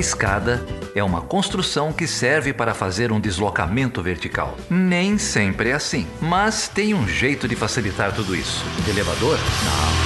A 0.00 0.08
escada 0.10 0.64
é 0.94 1.04
uma 1.04 1.20
construção 1.20 1.92
que 1.92 2.06
serve 2.06 2.54
para 2.54 2.72
fazer 2.72 3.12
um 3.12 3.20
deslocamento 3.20 4.02
vertical. 4.02 4.56
Nem 4.70 5.18
sempre 5.18 5.68
é 5.68 5.74
assim, 5.74 6.06
mas 6.22 6.68
tem 6.68 6.94
um 6.94 7.06
jeito 7.06 7.46
de 7.46 7.54
facilitar 7.54 8.14
tudo 8.14 8.34
isso. 8.34 8.64
Elevador? 8.88 9.36
Não. 9.62 10.00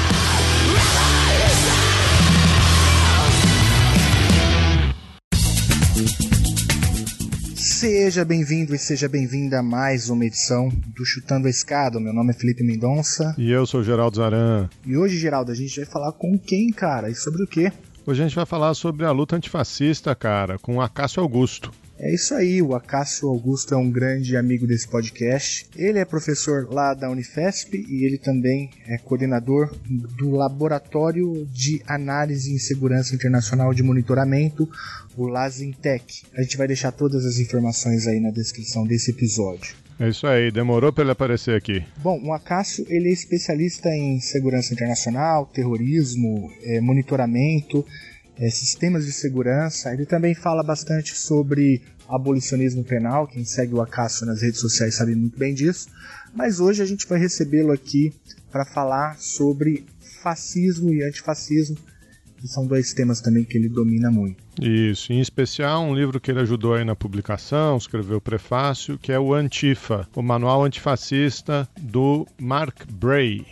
Seja 7.54 8.24
bem-vindo 8.24 8.74
e 8.74 8.78
seja 8.78 9.08
bem-vinda 9.08 9.60
a 9.60 9.62
mais 9.62 10.10
uma 10.10 10.24
edição 10.24 10.70
do 10.88 11.04
Chutando 11.04 11.46
a 11.46 11.50
Escada. 11.50 12.00
Meu 12.00 12.12
nome 12.12 12.32
é 12.32 12.34
Felipe 12.34 12.64
Mendonça. 12.64 13.32
E 13.38 13.48
eu 13.48 13.64
sou 13.64 13.80
o 13.80 13.84
Geraldo 13.84 14.16
Zaran. 14.16 14.68
E 14.84 14.96
hoje, 14.96 15.16
Geraldo, 15.16 15.52
a 15.52 15.54
gente 15.54 15.76
vai 15.76 15.86
falar 15.86 16.10
com 16.10 16.36
quem, 16.36 16.72
cara? 16.72 17.08
E 17.08 17.14
sobre 17.14 17.44
o 17.44 17.46
quê? 17.46 17.70
Hoje 18.06 18.20
a 18.20 18.28
gente 18.28 18.36
vai 18.36 18.44
falar 18.44 18.74
sobre 18.74 19.06
a 19.06 19.10
luta 19.10 19.34
antifascista, 19.34 20.14
cara, 20.14 20.58
com 20.58 20.78
Acácio 20.78 21.22
Augusto. 21.22 21.72
É 21.98 22.12
isso 22.12 22.34
aí, 22.34 22.60
o 22.60 22.74
Acácio 22.74 23.28
Augusto 23.28 23.72
é 23.72 23.78
um 23.78 23.90
grande 23.90 24.36
amigo 24.36 24.66
desse 24.66 24.86
podcast. 24.86 25.66
Ele 25.74 25.98
é 25.98 26.04
professor 26.04 26.68
lá 26.70 26.92
da 26.92 27.08
Unifesp 27.08 27.82
e 27.88 28.04
ele 28.04 28.18
também 28.18 28.68
é 28.86 28.98
coordenador 28.98 29.74
do 30.18 30.32
Laboratório 30.32 31.46
de 31.50 31.82
Análise 31.86 32.52
em 32.52 32.58
Segurança 32.58 33.14
Internacional 33.14 33.72
de 33.72 33.82
Monitoramento, 33.82 34.68
o 35.16 35.26
LASINTEC. 35.26 36.24
A 36.36 36.42
gente 36.42 36.58
vai 36.58 36.66
deixar 36.66 36.92
todas 36.92 37.24
as 37.24 37.38
informações 37.38 38.06
aí 38.06 38.20
na 38.20 38.30
descrição 38.30 38.86
desse 38.86 39.12
episódio. 39.12 39.83
É 39.98 40.08
isso 40.08 40.26
aí, 40.26 40.50
demorou 40.50 40.92
para 40.92 41.04
ele 41.04 41.12
aparecer 41.12 41.56
aqui. 41.56 41.84
Bom, 41.98 42.20
o 42.24 42.32
Acácio 42.32 42.84
ele 42.88 43.08
é 43.08 43.12
especialista 43.12 43.88
em 43.88 44.18
segurança 44.20 44.72
internacional, 44.72 45.46
terrorismo, 45.46 46.50
é, 46.62 46.80
monitoramento, 46.80 47.84
é, 48.36 48.50
sistemas 48.50 49.06
de 49.06 49.12
segurança. 49.12 49.92
Ele 49.92 50.04
também 50.04 50.34
fala 50.34 50.62
bastante 50.62 51.16
sobre 51.16 51.82
abolicionismo 52.08 52.82
penal. 52.82 53.26
Quem 53.26 53.44
segue 53.44 53.74
o 53.74 53.80
Acácio 53.80 54.26
nas 54.26 54.42
redes 54.42 54.60
sociais 54.60 54.94
sabe 54.94 55.14
muito 55.14 55.38
bem 55.38 55.54
disso. 55.54 55.88
Mas 56.34 56.58
hoje 56.58 56.82
a 56.82 56.86
gente 56.86 57.06
vai 57.06 57.18
recebê-lo 57.18 57.72
aqui 57.72 58.12
para 58.50 58.64
falar 58.64 59.16
sobre 59.18 59.86
fascismo 60.22 60.92
e 60.92 61.02
antifascismo, 61.02 61.76
que 62.36 62.48
são 62.48 62.66
dois 62.66 62.92
temas 62.92 63.20
também 63.20 63.44
que 63.44 63.56
ele 63.56 63.68
domina 63.68 64.10
muito. 64.10 64.43
Isso, 64.60 65.12
em 65.12 65.20
especial 65.20 65.82
um 65.82 65.94
livro 65.94 66.20
que 66.20 66.30
ele 66.30 66.40
ajudou 66.40 66.74
aí 66.74 66.84
na 66.84 66.94
publicação, 66.94 67.76
escreveu 67.76 68.18
o 68.18 68.20
prefácio, 68.20 68.98
que 68.98 69.12
é 69.12 69.18
o 69.18 69.34
Antifa, 69.34 70.08
o 70.14 70.22
Manual 70.22 70.64
Antifascista 70.64 71.68
do 71.80 72.26
Mark 72.38 72.84
Bray. 72.92 73.44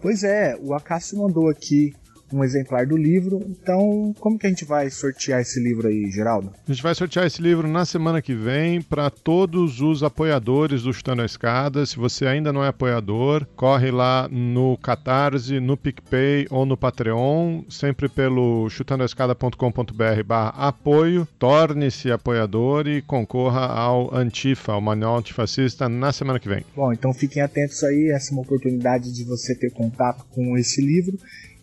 Pois 0.00 0.22
é, 0.22 0.56
o 0.60 0.74
Acácio 0.74 1.18
mandou 1.18 1.48
aqui 1.48 1.94
um 2.32 2.42
exemplar 2.42 2.86
do 2.86 2.96
livro. 2.96 3.40
Então, 3.48 4.14
como 4.18 4.38
que 4.38 4.46
a 4.46 4.50
gente 4.50 4.64
vai 4.64 4.90
sortear 4.90 5.40
esse 5.40 5.60
livro 5.60 5.88
aí, 5.88 6.10
Geraldo? 6.10 6.52
A 6.66 6.72
gente 6.72 6.82
vai 6.82 6.94
sortear 6.94 7.26
esse 7.26 7.40
livro 7.40 7.68
na 7.68 7.84
semana 7.84 8.20
que 8.20 8.34
vem 8.34 8.82
para 8.82 9.10
todos 9.10 9.80
os 9.80 10.02
apoiadores 10.02 10.82
do 10.82 10.92
Chutando 10.92 11.22
a 11.22 11.26
Escada. 11.26 11.86
Se 11.86 11.96
você 11.96 12.26
ainda 12.26 12.52
não 12.52 12.64
é 12.64 12.68
apoiador, 12.68 13.46
corre 13.56 13.90
lá 13.90 14.28
no 14.30 14.76
Catarse, 14.78 15.60
no 15.60 15.76
PicPay 15.76 16.46
ou 16.50 16.66
no 16.66 16.76
Patreon, 16.76 17.62
sempre 17.68 18.08
pelo 18.08 18.68
chutandoaescada.com.br 18.68 20.22
barra 20.24 20.50
apoio. 20.50 21.26
Torne-se 21.38 22.10
apoiador 22.10 22.86
e 22.88 23.02
concorra 23.02 23.66
ao 23.66 24.14
Antifa, 24.14 24.74
o 24.74 24.80
Manual 24.80 25.18
Antifascista, 25.18 25.88
na 25.88 26.12
semana 26.12 26.40
que 26.40 26.48
vem. 26.48 26.64
Bom, 26.74 26.92
então 26.92 27.12
fiquem 27.12 27.42
atentos 27.42 27.82
aí, 27.84 28.10
essa 28.10 28.30
é 28.30 28.32
uma 28.32 28.42
oportunidade 28.42 29.12
de 29.12 29.24
você 29.24 29.54
ter 29.54 29.70
contato 29.70 30.24
com 30.30 30.56
esse 30.56 30.80
livro 30.80 31.18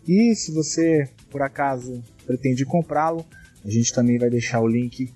e 0.08 0.36
se 0.36 0.52
você, 0.52 1.09
por 1.30 1.42
acaso, 1.42 2.02
pretende 2.26 2.66
comprá-lo, 2.66 3.26
a 3.64 3.70
gente 3.70 3.94
também 3.94 4.18
vai 4.18 4.30
deixar 4.30 4.59
o 4.59 4.68
link 4.68 5.12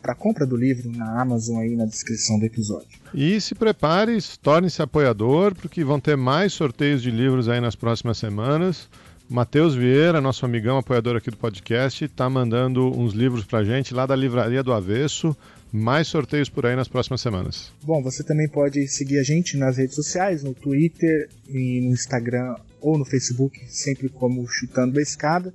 para 0.00 0.14
compra 0.14 0.46
do 0.46 0.56
livro 0.56 0.90
na 0.90 1.20
Amazon 1.20 1.58
aí 1.58 1.76
na 1.76 1.84
descrição 1.84 2.38
do 2.38 2.46
episódio. 2.46 2.98
E 3.12 3.40
se 3.40 3.54
prepare, 3.54 4.16
torne-se 4.42 4.80
apoiador, 4.80 5.54
porque 5.54 5.84
vão 5.84 6.00
ter 6.00 6.16
mais 6.16 6.52
sorteios 6.52 7.02
de 7.02 7.10
livros 7.10 7.48
aí 7.48 7.60
nas 7.60 7.74
próximas 7.74 8.18
semanas. 8.18 8.88
Matheus 9.28 9.74
Vieira, 9.74 10.20
nosso 10.20 10.46
amigão 10.46 10.78
apoiador 10.78 11.16
aqui 11.16 11.30
do 11.30 11.36
podcast, 11.36 12.04
está 12.04 12.30
mandando 12.30 12.88
uns 12.96 13.12
livros 13.12 13.44
para 13.44 13.64
gente 13.64 13.92
lá 13.92 14.06
da 14.06 14.14
Livraria 14.14 14.62
do 14.62 14.72
Avesso. 14.72 15.36
Mais 15.72 16.06
sorteios 16.06 16.48
por 16.48 16.64
aí 16.64 16.76
nas 16.76 16.86
próximas 16.86 17.20
semanas. 17.20 17.72
Bom, 17.82 18.00
você 18.00 18.22
também 18.22 18.48
pode 18.48 18.86
seguir 18.86 19.18
a 19.18 19.24
gente 19.24 19.56
nas 19.56 19.76
redes 19.76 19.96
sociais, 19.96 20.44
no 20.44 20.54
Twitter 20.54 21.28
e 21.48 21.80
no 21.80 21.90
Instagram 21.90 22.54
ou 22.80 22.98
no 22.98 23.04
Facebook, 23.04 23.60
sempre 23.68 24.08
como 24.08 24.46
Chutando 24.48 24.98
a 24.98 25.02
Escada. 25.02 25.54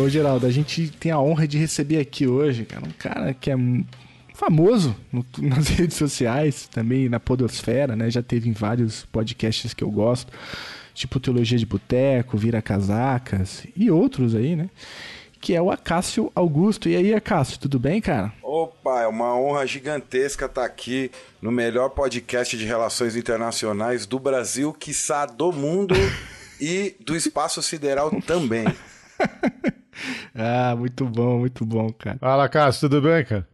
Ô, 0.07 0.09
Geraldo, 0.09 0.45
a 0.45 0.51
gente 0.51 0.90
tem 0.90 1.12
a 1.12 1.19
honra 1.19 1.45
de 1.45 1.57
receber 1.57 2.00
aqui 2.00 2.25
hoje, 2.25 2.63
cara, 2.63 2.85
um 2.88 2.91
cara 2.97 3.34
que 3.34 3.51
é 3.51 3.56
famoso 4.34 4.95
no- 5.12 5.25
nas 5.40 5.68
redes 5.75 5.97
sociais, 5.97 6.66
também 6.66 7.09
na 7.09 7.19
podosfera, 7.19 7.94
né? 7.94 8.09
Já 8.09 8.23
teve 8.23 8.47
em 8.47 8.53
vários 8.53 9.03
podcasts 9.12 9.73
que 9.73 9.84
eu 9.84 9.91
gosto, 9.91 10.31
tipo 10.94 11.19
Teologia 11.19 11.57
de 11.57 11.66
Boteco, 11.66 12.38
Vira 12.38 12.62
Casacas 12.62 13.67
e 13.75 13.91
outros 13.91 14.34
aí, 14.34 14.56
né? 14.56 14.69
Que 15.41 15.53
é 15.53 15.62
o 15.62 15.69
Acácio 15.69 16.31
Augusto. 16.34 16.88
E 16.88 16.96
aí, 16.96 17.13
Acácio, 17.13 17.59
tudo 17.59 17.78
bem, 17.78 18.00
cara? 18.00 18.31
Opa, 18.41 19.01
é 19.01 19.07
uma 19.07 19.38
honra 19.38 19.67
gigantesca 19.67 20.46
estar 20.46 20.63
aqui 20.63 21.12
no 21.41 21.51
melhor 21.51 21.90
podcast 21.90 22.57
de 22.57 22.63
relações 22.63 23.17
internacionais 23.17 24.06
do 24.06 24.19
Brasil, 24.19 24.72
quiçá 24.72 25.25
do 25.25 25.51
mundo 25.51 25.96
e 26.62 26.96
do 27.06 27.13
espaço 27.13 27.62
sideral 27.62 28.09
também. 28.22 28.63
Ah, 30.35 30.75
muito 30.75 31.06
bom, 31.06 31.40
muito 31.40 31.66
bom, 31.66 31.91
cara. 31.94 32.18
Fala, 32.19 32.47
Cássio, 32.50 32.90
tudo 32.90 33.02
bem, 33.02 33.25
cara? 33.25 33.47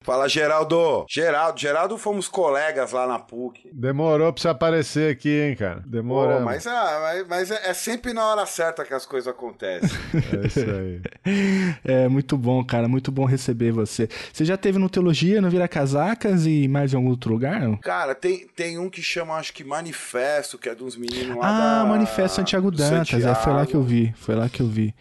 Fala, 0.00 0.28
Geraldo. 0.28 1.04
Geraldo, 1.08 1.58
Geraldo, 1.60 1.98
fomos 1.98 2.28
colegas 2.28 2.92
lá 2.92 3.06
na 3.06 3.18
PUC. 3.18 3.68
Demorou 3.72 4.32
pra 4.32 4.40
você 4.40 4.48
aparecer 4.48 5.12
aqui, 5.12 5.28
hein, 5.28 5.56
cara? 5.56 5.82
Demorou. 5.84 6.40
mas 6.40 6.66
ah, 6.68 6.98
mas, 7.02 7.26
mas 7.28 7.50
é, 7.50 7.70
é 7.70 7.74
sempre 7.74 8.12
na 8.12 8.24
hora 8.24 8.46
certa 8.46 8.84
que 8.84 8.94
as 8.94 9.04
coisas 9.04 9.28
acontecem. 9.28 9.90
É 10.42 10.46
isso 10.46 10.60
aí. 10.60 11.00
É 11.84 12.08
muito 12.08 12.36
bom, 12.38 12.64
cara, 12.64 12.88
muito 12.88 13.10
bom 13.10 13.24
receber 13.24 13.72
você. 13.72 14.08
Você 14.32 14.44
já 14.44 14.56
teve 14.56 14.78
no 14.78 14.88
Teologia, 14.88 15.40
no 15.42 15.50
Vira 15.50 15.66
Casacas 15.68 16.46
e 16.46 16.68
mais 16.68 16.92
em 16.92 16.96
algum 16.96 17.08
outro 17.10 17.32
lugar? 17.32 17.60
não? 17.60 17.76
Cara, 17.76 18.14
tem, 18.14 18.46
tem 18.54 18.78
um 18.78 18.88
que 18.88 19.02
chama, 19.02 19.34
acho 19.34 19.52
que 19.52 19.64
Manifesto, 19.64 20.56
que 20.58 20.68
é 20.68 20.74
de 20.74 20.84
uns 20.84 20.96
meninos 20.96 21.36
lá 21.36 21.80
Ah, 21.80 21.82
da... 21.82 21.88
Manifesto 21.88 22.36
Santiago 22.36 22.70
Dantas, 22.70 23.24
é, 23.24 23.34
foi 23.34 23.52
lá 23.52 23.66
que 23.66 23.74
eu 23.74 23.82
Santiago. 23.82 23.84
vi, 23.84 24.14
foi 24.16 24.34
lá 24.36 24.48
que 24.48 24.60
eu 24.62 24.66
vi. 24.68 24.94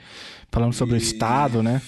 Falando 0.52 0.74
sobre 0.74 0.96
o 0.96 0.98
E- 0.98 1.02
Estado, 1.02 1.62
né? 1.62 1.82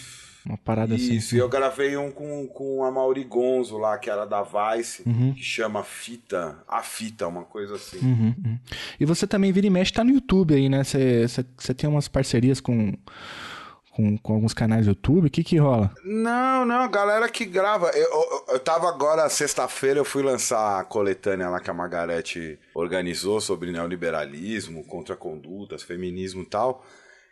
Uma 0.50 0.57
parada 0.57 0.96
assim. 0.96 1.13
Isso, 1.13 1.36
e 1.36 1.38
eu 1.38 1.48
gravei 1.48 1.96
um 1.96 2.10
com, 2.10 2.48
com 2.48 2.84
a 2.84 2.90
Mauri 2.90 3.24
Gonzo 3.24 3.78
lá, 3.78 4.00
que 4.00 4.10
era 4.10 4.25
da 4.25 4.42
Vice, 4.42 5.04
que 5.36 5.44
chama 5.44 5.84
Fita, 5.84 6.57
a 6.68 6.81
Fita, 6.81 7.28
uma 7.28 7.44
coisa 7.44 7.75
assim. 7.75 8.00
Uhum, 8.00 8.36
uhum. 8.44 8.60
E 9.00 9.06
você 9.06 9.28
também 9.28 9.51
vira 9.51 9.68
e 9.68 9.69
mexe, 9.69 9.94
tá 9.94 10.04
no 10.04 10.10
YouTube 10.10 10.56
aí, 10.56 10.68
né? 10.68 10.84
Você 10.84 11.74
tem 11.75 11.88
umas 11.88 12.07
parcerias 12.07 12.60
com, 12.60 12.96
com, 13.92 14.18
com 14.18 14.34
alguns 14.34 14.56
canais 14.56 14.88
do 14.88 14.92
YouTube, 14.92 15.28
o 15.28 15.30
que 15.30 15.44
que 15.44 15.57
rola? 15.57 15.94
Não, 16.04 16.66
não, 16.66 16.81
a 16.81 16.88
galera 16.88 17.30
que 17.30 17.46
grava. 17.46 17.92
Eu, 17.92 18.10
eu, 18.10 18.46
eu 18.54 18.60
tava 18.60 18.90
agora, 18.90 19.30
sexta-feira, 19.30 20.00
eu 20.00 20.06
fui 20.06 20.24
lançar 20.24 20.80
a 20.80 20.84
coletânea 20.84 21.48
lá 21.48 21.60
que 21.60 21.69
a 21.69 21.75
Margarete 21.75 22.57
organizou 22.74 23.40
sobre 23.40 23.72
neoliberalismo, 23.72 24.84
contracondutas, 24.84 25.84
feminismo 25.84 26.42
e 26.42 26.46
tal. 26.48 26.84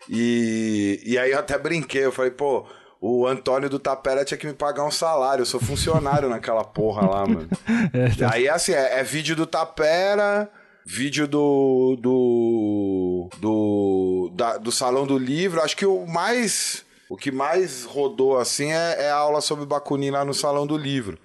E, 0.08 1.02
e 1.04 1.18
aí 1.18 1.32
eu 1.32 1.40
até 1.40 1.58
brinquei, 1.58 2.06
eu 2.06 2.12
falei, 2.12 2.30
pô, 2.30 2.68
o 3.00 3.28
Antônio 3.28 3.70
do 3.70 3.78
Tapera 3.80 4.26
tinha 4.26 4.38
que 4.38 4.48
me 4.48 4.54
pagar 4.54 4.84
um 4.86 4.92
salário. 4.92 5.42
Eu 5.42 5.46
sou 5.46 5.60
funcionário 5.60 6.28
naquela 6.30 6.64
porra 6.64 7.08
lá, 7.08 7.26
mano. 7.28 7.48
É, 7.94 8.10
tá. 8.18 8.34
Aí, 8.34 8.50
assim, 8.50 8.74
é, 8.74 9.00
é 9.00 9.04
vídeo 9.04 9.36
do 9.36 9.46
Tapera, 9.46 10.50
vídeo 10.86 11.28
do. 11.28 11.98
do. 12.02 13.30
do, 13.40 14.32
da- 14.34 14.58
do 14.58 14.72
Salão 14.72 15.06
do 15.06 15.18
Livro. 15.18 15.62
Acho 15.62 15.76
que 15.78 15.86
o 15.86 16.06
mais. 16.06 16.86
O 17.10 17.16
que 17.16 17.32
mais 17.32 17.86
rodou, 17.86 18.38
assim, 18.38 18.72
é, 18.74 19.04
é 19.06 19.10
a 19.10 19.16
aula 19.16 19.40
sobre 19.40 19.66
Bakunin 19.66 20.10
lá 20.10 20.26
no 20.26 20.34
Salão 20.34 20.68
do 20.68 20.76
Livro. 20.78 21.18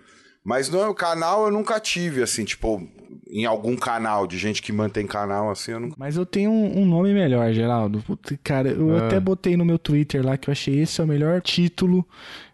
Mas 0.44 0.69
no 0.69 0.93
canal 0.94 1.44
eu 1.47 1.53
nunca 1.53 1.79
tive, 1.79 2.23
assim, 2.23 2.44
tipo, 2.44 2.83
em 3.31 3.44
algum 3.47 3.77
canal, 3.77 4.27
de 4.27 4.37
gente 4.37 4.61
que 4.61 4.73
mantém 4.73 5.06
canal, 5.06 5.50
assim, 5.50 5.71
eu 5.73 5.81
nunca. 5.81 5.94
Mas 5.99 6.17
eu 6.17 6.27
tenho 6.27 6.50
um, 6.50 6.81
um 6.81 6.85
nome 6.85 7.15
melhor, 7.15 7.53
Geraldo. 7.53 8.03
Puta, 8.03 8.39
Cara, 8.43 8.69
eu 8.71 8.97
Ah. 8.97 9.06
até 9.06 9.21
botei 9.21 9.56
no 9.56 9.65
meu 9.65 9.79
Twitter 9.79 10.25
lá 10.25 10.37
que 10.37 10.49
eu 10.50 10.53
achei 10.53 10.81
esse 10.81 11.00
é 11.00 11.05
o 11.05 11.06
melhor 11.06 11.41
título 11.41 12.06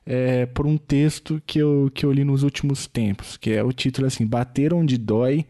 é, 0.06 0.46
por 0.46 0.67
um 0.67 0.76
texto 0.76 1.40
que 1.46 1.58
eu, 1.58 1.90
que 1.94 2.05
eu 2.05 2.12
li 2.12 2.25
nos 2.25 2.43
últimos 2.43 2.87
tempos. 2.87 3.37
Que 3.37 3.52
é 3.52 3.62
o 3.64 3.73
título 3.73 4.06
assim: 4.06 4.26
Bater 4.26 4.75
onde 4.75 4.99
dói 4.99 5.46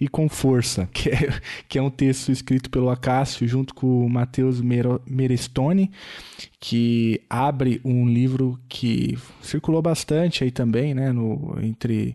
e 0.00 0.08
com 0.08 0.28
força. 0.28 0.88
Que 1.00 1.10
é, 1.10 1.40
que 1.68 1.78
é 1.78 1.82
um 1.82 1.90
texto 1.90 2.30
escrito 2.30 2.68
pelo 2.68 2.90
Acácio 2.90 3.46
junto 3.48 3.74
com 3.74 4.04
o 4.04 4.10
Matheus 4.10 4.60
Merestone, 4.60 5.90
que 6.58 7.22
abre 7.28 7.80
um 7.84 8.06
livro 8.06 8.58
que 8.68 9.16
circulou 9.40 9.80
bastante 9.80 10.44
aí 10.44 10.50
também, 10.50 10.92
né? 10.94 11.10
No, 11.10 11.56
entre 11.62 12.14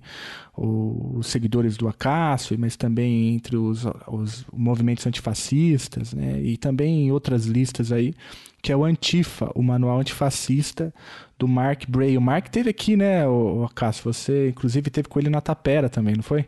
os 0.55 1.27
seguidores 1.27 1.77
do 1.77 1.87
Acácio, 1.87 2.57
mas 2.59 2.75
também 2.75 3.35
entre 3.35 3.57
os, 3.57 3.85
os 4.07 4.45
movimentos 4.53 5.05
antifascistas, 5.07 6.13
né? 6.13 6.39
E 6.41 6.57
também 6.57 7.07
em 7.07 7.11
outras 7.11 7.45
listas 7.45 7.91
aí, 7.91 8.13
que 8.61 8.71
é 8.71 8.77
o 8.77 8.85
Antifa, 8.85 9.51
o 9.55 9.63
manual 9.63 9.99
antifascista 9.99 10.93
do 11.39 11.47
Mark 11.47 11.83
Bray. 11.87 12.17
O 12.17 12.21
Mark 12.21 12.47
teve 12.49 12.69
aqui, 12.69 12.95
né, 12.95 13.27
o, 13.27 13.61
o 13.61 13.65
Acácio? 13.65 14.03
Você, 14.11 14.49
inclusive, 14.49 14.89
teve 14.89 15.07
com 15.07 15.19
ele 15.19 15.29
na 15.29 15.41
Tapera 15.41 15.89
também, 15.89 16.15
não 16.15 16.23
foi? 16.23 16.45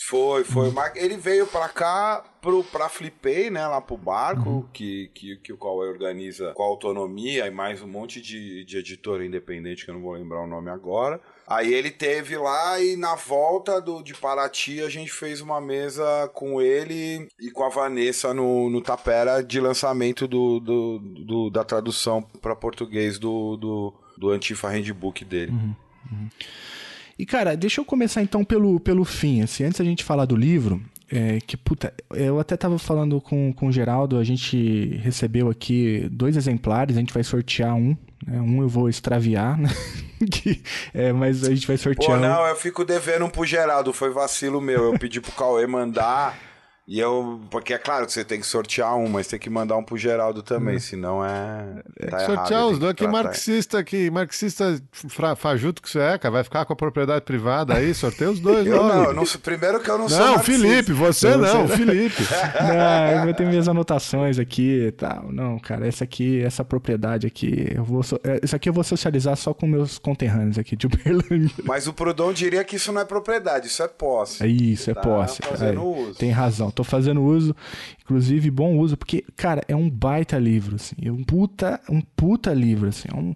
Foi, 0.00 0.44
foi. 0.44 0.70
Mar- 0.70 0.92
Ele 0.96 1.16
veio 1.16 1.46
pra 1.46 1.68
cá, 1.68 2.24
pro, 2.40 2.62
pra 2.62 2.88
Flipei, 2.88 3.50
né, 3.50 3.66
lá 3.66 3.80
pro 3.80 3.96
barco, 3.96 4.68
que, 4.72 5.10
que, 5.12 5.36
que 5.38 5.52
o 5.52 5.58
Cauê 5.58 5.88
organiza 5.88 6.52
com 6.54 6.62
a 6.62 6.66
autonomia 6.66 7.46
e 7.46 7.50
mais 7.50 7.82
um 7.82 7.88
monte 7.88 8.20
de, 8.20 8.64
de 8.64 8.78
editora 8.78 9.26
independente, 9.26 9.84
que 9.84 9.90
eu 9.90 9.94
não 9.96 10.00
vou 10.02 10.12
lembrar 10.12 10.40
o 10.42 10.46
nome 10.46 10.70
agora. 10.70 11.20
Aí 11.46 11.74
ele 11.74 11.90
teve 11.90 12.36
lá 12.36 12.80
e 12.80 12.94
na 12.96 13.16
volta 13.16 13.80
do, 13.80 14.02
de 14.02 14.14
Paraty 14.14 14.80
a 14.82 14.88
gente 14.88 15.10
fez 15.10 15.40
uma 15.40 15.60
mesa 15.60 16.30
com 16.32 16.60
ele 16.62 17.26
e 17.40 17.50
com 17.50 17.64
a 17.64 17.68
Vanessa 17.68 18.32
no, 18.32 18.70
no 18.70 18.80
Tapera 18.80 19.42
de 19.42 19.58
lançamento 19.60 20.28
do, 20.28 20.60
do, 20.60 20.98
do- 21.00 21.50
da 21.50 21.64
tradução 21.64 22.22
pra 22.40 22.54
português 22.54 23.18
do, 23.18 23.56
do, 23.56 23.94
do 24.16 24.30
Antifa 24.30 24.68
Handbook 24.68 25.24
dele. 25.24 25.52
E, 27.18 27.26
cara, 27.26 27.56
deixa 27.56 27.80
eu 27.80 27.84
começar 27.84 28.22
então 28.22 28.44
pelo, 28.44 28.78
pelo 28.78 29.04
fim, 29.04 29.42
assim, 29.42 29.64
antes 29.64 29.78
da 29.78 29.84
gente 29.84 30.04
falar 30.04 30.24
do 30.24 30.36
livro, 30.36 30.80
é, 31.10 31.38
que, 31.46 31.56
puta, 31.56 31.92
eu 32.14 32.38
até 32.38 32.56
tava 32.56 32.78
falando 32.78 33.20
com, 33.20 33.52
com 33.52 33.66
o 33.68 33.72
Geraldo, 33.72 34.18
a 34.18 34.24
gente 34.24 34.98
recebeu 35.02 35.50
aqui 35.50 36.06
dois 36.12 36.36
exemplares, 36.36 36.96
a 36.96 37.00
gente 37.00 37.12
vai 37.14 37.24
sortear 37.24 37.74
um, 37.74 37.96
né, 38.26 38.40
um 38.40 38.62
eu 38.62 38.68
vou 38.68 38.88
extraviar, 38.88 39.58
né, 39.58 39.68
que- 40.30 40.62
é, 40.94 41.12
mas 41.12 41.42
a 41.44 41.48
gente 41.54 41.66
vai 41.66 41.76
Pô, 41.76 41.82
sortear 41.82 42.18
um. 42.18 42.20
não, 42.20 42.46
eu 42.46 42.54
fico 42.56 42.84
devendo 42.84 43.24
um 43.24 43.30
pro 43.30 43.44
Geraldo, 43.44 43.92
foi 43.92 44.10
vacilo 44.10 44.60
meu. 44.60 44.92
Eu 44.92 44.98
pedi 44.98 45.20
pro 45.20 45.32
Cauê 45.32 45.66
mandar. 45.66 46.38
E 46.90 46.98
eu. 46.98 47.38
Porque 47.50 47.74
é 47.74 47.78
claro 47.78 48.06
que 48.06 48.12
você 48.14 48.24
tem 48.24 48.40
que 48.40 48.46
sortear 48.46 48.96
um, 48.96 49.08
mas 49.10 49.26
tem 49.26 49.38
que 49.38 49.50
mandar 49.50 49.76
um 49.76 49.82
pro 49.84 49.98
Geraldo 49.98 50.42
também, 50.42 50.78
senão 50.78 51.22
é. 51.22 51.82
Tá 52.08 52.20
Sortear 52.20 52.52
errado, 52.52 52.70
os 52.72 52.78
dois. 52.78 52.94
Que 52.94 53.06
marxista, 53.06 53.84
que 53.84 54.10
marxista 54.10 54.80
fra- 54.90 55.36
fajuto 55.36 55.82
que 55.82 55.90
você 55.90 55.98
é, 56.00 56.16
cara. 56.16 56.32
Vai 56.32 56.44
ficar 56.44 56.64
com 56.64 56.72
a 56.72 56.76
propriedade 56.76 57.26
privada 57.26 57.74
aí? 57.74 57.92
Sorteia 57.92 58.30
os 58.30 58.40
dois 58.40 58.66
Eu 58.66 58.82
não, 58.82 59.04
eu 59.04 59.12
não 59.12 59.24
primeiro 59.42 59.80
que 59.80 59.90
eu 59.90 59.98
não, 59.98 60.08
sou. 60.08 60.18
Não. 60.18 60.38
Felipe, 60.38 60.92
você 60.94 61.36
não, 61.36 61.66
o 61.66 61.68
Felipe. 61.68 62.22
Não, 62.58 63.18
eu 63.18 63.24
vou 63.24 63.34
ter 63.34 63.46
minhas 63.46 63.68
anotações 63.68 64.38
aqui 64.38 64.86
e 64.86 64.92
tal. 64.92 65.30
Não, 65.30 65.58
cara, 65.58 65.86
essa 65.86 66.04
aqui, 66.04 66.42
essa 66.42 66.64
propriedade 66.64 67.26
aqui, 67.26 67.70
eu 67.74 67.84
vou. 67.84 68.02
so- 68.02 68.18
é, 68.24 68.40
Isso 68.42 68.56
aqui 68.56 68.68
eu 68.68 68.72
vou 68.72 68.82
socializar 68.82 69.36
só 69.36 69.52
com 69.52 69.66
meus 69.66 69.98
conterrâneos 69.98 70.58
aqui 70.58 70.74
de 70.74 70.86
Uberlândia. 70.86 71.50
Mas 71.64 71.86
o 71.86 71.92
Prudon 71.92 72.32
diria 72.32 72.64
que 72.64 72.76
isso 72.76 72.90
não 72.92 73.00
é 73.02 73.04
propriedade, 73.04 73.66
isso 73.66 73.82
é 73.82 73.88
posse. 73.88 74.42
É 74.42 74.46
isso, 74.46 74.90
é 74.90 74.94
Tá 74.94 75.00
posse. 75.02 75.42
fazendo 75.42 75.80
É, 75.80 75.84
uso. 75.84 76.14
Tem 76.14 76.30
razão, 76.30 76.70
tô 76.78 76.84
fazendo 76.84 77.22
uso. 77.22 77.54
Inclusive, 78.02 78.50
bom 78.50 78.78
uso, 78.78 78.96
porque, 78.96 79.24
cara, 79.36 79.62
é 79.68 79.76
um 79.76 79.88
baita 79.90 80.38
livro, 80.38 80.76
assim. 80.76 80.96
É 81.02 81.12
um 81.12 81.22
puta, 81.22 81.80
um 81.90 82.00
puta 82.00 82.54
livro, 82.54 82.88
assim. 82.88 83.08
É, 83.12 83.16
um- 83.16 83.34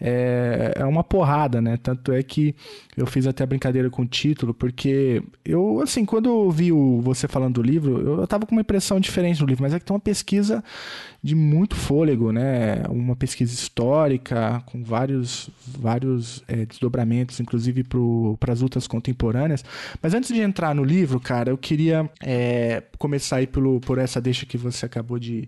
é, 0.00 0.72
é 0.76 0.84
uma 0.84 1.02
porrada, 1.02 1.60
né? 1.60 1.76
Tanto 1.76 2.12
é 2.12 2.22
que 2.22 2.54
eu 2.96 3.06
fiz 3.06 3.26
até 3.26 3.44
brincadeira 3.46 3.90
com 3.90 4.02
o 4.02 4.06
título, 4.06 4.54
porque 4.54 5.22
eu, 5.44 5.80
assim, 5.80 6.04
quando 6.04 6.28
eu 6.28 6.50
vi 6.50 6.72
o, 6.72 7.00
você 7.00 7.26
falando 7.26 7.54
do 7.54 7.62
livro, 7.62 7.98
eu, 8.00 8.20
eu 8.20 8.26
tava 8.26 8.46
com 8.46 8.52
uma 8.54 8.60
impressão 8.60 9.00
diferente 9.00 9.40
do 9.40 9.46
livro, 9.46 9.62
mas 9.62 9.74
é 9.74 9.78
que 9.78 9.84
tem 9.84 9.94
uma 9.94 10.00
pesquisa 10.00 10.62
de 11.22 11.36
muito 11.36 11.76
fôlego, 11.76 12.32
né? 12.32 12.82
Uma 12.88 13.14
pesquisa 13.14 13.54
histórica 13.54 14.60
com 14.66 14.82
vários, 14.82 15.48
vários 15.64 16.42
é, 16.48 16.66
desdobramentos, 16.66 17.38
inclusive 17.38 17.84
para 18.40 18.52
as 18.52 18.60
lutas 18.60 18.88
contemporâneas. 18.88 19.64
Mas 20.02 20.14
antes 20.14 20.34
de 20.34 20.40
entrar 20.40 20.74
no 20.74 20.82
livro, 20.82 21.20
cara, 21.20 21.50
eu 21.50 21.58
queria 21.58 22.10
é, 22.20 22.82
começar 22.98 23.36
aí 23.36 23.46
pelo, 23.46 23.78
por 23.80 23.98
essa 23.98 24.20
deixa 24.20 24.44
que 24.44 24.58
você 24.58 24.84
acabou 24.84 25.16
de, 25.16 25.46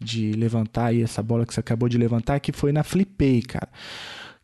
de 0.00 0.32
levantar 0.32 0.86
aí, 0.86 1.02
essa 1.02 1.22
bola 1.22 1.44
que 1.44 1.52
você 1.52 1.60
acabou 1.60 1.90
de 1.90 1.98
levantar, 1.98 2.40
que 2.40 2.50
foi 2.50 2.72
na 2.72 2.82
Flipei, 2.82 3.42
cara 3.42 3.68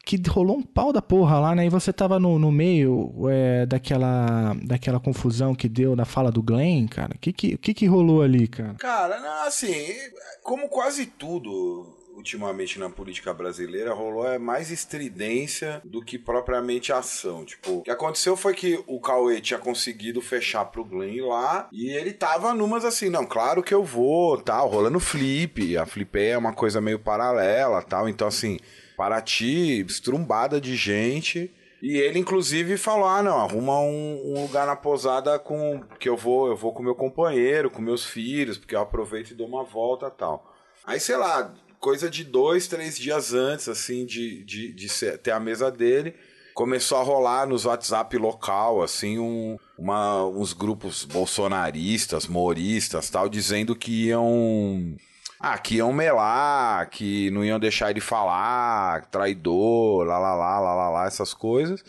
que 0.08 0.30
rolou 0.30 0.56
um 0.56 0.62
pau 0.62 0.90
da 0.90 1.02
porra 1.02 1.38
lá, 1.38 1.54
né? 1.54 1.66
E 1.66 1.68
você 1.68 1.92
tava 1.92 2.18
no, 2.18 2.38
no 2.38 2.50
meio 2.50 3.12
é, 3.28 3.66
daquela, 3.66 4.56
daquela 4.62 4.98
confusão 4.98 5.54
que 5.54 5.68
deu 5.68 5.94
na 5.94 6.06
fala 6.06 6.32
do 6.32 6.42
Glenn, 6.42 6.86
cara. 6.86 7.14
O 7.14 7.18
que 7.18 7.30
que, 7.30 7.58
que 7.58 7.74
que 7.74 7.86
rolou 7.86 8.22
ali, 8.22 8.48
cara? 8.48 8.74
Cara, 8.78 9.20
não, 9.20 9.46
assim, 9.46 9.94
como 10.42 10.68
quase 10.68 11.04
tudo 11.04 11.94
ultimamente 12.18 12.80
na 12.80 12.90
política 12.90 13.32
brasileira 13.32 13.94
rolou 13.94 14.26
é 14.26 14.38
mais 14.38 14.70
estridência 14.70 15.80
do 15.84 16.02
que 16.02 16.18
propriamente 16.18 16.92
ação. 16.92 17.44
Tipo, 17.44 17.78
o 17.78 17.82
que 17.82 17.90
aconteceu 17.90 18.36
foi 18.36 18.54
que 18.54 18.82
o 18.86 19.00
Cauê 19.00 19.40
tinha 19.40 19.58
conseguido 19.58 20.20
fechar 20.20 20.64
pro 20.64 20.84
Glenn 20.84 21.28
lá 21.28 21.68
e 21.70 21.90
ele 21.90 22.12
tava 22.12 22.52
numas 22.54 22.84
assim, 22.84 23.08
não, 23.08 23.24
claro 23.24 23.62
que 23.62 23.72
eu 23.72 23.84
vou, 23.84 24.36
tal, 24.40 24.68
rolando 24.68 24.98
flip. 24.98 25.76
A 25.76 25.86
flip 25.86 26.18
é 26.18 26.36
uma 26.36 26.52
coisa 26.52 26.80
meio 26.80 26.98
paralela, 26.98 27.82
tal. 27.82 28.08
Então, 28.08 28.26
assim, 28.26 28.58
Paraty, 28.98 29.84
estrumbada 29.86 30.60
de 30.60 30.74
gente. 30.74 31.50
E 31.80 31.96
ele, 31.96 32.18
inclusive, 32.18 32.76
falou: 32.76 33.06
ah, 33.06 33.22
não, 33.22 33.38
arruma 33.38 33.78
um, 33.80 34.32
um 34.34 34.42
lugar 34.42 34.66
na 34.66 34.74
posada 34.74 35.38
com. 35.38 35.80
que 36.00 36.08
eu 36.08 36.16
vou, 36.16 36.48
eu 36.48 36.56
vou 36.56 36.72
com 36.72 36.82
meu 36.82 36.96
companheiro, 36.96 37.70
com 37.70 37.80
meus 37.80 38.04
filhos, 38.04 38.58
porque 38.58 38.74
eu 38.74 38.80
aproveito 38.80 39.30
e 39.30 39.34
dou 39.36 39.46
uma 39.46 39.62
volta 39.62 40.10
tal. 40.10 40.52
Aí, 40.84 40.98
sei 40.98 41.16
lá, 41.16 41.54
coisa 41.78 42.10
de 42.10 42.24
dois, 42.24 42.66
três 42.66 42.98
dias 42.98 43.32
antes, 43.32 43.68
assim, 43.68 44.04
de, 44.04 44.42
de, 44.44 44.72
de 44.72 44.88
ser- 44.88 45.18
ter 45.18 45.30
a 45.30 45.38
mesa 45.38 45.70
dele, 45.70 46.16
começou 46.52 46.98
a 46.98 47.02
rolar 47.04 47.46
nos 47.46 47.66
WhatsApp 47.66 48.16
local, 48.18 48.82
assim, 48.82 49.16
um, 49.20 49.56
uma, 49.78 50.26
uns 50.26 50.52
grupos 50.52 51.04
bolsonaristas, 51.04 52.26
moristas, 52.26 53.08
tal, 53.08 53.28
dizendo 53.28 53.76
que 53.76 54.06
iam. 54.08 54.96
Ah, 55.40 55.56
que 55.58 55.76
iam 55.76 55.92
melar, 55.92 56.88
que 56.90 57.30
não 57.30 57.44
iam 57.44 57.60
deixar 57.60 57.90
ele 57.90 58.00
falar, 58.00 59.06
traidor, 59.06 60.04
lá, 60.04 60.18
lá, 60.18 60.34
lá, 60.34 60.58
lá, 60.60 60.74
lá, 60.74 60.90
lá, 60.90 61.06
essas 61.06 61.32
coisas. 61.32 61.82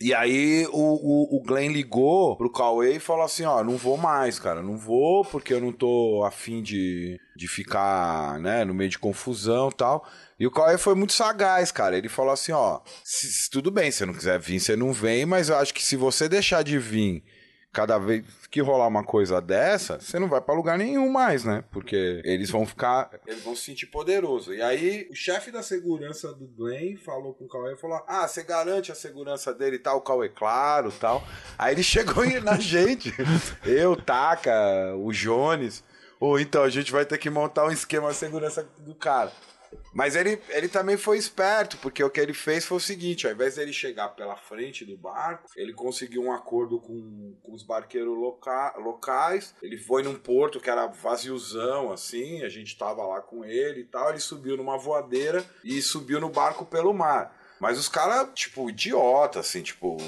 E 0.00 0.14
aí 0.14 0.66
o, 0.72 0.78
o, 0.78 1.36
o 1.36 1.42
Glenn 1.42 1.70
ligou 1.70 2.34
pro 2.36 2.50
Cauê 2.50 2.96
e 2.96 3.00
falou 3.00 3.22
assim, 3.24 3.44
ó, 3.44 3.62
não 3.62 3.76
vou 3.76 3.98
mais, 3.98 4.38
cara, 4.38 4.62
não 4.62 4.78
vou 4.78 5.26
porque 5.26 5.52
eu 5.52 5.60
não 5.60 5.72
tô 5.72 6.24
afim 6.26 6.62
de, 6.62 7.20
de 7.36 7.46
ficar, 7.46 8.38
né, 8.40 8.64
no 8.64 8.72
meio 8.72 8.88
de 8.88 8.98
confusão 8.98 9.68
e 9.68 9.74
tal. 9.74 10.06
E 10.38 10.46
o 10.46 10.50
Cauê 10.50 10.78
foi 10.78 10.94
muito 10.94 11.12
sagaz, 11.12 11.70
cara. 11.70 11.98
Ele 11.98 12.08
falou 12.08 12.32
assim, 12.32 12.52
ó, 12.52 12.80
se- 13.04 13.30
se 13.30 13.50
tudo 13.50 13.70
bem, 13.70 13.90
se 13.90 13.98
você 13.98 14.06
não 14.06 14.14
quiser 14.14 14.38
vir, 14.40 14.58
você 14.58 14.74
não 14.74 14.90
vem, 14.90 15.26
mas 15.26 15.50
eu 15.50 15.56
acho 15.58 15.74
que 15.74 15.82
se 15.84 15.96
você 15.96 16.30
deixar 16.30 16.62
de 16.64 16.78
vir 16.78 17.22
cada 17.72 17.98
vez 17.98 18.24
que 18.50 18.60
rolar 18.60 18.88
uma 18.88 19.04
coisa 19.04 19.40
dessa, 19.40 20.00
você 20.00 20.18
não 20.18 20.28
vai 20.28 20.40
pra 20.40 20.54
lugar 20.54 20.76
nenhum 20.76 21.08
mais, 21.08 21.44
né? 21.44 21.64
Porque 21.70 22.20
eles 22.24 22.50
vão 22.50 22.66
ficar, 22.66 23.10
eles 23.26 23.42
vão 23.42 23.54
se 23.54 23.62
sentir 23.62 23.86
poderoso. 23.86 24.52
E 24.52 24.60
aí, 24.60 25.08
o 25.10 25.14
chefe 25.14 25.50
da 25.50 25.62
segurança 25.62 26.32
do 26.32 26.46
Glenn 26.46 26.96
falou 26.96 27.32
com 27.32 27.44
o 27.44 27.48
Cauê 27.48 27.74
e 27.74 27.76
falou: 27.76 28.02
"Ah, 28.06 28.26
você 28.26 28.42
garante 28.42 28.90
a 28.90 28.94
segurança 28.94 29.54
dele 29.54 29.76
e 29.76 29.78
tal, 29.78 29.98
o 29.98 30.02
Cauê, 30.02 30.28
claro, 30.28 30.92
tal". 30.92 31.22
Aí 31.56 31.74
ele 31.74 31.82
chegou 31.84 32.24
na 32.42 32.58
gente, 32.58 33.14
eu, 33.64 33.94
Taca, 33.96 34.52
o 34.96 35.12
Jones, 35.12 35.84
ou 36.18 36.38
então 36.40 36.62
a 36.62 36.68
gente 36.68 36.90
vai 36.90 37.04
ter 37.04 37.18
que 37.18 37.30
montar 37.30 37.66
um 37.66 37.70
esquema 37.70 38.10
de 38.10 38.16
segurança 38.16 38.68
do 38.78 38.94
cara. 38.94 39.32
Mas 39.92 40.14
ele, 40.14 40.40
ele 40.50 40.68
também 40.68 40.96
foi 40.96 41.18
esperto, 41.18 41.76
porque 41.78 42.02
o 42.02 42.10
que 42.10 42.20
ele 42.20 42.32
fez 42.32 42.64
foi 42.64 42.76
o 42.76 42.80
seguinte: 42.80 43.26
ao 43.26 43.32
invés 43.32 43.56
dele 43.56 43.72
chegar 43.72 44.10
pela 44.10 44.36
frente 44.36 44.84
do 44.84 44.96
barco, 44.96 45.48
ele 45.56 45.72
conseguiu 45.72 46.22
um 46.22 46.32
acordo 46.32 46.80
com, 46.80 47.34
com 47.42 47.52
os 47.52 47.62
barqueiros 47.62 48.16
loca, 48.16 48.74
locais. 48.78 49.54
Ele 49.62 49.76
foi 49.76 50.02
num 50.02 50.14
porto 50.14 50.60
que 50.60 50.70
era 50.70 50.86
vaziozão, 50.86 51.92
assim, 51.92 52.42
a 52.42 52.48
gente 52.48 52.78
tava 52.78 53.04
lá 53.04 53.20
com 53.20 53.44
ele 53.44 53.80
e 53.80 53.84
tal. 53.84 54.10
Ele 54.10 54.20
subiu 54.20 54.56
numa 54.56 54.78
voadeira 54.78 55.44
e 55.64 55.82
subiu 55.82 56.20
no 56.20 56.28
barco 56.28 56.64
pelo 56.64 56.94
mar. 56.94 57.39
Mas 57.60 57.78
os 57.78 57.88
caras, 57.88 58.28
tipo, 58.34 58.70
idiota, 58.70 59.40
assim, 59.40 59.60
tipo, 59.60 59.98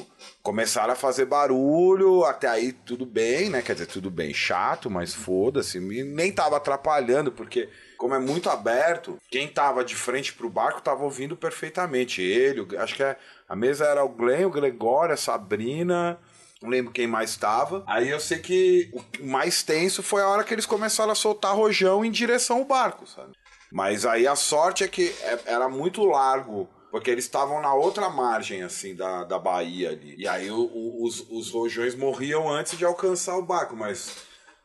começaram 0.42 0.94
a 0.94 0.96
fazer 0.96 1.26
barulho, 1.26 2.24
até 2.24 2.48
aí 2.48 2.72
tudo 2.72 3.04
bem, 3.04 3.50
né? 3.50 3.60
Quer 3.60 3.74
dizer, 3.74 3.86
tudo 3.86 4.10
bem, 4.10 4.32
chato, 4.32 4.88
mas 4.88 5.14
foda-se. 5.14 5.78
Nem 5.78 6.32
tava 6.32 6.56
atrapalhando, 6.56 7.30
porque 7.30 7.68
como 7.98 8.14
é 8.14 8.18
muito 8.18 8.48
aberto, 8.48 9.18
quem 9.30 9.46
tava 9.46 9.84
de 9.84 9.94
frente 9.94 10.32
pro 10.32 10.48
barco 10.48 10.80
tava 10.80 11.04
ouvindo 11.04 11.36
perfeitamente. 11.36 12.22
Ele, 12.22 12.66
acho 12.78 12.94
que 12.94 13.02
é, 13.02 13.18
a 13.46 13.54
mesa 13.54 13.84
era 13.84 14.02
o 14.02 14.08
Glenn, 14.08 14.46
o 14.46 14.50
Gregório, 14.50 15.12
a 15.12 15.18
Sabrina, 15.18 16.18
não 16.62 16.70
lembro 16.70 16.90
quem 16.90 17.06
mais 17.06 17.30
estava. 17.30 17.84
Aí 17.86 18.08
eu 18.08 18.18
sei 18.18 18.38
que 18.38 18.90
o 19.20 19.26
mais 19.26 19.62
tenso 19.62 20.02
foi 20.02 20.22
a 20.22 20.28
hora 20.28 20.42
que 20.42 20.54
eles 20.54 20.64
começaram 20.64 21.12
a 21.12 21.14
soltar 21.14 21.54
rojão 21.54 22.02
em 22.02 22.10
direção 22.10 22.58
ao 22.58 22.64
barco, 22.64 23.06
sabe? 23.06 23.32
Mas 23.70 24.06
aí 24.06 24.26
a 24.26 24.36
sorte 24.36 24.84
é 24.84 24.88
que 24.88 25.14
é, 25.20 25.40
era 25.46 25.68
muito 25.68 26.02
largo 26.04 26.68
porque 26.92 27.10
eles 27.10 27.24
estavam 27.24 27.62
na 27.62 27.72
outra 27.72 28.10
margem, 28.10 28.62
assim, 28.62 28.94
da, 28.94 29.24
da 29.24 29.38
Bahia 29.38 29.90
ali. 29.92 30.14
E 30.18 30.28
aí 30.28 30.50
o, 30.50 30.60
o, 30.60 31.06
os, 31.06 31.26
os 31.30 31.50
rojões 31.50 31.94
morriam 31.94 32.50
antes 32.50 32.76
de 32.76 32.84
alcançar 32.84 33.34
o 33.38 33.42
barco, 33.42 33.74
mas 33.74 34.14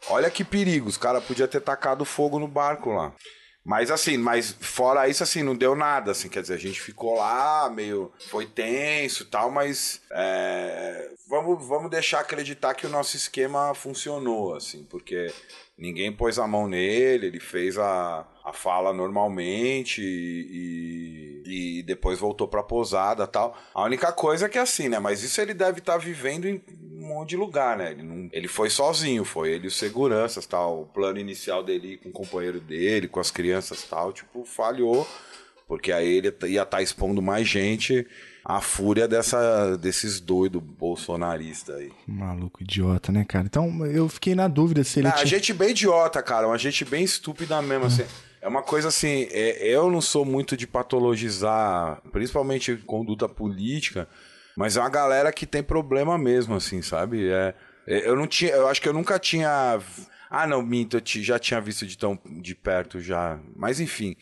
olha 0.09 0.29
que 0.29 0.43
perigo, 0.43 0.89
os 0.89 0.97
caras 0.97 1.23
podiam 1.23 1.47
ter 1.47 1.61
tacado 1.61 2.03
fogo 2.03 2.37
no 2.37 2.47
barco 2.47 2.91
lá. 2.91 3.13
Mas 3.63 3.89
assim, 3.89 4.17
mas 4.17 4.55
fora 4.59 5.07
isso, 5.07 5.23
assim, 5.23 5.41
não 5.41 5.55
deu 5.55 5.73
nada, 5.73 6.11
assim, 6.11 6.27
quer 6.27 6.41
dizer, 6.41 6.55
a 6.55 6.59
gente 6.59 6.81
ficou 6.81 7.15
lá, 7.15 7.69
meio. 7.69 8.11
Foi 8.29 8.45
tenso 8.45 9.23
e 9.23 9.25
tal, 9.25 9.49
mas. 9.49 10.01
É, 10.11 11.09
vamos, 11.29 11.65
vamos 11.65 11.91
deixar 11.91 12.21
acreditar 12.21 12.75
que 12.75 12.85
o 12.85 12.89
nosso 12.89 13.17
esquema 13.17 13.73
funcionou, 13.73 14.55
assim, 14.55 14.85
porque 14.85 15.33
ninguém 15.77 16.11
pôs 16.11 16.39
a 16.39 16.47
mão 16.47 16.67
nele, 16.67 17.27
ele 17.27 17.39
fez 17.39 17.77
a, 17.77 18.25
a 18.43 18.51
fala 18.51 18.91
normalmente 18.91 20.01
e, 20.01 21.43
e 21.45 21.83
depois 21.83 22.19
voltou 22.19 22.47
pra 22.47 22.63
posada 22.63 23.27
tal. 23.27 23.55
A 23.73 23.83
única 23.83 24.11
coisa 24.11 24.47
é 24.47 24.49
que 24.49 24.57
é 24.57 24.61
assim, 24.61 24.89
né? 24.89 24.99
Mas 24.99 25.21
isso 25.21 25.39
ele 25.39 25.53
deve 25.53 25.79
estar 25.79 25.93
tá 25.93 25.97
vivendo 25.99 26.45
em 26.45 26.63
um 26.81 27.07
monte 27.07 27.29
de 27.29 27.37
lugar, 27.37 27.77
né? 27.77 27.91
Ele, 27.91 28.03
não, 28.03 28.29
ele 28.33 28.47
foi 28.47 28.69
sozinho, 28.69 29.23
foi 29.23 29.51
ele 29.51 29.65
e 29.65 29.67
os 29.67 29.77
seguranças 29.77 30.45
tal. 30.45 30.81
O 30.81 30.85
plano 30.85 31.19
inicial 31.19 31.63
dele 31.63 31.97
com 31.97 32.09
o 32.09 32.13
companheiro 32.13 32.59
dele, 32.59 33.07
com 33.07 33.19
as 33.19 33.29
crianças 33.29 33.83
tal, 33.83 34.11
tipo, 34.11 34.43
falhou. 34.43 35.07
Porque 35.67 35.91
aí 35.91 36.07
ele 36.07 36.27
ia 36.27 36.63
estar 36.63 36.65
tá 36.65 36.81
expondo 36.81 37.21
mais 37.21 37.47
gente 37.47 38.07
a 38.49 38.61
fúria 38.61 39.09
dessa, 39.09 39.75
desses 39.75 40.21
doidos 40.21 40.63
bolsonaristas 40.63 41.75
aí. 41.75 41.91
Maluco, 42.07 42.63
idiota, 42.63 43.11
né, 43.11 43.25
cara? 43.25 43.45
Então 43.45 43.85
eu 43.85 44.07
fiquei 44.07 44.35
na 44.35 44.47
dúvida 44.47 44.85
se 44.85 44.99
ele. 44.99 45.09
Ah, 45.09 45.11
tinha... 45.11 45.23
A 45.23 45.27
gente 45.27 45.53
bem 45.53 45.71
idiota, 45.71 46.23
cara. 46.23 46.47
Uma 46.47 46.57
gente 46.57 46.85
bem 46.85 47.03
estúpida 47.03 47.61
mesmo, 47.61 47.87
assim. 47.87 48.05
É 48.41 48.47
uma 48.47 48.61
coisa 48.61 48.87
assim, 48.87 49.27
é, 49.31 49.67
eu 49.67 49.91
não 49.91 49.99
sou 49.99 50.23
muito 50.23 50.55
de 50.55 50.65
patologizar, 50.65 52.01
principalmente 52.13 52.77
conduta 52.85 53.27
política, 53.27 54.07
mas 54.55 54.77
é 54.77 54.79
uma 54.79 54.89
galera 54.89 55.33
que 55.33 55.45
tem 55.45 55.61
problema 55.61 56.17
mesmo, 56.17 56.55
assim, 56.55 56.81
sabe? 56.81 57.27
É, 57.27 57.53
é 57.85 58.07
eu 58.07 58.15
não 58.15 58.27
tinha, 58.27 58.51
eu 58.51 58.69
acho 58.69 58.81
que 58.81 58.87
eu 58.87 58.93
nunca 58.93 59.19
tinha. 59.19 59.77
Ah, 60.29 60.47
não, 60.47 60.61
minto, 60.61 60.95
eu 60.95 61.01
já 61.03 61.37
tinha 61.37 61.59
visto 61.59 61.85
de 61.85 61.97
tão 61.97 62.17
de 62.25 62.55
perto 62.55 63.01
já. 63.01 63.37
Mas 63.53 63.81
enfim, 63.81 64.15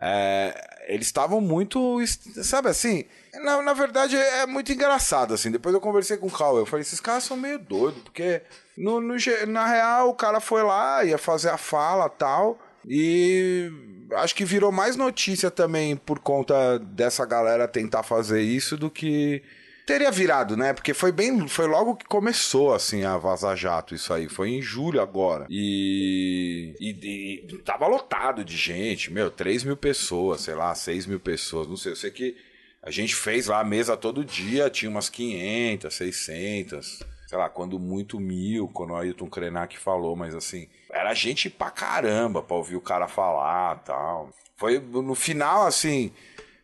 é, 0.00 0.84
eles 0.88 1.06
estavam 1.06 1.40
muito, 1.40 1.98
sabe 2.42 2.68
assim? 2.68 3.04
Na, 3.42 3.60
na 3.62 3.72
verdade 3.72 4.16
é 4.16 4.46
muito 4.46 4.72
engraçado 4.72 5.34
assim. 5.34 5.50
Depois 5.50 5.74
eu 5.74 5.80
conversei 5.80 6.16
com 6.16 6.26
o 6.26 6.30
Cal, 6.30 6.56
eu 6.56 6.66
falei, 6.66 6.82
esses 6.82 7.00
caras 7.00 7.24
são 7.24 7.36
meio 7.36 7.58
doidos, 7.58 8.02
porque 8.02 8.42
no, 8.76 9.00
no, 9.00 9.14
na 9.48 9.66
real 9.66 10.08
o 10.08 10.14
cara 10.14 10.40
foi 10.40 10.62
lá, 10.62 11.04
ia 11.04 11.18
fazer 11.18 11.50
a 11.50 11.58
fala 11.58 12.08
tal. 12.08 12.58
E 12.86 13.70
acho 14.14 14.34
que 14.34 14.44
virou 14.44 14.72
mais 14.72 14.96
notícia 14.96 15.50
também 15.50 15.96
por 15.96 16.18
conta 16.18 16.78
dessa 16.78 17.24
galera 17.26 17.68
tentar 17.68 18.02
fazer 18.02 18.40
isso 18.40 18.76
do 18.76 18.90
que 18.90 19.42
teria 19.86 20.10
virado, 20.10 20.56
né? 20.56 20.72
Porque 20.72 20.94
foi 20.94 21.12
bem, 21.12 21.46
foi 21.48 21.66
logo 21.66 21.96
que 21.96 22.04
começou 22.04 22.74
assim 22.74 23.04
a 23.04 23.16
Vaza 23.16 23.54
Jato 23.54 23.94
isso 23.94 24.12
aí, 24.12 24.28
foi 24.28 24.50
em 24.50 24.62
julho 24.62 25.00
agora. 25.00 25.46
E, 25.48 26.74
e, 26.80 27.44
e 27.44 27.58
tava 27.58 27.86
lotado 27.86 28.44
de 28.44 28.56
gente, 28.56 29.12
meu, 29.12 29.30
3 29.30 29.64
mil 29.64 29.76
pessoas, 29.76 30.42
sei 30.42 30.54
lá, 30.54 30.74
6 30.74 31.06
mil 31.06 31.20
pessoas, 31.20 31.68
não 31.68 31.76
sei, 31.76 31.92
eu 31.92 31.96
sei 31.96 32.10
que 32.10 32.36
a 32.82 32.90
gente 32.90 33.14
fez 33.14 33.46
lá 33.46 33.60
a 33.60 33.64
mesa 33.64 33.96
todo 33.96 34.24
dia, 34.24 34.70
tinha 34.70 34.90
umas 34.90 35.08
500, 35.08 35.94
600 35.94 37.00
sei 37.30 37.38
lá, 37.38 37.48
quando 37.48 37.78
muito 37.78 38.18
mil, 38.18 38.66
quando 38.66 38.90
o 38.90 38.96
Ailton 38.96 39.30
Krenak 39.30 39.78
falou, 39.78 40.16
mas 40.16 40.34
assim, 40.34 40.66
era 40.90 41.14
gente 41.14 41.48
pra 41.48 41.70
caramba 41.70 42.42
pra 42.42 42.56
ouvir 42.56 42.74
o 42.74 42.80
cara 42.80 43.06
falar 43.06 43.76
tal. 43.84 44.30
Foi 44.56 44.80
no 44.80 45.14
final, 45.14 45.64
assim. 45.64 46.12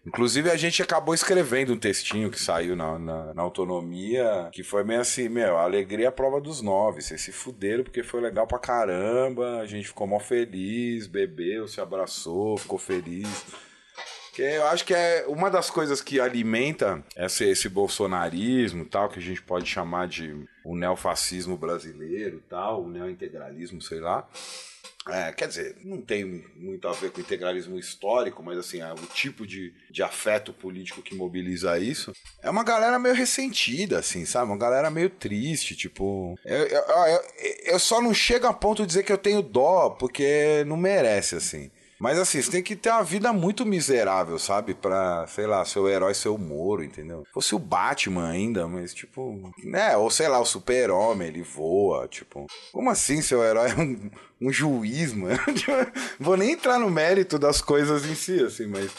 Inclusive 0.06 0.50
a 0.50 0.56
gente 0.56 0.80
acabou 0.80 1.12
escrevendo 1.12 1.72
um 1.72 1.78
textinho 1.78 2.30
que 2.30 2.40
saiu 2.40 2.76
na, 2.76 2.96
na, 2.96 3.34
na 3.34 3.42
autonomia, 3.42 4.48
que 4.52 4.62
foi 4.62 4.84
meio 4.84 5.00
assim, 5.00 5.28
meu, 5.28 5.58
alegria 5.58 6.10
à 6.10 6.12
prova 6.12 6.40
dos 6.40 6.62
nove. 6.62 7.02
Vocês 7.02 7.20
se 7.20 7.32
fuderam 7.32 7.82
porque 7.82 8.04
foi 8.04 8.20
legal 8.20 8.46
pra 8.46 8.58
caramba, 8.58 9.58
a 9.58 9.66
gente 9.66 9.88
ficou 9.88 10.06
mó 10.06 10.20
feliz, 10.20 11.08
bebeu, 11.08 11.66
se 11.66 11.80
abraçou, 11.80 12.56
ficou 12.56 12.78
feliz. 12.78 13.46
Que 14.32 14.42
eu 14.42 14.66
acho 14.66 14.84
que 14.84 14.94
é 14.94 15.24
uma 15.26 15.50
das 15.50 15.70
coisas 15.70 16.00
que 16.00 16.20
alimenta 16.20 17.02
esse, 17.16 17.44
esse 17.44 17.68
bolsonarismo 17.68 18.84
tal, 18.84 19.08
que 19.08 19.18
a 19.18 19.22
gente 19.22 19.42
pode 19.42 19.66
chamar 19.66 20.06
de 20.06 20.46
o 20.64 20.76
neofascismo 20.76 21.56
brasileiro 21.56 22.40
tal, 22.48 22.84
o 22.84 22.88
neointegralismo, 22.88 23.82
sei 23.82 23.98
lá. 23.98 24.28
É, 25.08 25.32
quer 25.32 25.46
dizer, 25.46 25.76
não 25.84 26.00
tem 26.00 26.44
muito 26.56 26.88
a 26.88 26.92
ver 26.92 27.12
com 27.12 27.20
integralismo 27.20 27.78
histórico, 27.78 28.42
mas 28.42 28.58
assim, 28.58 28.80
é, 28.80 28.92
o 28.92 29.06
tipo 29.14 29.46
de, 29.46 29.72
de 29.90 30.02
afeto 30.02 30.52
político 30.52 31.00
que 31.00 31.14
mobiliza 31.14 31.78
isso 31.78 32.12
é 32.42 32.50
uma 32.50 32.64
galera 32.64 32.98
meio 32.98 33.14
ressentida, 33.14 33.98
assim, 34.00 34.24
sabe? 34.24 34.46
Uma 34.46 34.58
galera 34.58 34.90
meio 34.90 35.08
triste, 35.08 35.76
tipo. 35.76 36.36
Eu, 36.44 36.66
eu, 36.66 36.82
eu, 36.82 37.20
eu 37.66 37.78
só 37.78 38.00
não 38.00 38.12
chego 38.12 38.46
a 38.46 38.52
ponto 38.52 38.82
de 38.82 38.88
dizer 38.88 39.04
que 39.04 39.12
eu 39.12 39.18
tenho 39.18 39.42
dó, 39.42 39.90
porque 39.90 40.64
não 40.66 40.76
merece, 40.76 41.36
assim. 41.36 41.70
Mas 41.98 42.18
assim, 42.18 42.42
você 42.42 42.50
tem 42.50 42.62
que 42.62 42.76
ter 42.76 42.90
uma 42.90 43.02
vida 43.02 43.32
muito 43.32 43.64
miserável, 43.64 44.38
sabe? 44.38 44.74
Pra, 44.74 45.26
sei 45.26 45.46
lá, 45.46 45.64
seu 45.64 45.88
herói 45.88 46.14
ser 46.14 46.28
o 46.28 46.36
Moro, 46.36 46.84
entendeu? 46.84 47.24
Fosse 47.32 47.54
o 47.54 47.58
Batman 47.58 48.28
ainda, 48.28 48.68
mas 48.68 48.92
tipo. 48.92 49.52
É, 49.72 49.96
ou 49.96 50.10
sei 50.10 50.28
lá, 50.28 50.38
o 50.38 50.44
Super-Homem, 50.44 51.28
ele 51.28 51.42
voa, 51.42 52.06
tipo. 52.06 52.46
Como 52.72 52.90
assim 52.90 53.22
seu 53.22 53.42
herói 53.42 53.70
é 53.70 53.80
um, 53.80 54.10
um 54.40 54.52
juiz, 54.52 55.12
mano? 55.12 55.38
Tipo, 55.56 55.72
vou 56.20 56.36
nem 56.36 56.52
entrar 56.52 56.78
no 56.78 56.90
mérito 56.90 57.38
das 57.38 57.60
coisas 57.60 58.04
em 58.04 58.14
si, 58.14 58.42
assim, 58.42 58.66
mas. 58.66 58.90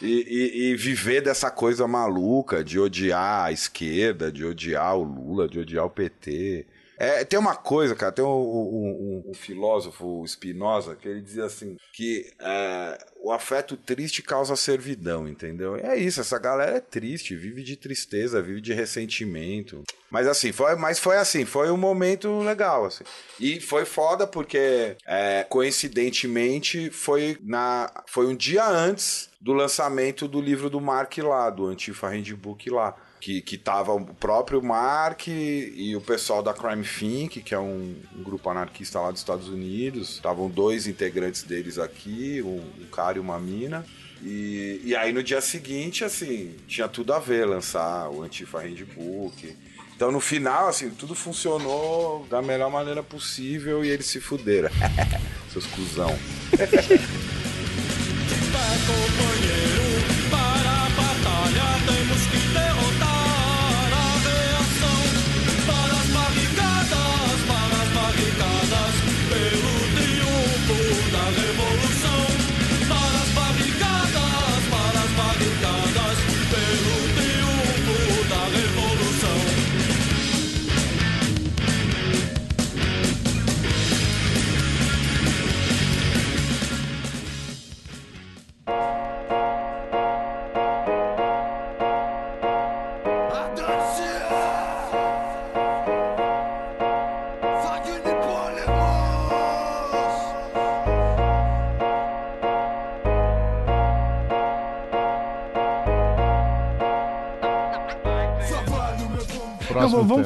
E, 0.00 0.06
e, 0.06 0.70
e, 0.72 0.76
viver 0.76 1.22
dessa 1.22 1.50
coisa 1.50 1.88
maluca 1.88 2.62
de 2.62 2.78
odiar 2.78 3.46
a 3.46 3.52
esquerda, 3.52 4.30
de 4.30 4.44
odiar 4.44 4.94
o 4.94 5.02
Lula, 5.02 5.48
de 5.48 5.58
odiar 5.58 5.86
o 5.86 5.90
PT. 5.90 6.66
É, 6.98 7.24
tem 7.24 7.38
uma 7.38 7.54
coisa, 7.54 7.94
cara, 7.94 8.10
tem 8.10 8.24
um, 8.24 8.28
um, 8.28 9.22
um, 9.26 9.30
um 9.30 9.34
filósofo, 9.34 10.24
Spinoza, 10.26 10.96
que 10.96 11.06
ele 11.06 11.20
dizia 11.20 11.44
assim, 11.44 11.76
que 11.92 12.32
é, 12.40 12.98
o 13.20 13.30
afeto 13.30 13.76
triste 13.76 14.22
causa 14.22 14.56
servidão, 14.56 15.28
entendeu? 15.28 15.76
É 15.76 15.96
isso, 15.98 16.20
essa 16.20 16.38
galera 16.38 16.78
é 16.78 16.80
triste, 16.80 17.36
vive 17.36 17.62
de 17.62 17.76
tristeza, 17.76 18.40
vive 18.40 18.62
de 18.62 18.72
ressentimento. 18.72 19.82
Mas 20.10 20.26
assim, 20.26 20.52
foi, 20.52 20.74
mas 20.76 20.98
foi 20.98 21.18
assim, 21.18 21.44
foi 21.44 21.70
um 21.70 21.76
momento 21.76 22.38
legal, 22.38 22.86
assim. 22.86 23.04
E 23.38 23.60
foi 23.60 23.84
foda 23.84 24.26
porque, 24.26 24.96
é, 25.06 25.44
coincidentemente, 25.48 26.88
foi, 26.90 27.36
na, 27.42 27.90
foi 28.06 28.26
um 28.26 28.34
dia 28.34 28.66
antes 28.66 29.28
do 29.38 29.52
lançamento 29.52 30.26
do 30.26 30.40
livro 30.40 30.70
do 30.70 30.80
Mark 30.80 31.18
lá, 31.18 31.50
do 31.50 31.66
Antifa 31.66 32.08
Handbook 32.08 32.70
lá 32.70 32.96
que, 33.26 33.42
que 33.42 33.58
tava 33.58 33.92
o 33.92 34.06
próprio 34.06 34.62
Mark 34.62 35.26
e 35.26 35.96
o 35.96 36.00
pessoal 36.00 36.44
da 36.44 36.54
Crime 36.54 36.84
Think, 36.84 37.40
que 37.40 37.52
é 37.52 37.58
um, 37.58 37.96
um 38.16 38.22
grupo 38.22 38.48
anarquista 38.48 39.00
lá 39.00 39.10
dos 39.10 39.18
Estados 39.18 39.48
Unidos. 39.48 40.10
Estavam 40.10 40.48
dois 40.48 40.86
integrantes 40.86 41.42
deles 41.42 41.76
aqui, 41.76 42.40
um, 42.40 42.62
um 42.80 42.86
cara 42.86 43.18
e 43.18 43.20
uma 43.20 43.36
mina. 43.40 43.84
E, 44.22 44.80
e 44.84 44.94
aí 44.94 45.12
no 45.12 45.24
dia 45.24 45.40
seguinte, 45.40 46.04
assim, 46.04 46.54
tinha 46.68 46.86
tudo 46.86 47.12
a 47.12 47.18
ver 47.18 47.46
lançar 47.46 48.08
o 48.10 48.22
Antifa 48.22 48.60
Handbook. 48.60 49.56
Então 49.96 50.12
no 50.12 50.20
final, 50.20 50.68
assim, 50.68 50.90
tudo 50.90 51.16
funcionou 51.16 52.24
da 52.30 52.40
melhor 52.40 52.70
maneira 52.70 53.02
possível 53.02 53.84
e 53.84 53.88
eles 53.88 54.06
se 54.06 54.20
fuderam. 54.20 54.70
Seus 55.52 55.66
cuzão. 55.66 56.16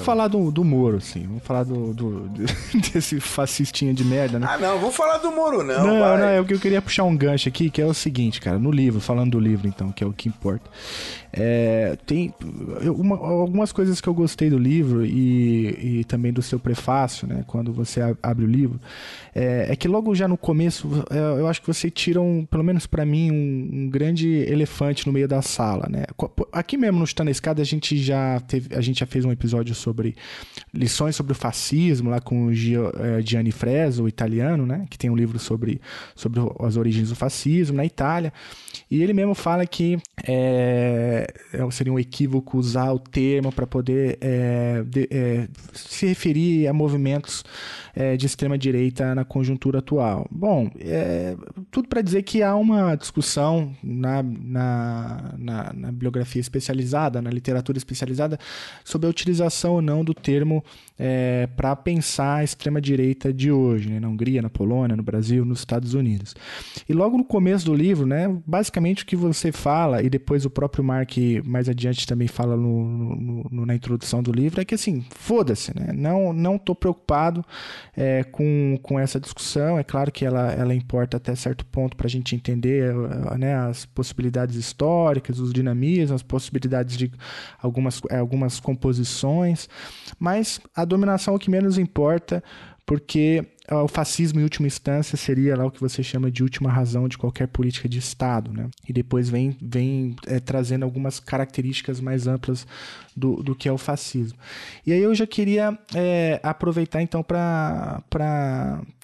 vamos 0.01 0.07
falar 0.07 0.29
do, 0.29 0.51
do 0.51 0.65
Moro, 0.65 0.97
assim. 0.99 1.27
Vamos 1.27 1.43
falar 1.43 1.65
do, 1.65 1.93
do- 1.95 2.31
desse 2.93 3.21
fascistinha 3.21 3.93
de 3.95 4.05
merda, 4.05 4.39
né? 4.39 4.47
Ah, 4.51 4.59
não, 4.59 4.79
vou 4.79 4.91
falar 4.91 5.19
do 5.19 5.31
Moro, 5.31 5.63
não. 5.63 5.87
Não, 5.87 6.01
vai. 6.01 6.19
não, 6.19 6.27
é 6.27 6.41
o 6.41 6.45
que 6.45 6.55
eu 6.55 6.59
queria 6.61 6.81
puxar 6.83 7.05
um 7.05 7.17
gancho 7.17 7.49
aqui, 7.49 7.71
que 7.71 7.81
é 7.81 7.87
o 7.87 7.95
seguinte, 7.95 8.41
cara, 8.41 8.59
no 8.59 8.71
livro, 8.71 9.01
falando 9.01 9.33
do 9.33 9.41
livro, 9.41 9.67
então, 9.69 9.93
que 9.93 10.03
é 10.03 10.07
o 10.07 10.13
que 10.13 10.29
importa. 10.29 10.69
É, 11.33 11.97
tem 12.07 12.35
uma- 12.97 13.17
algumas 13.17 13.71
coisas 13.73 14.01
que 14.01 14.09
eu 14.09 14.15
gostei 14.15 14.51
do 14.51 14.59
livro 14.59 15.05
e, 15.07 16.01
e 16.01 16.05
também 16.05 16.33
do 16.33 16.43
seu 16.43 16.59
prefácio, 16.59 17.27
né, 17.27 17.45
quando 17.47 17.73
você 17.73 18.01
abre 18.23 18.45
o 18.45 18.49
livro, 18.49 18.81
é, 19.35 19.67
é 19.71 19.77
que 19.77 19.87
logo 19.87 20.15
já 20.15 20.27
no 20.27 20.37
começo, 20.37 20.89
é, 21.11 21.41
eu 21.41 21.47
acho 21.47 21.61
que 21.61 21.67
você 21.67 21.91
tira, 21.91 22.21
um, 22.21 22.45
pelo 22.45 22.65
menos 22.65 22.87
pra 22.87 23.05
mim, 23.07 23.31
um, 23.31 23.69
um 23.85 23.91
grande 23.91 24.29
elefante 24.29 25.07
no 25.07 25.13
meio 25.13 25.29
da 25.29 25.41
sala, 25.41 25.87
né. 25.89 26.05
Aqui 26.53 26.77
mesmo 26.77 26.99
no 26.99 27.07
Chutando 27.07 27.29
a 27.29 27.33
Escada, 27.33 27.63
a 27.63 27.65
gente 27.65 27.97
já 27.97 28.41
teve, 28.41 28.75
a 28.75 28.81
gente 28.81 29.01
já 29.01 29.07
fez 29.07 29.25
um 29.25 29.31
episódio 29.33 29.75
sobre 29.75 30.17
lições 30.75 31.15
sobre 31.17 31.33
o 31.33 31.37
fascismo, 31.37 32.11
lá 32.11 32.21
com 32.21 32.47
o 32.47 32.53
eh, 32.53 33.23
Gianni 33.25 33.53
Freso, 33.53 34.05
o 34.05 34.09
italiano, 34.09 34.67
né, 34.67 34.87
que 34.91 34.99
tem 34.99 35.11
um 35.11 35.17
livro 35.17 35.39
sobre, 35.39 35.81
sobre 36.15 36.41
as 36.61 36.77
origens 36.77 37.09
do 37.11 37.17
fascismo 37.17 37.77
na 37.77 37.85
Itália. 37.85 38.33
E 38.91 39.03
ele 39.03 39.13
mesmo 39.13 39.35
fala 39.35 39.65
que 39.67 39.99
é, 40.27 41.20
é- 41.53 41.71
seria 41.71 41.93
um 41.93 41.99
equívoco 41.99 42.59
usar 42.59 42.93
o 42.93 42.99
termo 42.99 43.53
para 43.53 43.67
poder 43.67 44.19
é, 44.21 44.83
de- 44.87 45.09
é, 45.11 45.49
se 45.73 46.07
referir 46.07 46.67
a 46.67 46.73
movimentos 46.73 47.45
é, 47.95 48.17
de 48.17 48.27
extrema 48.27 48.57
direita 48.57 49.15
na 49.15 49.25
conjuntura 49.25 49.81
atual. 49.81 50.27
Bom, 50.31 50.71
é, 50.79 51.37
tudo 51.71 51.89
para 51.89 52.03
dizer 52.03 52.23
que 52.23 52.43
há 52.43 52.55
uma 52.55 52.95
discussão 52.95 53.75
na, 53.83 54.23
na, 54.23 55.35
na, 55.37 55.73
na 55.73 55.93
bibliografia 55.93 56.41
especializada, 56.41 57.21
na 57.21 57.31
literatura 57.31 57.79
especializada, 57.79 58.39
sobre 58.85 59.07
a 59.07 59.11
utilização 59.11 59.73
ou 59.75 59.83
não 59.83 60.05
do 60.05 60.15
termo 60.15 60.63
para 61.57 61.75
pensar 61.75 62.37
a 62.37 62.45
extrema 62.45 62.79
direita 62.79 63.33
de 63.33 63.51
hoje, 63.51 63.89
né, 63.89 63.99
na 63.99 64.07
Hungria, 64.09 64.43
na 64.43 64.51
Polônia, 64.51 64.95
no 64.95 65.03
Brasil, 65.03 65.47
nos 65.47 65.61
Estados 65.61 65.95
Unidos. 65.95 66.35
E 66.87 66.93
logo 66.93 67.17
no 67.17 67.25
começo 67.25 67.65
do 67.65 67.75
livro, 67.75 68.07
né, 68.07 68.29
basicamente 68.47 69.03
o 69.03 69.07
que 69.07 69.17
você 69.17 69.51
fala, 69.51 70.03
e 70.03 70.11
depois 70.11 70.45
o 70.45 70.51
próprio 70.51 70.85
Mark 70.85 71.10
mais 71.45 71.69
adiante 71.69 72.07
também 72.07 72.29
fala 72.29 72.57
no, 72.57 72.85
no- 72.85 73.47
no- 73.51 73.67
na 73.67 73.75
introdução 73.75 74.23
do 74.23 74.31
livro, 74.33 74.61
é 74.61 74.65
que 74.65 74.75
assim, 74.75 75.05
foda-se, 75.11 75.73
né? 75.79 75.93
Não, 75.93 76.33
não 76.33 76.59
tô 76.59 76.75
preocupado 76.75 77.45
é, 77.97 78.23
com, 78.25 78.79
com 78.83 78.99
essa 78.99 79.19
discussão. 79.21 79.79
É 79.79 79.85
claro 79.85 80.11
que 80.13 80.25
ela, 80.25 80.53
ela 80.53 80.75
importa 80.75 81.17
até 81.17 81.35
certo 81.35 81.65
ponto 81.67 81.97
para 81.97 82.07
a 82.07 82.11
gente 82.11 82.35
entender 82.35 82.93
eh, 82.95 83.39
né, 83.39 83.55
as 83.57 83.85
possibilidades 83.87 84.57
históricas, 84.57 85.39
os 85.39 85.53
dinamismos, 85.53 86.13
as 86.13 86.23
possibilidades 86.23 86.97
de 86.97 87.11
algumas, 87.63 88.01
eh, 88.11 88.17
algumas 88.19 88.61
composições, 88.61 89.69
mas 90.19 90.61
a 90.75 90.85
dominação 90.85 91.35
é 91.35 91.37
o 91.37 91.41
que 91.41 91.51
menos 91.51 91.79
importa, 91.79 92.43
porque 92.87 93.47
o 93.77 93.89
fascismo, 93.89 94.41
em 94.41 94.43
última 94.43 94.67
instância, 94.67 95.17
seria 95.17 95.57
lá 95.57 95.65
o 95.65 95.71
que 95.71 95.81
você 95.81 96.03
chama 96.03 96.31
de 96.31 96.43
última 96.43 96.71
razão 96.71 97.09
de 97.09 97.17
qualquer 97.17 97.47
política 97.47 97.89
de 97.89 97.99
Estado, 97.99 98.53
né? 98.53 98.69
E 98.89 98.93
depois 98.93 99.29
vem, 99.29 99.57
vem 99.61 100.17
eh, 100.27 100.41
trazendo 100.41 100.85
algumas 100.85 101.21
características 101.21 102.01
mais 102.01 102.27
amplas 102.27 102.67
do, 103.17 103.43
do 103.43 103.55
que 103.55 103.69
é 103.69 103.73
o 103.73 103.79
fascismo. 103.79 104.37
E 104.85 104.93
aí 104.93 105.01
eu 105.01 105.15
já 105.15 105.27
queria 105.27 105.79
eh, 105.95 106.41
aproveitar, 106.43 107.01
então, 107.01 107.23
para 107.23 108.03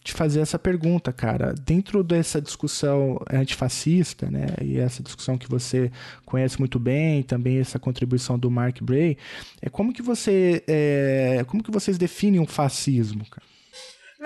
te 0.03 0.13
fazer 0.13 0.41
essa 0.41 0.59
pergunta, 0.59 1.13
cara. 1.13 1.55
Dentro 1.55 2.03
dessa 2.03 2.41
discussão 2.41 3.21
antifascista, 3.33 4.29
né? 4.31 4.47
E 4.63 4.79
essa 4.79 5.03
discussão 5.03 5.39
que 5.39 5.49
você 5.49 5.93
conhece 6.25 6.59
muito 6.59 6.79
bem, 6.79 7.23
também 7.23 7.59
essa 7.59 7.79
contribuição 7.79 8.37
do 8.37 8.51
Mark 8.51 8.81
Bray, 8.83 9.17
é 9.63 9.71
como 9.71 9.93
que 9.93 10.03
você, 10.03 10.65
eh, 10.67 11.45
como 11.47 11.63
que 11.63 11.71
vocês 11.71 11.97
definem 11.97 12.41
um 12.41 12.47
fascismo, 12.47 13.25
cara? 13.31 13.56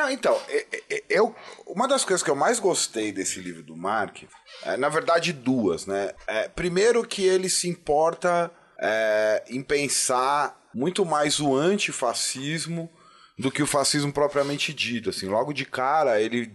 Não, 0.00 0.10
então, 0.10 0.40
eu, 1.10 1.36
uma 1.66 1.86
das 1.86 2.06
coisas 2.06 2.22
que 2.22 2.30
eu 2.30 2.34
mais 2.34 2.58
gostei 2.58 3.12
desse 3.12 3.38
livro 3.38 3.62
do 3.62 3.76
Mark, 3.76 4.22
é, 4.62 4.74
na 4.78 4.88
verdade, 4.88 5.30
duas, 5.30 5.84
né? 5.84 6.14
É, 6.26 6.48
primeiro 6.48 7.06
que 7.06 7.22
ele 7.22 7.50
se 7.50 7.68
importa 7.68 8.50
é, 8.80 9.44
em 9.50 9.62
pensar 9.62 10.58
muito 10.72 11.04
mais 11.04 11.38
o 11.38 11.54
antifascismo 11.54 12.90
do 13.38 13.50
que 13.50 13.62
o 13.62 13.66
fascismo 13.66 14.10
propriamente 14.10 14.72
dito. 14.72 15.10
Assim, 15.10 15.26
logo 15.26 15.52
de 15.52 15.66
cara, 15.66 16.18
ele, 16.18 16.50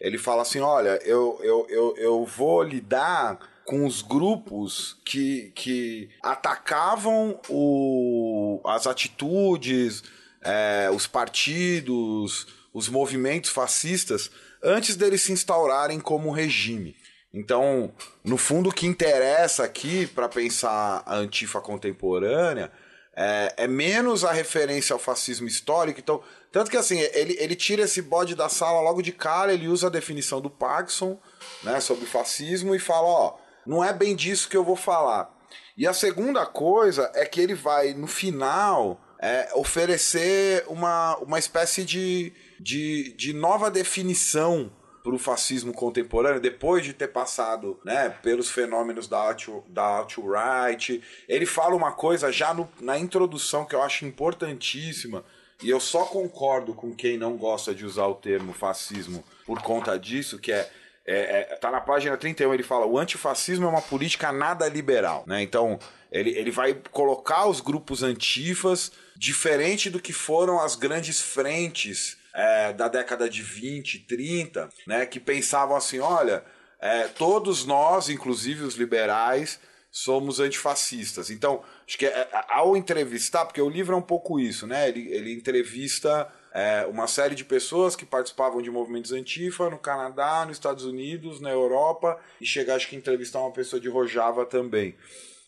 ele 0.00 0.18
fala 0.18 0.42
assim: 0.42 0.58
olha, 0.58 0.98
eu, 1.04 1.38
eu, 1.44 1.66
eu, 1.68 1.94
eu 1.96 2.26
vou 2.26 2.60
lidar 2.60 3.38
com 3.64 3.86
os 3.86 4.02
grupos 4.02 5.00
que, 5.04 5.52
que 5.54 6.10
atacavam 6.24 7.38
o, 7.48 8.60
as 8.64 8.88
atitudes, 8.88 10.02
é, 10.42 10.90
os 10.92 11.06
partidos, 11.06 12.48
os 12.72 12.88
movimentos 12.88 13.50
fascistas 13.50 14.30
antes 14.62 14.96
deles 14.96 15.22
se 15.22 15.32
instaurarem 15.32 16.00
como 16.00 16.30
regime. 16.30 16.96
Então, 17.32 17.92
no 18.24 18.36
fundo, 18.36 18.70
o 18.70 18.72
que 18.72 18.86
interessa 18.86 19.64
aqui 19.64 20.06
para 20.06 20.28
pensar 20.28 21.02
a 21.06 21.16
antifa 21.16 21.60
contemporânea 21.60 22.72
é, 23.14 23.54
é 23.56 23.66
menos 23.68 24.24
a 24.24 24.32
referência 24.32 24.92
ao 24.92 24.98
fascismo 24.98 25.46
histórico. 25.46 26.00
Então, 26.00 26.22
tanto 26.50 26.70
que 26.70 26.76
assim, 26.76 26.98
ele, 26.98 27.36
ele 27.38 27.54
tira 27.54 27.82
esse 27.82 28.02
bode 28.02 28.34
da 28.34 28.48
sala 28.48 28.80
logo 28.80 29.02
de 29.02 29.12
cara, 29.12 29.52
ele 29.52 29.68
usa 29.68 29.86
a 29.86 29.90
definição 29.90 30.40
do 30.40 30.50
Parkinson 30.50 31.20
né, 31.62 31.80
sobre 31.80 32.06
fascismo 32.06 32.74
e 32.74 32.78
fala: 32.78 33.06
ó, 33.06 33.36
não 33.64 33.84
é 33.84 33.92
bem 33.92 34.16
disso 34.16 34.48
que 34.48 34.56
eu 34.56 34.64
vou 34.64 34.76
falar. 34.76 35.30
E 35.76 35.86
a 35.86 35.92
segunda 35.92 36.44
coisa 36.44 37.10
é 37.14 37.24
que 37.24 37.40
ele 37.40 37.54
vai, 37.54 37.94
no 37.94 38.06
final, 38.06 39.00
é, 39.20 39.50
oferecer 39.54 40.64
uma, 40.66 41.16
uma 41.18 41.38
espécie 41.38 41.84
de, 41.84 42.32
de, 42.60 43.12
de 43.16 43.32
nova 43.32 43.70
definição 43.70 44.70
para 45.02 45.14
o 45.14 45.18
fascismo 45.18 45.72
contemporâneo, 45.72 46.40
depois 46.40 46.84
de 46.84 46.92
ter 46.92 47.08
passado 47.08 47.80
né, 47.82 48.10
pelos 48.22 48.50
fenômenos 48.50 49.08
da 49.08 49.16
alt- 49.18 49.48
da 49.68 49.82
alt-right. 49.82 51.02
Ele 51.26 51.46
fala 51.46 51.74
uma 51.74 51.92
coisa 51.92 52.30
já 52.30 52.52
no- 52.52 52.68
na 52.80 52.98
introdução 52.98 53.64
que 53.64 53.74
eu 53.74 53.82
acho 53.82 54.04
importantíssima, 54.04 55.24
e 55.62 55.70
eu 55.70 55.80
só 55.80 56.04
concordo 56.04 56.74
com 56.74 56.94
quem 56.94 57.16
não 57.18 57.36
gosta 57.36 57.74
de 57.74 57.84
usar 57.86 58.06
o 58.06 58.14
termo 58.14 58.52
fascismo 58.52 59.24
por 59.46 59.62
conta 59.62 59.98
disso, 59.98 60.38
que 60.38 60.52
é 60.52 60.70
é, 61.06 61.40
é, 61.52 61.56
tá 61.56 61.70
na 61.70 61.80
página 61.80 62.16
31, 62.16 62.52
ele 62.54 62.62
fala: 62.62 62.86
o 62.86 62.96
antifascismo 62.98 63.64
é 63.64 63.68
uma 63.68 63.80
política 63.82 64.30
nada 64.30 64.68
liberal. 64.68 65.24
Né? 65.26 65.42
Então, 65.42 65.78
ele, 66.12 66.30
ele 66.30 66.50
vai 66.52 66.74
colocar 66.92 67.46
os 67.46 67.60
grupos 67.60 68.02
antifas 68.02 68.92
diferente 69.16 69.88
do 69.90 69.98
que 69.98 70.12
foram 70.12 70.60
as 70.60 70.76
grandes 70.76 71.20
frentes 71.20 72.16
é, 72.34 72.72
da 72.72 72.88
década 72.88 73.28
de 73.28 73.42
20, 73.42 74.00
30, 74.00 74.68
né? 74.86 75.06
que 75.06 75.20
pensavam 75.20 75.76
assim: 75.76 75.98
olha, 75.98 76.44
é, 76.80 77.08
todos 77.08 77.64
nós, 77.64 78.08
inclusive 78.08 78.64
os 78.64 78.74
liberais, 78.74 79.60
somos 79.90 80.38
antifascistas. 80.38 81.30
Então, 81.30 81.62
acho 81.86 81.98
que 81.98 82.06
é, 82.06 82.28
ao 82.48 82.76
entrevistar, 82.76 83.44
porque 83.44 83.60
o 83.60 83.68
livro 83.68 83.94
é 83.94 83.98
um 83.98 84.02
pouco 84.02 84.38
isso, 84.38 84.66
né? 84.66 84.88
Ele, 84.88 85.12
ele 85.12 85.34
entrevista 85.34 86.30
é, 86.52 86.86
uma 86.86 87.06
série 87.06 87.34
de 87.34 87.44
pessoas 87.44 87.96
que 87.96 88.06
participavam 88.06 88.62
de 88.62 88.70
movimentos 88.70 89.12
antifa 89.12 89.68
no 89.68 89.78
Canadá, 89.78 90.44
nos 90.46 90.56
Estados 90.56 90.84
Unidos, 90.84 91.40
na 91.40 91.50
Europa, 91.50 92.18
e 92.40 92.46
chega, 92.46 92.74
acho 92.74 92.88
que, 92.88 92.96
entrevistar 92.96 93.40
uma 93.40 93.52
pessoa 93.52 93.80
de 93.80 93.88
Rojava 93.88 94.46
também. 94.46 94.96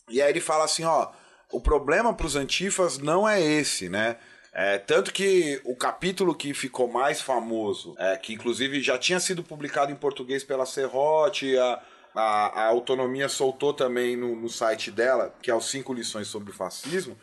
E 0.09 0.21
aí 0.21 0.31
ele 0.31 0.41
fala 0.41 0.65
assim, 0.65 0.85
ó, 0.85 1.11
o 1.51 1.61
problema 1.61 2.13
para 2.15 2.27
os 2.27 2.37
antifas 2.37 2.99
não 2.99 3.29
é 3.29 3.41
esse, 3.41 3.89
né? 3.89 4.17
É, 4.55 4.77
tanto 4.77 5.13
que 5.13 5.61
o 5.65 5.75
capítulo 5.75 6.35
que 6.35 6.53
ficou 6.53 6.87
mais 6.87 7.21
famoso, 7.23 7.95
é, 7.99 8.17
que 8.19 8.35
inclusive 8.35 8.83
já 8.83 8.99
tinha 8.99 9.19
sido 9.19 9.43
publicado 9.43 9.91
em 9.91 9.97
português 9.97 10.45
pela 10.45 10.67
Serrote, 10.67 11.57
a, 11.57 11.81
a, 12.15 12.63
a 12.63 12.67
Autonomia 12.69 13.29
soltou 13.31 13.73
também 13.73 14.15
no, 14.15 14.37
no 14.37 14.51
site 14.51 14.91
dela, 14.91 15.35
que 15.41 15.51
é 15.51 15.55
os 15.55 15.71
cinco 15.71 15.95
lições 15.95 16.29
sobre 16.29 16.51
o 16.51 16.55
fascismo, 16.55 17.17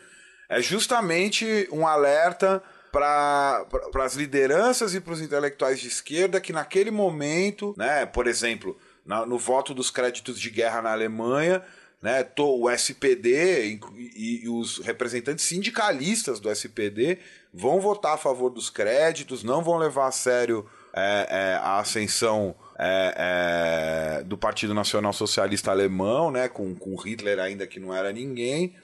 é 0.48 0.60
justamente 0.60 1.68
um 1.70 1.86
alerta 1.86 2.60
para 2.90 3.64
as 4.04 4.14
lideranças 4.16 4.94
e 4.96 5.00
para 5.00 5.12
os 5.12 5.20
intelectuais 5.20 5.78
de 5.78 5.86
esquerda 5.86 6.40
que 6.40 6.52
naquele 6.52 6.90
momento, 6.90 7.72
né, 7.78 8.04
por 8.06 8.26
exemplo, 8.26 8.76
na- 9.06 9.24
no 9.24 9.38
voto 9.38 9.72
dos 9.72 9.90
créditos 9.90 10.40
de 10.40 10.50
guerra 10.50 10.82
na 10.82 10.90
Alemanha, 10.90 11.62
né, 12.02 12.26
o 12.38 12.70
SPD 12.70 13.78
e, 14.16 14.42
e 14.44 14.48
os 14.48 14.78
representantes 14.78 15.44
sindicalistas 15.44 16.40
do 16.40 16.50
SPD 16.50 17.18
vão 17.52 17.80
votar 17.80 18.14
a 18.14 18.18
favor 18.18 18.50
dos 18.50 18.70
créditos, 18.70 19.42
não 19.42 19.62
vão 19.62 19.76
levar 19.76 20.06
a 20.08 20.12
sério 20.12 20.66
é, 20.94 21.26
é, 21.30 21.54
a 21.62 21.78
ascensão 21.78 22.54
é, 22.78 24.18
é, 24.20 24.22
do 24.24 24.36
Partido 24.38 24.72
Nacional 24.74 25.12
Socialista 25.12 25.70
Alemão, 25.70 26.30
né, 26.30 26.48
com, 26.48 26.74
com 26.74 26.94
Hitler 26.96 27.38
ainda 27.38 27.66
que 27.66 27.78
não 27.78 27.94
era 27.94 28.12
ninguém. 28.12 28.74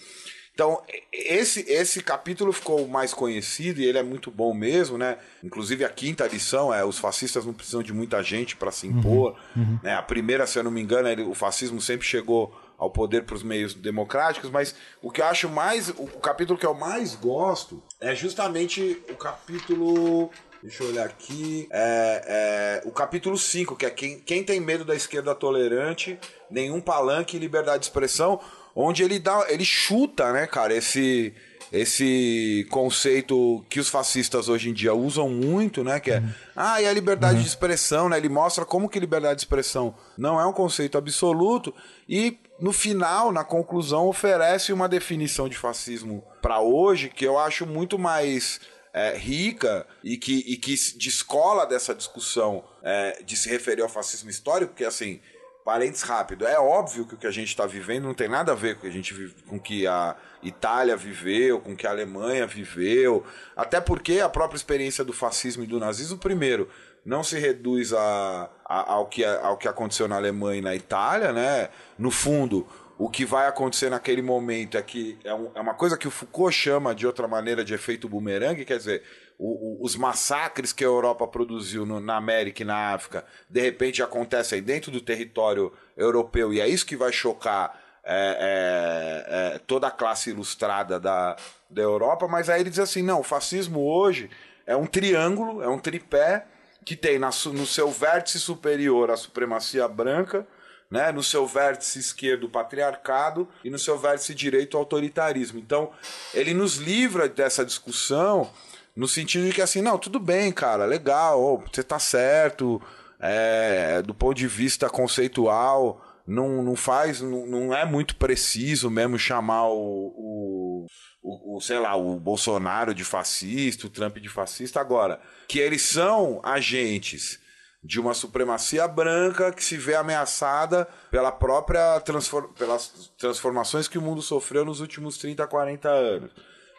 Então, 0.54 0.82
esse, 1.12 1.60
esse 1.70 2.02
capítulo 2.02 2.50
ficou 2.50 2.88
mais 2.88 3.12
conhecido 3.12 3.78
e 3.78 3.84
ele 3.84 3.98
é 3.98 4.02
muito 4.02 4.30
bom 4.30 4.54
mesmo, 4.54 4.96
né? 4.96 5.18
Inclusive 5.44 5.84
a 5.84 5.88
quinta 5.90 6.26
lição 6.26 6.72
é 6.72 6.82
os 6.82 6.98
fascistas 6.98 7.44
não 7.44 7.52
precisam 7.52 7.82
de 7.82 7.92
muita 7.92 8.22
gente 8.22 8.56
para 8.56 8.72
se 8.72 8.86
impor. 8.86 9.38
Né? 9.82 9.92
A 9.94 10.00
primeira, 10.02 10.46
se 10.46 10.58
eu 10.58 10.64
não 10.64 10.70
me 10.70 10.80
engano, 10.80 11.08
ele- 11.08 11.24
o 11.24 11.34
fascismo 11.34 11.78
sempre 11.78 12.06
chegou 12.06 12.58
ao 12.78 12.90
poder 12.90 13.24
para 13.24 13.36
os 13.36 13.42
meios 13.42 13.74
democráticos, 13.74 14.50
mas 14.50 14.74
o 15.02 15.10
que 15.10 15.20
eu 15.20 15.26
acho 15.26 15.48
mais. 15.48 15.88
O 15.90 16.06
capítulo 16.20 16.58
que 16.58 16.66
eu 16.66 16.74
mais 16.74 17.14
gosto 17.14 17.82
é 18.00 18.14
justamente 18.14 19.02
o 19.10 19.16
capítulo. 19.16 20.30
Deixa 20.62 20.82
eu 20.82 20.88
olhar 20.88 21.06
aqui. 21.06 21.68
É, 21.70 22.82
é, 22.84 22.88
o 22.88 22.90
capítulo 22.90 23.38
5, 23.38 23.76
que 23.76 23.86
é 23.86 23.90
quem, 23.90 24.18
quem 24.20 24.42
tem 24.42 24.58
medo 24.58 24.84
da 24.84 24.94
esquerda 24.94 25.34
tolerante, 25.34 26.18
nenhum 26.50 26.80
palanque 26.80 27.36
e 27.36 27.40
liberdade 27.40 27.80
de 27.80 27.86
expressão, 27.86 28.40
onde 28.76 29.02
ele 29.02 29.18
dá. 29.18 29.46
ele 29.48 29.64
chuta, 29.64 30.32
né, 30.32 30.46
cara, 30.46 30.74
esse 30.74 31.34
esse 31.72 32.64
conceito 32.70 33.64
que 33.68 33.80
os 33.80 33.88
fascistas 33.88 34.48
hoje 34.48 34.70
em 34.70 34.72
dia 34.72 34.94
usam 34.94 35.28
muito, 35.28 35.82
né? 35.82 35.98
Que 35.98 36.12
é, 36.12 36.18
uhum. 36.18 36.32
ah, 36.54 36.80
e 36.80 36.86
a 36.86 36.92
liberdade 36.92 37.36
uhum. 37.36 37.42
de 37.42 37.48
expressão, 37.48 38.08
né? 38.08 38.16
Ele 38.18 38.28
mostra 38.28 38.64
como 38.64 38.88
que 38.88 39.00
liberdade 39.00 39.36
de 39.36 39.40
expressão 39.40 39.92
não 40.16 40.40
é 40.40 40.46
um 40.46 40.52
conceito 40.52 40.96
absoluto 40.96 41.74
e 42.08 42.38
no 42.58 42.72
final, 42.72 43.32
na 43.32 43.44
conclusão, 43.44 44.06
oferece 44.06 44.72
uma 44.72 44.88
definição 44.88 45.48
de 45.48 45.58
fascismo 45.58 46.24
para 46.40 46.60
hoje 46.60 47.10
que 47.10 47.26
eu 47.26 47.38
acho 47.38 47.66
muito 47.66 47.98
mais 47.98 48.60
é, 48.94 49.14
rica 49.14 49.86
e 50.02 50.16
que, 50.16 50.42
e 50.46 50.56
que 50.56 50.74
descola 50.96 51.66
dessa 51.66 51.94
discussão 51.94 52.64
é, 52.82 53.22
de 53.22 53.36
se 53.36 53.48
referir 53.50 53.82
ao 53.82 53.88
fascismo 53.88 54.30
histórico, 54.30 54.72
porque 54.72 54.84
assim, 54.84 55.20
parênteses 55.66 56.04
rápido, 56.04 56.46
é 56.46 56.60
óbvio 56.60 57.04
que 57.04 57.14
o 57.14 57.16
que 57.16 57.26
a 57.26 57.30
gente 57.32 57.48
está 57.48 57.66
vivendo 57.66 58.04
não 58.04 58.14
tem 58.14 58.28
nada 58.28 58.52
a 58.52 58.54
ver 58.54 58.76
com 58.76 58.82
que 58.82 58.86
a 58.86 58.92
gente 58.92 59.12
vive, 59.12 59.34
com 59.48 59.58
que 59.58 59.84
a 59.84 60.14
Itália 60.40 60.96
viveu, 60.96 61.58
com 61.60 61.74
que 61.74 61.88
a 61.88 61.90
Alemanha 61.90 62.46
viveu, 62.46 63.26
até 63.56 63.80
porque 63.80 64.20
a 64.20 64.28
própria 64.28 64.56
experiência 64.56 65.04
do 65.04 65.12
fascismo 65.12 65.64
e 65.64 65.66
do 65.66 65.80
nazismo, 65.80 66.18
primeiro, 66.18 66.68
não 67.04 67.24
se 67.24 67.36
reduz 67.40 67.92
a, 67.92 68.48
a, 68.64 68.92
ao, 68.92 69.06
que, 69.06 69.24
ao 69.24 69.56
que 69.56 69.66
aconteceu 69.66 70.06
na 70.06 70.14
Alemanha 70.14 70.58
e 70.58 70.62
na 70.62 70.76
Itália, 70.76 71.32
né? 71.32 71.68
No 71.98 72.12
fundo, 72.12 72.64
o 72.96 73.10
que 73.10 73.24
vai 73.24 73.48
acontecer 73.48 73.90
naquele 73.90 74.22
momento 74.22 74.78
é 74.78 74.82
que 74.82 75.18
é, 75.24 75.34
um, 75.34 75.50
é 75.52 75.60
uma 75.60 75.74
coisa 75.74 75.98
que 75.98 76.06
o 76.06 76.12
Foucault 76.12 76.54
chama 76.54 76.94
de 76.94 77.08
outra 77.08 77.26
maneira 77.26 77.64
de 77.64 77.74
efeito 77.74 78.08
bumerangue, 78.08 78.64
quer 78.64 78.78
dizer, 78.78 79.02
o, 79.38 79.78
o, 79.82 79.84
os 79.84 79.96
massacres 79.96 80.72
que 80.72 80.84
a 80.84 80.86
Europa 80.86 81.26
produziu 81.26 81.84
no, 81.84 82.00
na 82.00 82.16
América 82.16 82.62
e 82.62 82.64
na 82.64 82.92
África, 82.92 83.24
de 83.48 83.60
repente 83.60 84.02
acontecem 84.02 84.62
dentro 84.62 84.90
do 84.90 85.00
território 85.00 85.72
europeu, 85.96 86.52
e 86.52 86.60
é 86.60 86.68
isso 86.68 86.86
que 86.86 86.96
vai 86.96 87.12
chocar 87.12 87.80
é, 88.08 89.54
é, 89.54 89.54
é, 89.54 89.58
toda 89.66 89.88
a 89.88 89.90
classe 89.90 90.30
ilustrada 90.30 91.00
da, 91.00 91.36
da 91.68 91.82
Europa, 91.82 92.28
mas 92.28 92.48
aí 92.48 92.60
ele 92.60 92.70
diz 92.70 92.78
assim: 92.78 93.02
não, 93.02 93.20
o 93.20 93.24
fascismo 93.24 93.80
hoje 93.80 94.30
é 94.64 94.76
um 94.76 94.86
triângulo, 94.86 95.60
é 95.60 95.68
um 95.68 95.78
tripé 95.78 96.46
que 96.84 96.94
tem 96.94 97.18
na, 97.18 97.30
no 97.46 97.66
seu 97.66 97.90
vértice 97.90 98.38
superior 98.38 99.10
a 99.10 99.16
supremacia 99.16 99.88
branca, 99.88 100.46
né, 100.88 101.10
no 101.10 101.22
seu 101.22 101.48
vértice 101.48 101.98
esquerdo 101.98 102.44
o 102.44 102.48
patriarcado 102.48 103.48
e 103.64 103.70
no 103.70 103.78
seu 103.78 103.98
vértice 103.98 104.32
direito 104.32 104.74
o 104.74 104.78
autoritarismo. 104.78 105.58
Então, 105.58 105.90
ele 106.32 106.54
nos 106.54 106.76
livra 106.76 107.28
dessa 107.28 107.64
discussão 107.64 108.48
no 108.96 109.06
sentido 109.06 109.46
de 109.46 109.52
que 109.52 109.60
assim, 109.60 109.82
não, 109.82 109.98
tudo 109.98 110.18
bem, 110.18 110.50
cara, 110.50 110.86
legal, 110.86 111.62
você 111.70 111.82
tá 111.82 111.98
certo, 111.98 112.80
é, 113.20 114.00
do 114.02 114.14
ponto 114.14 114.34
de 114.34 114.46
vista 114.46 114.88
conceitual, 114.88 116.02
não, 116.26 116.62
não 116.62 116.74
faz, 116.74 117.20
não, 117.20 117.46
não 117.46 117.74
é 117.74 117.84
muito 117.84 118.16
preciso 118.16 118.90
mesmo 118.90 119.18
chamar 119.18 119.68
o, 119.68 119.76
o, 119.76 120.86
o, 121.22 121.56
o, 121.56 121.60
sei 121.60 121.78
lá, 121.78 121.94
o 121.94 122.18
Bolsonaro 122.18 122.94
de 122.94 123.04
fascista, 123.04 123.86
o 123.86 123.90
Trump 123.90 124.16
de 124.16 124.28
fascista. 124.28 124.80
Agora, 124.80 125.20
que 125.46 125.58
eles 125.58 125.82
são 125.82 126.40
agentes 126.42 127.38
de 127.84 128.00
uma 128.00 128.14
supremacia 128.14 128.88
branca 128.88 129.52
que 129.52 129.62
se 129.62 129.76
vê 129.76 129.94
ameaçada 129.94 130.88
pela 131.08 131.30
própria 131.30 132.00
transform, 132.00 132.48
pelas 132.54 133.12
transformações 133.16 133.86
que 133.86 133.98
o 133.98 134.02
mundo 134.02 134.20
sofreu 134.20 134.64
nos 134.64 134.80
últimos 134.80 135.18
30, 135.18 135.46
40 135.46 135.88
anos. 135.88 136.32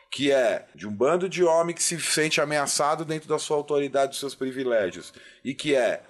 Que 0.09 0.31
é 0.31 0.65
de 0.73 0.87
um 0.87 0.91
bando 0.91 1.27
de 1.27 1.43
homem 1.43 1.75
que 1.75 1.83
se 1.83 1.99
sente 1.99 2.39
ameaçado 2.39 3.03
dentro 3.03 3.27
da 3.27 3.37
sua 3.37 3.57
autoridade, 3.57 4.11
dos 4.11 4.19
seus 4.19 4.35
privilégios. 4.35 5.13
E 5.43 5.53
que 5.53 5.75
é 5.75 6.01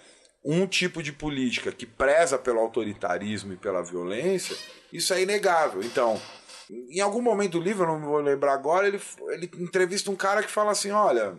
um 0.43 0.65
tipo 0.65 1.03
de 1.03 1.12
política 1.12 1.71
que 1.71 1.86
preza 1.86 2.38
pelo 2.38 2.60
autoritarismo 2.60 3.53
e 3.53 3.57
pela 3.57 3.83
violência, 3.83 4.55
isso 4.93 5.13
é 5.13 5.21
inegável. 5.21 5.81
Então, 5.83 6.21
em 6.69 7.01
algum 7.01 7.21
momento 7.21 7.53
do 7.53 7.62
livro, 7.62 7.83
eu 7.83 7.88
não 7.88 7.99
vou 7.99 8.19
lembrar 8.19 8.53
agora, 8.53 8.88
ele, 8.88 9.01
ele 9.29 9.49
entrevista 9.57 10.12
um 10.12 10.15
cara 10.15 10.43
que 10.43 10.51
fala 10.51 10.71
assim: 10.71 10.91
olha. 10.91 11.36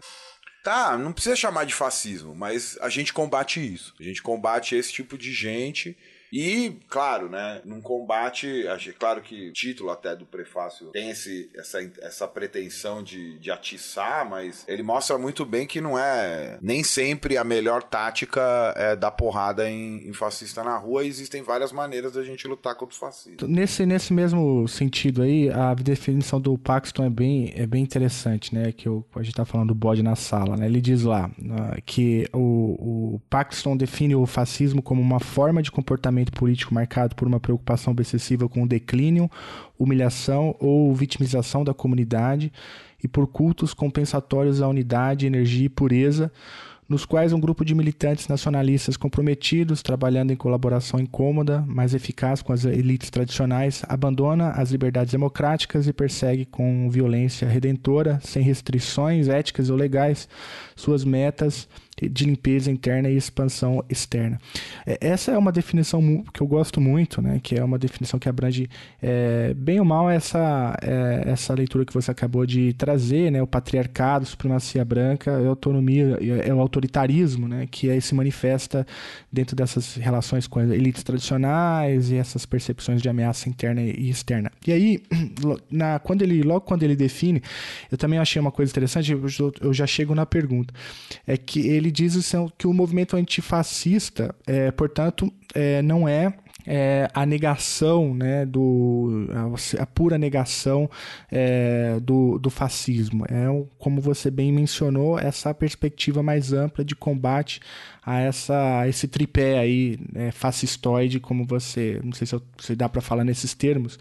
Tá, 0.65 0.99
não 0.99 1.13
precisa 1.13 1.37
chamar 1.37 1.65
de 1.65 1.73
fascismo, 1.73 2.35
mas 2.35 2.77
a 2.81 2.91
gente 2.91 3.13
combate 3.13 3.59
isso. 3.75 3.95
A 3.99 4.03
gente 4.03 4.21
combate 4.21 4.75
esse 4.75 4.93
tipo 4.93 5.17
de 5.17 5.33
gente 5.33 5.97
e, 6.33 6.79
claro, 6.89 7.29
né, 7.29 7.61
num 7.65 7.81
combate, 7.81 8.65
claro 8.99 9.21
que 9.21 9.49
o 9.49 9.53
título 9.53 9.91
até 9.91 10.15
do 10.15 10.27
prefácio 10.27 10.89
tem 10.89 11.11
esse, 11.11 11.51
essa, 11.55 11.79
essa 12.03 12.29
pretensão 12.29 13.03
de, 13.03 13.39
de 13.39 13.51
atiçar, 13.51 14.29
mas 14.29 14.65
ele 14.69 14.83
mostra 14.83 15.17
muito 15.19 15.45
bem 15.45 15.67
que 15.67 15.81
não 15.81 15.99
é 15.99 16.59
nem 16.61 16.83
sempre 16.83 17.37
a 17.37 17.45
melhor 17.45 17.83
tática 17.83 18.75
é 18.77 18.97
dar 18.97 19.11
porrada 19.11 19.69
em, 19.69 20.09
em 20.09 20.13
fascista 20.13 20.63
na 20.63 20.77
rua. 20.77 21.05
Existem 21.05 21.43
várias 21.43 21.73
maneiras 21.73 22.13
da 22.13 22.23
gente 22.23 22.47
lutar 22.47 22.75
contra 22.75 22.95
o 22.95 22.99
fascismo. 22.99 23.49
Nesse, 23.49 23.87
nesse 23.87 24.13
mesmo 24.13 24.67
sentido 24.69 25.23
aí, 25.23 25.51
a 25.51 25.75
definição 25.75 26.41
do 26.41 26.57
Paxton 26.59 27.05
é 27.05 27.11
bem, 27.11 27.53
é 27.55 27.67
bem 27.67 27.83
interessante, 27.83 28.55
né? 28.55 28.73
Que 28.73 28.89
eu, 28.89 29.05
a 29.15 29.23
gente 29.23 29.35
tá 29.35 29.45
falando 29.45 29.69
do 29.69 29.75
bode 29.75 30.03
na 30.03 30.17
sala, 30.17 30.57
né? 30.57 30.67
Ele 30.67 30.81
diz 30.81 31.03
lá 31.05 31.31
uh, 31.39 31.83
que 31.85 32.29
o, 32.33 33.15
o 33.15 33.21
Paxton 33.31 33.77
define 33.77 34.15
o 34.15 34.27
fascismo 34.27 34.83
como 34.83 35.01
uma 35.01 35.21
forma 35.21 35.63
de 35.63 35.71
comportamento 35.71 36.18
político 36.27 36.75
marcado 36.75 37.15
por 37.15 37.27
uma 37.27 37.41
preocupação 37.41 37.93
obsessiva 37.93 38.49
com 38.49 38.63
o 38.63 38.69
declínio, 38.69 39.31
humilhação 39.79 40.55
ou 40.59 40.95
vitimização 40.95 41.65
da 41.65 41.73
comunidade 41.73 42.53
e 43.03 43.09
por 43.09 43.27
cultos 43.27 43.73
compensatórios 43.73 44.61
à 44.61 44.69
unidade, 44.69 45.27
energia 45.27 45.67
e 45.67 45.69
pureza, 45.69 46.33
nos 46.89 47.05
quais 47.05 47.35
um 47.35 47.41
grupo 47.41 47.65
de 47.65 47.75
militantes 47.75 48.29
nacionalistas 48.29 48.97
comprometidos, 48.97 49.83
trabalhando 49.83 50.33
em 50.33 50.37
colaboração 50.37 50.99
incômoda, 50.99 51.63
mas 51.67 51.93
eficaz 51.93 52.41
com 52.41 52.53
as 52.53 52.65
elites 52.65 53.11
tradicionais, 53.11 53.83
abandona 53.87 54.51
as 54.53 54.71
liberdades 54.71 55.13
democráticas 55.13 55.87
e 55.87 55.93
persegue 55.93 56.47
com 56.47 56.89
violência 56.89 57.47
redentora, 57.47 58.19
sem 58.23 58.43
restrições 58.43 59.29
éticas 59.29 59.69
ou 59.69 59.77
legais, 59.77 60.29
suas 60.75 61.05
metas 61.05 61.69
de 62.07 62.25
limpeza 62.25 62.71
interna 62.71 63.09
e 63.09 63.17
expansão 63.17 63.83
externa. 63.89 64.39
É, 64.87 64.99
essa 65.01 65.33
é 65.33 65.39
uma 65.39 65.51
definição 65.51 66.23
que 66.33 66.41
eu 66.41 66.47
gosto 66.47 66.81
muito, 66.81 67.23
né, 67.23 67.41
que 67.43 67.55
é 67.55 67.65
uma 67.65 67.79
definição 67.79 68.19
que 68.19 68.29
abrange 68.29 68.69
é, 69.01 69.55
bem 69.55 69.81
ou 69.81 69.85
mal 69.87 70.11
essa, 70.11 70.77
é, 70.83 71.31
essa 71.31 71.55
leitura 71.55 71.85
que 71.85 71.95
você 71.95 72.11
acabou 72.11 72.45
de 72.45 72.73
trazer, 72.75 73.31
né, 73.33 73.43
o 73.43 73.47
patriarcado, 73.47 74.27
supremacia 74.27 74.85
branca, 74.85 75.33
a 75.33 75.49
autonomia, 75.49 76.19
é 76.45 76.53
o 76.53 76.61
autoritarismo, 76.61 77.49
né, 77.49 77.67
que 77.71 77.91
aí 77.91 78.01
se 78.01 78.15
manifesta 78.15 78.87
dentro 79.33 79.57
dessas 79.57 79.95
relações 79.95 80.47
com 80.47 80.61
elites 80.61 81.03
tradicionais 81.03 82.11
e 82.11 82.17
essas 82.17 82.45
percepções 82.45 83.01
de 83.01 83.09
ameaça 83.09 83.49
interna 83.49 83.81
e 83.81 84.11
externa. 84.11 84.51
E 84.67 84.73
aí, 84.73 85.03
na, 85.71 85.99
quando 85.99 86.23
ele, 86.23 86.43
logo 86.43 86.63
quando 86.63 86.83
ele 86.83 86.97
define, 86.97 87.43
eu 87.91 87.97
também 87.97 88.19
achei 88.19 88.41
uma 88.41 88.53
coisa 88.53 88.71
interessante, 88.71 89.13
eu 89.61 89.73
já 89.73 89.87
chego 89.87 90.15
na 90.15 90.27
pergunta, 90.27 90.75
é 91.27 91.37
que 91.37 91.67
ele 91.69 91.88
ele 91.89 91.93
diz 91.93 92.33
que 92.57 92.67
o 92.67 92.73
movimento 92.73 93.17
antifascista, 93.17 94.35
é, 94.47 94.71
portanto, 94.71 95.33
é, 95.55 95.83
não 95.83 96.09
é 96.09 96.35
é, 96.71 97.09
a 97.15 97.25
negação, 97.25 98.13
né, 98.13 98.45
do, 98.45 99.27
a, 99.33 99.83
a 99.83 99.87
pura 99.87 100.19
negação 100.19 100.89
é, 101.33 101.99
do, 102.01 102.39
do 102.39 102.51
fascismo. 102.51 103.25
É, 103.25 103.47
como 103.79 104.03
você 104.03 104.31
bem 104.31 104.53
mencionou, 104.53 105.19
essa 105.19 105.55
perspectiva 105.55 106.23
mais 106.23 106.53
ampla 106.53 106.85
de 106.85 106.95
combate 106.95 107.61
a 108.09 108.21
essa, 108.21 108.89
esse 108.89 109.07
tripé 109.07 109.59
aí, 109.59 109.99
né, 110.11 110.31
fascistoide, 110.31 111.21
como 111.21 111.45
você, 111.45 112.01
não 112.03 112.13
sei 112.13 112.27
se, 112.27 112.35
eu, 112.35 112.43
se 112.59 112.75
dá 112.75 112.89
para 112.89 113.03
falar 113.03 113.23
nesses 113.23 113.53
termos, 113.53 113.99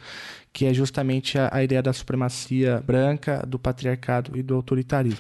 que 0.54 0.66
é 0.66 0.74
justamente 0.74 1.38
a, 1.38 1.50
a, 1.52 1.62
ideia 1.62 1.84
da 1.84 1.92
supremacia 1.92 2.82
branca, 2.88 3.44
do 3.46 3.60
patriarcado 3.60 4.38
e 4.38 4.42
do 4.42 4.56
autoritarismo. 4.56 5.20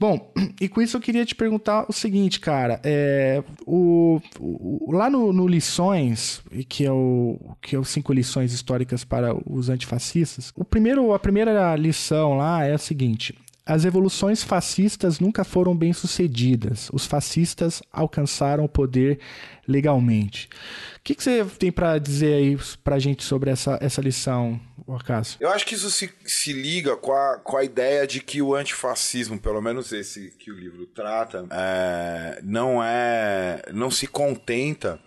Bom, 0.00 0.32
e 0.60 0.68
com 0.68 0.82
isso 0.82 0.96
eu 0.96 1.00
queria 1.00 1.24
te 1.24 1.36
perguntar 1.36 1.86
o 1.88 1.92
seguinte, 1.92 2.40
cara, 2.40 2.80
é, 2.82 3.40
o, 3.64 4.20
o, 4.40 4.90
lá 4.90 5.08
no, 5.08 5.32
no, 5.32 5.46
Lições, 5.46 6.42
que 6.68 6.84
é, 6.84 6.90
o, 6.90 7.38
que 7.62 7.76
é 7.76 7.78
o 7.78 7.84
Cinco 7.84 8.12
Lições 8.12 8.52
Históricas 8.52 9.04
para 9.04 9.32
os 9.48 9.68
Antifascistas, 9.68 10.52
o 10.56 10.64
primeiro, 10.64 11.14
a 11.14 11.20
primeira 11.20 11.76
lição 11.76 12.36
lá 12.36 12.64
é 12.64 12.74
a 12.74 12.78
seguinte, 12.78 13.32
as 13.68 13.84
evoluções 13.84 14.42
fascistas 14.42 15.20
nunca 15.20 15.44
foram 15.44 15.76
bem 15.76 15.92
sucedidas. 15.92 16.88
Os 16.90 17.04
fascistas 17.04 17.82
alcançaram 17.92 18.64
o 18.64 18.68
poder 18.68 19.20
legalmente. 19.68 20.48
O 20.96 21.00
que, 21.04 21.14
que 21.14 21.22
você 21.22 21.44
tem 21.44 21.70
para 21.70 21.98
dizer 21.98 22.32
aí 22.32 22.58
para 22.82 22.96
a 22.96 22.98
gente 22.98 23.22
sobre 23.22 23.50
essa, 23.50 23.78
essa 23.82 24.00
lição, 24.00 24.58
Cássio? 25.04 25.36
Eu 25.38 25.50
acho 25.50 25.66
que 25.66 25.74
isso 25.74 25.90
se, 25.90 26.10
se 26.24 26.50
liga 26.54 26.96
com 26.96 27.12
a, 27.12 27.36
com 27.36 27.58
a 27.58 27.62
ideia 27.62 28.06
de 28.06 28.20
que 28.20 28.40
o 28.40 28.54
antifascismo, 28.54 29.38
pelo 29.38 29.60
menos 29.60 29.92
esse 29.92 30.30
que 30.38 30.50
o 30.50 30.58
livro 30.58 30.86
trata, 30.86 31.44
é, 31.50 32.40
não 32.42 32.82
é, 32.82 33.60
não 33.74 33.90
se 33.90 34.06
contenta 34.06 34.98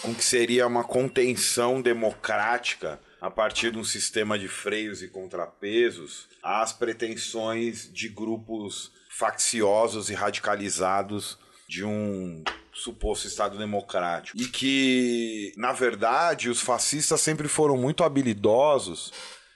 com 0.00 0.14
que 0.14 0.24
seria 0.24 0.64
uma 0.64 0.84
contenção 0.84 1.82
democrática 1.82 3.00
a 3.22 3.30
partir 3.30 3.70
de 3.70 3.78
um 3.78 3.84
sistema 3.84 4.36
de 4.36 4.48
freios 4.48 5.00
e 5.00 5.06
contrapesos 5.06 6.28
às 6.42 6.72
pretensões 6.72 7.88
de 7.92 8.08
grupos 8.08 8.90
facciosos 9.08 10.10
e 10.10 10.14
radicalizados 10.14 11.38
de 11.68 11.84
um 11.84 12.42
suposto 12.72 13.28
Estado 13.28 13.56
democrático. 13.56 14.36
E 14.36 14.46
que, 14.46 15.52
na 15.56 15.70
verdade, 15.70 16.50
os 16.50 16.60
fascistas 16.60 17.20
sempre 17.20 17.46
foram 17.46 17.76
muito 17.76 18.02
habilidosos 18.02 19.12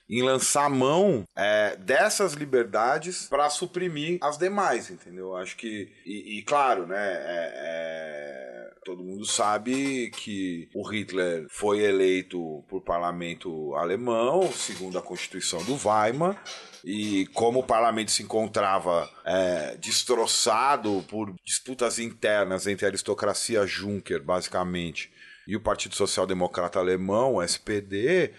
em 0.08 0.22
lançar 0.22 0.70
mão 0.70 1.24
é, 1.34 1.74
dessas 1.76 2.34
liberdades 2.34 3.26
para 3.26 3.50
suprimir 3.50 4.18
as 4.22 4.38
demais, 4.38 4.90
entendeu? 4.90 5.36
Acho 5.36 5.56
que 5.56 5.92
e, 6.06 6.38
e 6.38 6.42
claro, 6.42 6.86
né? 6.86 6.96
É, 6.96 7.52
é, 7.56 8.55
todo 8.86 9.02
mundo 9.02 9.26
sabe 9.26 10.12
que 10.12 10.68
o 10.72 10.88
Hitler 10.88 11.44
foi 11.50 11.80
eleito 11.80 12.64
por 12.68 12.80
parlamento 12.82 13.74
alemão, 13.74 14.48
segundo 14.52 14.96
a 14.96 15.02
Constituição 15.02 15.60
do 15.64 15.74
Weimar, 15.74 16.40
e 16.84 17.26
como 17.34 17.58
o 17.58 17.66
parlamento 17.66 18.12
se 18.12 18.22
encontrava 18.22 19.10
é, 19.24 19.76
destroçado 19.78 21.04
por 21.08 21.34
disputas 21.44 21.98
internas 21.98 22.68
entre 22.68 22.86
a 22.86 22.88
aristocracia 22.88 23.66
Juncker, 23.66 24.22
basicamente, 24.22 25.10
e 25.48 25.56
o 25.56 25.60
Partido 25.60 25.96
Social 25.96 26.24
Democrata 26.24 26.78
Alemão, 26.78 27.42
SPD, 27.42 28.32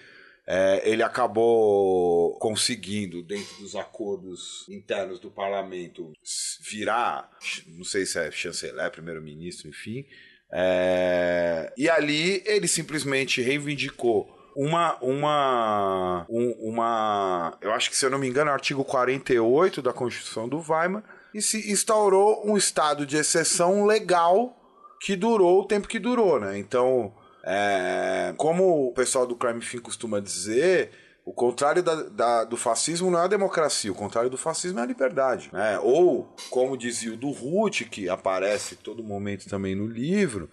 é, 0.47 0.81
ele 0.89 1.03
acabou 1.03 2.39
conseguindo, 2.39 3.21
dentro 3.21 3.57
dos 3.57 3.75
acordos 3.75 4.65
internos 4.69 5.19
do 5.19 5.29
parlamento, 5.29 6.13
virar, 6.61 7.29
não 7.67 7.83
sei 7.83 8.05
se 8.05 8.17
é 8.17 8.31
chanceler, 8.31 8.89
primeiro-ministro, 8.89 9.67
enfim. 9.67 10.05
É, 10.51 11.73
e 11.77 11.89
ali 11.89 12.41
ele 12.45 12.67
simplesmente 12.67 13.41
reivindicou 13.41 14.37
uma, 14.55 14.97
uma, 15.01 16.25
um, 16.29 16.51
uma, 16.59 17.57
eu 17.61 17.71
acho 17.73 17.91
que 17.91 17.95
se 17.95 18.05
eu 18.05 18.09
não 18.09 18.17
me 18.17 18.27
engano, 18.27 18.49
artigo 18.49 18.83
48 18.83 19.81
da 19.81 19.93
Constituição 19.93 20.49
do 20.49 20.63
Weimar, 20.67 21.03
e 21.31 21.41
se 21.41 21.71
instaurou 21.71 22.41
um 22.43 22.57
estado 22.57 23.05
de 23.05 23.17
exceção 23.17 23.85
legal 23.85 24.57
que 24.99 25.15
durou 25.15 25.61
o 25.61 25.65
tempo 25.65 25.87
que 25.87 25.99
durou, 25.99 26.39
né? 26.39 26.57
Então, 26.57 27.13
é, 27.45 28.33
como 28.35 28.87
o 28.87 28.93
pessoal 28.93 29.27
do 29.27 29.35
Crime 29.35 29.61
Fin 29.61 29.77
costuma 29.77 30.19
dizer, 30.19 30.89
o 31.27 31.33
contrário 31.33 31.83
da, 31.83 32.03
da, 32.03 32.43
do 32.45 32.55
fascismo 32.55 33.11
não 33.11 33.19
é 33.19 33.25
a 33.25 33.27
democracia, 33.27 33.91
o 33.91 33.95
contrário 33.95 34.29
do 34.29 34.37
fascismo 34.37 34.79
é 34.79 34.83
a 34.83 34.85
liberdade. 34.85 35.49
Né? 35.51 35.77
Ou, 35.79 36.33
como 36.49 36.77
dizia 36.77 37.13
o 37.13 37.17
do 37.17 37.31
Ruth, 37.31 37.81
que 37.91 38.07
aparece 38.07 38.77
todo 38.77 39.03
momento 39.03 39.45
também 39.49 39.75
no 39.75 39.85
livro, 39.85 40.49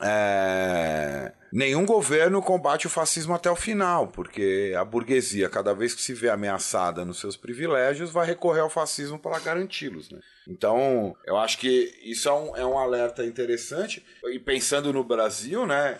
é, 0.00 1.34
nenhum 1.52 1.84
governo 1.84 2.40
combate 2.40 2.86
o 2.86 2.90
fascismo 2.90 3.34
até 3.34 3.50
o 3.50 3.56
final, 3.56 4.06
porque 4.08 4.74
a 4.74 4.82
burguesia, 4.86 5.50
cada 5.50 5.74
vez 5.74 5.94
que 5.94 6.00
se 6.00 6.14
vê 6.14 6.30
ameaçada 6.30 7.04
nos 7.04 7.20
seus 7.20 7.36
privilégios, 7.36 8.10
vai 8.10 8.26
recorrer 8.26 8.60
ao 8.60 8.70
fascismo 8.70 9.18
para 9.18 9.38
garanti-los. 9.38 10.10
Né? 10.10 10.18
Então, 10.48 11.14
eu 11.26 11.36
acho 11.36 11.58
que 11.58 11.92
isso 12.02 12.26
é 12.26 12.32
um, 12.32 12.56
é 12.56 12.64
um 12.64 12.78
alerta 12.78 13.22
interessante. 13.22 14.02
E 14.32 14.38
pensando 14.38 14.94
no 14.94 15.04
Brasil, 15.04 15.66
né? 15.66 15.98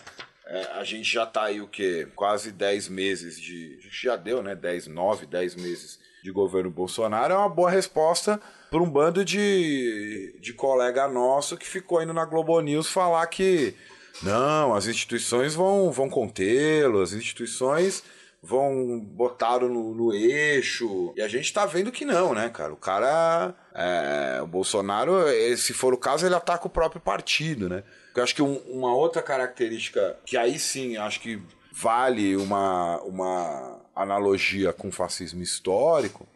É, 0.49 0.79
a 0.79 0.83
gente 0.83 1.11
já 1.11 1.23
está 1.23 1.43
aí 1.43 1.61
o 1.61 1.67
quê? 1.67 2.07
Quase 2.15 2.51
10 2.51 2.89
meses 2.89 3.39
de. 3.39 3.79
Já 3.91 4.15
deu, 4.15 4.41
né? 4.41 4.55
10, 4.55 4.87
9, 4.87 5.25
10 5.25 5.55
meses 5.55 5.99
de 6.23 6.31
governo 6.31 6.69
Bolsonaro. 6.69 7.33
É 7.33 7.37
uma 7.37 7.49
boa 7.49 7.69
resposta 7.69 8.39
para 8.69 8.81
um 8.81 8.89
bando 8.89 9.23
de, 9.23 10.37
de 10.39 10.53
colega 10.53 11.07
nosso 11.07 11.57
que 11.57 11.67
ficou 11.67 12.01
indo 12.01 12.13
na 12.13 12.25
Globo 12.25 12.59
News 12.61 12.89
falar 12.89 13.25
que 13.27 13.75
não, 14.23 14.73
as 14.73 14.87
instituições 14.87 15.53
vão, 15.53 15.91
vão 15.91 16.09
contê-lo, 16.09 17.01
as 17.01 17.13
instituições 17.13 18.03
vão 18.41 18.99
botar 18.99 19.59
no, 19.59 19.93
no, 19.93 20.13
eixo. 20.13 21.13
E 21.15 21.21
a 21.21 21.27
gente 21.27 21.53
tá 21.53 21.65
vendo 21.65 21.91
que 21.91 22.05
não, 22.05 22.33
né, 22.33 22.49
cara? 22.49 22.73
O 22.73 22.77
cara. 22.77 23.53
É, 23.79 24.41
o 24.41 24.47
Bolsonaro, 24.47 25.13
se 25.55 25.71
for 25.71 25.93
o 25.93 25.97
caso, 25.97 26.25
ele 26.25 26.33
ataca 26.33 26.65
o 26.65 26.69
próprio 26.69 26.99
partido, 26.99 27.69
né? 27.69 27.83
Eu 28.15 28.23
acho 28.23 28.33
que 28.33 28.41
um, 28.41 28.55
uma 28.67 28.95
outra 28.95 29.21
característica 29.21 30.17
que 30.25 30.35
aí 30.35 30.57
sim 30.57 30.97
acho 30.97 31.19
que 31.19 31.39
vale 31.71 32.35
uma, 32.35 32.99
uma 33.03 33.79
analogia 33.95 34.73
com 34.73 34.87
o 34.87 34.91
fascismo 34.91 35.43
histórico 35.43 36.27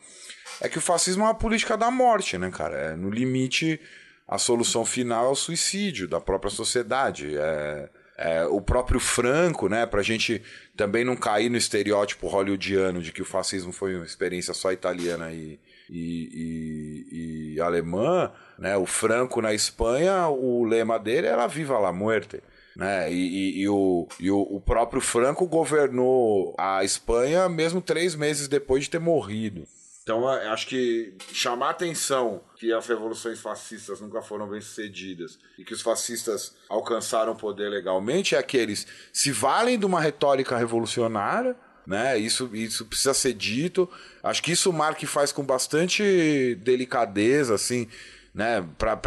é 0.62 0.70
que 0.70 0.78
o 0.78 0.82
fascismo 0.82 1.24
é 1.24 1.26
uma 1.26 1.34
política 1.34 1.76
da 1.76 1.90
morte, 1.90 2.38
né, 2.38 2.52
cara? 2.52 2.78
É, 2.78 2.96
no 2.96 3.10
limite, 3.10 3.82
a 4.28 4.38
solução 4.38 4.86
final 4.86 5.26
é 5.26 5.30
o 5.30 5.36
suicídio 5.36 6.08
da 6.08 6.22
própria 6.22 6.52
sociedade. 6.52 7.36
É, 7.36 7.90
é, 8.16 8.46
o 8.46 8.62
próprio 8.62 9.00
Franco, 9.00 9.68
né, 9.68 9.88
pra 9.88 10.04
gente 10.04 10.44
também 10.78 11.04
não 11.04 11.16
cair 11.16 11.50
no 11.50 11.58
estereótipo 11.58 12.28
hollywoodiano 12.28 13.02
de 13.02 13.12
que 13.12 13.24
o 13.24 13.26
fascismo 13.26 13.74
foi 13.74 13.96
uma 13.96 14.06
experiência 14.06 14.54
só 14.54 14.72
italiana 14.72 15.32
e, 15.32 15.60
e, 15.92 17.06
e, 17.12 17.56
e 17.56 17.62
alemã, 17.62 18.32
né, 18.58 18.78
o 18.78 18.86
Franco 18.86 19.42
na 19.42 19.54
Espanha, 19.54 20.28
o 20.28 20.64
lema 20.64 20.98
dele 20.98 21.28
era 21.28 21.46
Viva 21.48 21.78
la 21.78 21.92
Muerte. 21.92 22.42
Né? 22.76 23.12
E, 23.12 23.16
e, 23.16 23.62
e, 23.62 23.70
o, 23.70 24.08
e 24.18 24.32
o, 24.32 24.40
o, 24.40 24.62
próprio 24.62 25.02
Franco 25.02 25.46
governou 25.46 26.56
a 26.58 26.86
Espanha 26.86 27.50
mesmo 27.50 27.82
três 27.82 28.16
meses 28.16 28.48
depois 28.48 28.86
de 28.86 28.92
ter 28.92 29.00
morrido. 29.00 29.68
Então, 30.04 30.28
acho 30.28 30.68
que 30.68 31.14
chamar 31.32 31.72
atenção 31.72 32.42
que 32.56 32.74
as 32.74 32.88
revoluções 32.88 33.40
fascistas 33.40 34.02
nunca 34.02 34.22
foram 34.22 34.48
bem 34.48 34.60
sucedidas 34.60 35.38
e 35.60 35.64
que 35.64 35.74
os 35.74 35.82
fascistas 35.82 36.56
alcançaram 36.68 37.36
poder 37.36 37.70
legalmente 37.70 38.34
é 38.34 38.40
aqueles 38.40 38.88
se 39.14 39.32
valem 39.32 39.78
de 39.78 39.86
uma 39.86 40.02
retórica 40.02 40.58
revolucionária, 40.58 41.56
né? 41.86 42.18
Isso, 42.18 42.50
isso 42.54 42.86
precisa 42.86 43.14
ser 43.14 43.34
dito. 43.34 43.90
Acho 44.24 44.42
que 44.42 44.52
isso 44.52 44.70
o 44.70 44.74
Mark 44.74 45.02
faz 45.06 45.32
com 45.32 45.44
bastante 45.44 46.56
delicadeza, 46.64 47.56
assim, 47.56 47.88
né? 48.34 48.66
Para 48.78 49.00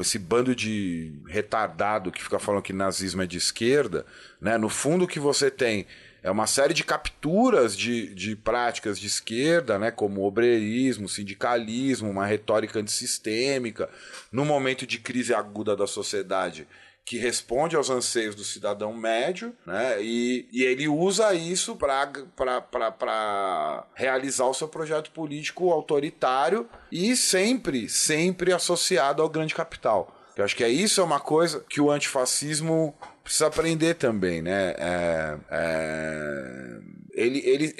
esse 0.00 0.18
bando 0.18 0.54
de 0.54 1.12
retardado 1.26 2.12
que 2.12 2.22
fica 2.22 2.38
falando 2.38 2.62
que 2.62 2.72
nazismo 2.72 3.22
é 3.22 3.26
de 3.26 3.38
esquerda, 3.38 4.06
né? 4.40 4.56
No 4.58 4.68
fundo, 4.68 5.04
o 5.04 5.08
que 5.08 5.20
você 5.20 5.50
tem 5.50 5.86
é 6.22 6.30
uma 6.30 6.46
série 6.46 6.74
de 6.74 6.84
capturas 6.84 7.76
de, 7.76 8.14
de 8.14 8.36
práticas 8.36 8.98
de 8.98 9.06
esquerda, 9.06 9.78
né, 9.78 9.90
como 9.90 10.22
obreirismo, 10.22 11.08
sindicalismo, 11.08 12.10
uma 12.10 12.26
retórica 12.26 12.78
antissistêmica, 12.78 13.88
no 14.30 14.44
momento 14.44 14.86
de 14.86 14.98
crise 14.98 15.32
aguda 15.32 15.74
da 15.74 15.86
sociedade, 15.86 16.68
que 17.04 17.18
responde 17.18 17.74
aos 17.74 17.90
anseios 17.90 18.34
do 18.34 18.44
cidadão 18.44 18.94
médio, 18.94 19.54
né, 19.66 20.00
e, 20.00 20.48
e 20.52 20.62
ele 20.62 20.86
usa 20.86 21.34
isso 21.34 21.76
para 21.76 23.84
realizar 23.94 24.46
o 24.46 24.54
seu 24.54 24.68
projeto 24.68 25.10
político 25.10 25.70
autoritário 25.70 26.68
e 26.92 27.16
sempre, 27.16 27.88
sempre 27.88 28.52
associado 28.52 29.22
ao 29.22 29.28
grande 29.28 29.54
capital. 29.54 30.16
Eu 30.36 30.44
acho 30.44 30.56
que 30.56 30.64
é 30.64 30.68
isso 30.68 31.00
é 31.00 31.04
uma 31.04 31.20
coisa 31.20 31.64
que 31.68 31.80
o 31.80 31.90
antifascismo 31.90 32.94
precisa 33.22 33.48
aprender 33.48 33.94
também, 33.94 34.40
né? 34.40 34.74
É, 34.78 35.38
é, 35.50 36.78
ele, 37.12 37.42
ele, 37.44 37.74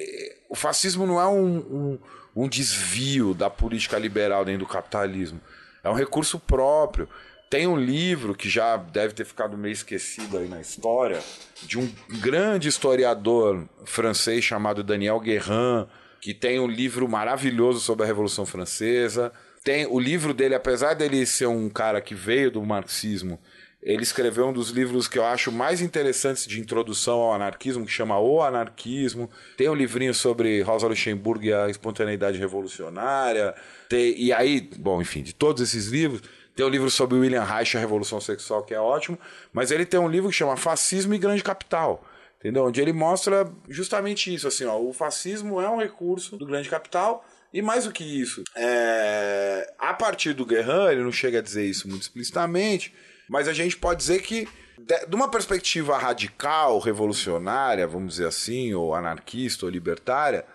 o 0.49 0.55
fascismo 0.55 1.07
não 1.07 1.21
é 1.21 1.27
um, 1.27 1.57
um, 1.57 1.99
um 2.37 2.49
desvio 2.49 3.33
da 3.33 3.49
política 3.49 3.99
liberal 3.99 4.45
dentro 4.45 4.67
do 4.67 4.71
capitalismo. 4.71 5.41
É 5.83 5.89
um 5.89 5.95
recurso 5.95 6.39
próprio. 6.39 7.09
Tem 7.51 7.67
um 7.67 7.77
livro 7.77 8.33
que 8.33 8.49
já 8.49 8.77
deve 8.77 9.13
ter 9.13 9.25
ficado 9.25 9.59
meio 9.59 9.73
esquecido 9.73 10.39
aí 10.39 10.47
na 10.47 10.61
história, 10.61 11.21
de 11.65 11.81
um 11.81 11.91
grande 12.21 12.69
historiador 12.69 13.69
francês 13.85 14.45
chamado 14.45 14.85
Daniel 14.85 15.19
Guérin, 15.19 15.89
que 16.21 16.33
tem 16.33 16.61
um 16.61 16.69
livro 16.69 17.09
maravilhoso 17.09 17.81
sobre 17.81 18.05
a 18.05 18.07
Revolução 18.07 18.47
Francesa. 18.47 19.33
Tem 19.65 19.85
o 19.85 19.99
livro 19.99 20.33
dele, 20.33 20.55
apesar 20.55 20.95
dele 20.95 21.27
ser 21.27 21.47
um 21.47 21.69
cara 21.69 22.01
que 22.01 22.15
veio 22.15 22.53
do 22.53 22.63
marxismo, 22.63 23.41
ele 23.83 24.03
escreveu 24.03 24.47
um 24.47 24.53
dos 24.53 24.69
livros 24.71 25.09
que 25.09 25.19
eu 25.19 25.25
acho 25.25 25.51
mais 25.51 25.81
interessantes 25.81 26.47
de 26.47 26.61
introdução 26.61 27.19
ao 27.19 27.33
anarquismo, 27.33 27.87
que 27.87 27.91
chama 27.91 28.19
O 28.21 28.43
Anarquismo. 28.43 29.31
Tem 29.57 29.71
um 29.71 29.75
livrinho 29.75 30.13
sobre 30.13 30.61
Rosa 30.61 30.87
Luxemburgo 30.87 31.47
e 31.47 31.53
a 31.53 31.69
espontaneidade 31.69 32.39
revolucionária. 32.39 33.55
Tem, 33.89 34.15
e 34.21 34.33
aí, 34.35 34.69
bom, 34.77 35.01
enfim, 35.01 35.23
de 35.23 35.35
todos 35.35 35.63
esses 35.63 35.87
livros, 35.87 36.21
tem 36.61 36.67
um 36.67 36.71
livro 36.71 36.91
sobre 36.91 37.17
William 37.17 37.43
Reich, 37.43 37.75
a 37.75 37.81
Revolução 37.81 38.21
Sexual, 38.21 38.63
que 38.63 38.75
é 38.75 38.79
ótimo. 38.79 39.19
Mas 39.51 39.71
ele 39.71 39.87
tem 39.87 39.99
um 39.99 40.09
livro 40.09 40.29
que 40.29 40.37
chama 40.37 40.59
Fascismo 40.59 41.15
e 41.15 41.19
Grande 41.19 41.43
Capital. 41.43 42.05
Entendeu? 42.39 42.67
Onde 42.67 42.83
ele 42.83 42.93
mostra 42.93 43.51
justamente 43.67 44.35
isso, 44.35 44.47
assim, 44.47 44.67
ó, 44.67 44.79
o 44.79 44.93
fascismo 44.93 45.59
é 45.59 45.71
um 45.71 45.79
recurso 45.79 46.37
do 46.37 46.47
grande 46.47 46.69
capital 46.71 47.25
e 47.53 47.61
mais 47.61 47.85
do 47.85 47.93
que 47.93 48.03
isso, 48.03 48.43
é... 48.57 49.75
a 49.79 49.93
partir 49.93 50.33
do 50.33 50.47
Guerrin, 50.47 50.93
ele 50.93 51.03
não 51.03 51.13
chega 51.13 51.39
a 51.39 51.43
dizer 51.43 51.67
isso 51.67 51.87
muito 51.87 52.03
explicitamente, 52.03 52.95
mas 53.29 53.47
a 53.47 53.53
gente 53.53 53.77
pode 53.77 53.99
dizer 53.99 54.23
que, 54.23 54.49
de 54.79 55.15
uma 55.15 55.31
perspectiva 55.31 55.99
radical, 55.99 56.79
revolucionária, 56.79 57.87
vamos 57.87 58.15
dizer 58.15 58.27
assim, 58.27 58.73
ou 58.73 58.95
anarquista 58.95 59.67
ou 59.67 59.71
libertária, 59.71 60.47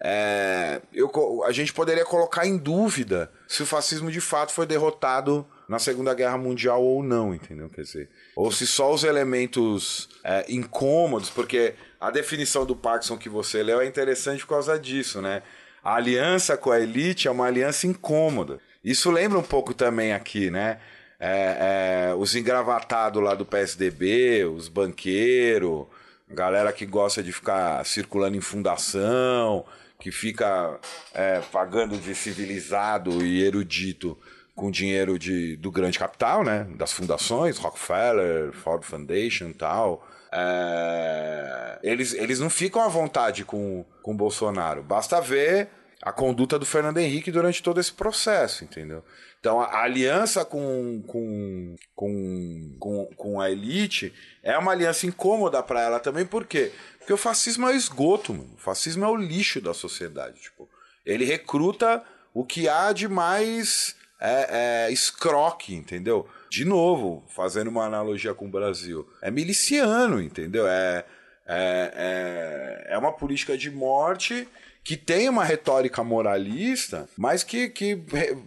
é, 0.00 0.80
eu, 0.92 1.10
a 1.44 1.52
gente 1.52 1.72
poderia 1.74 2.04
colocar 2.04 2.46
em 2.46 2.56
dúvida 2.56 3.30
se 3.46 3.62
o 3.62 3.66
fascismo 3.66 4.10
de 4.10 4.20
fato 4.20 4.52
foi 4.52 4.66
derrotado 4.66 5.46
na 5.68 5.78
Segunda 5.78 6.14
Guerra 6.14 6.36
Mundial 6.36 6.82
ou 6.82 7.02
não, 7.02 7.34
entendeu? 7.34 7.68
Quer 7.68 7.82
dizer, 7.82 8.08
ou 8.36 8.52
se 8.52 8.66
só 8.66 8.92
os 8.92 9.04
elementos 9.04 10.08
é, 10.22 10.44
incômodos, 10.48 11.30
porque 11.30 11.74
a 12.00 12.10
definição 12.10 12.66
do 12.66 12.76
Parkinson 12.76 13.16
que 13.16 13.28
você 13.28 13.62
leu 13.62 13.80
é 13.80 13.86
interessante 13.86 14.40
por 14.40 14.50
causa 14.50 14.78
disso, 14.78 15.22
né? 15.22 15.42
A 15.82 15.96
aliança 15.96 16.56
com 16.56 16.70
a 16.70 16.80
elite 16.80 17.28
é 17.28 17.30
uma 17.30 17.46
aliança 17.46 17.86
incômoda. 17.86 18.58
Isso 18.82 19.10
lembra 19.10 19.38
um 19.38 19.42
pouco 19.42 19.72
também 19.74 20.12
aqui, 20.12 20.50
né? 20.50 20.78
É, 21.18 22.10
é, 22.10 22.14
os 22.14 22.34
engravatados 22.34 23.22
lá 23.22 23.34
do 23.34 23.46
PSDB, 23.46 24.44
os 24.44 24.68
banqueiros, 24.68 25.86
galera 26.28 26.72
que 26.72 26.84
gosta 26.84 27.22
de 27.22 27.32
ficar 27.32 27.84
circulando 27.86 28.36
em 28.36 28.40
fundação, 28.40 29.64
que 29.98 30.10
fica 30.10 30.78
é, 31.14 31.40
pagando 31.52 31.96
de 31.96 32.14
civilizado 32.14 33.24
e 33.24 33.42
erudito 33.42 34.18
com 34.54 34.70
dinheiro 34.70 35.18
de, 35.18 35.56
do 35.56 35.70
grande 35.70 35.98
capital, 35.98 36.44
né? 36.44 36.66
Das 36.76 36.92
fundações, 36.92 37.58
Rockefeller, 37.58 38.52
Ford 38.52 38.84
Foundation 38.84 39.48
e 39.48 39.54
tal. 39.54 40.06
É, 40.32 41.78
eles, 41.82 42.12
eles 42.14 42.40
não 42.40 42.50
ficam 42.50 42.82
à 42.82 42.88
vontade 42.88 43.44
com, 43.44 43.84
com 44.02 44.12
o 44.12 44.16
Bolsonaro. 44.16 44.82
Basta 44.82 45.20
ver 45.20 45.68
a 46.02 46.12
conduta 46.12 46.58
do 46.58 46.66
Fernando 46.66 46.98
Henrique 46.98 47.30
durante 47.30 47.62
todo 47.62 47.80
esse 47.80 47.92
processo, 47.92 48.64
entendeu? 48.64 49.02
Então 49.40 49.60
a, 49.60 49.82
aliança 49.82 50.44
com, 50.44 51.02
com, 51.06 51.76
com, 51.94 52.76
com, 52.78 53.06
com 53.16 53.40
a 53.40 53.50
elite 53.50 54.12
é 54.42 54.56
uma 54.56 54.72
aliança 54.72 55.06
incômoda 55.06 55.62
para 55.62 55.82
ela 55.82 56.00
também, 56.00 56.24
por 56.24 56.46
quê? 56.46 56.72
Porque 56.98 57.12
o 57.12 57.18
fascismo 57.18 57.68
é 57.68 57.72
o 57.72 57.76
esgoto, 57.76 58.32
mano. 58.32 58.54
o 58.54 58.60
fascismo 58.60 59.04
é 59.04 59.08
o 59.08 59.16
lixo 59.16 59.60
da 59.60 59.74
sociedade. 59.74 60.40
Tipo, 60.40 60.68
ele 61.04 61.24
recruta 61.24 62.02
o 62.32 62.44
que 62.44 62.68
há 62.68 62.92
de 62.92 63.06
mais 63.06 63.94
é, 64.24 64.86
é, 64.86 64.90
escroque, 64.90 65.74
entendeu? 65.74 66.26
De 66.48 66.64
novo, 66.64 67.22
fazendo 67.28 67.68
uma 67.68 67.84
analogia 67.84 68.32
com 68.32 68.46
o 68.46 68.50
Brasil, 68.50 69.06
é 69.20 69.30
miliciano, 69.30 70.22
entendeu? 70.22 70.66
É, 70.66 71.04
é, 71.46 72.86
é, 72.88 72.94
é 72.94 72.98
uma 72.98 73.12
política 73.12 73.56
de 73.58 73.70
morte 73.70 74.48
que 74.82 74.96
tem 74.96 75.28
uma 75.28 75.44
retórica 75.44 76.02
moralista, 76.02 77.06
mas 77.18 77.42
que, 77.42 77.68
que 77.68 78.02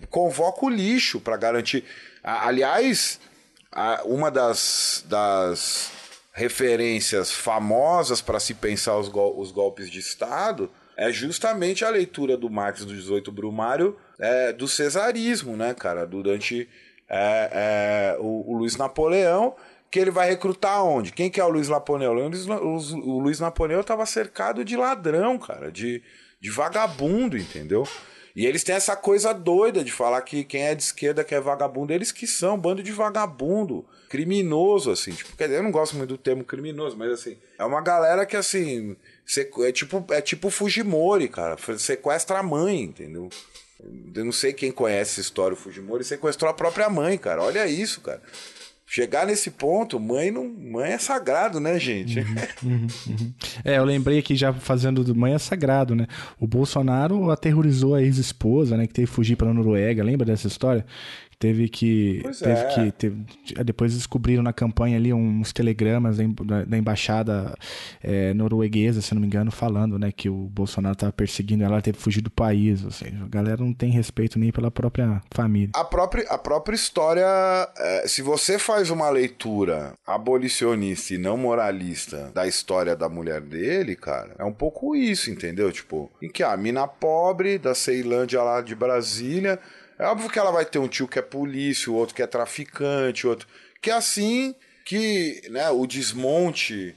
convoca 0.10 0.66
o 0.66 0.70
lixo 0.70 1.20
para 1.20 1.38
garantir. 1.38 1.84
Aliás, 2.24 3.20
uma 4.06 4.32
das, 4.32 5.04
das 5.08 5.92
referências 6.34 7.32
famosas 7.32 8.22
para 8.22 8.40
se 8.40 8.54
pensar 8.54 8.98
os, 8.98 9.10
gol 9.10 9.40
os 9.40 9.52
golpes 9.52 9.90
de 9.90 10.00
Estado 10.00 10.72
é 10.96 11.12
justamente 11.12 11.86
a 11.86 11.90
leitura 11.90 12.36
do 12.36 12.50
Marx 12.50 12.84
do 12.86 12.94
18 12.94 13.32
Brumário 13.32 13.98
é, 14.20 14.52
do 14.54 14.68
cesarismo, 14.68 15.56
né, 15.56 15.74
cara? 15.74 16.06
Durante 16.06 16.68
é, 17.10 18.16
é, 18.16 18.18
o, 18.20 18.52
o 18.52 18.58
Luiz 18.58 18.76
Napoleão, 18.76 19.56
que 19.90 20.00
ele 20.00 20.12
vai 20.12 20.28
recrutar 20.30 20.84
onde? 20.84 21.12
Quem 21.12 21.30
que 21.30 21.40
é 21.40 21.44
o 21.44 21.50
Luiz 21.50 21.70
Napoleão? 21.70 22.14
O 22.14 22.28
Luiz, 22.28 22.46
o 22.92 23.20
Luiz 23.20 23.40
Napoleão 23.40 23.82
estava 23.82 24.06
cercado 24.06 24.66
de 24.66 24.76
ladrão, 24.76 25.38
cara, 25.38 25.72
de, 25.72 26.02
de 26.40 26.50
vagabundo, 26.50 27.38
entendeu? 27.38 27.88
E 28.38 28.46
eles 28.46 28.64
têm 28.64 28.76
essa 28.76 28.96
coisa 28.96 29.34
doida 29.34 29.84
de 29.84 29.92
falar 29.92 30.22
que 30.22 30.44
quem 30.44 30.62
é 30.62 30.76
de 30.76 30.84
esquerda 30.84 31.24
que 31.24 31.34
é 31.34 31.40
vagabundo, 31.40 31.92
eles 31.92 32.12
que 32.12 32.28
são, 32.28 32.56
bando 32.56 32.84
de 32.84 32.92
vagabundo, 32.92 33.84
criminoso, 34.08 34.92
assim. 34.92 35.12
Tipo, 35.12 35.36
quer 35.36 35.46
dizer, 35.46 35.58
eu 35.58 35.64
não 35.64 35.72
gosto 35.72 35.96
muito 35.96 36.10
do 36.10 36.20
termo 36.20 36.44
criminoso, 36.44 36.96
mas 36.96 37.12
assim, 37.12 37.36
é 37.58 37.66
uma 37.66 37.82
galera 37.82 38.28
que 38.28 38.38
assim, 38.38 38.96
é 39.62 39.72
tipo, 39.72 40.06
é 40.12 40.22
tipo 40.22 40.52
Fujimori, 40.52 41.28
cara, 41.28 41.58
sequestra 41.80 42.38
a 42.38 42.44
mãe, 42.44 42.82
entendeu? 42.82 43.28
Eu 44.16 44.26
não 44.26 44.32
sei 44.32 44.54
quem 44.54 44.72
conhece 44.72 45.12
essa 45.12 45.22
história, 45.22 45.54
o 45.54 45.58
Fujimori 45.58 46.04
sequestrou 46.04 46.50
a 46.50 46.54
própria 46.54 46.90
mãe, 46.90 47.18
cara. 47.18 47.44
Olha 47.44 47.68
isso, 47.68 48.02
cara. 48.02 48.22
Chegar 48.90 49.28
nesse 49.28 49.52
ponto, 49.52 50.00
mãe 50.00 50.32
não, 50.32 50.48
mãe 50.48 50.94
é 50.94 50.98
sagrado, 50.98 51.60
né, 51.60 51.78
gente? 51.78 52.20
Uhum, 52.20 52.36
uhum, 52.64 52.88
uhum. 53.08 53.34
É, 53.64 53.78
eu 53.78 53.84
lembrei 53.84 54.18
aqui 54.18 54.34
já 54.34 54.54
fazendo 54.54 55.04
do 55.04 55.14
mãe 55.14 55.34
é 55.34 55.38
sagrado, 55.38 55.94
né? 55.94 56.08
O 56.40 56.48
Bolsonaro 56.48 57.30
aterrorizou 57.30 57.96
a 57.96 58.02
ex-esposa, 58.02 58.78
né, 58.78 58.88
que 58.88 58.94
teve 58.94 59.08
que 59.08 59.14
fugir 59.14 59.36
para 59.36 59.50
a 59.50 59.54
Noruega. 59.54 60.02
Lembra 60.02 60.26
dessa 60.26 60.48
história? 60.48 60.86
Teve 61.40 61.70
que. 61.70 62.20
Pois 62.24 62.40
teve 62.40 62.60
é. 62.60 62.66
que 62.66 62.92
teve, 62.92 63.26
depois 63.64 63.94
descobriram 63.94 64.42
na 64.42 64.52
campanha 64.52 64.98
ali 64.98 65.14
uns 65.14 65.54
telegramas 65.54 66.18
da, 66.18 66.66
da 66.66 66.78
embaixada 66.78 67.56
é, 68.04 68.34
norueguesa, 68.34 69.04
se 69.04 69.14
não 69.14 69.22
me 69.22 69.28
engano, 69.28 69.52
falando 69.52 70.00
né, 70.00 70.12
que 70.12 70.30
o 70.30 70.48
Bolsonaro 70.48 70.94
estava 70.94 71.14
perseguindo 71.14 71.64
ela, 71.64 71.80
teve 71.80 71.98
que 71.98 72.04
fugir 72.04 72.22
do 72.22 72.32
país. 72.32 72.84
Ou 72.84 72.90
seja, 72.90 73.24
a 73.24 73.28
galera 73.28 73.58
não 73.58 73.72
tem 73.72 73.92
respeito 73.92 74.40
nem 74.40 74.52
pela 74.52 74.72
própria 74.72 75.22
família. 75.32 75.70
A 75.76 75.86
própria, 75.86 76.26
a 76.28 76.40
própria 76.40 76.76
história. 76.76 77.28
É, 77.78 78.08
se 78.08 78.24
você 78.24 78.58
faz 78.58 78.90
uma 78.90 79.10
leitura 79.10 79.94
abolicionista 80.08 81.14
e 81.14 81.20
não 81.20 81.38
moralista 81.38 82.32
da 82.34 82.48
história 82.48 82.96
da 82.96 83.08
mulher 83.08 83.42
dele, 83.42 83.96
cara, 83.96 84.34
é 84.40 84.44
um 84.44 84.54
pouco 84.54 84.96
isso, 84.96 85.30
entendeu? 85.30 85.72
Tipo, 85.72 86.10
em 86.20 86.30
que 86.30 86.42
a 86.42 86.58
mina 86.58 86.88
pobre 86.88 87.60
da 87.60 87.76
Ceilândia 87.76 88.42
lá 88.42 88.60
de 88.60 88.74
Brasília 88.74 89.60
é 90.00 90.06
óbvio 90.06 90.30
que 90.30 90.40
ela 90.40 90.52
vai 90.52 90.66
ter 90.66 90.80
um 90.80 90.88
tio 90.88 91.08
que 91.08 91.20
é 91.20 91.22
polícia, 91.22 91.92
o 91.92 91.96
outro 91.96 92.16
que 92.16 92.22
é 92.22 92.28
traficante, 92.28 93.26
outro. 93.26 93.48
Que 93.82 93.90
é 93.90 93.94
assim 93.94 94.56
que 94.86 95.42
né, 95.50 95.70
o 95.70 95.86
desmonte 95.86 96.96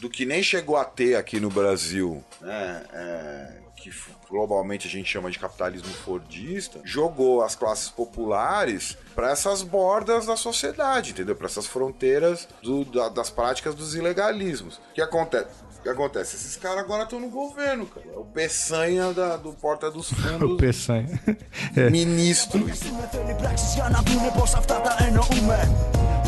do 0.00 0.10
que 0.10 0.24
nem 0.24 0.42
chegou 0.42 0.76
a 0.76 0.84
ter 0.84 1.14
aqui 1.16 1.38
no 1.38 1.50
Brasil, 1.50 2.24
né, 2.40 2.84
é, 2.92 3.62
que 3.76 3.90
globalmente 4.28 4.88
a 4.88 4.90
gente 4.90 5.10
chama 5.10 5.30
de 5.30 5.38
capitalismo 5.38 5.92
fordista, 5.92 6.80
jogou 6.84 7.42
as 7.42 7.54
classes 7.54 7.90
populares 7.90 8.96
para 9.14 9.30
essas 9.30 9.62
bordas 9.62 10.26
da 10.26 10.36
sociedade, 10.36 11.10
entendeu? 11.10 11.36
Para 11.36 11.46
essas 11.46 11.66
fronteiras 11.66 12.48
do, 12.62 12.84
da, 12.84 13.08
das 13.08 13.28
práticas 13.28 13.74
dos 13.74 13.94
ilegalismos. 13.94 14.78
O 14.78 14.94
que 14.94 15.02
acontece? 15.02 15.71
O 15.82 15.84
que 15.84 15.88
acontece? 15.88 16.36
Esses 16.36 16.54
caras 16.54 16.78
agora 16.78 17.02
estão 17.02 17.18
no 17.18 17.28
governo, 17.28 17.86
cara. 17.86 18.06
É 18.14 18.16
o 18.16 18.24
Peçanha 18.24 19.12
da, 19.12 19.36
do 19.36 19.52
Porta 19.52 19.90
dos 19.90 20.10
Fundos. 20.14 20.52
o 20.52 20.56
Peçanha. 20.56 21.20
é. 21.76 21.90
Ministro. 21.90 22.64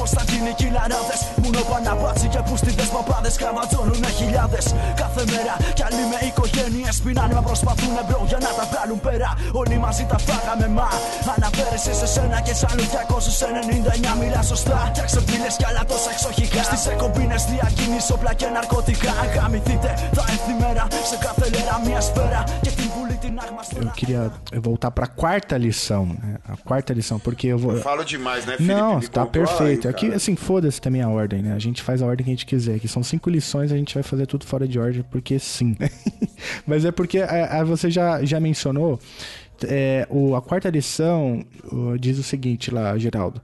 Πως 0.04 0.16
θα 0.18 0.24
γίνει 0.30 0.52
κυλαράδες 0.60 1.20
Μόνο 1.42 1.60
παναπάτσι 1.70 2.26
και 2.32 2.40
πουστίδες 2.46 2.88
παπάδες 2.94 3.34
Καματώνουν 3.42 4.04
χιλιάδες. 4.18 4.64
Κάθε 5.02 5.22
μέρα 5.32 5.54
κι 5.76 5.84
άλλοι 5.86 6.04
με 6.12 6.18
οικογένειες 6.28 6.96
Πεινάνε 7.04 7.34
μα 7.36 7.42
προσπαθούν 7.48 7.94
μπρο 8.06 8.20
για 8.30 8.40
να 8.46 8.50
τα 8.58 8.64
βγάλουν 8.70 9.00
πέρα. 9.06 9.30
Όλοι 9.60 9.76
μαζί 9.84 10.04
τα 10.12 10.18
φάγαμε 10.26 10.68
μα 10.78 10.88
Αναφέρεσαι 11.36 11.92
σε 12.00 12.06
σένα 12.14 12.38
και 12.46 12.54
σ' 12.60 12.64
άλλους 12.70 12.88
299 12.94 14.12
Μιλά 14.20 14.42
σωστά 14.52 14.80
κι 14.94 15.02
αξεπίλες 15.04 15.54
κι 15.60 15.66
άλλα 15.68 15.82
τόσα 15.90 16.10
εξοχικά. 16.16 16.62
Στις 16.68 16.82
εκομπίνες 16.92 17.42
διακίνης 17.52 18.04
όπλα 18.14 18.32
και 18.40 18.48
ναρκωτικά. 18.54 19.14
Γαμηθείτε 19.34 19.90
θα 20.16 20.24
έρθει 20.34 20.54
μέρα 20.62 20.84
Σε 21.10 21.16
κάθε 21.24 21.46
λέρα 21.54 21.74
μια 21.86 22.00
σφαίρα. 22.06 22.40
Και 22.64 22.72
την 22.78 22.83
βουλή 22.83 22.83
την 22.83 22.83
Eu 23.76 23.90
queria 23.92 24.32
voltar 24.54 24.90
para 24.90 25.04
a 25.04 25.08
quarta 25.08 25.56
lição, 25.56 26.06
né? 26.06 26.38
a 26.44 26.56
quarta 26.56 26.92
lição, 26.92 27.18
porque 27.18 27.46
eu 27.46 27.58
vou. 27.58 27.72
Eu 27.72 27.80
falo 27.80 28.04
demais, 28.04 28.44
né, 28.44 28.56
Felipe? 28.56 28.74
Não, 28.74 29.00
tá 29.00 29.24
perfeito. 29.24 29.88
Aqui, 29.88 30.12
assim, 30.12 30.36
foda-se 30.36 30.80
também 30.80 31.02
a 31.02 31.08
ordem, 31.08 31.42
né? 31.42 31.54
A 31.54 31.58
gente 31.58 31.82
faz 31.82 32.02
a 32.02 32.06
ordem 32.06 32.24
que 32.24 32.30
a 32.30 32.34
gente 32.34 32.46
quiser. 32.46 32.76
Aqui 32.76 32.88
são 32.88 33.02
cinco 33.02 33.30
lições, 33.30 33.72
a 33.72 33.76
gente 33.76 33.94
vai 33.94 34.02
fazer 34.02 34.26
tudo 34.26 34.44
fora 34.44 34.68
de 34.68 34.78
ordem, 34.78 35.02
porque 35.10 35.38
sim. 35.38 35.76
Mas 36.66 36.84
é 36.84 36.92
porque 36.92 37.20
a, 37.20 37.60
a, 37.60 37.64
você 37.64 37.90
já, 37.90 38.24
já 38.24 38.38
mencionou. 38.38 38.98
É, 39.66 40.06
o, 40.10 40.34
a 40.34 40.42
quarta 40.42 40.68
lição 40.68 41.44
diz 41.98 42.18
o 42.18 42.22
seguinte 42.22 42.70
lá, 42.70 42.98
Geraldo. 42.98 43.40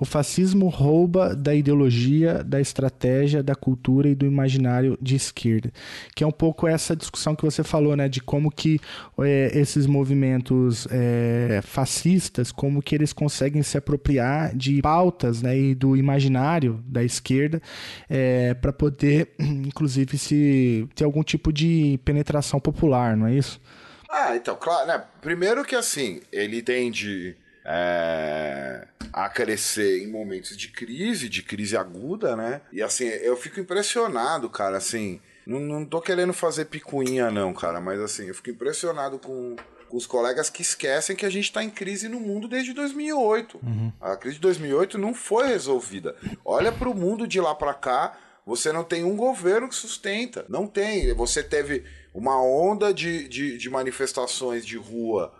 O 0.00 0.04
fascismo 0.04 0.68
rouba 0.68 1.36
da 1.36 1.54
ideologia, 1.54 2.42
da 2.42 2.60
estratégia, 2.60 3.44
da 3.44 3.54
cultura 3.54 4.08
e 4.08 4.14
do 4.14 4.26
imaginário 4.26 4.98
de 5.00 5.14
esquerda, 5.14 5.72
que 6.16 6.24
é 6.24 6.26
um 6.26 6.32
pouco 6.32 6.66
essa 6.66 6.96
discussão 6.96 7.36
que 7.36 7.44
você 7.44 7.62
falou, 7.62 7.94
né, 7.94 8.08
de 8.08 8.20
como 8.20 8.50
que 8.50 8.80
é, 9.20 9.52
esses 9.54 9.86
movimentos 9.86 10.88
é, 10.90 11.60
fascistas, 11.62 12.50
como 12.50 12.82
que 12.82 12.94
eles 12.94 13.12
conseguem 13.12 13.62
se 13.62 13.78
apropriar 13.78 14.56
de 14.56 14.82
pautas, 14.82 15.42
né, 15.42 15.56
e 15.56 15.74
do 15.76 15.96
imaginário 15.96 16.82
da 16.88 17.04
esquerda 17.04 17.62
é, 18.10 18.52
para 18.54 18.72
poder, 18.72 19.28
inclusive, 19.38 20.18
se 20.18 20.88
ter 20.96 21.04
algum 21.04 21.22
tipo 21.22 21.52
de 21.52 22.00
penetração 22.04 22.58
popular, 22.58 23.16
não 23.16 23.28
é 23.28 23.34
isso? 23.34 23.60
Ah, 24.10 24.34
então, 24.34 24.56
claro, 24.56 24.86
né? 24.86 25.04
Primeiro 25.20 25.64
que 25.64 25.74
assim, 25.74 26.20
ele 26.32 26.62
tende 26.62 27.36
é, 27.64 28.86
a 29.12 29.28
crescer 29.28 30.02
em 30.02 30.06
momentos 30.06 30.56
de 30.56 30.68
crise, 30.68 31.28
de 31.28 31.42
crise 31.42 31.76
aguda, 31.76 32.36
né? 32.36 32.60
E 32.72 32.82
assim, 32.82 33.04
eu 33.04 33.36
fico 33.36 33.58
impressionado, 33.58 34.50
cara, 34.50 34.76
assim. 34.76 35.20
Não, 35.46 35.60
não 35.60 35.84
tô 35.84 36.00
querendo 36.00 36.32
fazer 36.32 36.66
picuinha, 36.66 37.30
não, 37.30 37.52
cara, 37.52 37.80
mas 37.80 38.00
assim, 38.00 38.26
eu 38.26 38.34
fico 38.34 38.50
impressionado 38.50 39.18
com, 39.18 39.56
com 39.88 39.96
os 39.96 40.06
colegas 40.06 40.48
que 40.48 40.62
esquecem 40.62 41.14
que 41.14 41.26
a 41.26 41.30
gente 41.30 41.44
está 41.44 41.62
em 41.62 41.70
crise 41.70 42.08
no 42.08 42.18
mundo 42.18 42.48
desde 42.48 42.72
2008. 42.72 43.60
Uhum. 43.62 43.92
A 44.00 44.16
crise 44.16 44.36
de 44.36 44.42
2008 44.42 44.98
não 44.98 45.14
foi 45.14 45.48
resolvida. 45.48 46.16
Olha 46.44 46.72
para 46.72 46.88
o 46.88 46.94
mundo 46.94 47.26
de 47.26 47.40
lá 47.40 47.54
para 47.54 47.74
cá, 47.74 48.16
você 48.46 48.72
não 48.72 48.84
tem 48.84 49.04
um 49.04 49.16
governo 49.16 49.68
que 49.68 49.74
sustenta. 49.74 50.44
Não 50.48 50.66
tem. 50.66 51.14
Você 51.14 51.42
teve 51.42 51.84
uma 52.12 52.42
onda 52.42 52.92
de, 52.92 53.28
de, 53.28 53.58
de 53.58 53.70
manifestações 53.70 54.64
de 54.64 54.76
rua 54.76 55.32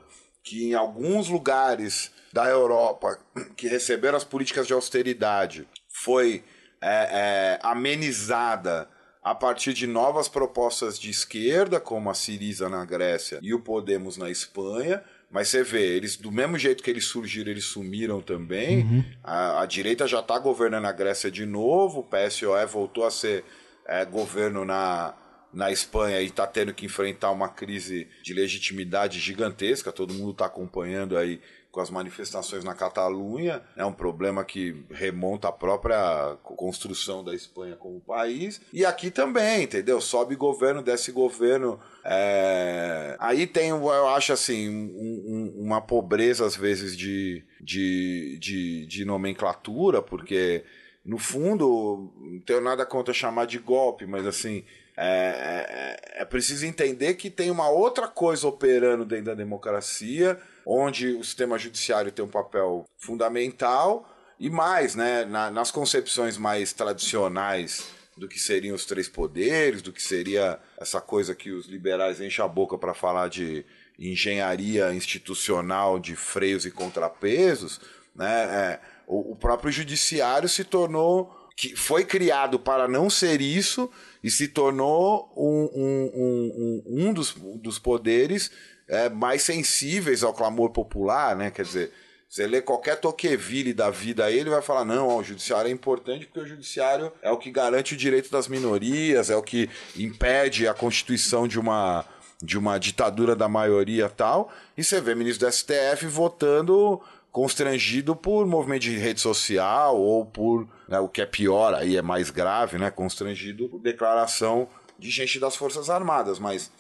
que 0.44 0.66
em 0.66 0.74
alguns 0.74 1.28
lugares 1.28 2.12
da 2.32 2.46
Europa 2.46 3.18
que 3.56 3.66
receberam 3.66 4.16
as 4.16 4.24
políticas 4.24 4.66
de 4.66 4.74
austeridade 4.74 5.66
foi 5.88 6.44
é, 6.80 6.88
é, 6.88 7.58
amenizada 7.62 8.88
a 9.22 9.34
partir 9.34 9.72
de 9.72 9.86
novas 9.86 10.28
propostas 10.28 10.98
de 10.98 11.08
esquerda, 11.08 11.80
como 11.80 12.10
a 12.10 12.14
Siriza 12.14 12.68
na 12.68 12.84
Grécia 12.84 13.38
e 13.42 13.54
o 13.54 13.60
Podemos 13.60 14.18
na 14.18 14.30
Espanha. 14.30 15.02
Mas 15.30 15.48
você 15.48 15.64
vê, 15.64 15.96
eles 15.96 16.16
do 16.16 16.30
mesmo 16.30 16.58
jeito 16.58 16.82
que 16.82 16.90
eles 16.90 17.06
surgiram, 17.06 17.50
eles 17.50 17.64
sumiram 17.64 18.20
também. 18.20 18.82
Uhum. 18.84 19.04
A, 19.24 19.62
a, 19.62 19.66
direita 19.66 20.06
já 20.06 20.20
está 20.20 20.38
governando 20.38 20.84
a 20.84 20.92
Grécia 20.92 21.30
de 21.30 21.46
novo, 21.46 22.00
o 22.00 22.04
PSOE 22.04 22.66
voltou 22.66 23.06
a 23.06 23.10
ser 23.10 23.44
é, 23.86 24.04
governo 24.04 24.62
na, 24.64 25.14
na 25.54 25.70
Espanha 25.70 26.20
e 26.20 26.26
está 26.26 26.46
tendo 26.46 26.74
que 26.74 26.86
enfrentar 26.86 27.30
uma 27.30 27.48
crise 27.48 28.08
de 28.22 28.34
legitimidade 28.34 29.20
gigantesca. 29.20 29.92
Todo 29.92 30.14
mundo 30.14 30.32
está 30.32 30.46
acompanhando 30.46 31.16
aí 31.16 31.40
com 31.74 31.80
as 31.80 31.90
manifestações 31.90 32.62
na 32.62 32.72
Catalunha. 32.72 33.60
É 33.76 33.84
um 33.84 33.92
problema 33.92 34.44
que 34.44 34.84
remonta 34.90 35.48
à 35.48 35.52
própria 35.52 36.36
construção 36.42 37.24
da 37.24 37.34
Espanha 37.34 37.74
como 37.74 38.00
país. 38.00 38.60
E 38.72 38.84
aqui 38.84 39.10
também, 39.10 39.64
entendeu? 39.64 40.00
Sobe 40.00 40.36
governo, 40.36 40.82
desce 40.82 41.10
governo. 41.10 41.80
É... 42.04 43.16
Aí 43.18 43.46
tem, 43.46 43.70
eu 43.70 44.08
acho 44.08 44.32
assim, 44.32 44.68
um, 44.68 45.52
um, 45.56 45.64
uma 45.66 45.80
pobreza 45.80 46.46
às 46.46 46.54
vezes 46.54 46.96
de, 46.96 47.42
de, 47.60 48.38
de, 48.40 48.86
de 48.86 49.04
nomenclatura, 49.04 50.00
porque 50.00 50.64
no 51.04 51.18
fundo, 51.18 52.10
não 52.18 52.40
tenho 52.40 52.60
nada 52.60 52.86
contra 52.86 53.12
chamar 53.12 53.46
de 53.46 53.58
golpe, 53.58 54.06
mas 54.06 54.24
assim, 54.26 54.64
é, 54.96 55.96
é, 56.16 56.22
é, 56.22 56.24
preciso 56.24 56.64
entender 56.64 57.14
que 57.14 57.28
tem 57.28 57.50
uma 57.50 57.68
outra 57.68 58.06
coisa 58.06 58.46
operando 58.46 59.04
dentro 59.04 59.26
da 59.26 59.34
democracia, 59.34 60.38
onde 60.64 61.08
o 61.08 61.24
sistema 61.24 61.58
judiciário 61.58 62.12
tem 62.12 62.24
um 62.24 62.28
papel 62.28 62.84
fundamental 62.96 64.08
e 64.38 64.48
mais, 64.48 64.94
né, 64.94 65.24
na, 65.24 65.50
nas 65.50 65.70
concepções 65.70 66.36
mais 66.36 66.72
tradicionais 66.72 67.88
do 68.16 68.28
que 68.28 68.38
seriam 68.38 68.76
os 68.76 68.84
três 68.84 69.08
poderes, 69.08 69.82
do 69.82 69.92
que 69.92 70.02
seria 70.02 70.60
essa 70.78 71.00
coisa 71.00 71.34
que 71.34 71.50
os 71.50 71.66
liberais 71.66 72.20
enchem 72.20 72.44
a 72.44 72.48
boca 72.48 72.78
para 72.78 72.94
falar 72.94 73.28
de 73.28 73.66
engenharia 73.98 74.94
institucional 74.94 75.98
de 75.98 76.14
freios 76.14 76.64
e 76.64 76.70
contrapesos, 76.70 77.80
né, 78.14 78.44
é, 78.44 78.80
o, 79.08 79.32
o 79.32 79.36
próprio 79.36 79.72
judiciário 79.72 80.48
se 80.48 80.62
tornou 80.62 81.34
que 81.56 81.76
foi 81.76 82.04
criado 82.04 82.58
para 82.58 82.88
não 82.88 83.08
ser 83.08 83.40
isso 83.40 83.90
e 84.24 84.30
se 84.30 84.48
tornou 84.48 85.30
um, 85.36 85.70
um, 85.74 86.12
um, 86.16 87.08
um 87.08 87.12
dos, 87.12 87.34
dos 87.34 87.78
poderes 87.78 88.50
é, 88.88 89.10
mais 89.10 89.42
sensíveis 89.42 90.24
ao 90.24 90.32
clamor 90.32 90.70
popular, 90.70 91.36
né? 91.36 91.50
Quer 91.50 91.62
dizer, 91.62 91.92
você 92.26 92.46
lê 92.46 92.62
qualquer 92.62 92.96
Tocqueville 92.96 93.74
da 93.74 93.90
vida 93.90 94.24
aí, 94.24 94.38
ele 94.38 94.48
vai 94.48 94.62
falar: 94.62 94.82
não, 94.82 95.08
ó, 95.08 95.18
o 95.18 95.22
judiciário 95.22 95.68
é 95.68 95.70
importante 95.70 96.24
porque 96.24 96.40
o 96.40 96.46
judiciário 96.46 97.12
é 97.20 97.30
o 97.30 97.36
que 97.36 97.50
garante 97.50 97.92
o 97.92 97.98
direito 97.98 98.30
das 98.30 98.48
minorias, 98.48 99.28
é 99.28 99.36
o 99.36 99.42
que 99.42 99.68
impede 99.94 100.66
a 100.66 100.72
constituição 100.72 101.46
de 101.46 101.60
uma, 101.60 102.06
de 102.42 102.56
uma 102.56 102.78
ditadura 102.78 103.36
da 103.36 103.46
maioria 103.46 104.08
tal. 104.08 104.50
E 104.74 104.82
você 104.82 105.02
vê 105.02 105.14
ministro 105.14 105.46
do 105.46 105.52
STF 105.52 106.06
votando 106.06 106.98
constrangido 107.30 108.16
por 108.16 108.46
movimento 108.46 108.82
de 108.82 108.96
rede 108.96 109.20
social 109.20 110.00
ou 110.00 110.24
por 110.24 110.66
né, 110.88 110.98
o 110.98 111.08
que 111.08 111.22
é 111.22 111.26
pior, 111.26 111.74
aí 111.74 111.96
é 111.96 112.02
mais 112.02 112.30
grave, 112.30 112.78
né, 112.78 112.90
constrangido 112.90 113.68
por 113.68 113.80
declaração 113.80 114.68
de 114.98 115.10
gente 115.10 115.38
das 115.38 115.56
Forças 115.56 115.90
Armadas. 115.90 116.38
Mas 116.38 116.70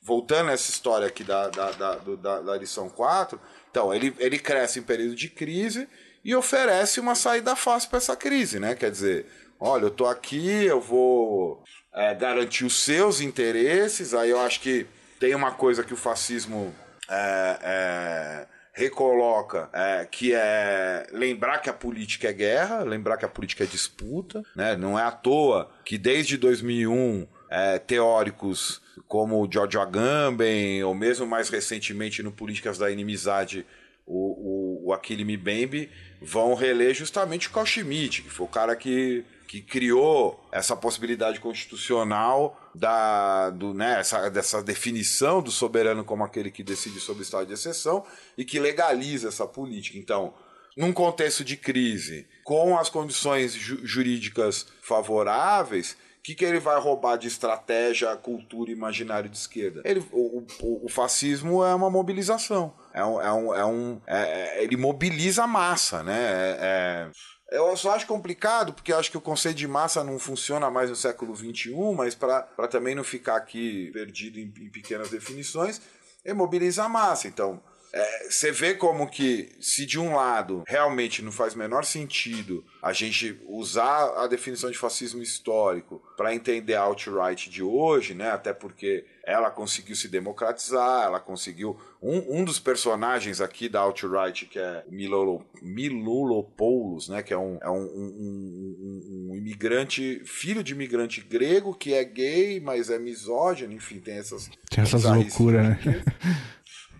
voltando 0.00 0.50
a 0.50 0.52
essa 0.52 0.70
história 0.70 1.06
aqui 1.06 1.24
da, 1.24 1.48
da, 1.48 1.70
da, 1.70 1.94
da, 1.96 2.40
da 2.40 2.56
lição 2.56 2.88
4, 2.88 3.40
então 3.70 3.94
ele, 3.94 4.14
ele 4.18 4.38
cresce 4.38 4.78
em 4.78 4.82
período 4.82 5.14
de 5.14 5.28
crise 5.28 5.88
e 6.24 6.34
oferece 6.34 7.00
uma 7.00 7.14
saída 7.14 7.56
fácil 7.56 7.88
para 7.88 7.98
essa 7.98 8.16
crise, 8.16 8.60
né? 8.60 8.74
Quer 8.74 8.90
dizer, 8.90 9.26
olha, 9.58 9.84
eu 9.84 9.90
tô 9.90 10.06
aqui, 10.06 10.64
eu 10.64 10.80
vou 10.80 11.62
é, 11.92 12.14
garantir 12.14 12.64
os 12.64 12.82
seus 12.82 13.20
interesses. 13.20 14.14
Aí 14.14 14.30
eu 14.30 14.40
acho 14.40 14.60
que 14.60 14.86
tem 15.18 15.34
uma 15.34 15.52
coisa 15.52 15.82
que 15.82 15.94
o 15.94 15.96
fascismo 15.96 16.74
é, 17.08 17.58
é, 17.62 18.46
recoloca, 18.72 19.68
é, 19.72 20.06
que 20.10 20.32
é 20.32 21.06
lembrar 21.12 21.58
que 21.58 21.68
a 21.68 21.74
política 21.74 22.28
é 22.28 22.32
guerra, 22.32 22.82
lembrar 22.82 23.18
que 23.18 23.24
a 23.24 23.28
política 23.28 23.64
é 23.64 23.66
disputa, 23.66 24.42
né? 24.56 24.76
Não 24.76 24.98
é 24.98 25.02
à 25.02 25.10
toa 25.10 25.70
que 25.84 25.98
desde 25.98 26.38
2001 26.38 27.26
é, 27.50 27.78
teóricos 27.78 28.80
como 29.06 29.46
George 29.50 29.76
Agamben, 29.76 30.82
ou 30.84 30.94
mesmo 30.94 31.26
mais 31.26 31.50
recentemente 31.50 32.22
no 32.22 32.32
Políticas 32.32 32.78
da 32.78 32.90
Inimizade, 32.90 33.66
o, 34.06 34.80
o, 34.86 34.88
o 34.88 34.92
Achille 34.94 35.22
Mbembe, 35.36 35.90
vão 36.20 36.54
reler 36.54 36.94
justamente 36.94 37.48
o 37.48 37.50
Carl 37.50 37.66
Schmitt, 37.66 38.22
que 38.22 38.30
foi 38.30 38.46
o 38.46 38.48
cara 38.48 38.74
que 38.74 39.22
que 39.52 39.60
criou 39.60 40.42
essa 40.50 40.74
possibilidade 40.74 41.38
constitucional 41.38 42.58
da, 42.74 43.50
do, 43.50 43.74
né, 43.74 44.00
essa, 44.00 44.30
dessa 44.30 44.62
definição 44.62 45.42
do 45.42 45.50
soberano 45.50 46.02
como 46.02 46.24
aquele 46.24 46.50
que 46.50 46.62
decide 46.62 46.98
sobre 46.98 47.20
o 47.20 47.22
estado 47.22 47.48
de 47.48 47.52
exceção 47.52 48.02
e 48.38 48.46
que 48.46 48.58
legaliza 48.58 49.28
essa 49.28 49.46
política. 49.46 49.98
Então, 49.98 50.32
num 50.74 50.90
contexto 50.90 51.44
de 51.44 51.58
crise, 51.58 52.26
com 52.42 52.78
as 52.78 52.88
condições 52.88 53.52
ju 53.52 53.78
jurídicas 53.84 54.66
favoráveis, 54.80 55.98
o 56.18 56.22
que, 56.22 56.34
que 56.34 56.46
ele 56.46 56.58
vai 56.58 56.80
roubar 56.80 57.18
de 57.18 57.28
estratégia, 57.28 58.16
cultura 58.16 58.70
e 58.70 58.72
imaginário 58.72 59.28
de 59.28 59.36
esquerda? 59.36 59.82
Ele, 59.84 60.02
o, 60.12 60.46
o, 60.62 60.86
o 60.86 60.88
fascismo 60.88 61.62
é 61.62 61.74
uma 61.74 61.90
mobilização. 61.90 62.72
É 62.94 63.04
um, 63.04 63.20
é 63.20 63.32
um, 63.32 63.54
é 63.54 63.66
um 63.66 64.00
é, 64.06 64.22
é 64.60 64.64
ele 64.64 64.78
mobiliza 64.78 65.44
a 65.44 65.46
massa, 65.46 66.02
né? 66.02 66.16
É, 66.16 66.58
é 66.60 67.10
eu 67.52 67.76
só 67.76 67.92
acho 67.92 68.06
complicado, 68.06 68.72
porque 68.72 68.92
acho 68.92 69.10
que 69.10 69.18
o 69.18 69.20
conceito 69.20 69.56
de 69.56 69.68
massa 69.68 70.02
não 70.02 70.18
funciona 70.18 70.70
mais 70.70 70.90
no 70.90 70.96
século 70.96 71.34
XXI, 71.34 71.74
mas 71.96 72.14
para 72.14 72.68
também 72.68 72.94
não 72.94 73.04
ficar 73.04 73.36
aqui 73.36 73.90
perdido 73.92 74.38
em, 74.38 74.52
em 74.60 74.70
pequenas 74.70 75.10
definições, 75.10 75.80
é 76.24 76.32
mobilizar 76.32 76.88
massa. 76.88 77.28
Então, 77.28 77.62
é, 77.92 78.30
você 78.30 78.50
vê 78.50 78.74
como 78.74 79.06
que, 79.06 79.54
se 79.60 79.84
de 79.84 79.98
um 79.98 80.14
lado 80.14 80.64
realmente 80.66 81.20
não 81.20 81.30
faz 81.30 81.54
menor 81.54 81.84
sentido 81.84 82.64
a 82.82 82.92
gente 82.92 83.38
usar 83.46 84.14
a 84.16 84.26
definição 84.26 84.70
de 84.70 84.78
fascismo 84.78 85.22
histórico 85.22 86.02
para 86.16 86.34
entender 86.34 86.74
a 86.74 86.80
alt-right 86.80 87.50
de 87.50 87.62
hoje, 87.62 88.14
né? 88.14 88.30
Até 88.30 88.54
porque 88.54 89.04
ela 89.24 89.50
conseguiu 89.50 89.94
se 89.94 90.08
democratizar, 90.08 91.04
ela 91.04 91.20
conseguiu. 91.20 91.78
Um, 92.02 92.40
um 92.40 92.44
dos 92.44 92.58
personagens 92.58 93.40
aqui 93.40 93.68
da 93.68 93.80
alt-right, 93.80 94.46
que 94.46 94.58
é 94.58 94.84
Milolo, 94.88 95.46
Milolopoulos, 95.62 97.08
né? 97.08 97.22
Que 97.22 97.32
é, 97.32 97.38
um, 97.38 97.58
é 97.62 97.70
um, 97.70 97.84
um, 97.84 99.30
um, 99.30 99.36
imigrante, 99.36 100.20
filho 100.24 100.64
de 100.64 100.72
imigrante 100.72 101.20
grego, 101.20 101.72
que 101.72 101.94
é 101.94 102.02
gay, 102.02 102.58
mas 102.58 102.90
é 102.90 102.98
misógino, 102.98 103.72
enfim, 103.72 104.00
tem 104.00 104.18
essas. 104.18 104.50
Tem 104.68 104.82
essas 104.82 105.04
loucuras, 105.04 105.62
né? 105.62 105.78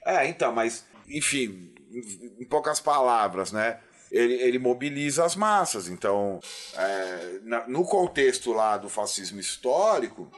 É, 0.05 0.27
então, 0.27 0.53
mas, 0.53 0.85
enfim, 1.09 1.73
em 2.39 2.45
poucas 2.45 2.81
palavras, 2.81 3.53
né? 3.53 3.79
Ele, 4.11 4.35
ele 4.35 4.59
mobiliza 4.59 5.25
as 5.25 5.35
massas. 5.35 5.89
Então, 5.89 6.39
é, 6.77 7.39
na, 7.45 7.67
no 7.67 7.85
contexto 7.85 8.53
lá 8.53 8.77
do 8.77 8.89
fascismo 8.89 9.41
histórico, 9.41 10.31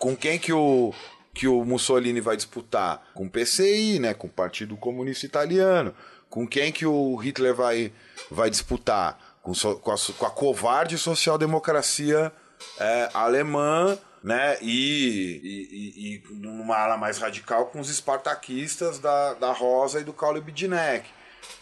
com 0.00 0.16
quem 0.16 0.38
que 0.38 0.52
o, 0.52 0.92
que 1.34 1.46
o 1.46 1.62
Mussolini 1.64 2.20
vai 2.20 2.34
disputar? 2.34 3.06
Com 3.14 3.26
o 3.26 3.30
PCI, 3.30 3.98
né? 4.00 4.14
Com 4.14 4.26
o 4.26 4.30
Partido 4.30 4.76
Comunista 4.76 5.26
Italiano. 5.26 5.94
Com 6.28 6.48
quem 6.48 6.72
que 6.72 6.86
o 6.86 7.14
Hitler 7.16 7.54
vai, 7.54 7.92
vai 8.30 8.48
disputar? 8.48 9.38
Com, 9.42 9.52
com, 9.52 9.92
a, 9.92 9.96
com 10.18 10.26
a 10.26 10.30
covarde 10.30 10.96
social-democracia 10.98 12.32
é, 12.78 13.10
alemã 13.14 13.96
né? 14.22 14.58
E, 14.60 15.40
e, 15.42 16.14
e, 16.14 16.34
numa 16.34 16.76
ala 16.76 16.96
mais 16.96 17.18
radical 17.18 17.66
com 17.66 17.80
os 17.80 17.88
espartaquistas 17.90 18.98
da, 18.98 19.34
da 19.34 19.52
Rosa 19.52 20.00
e 20.00 20.04
do 20.04 20.14
Bidneck, 20.42 21.08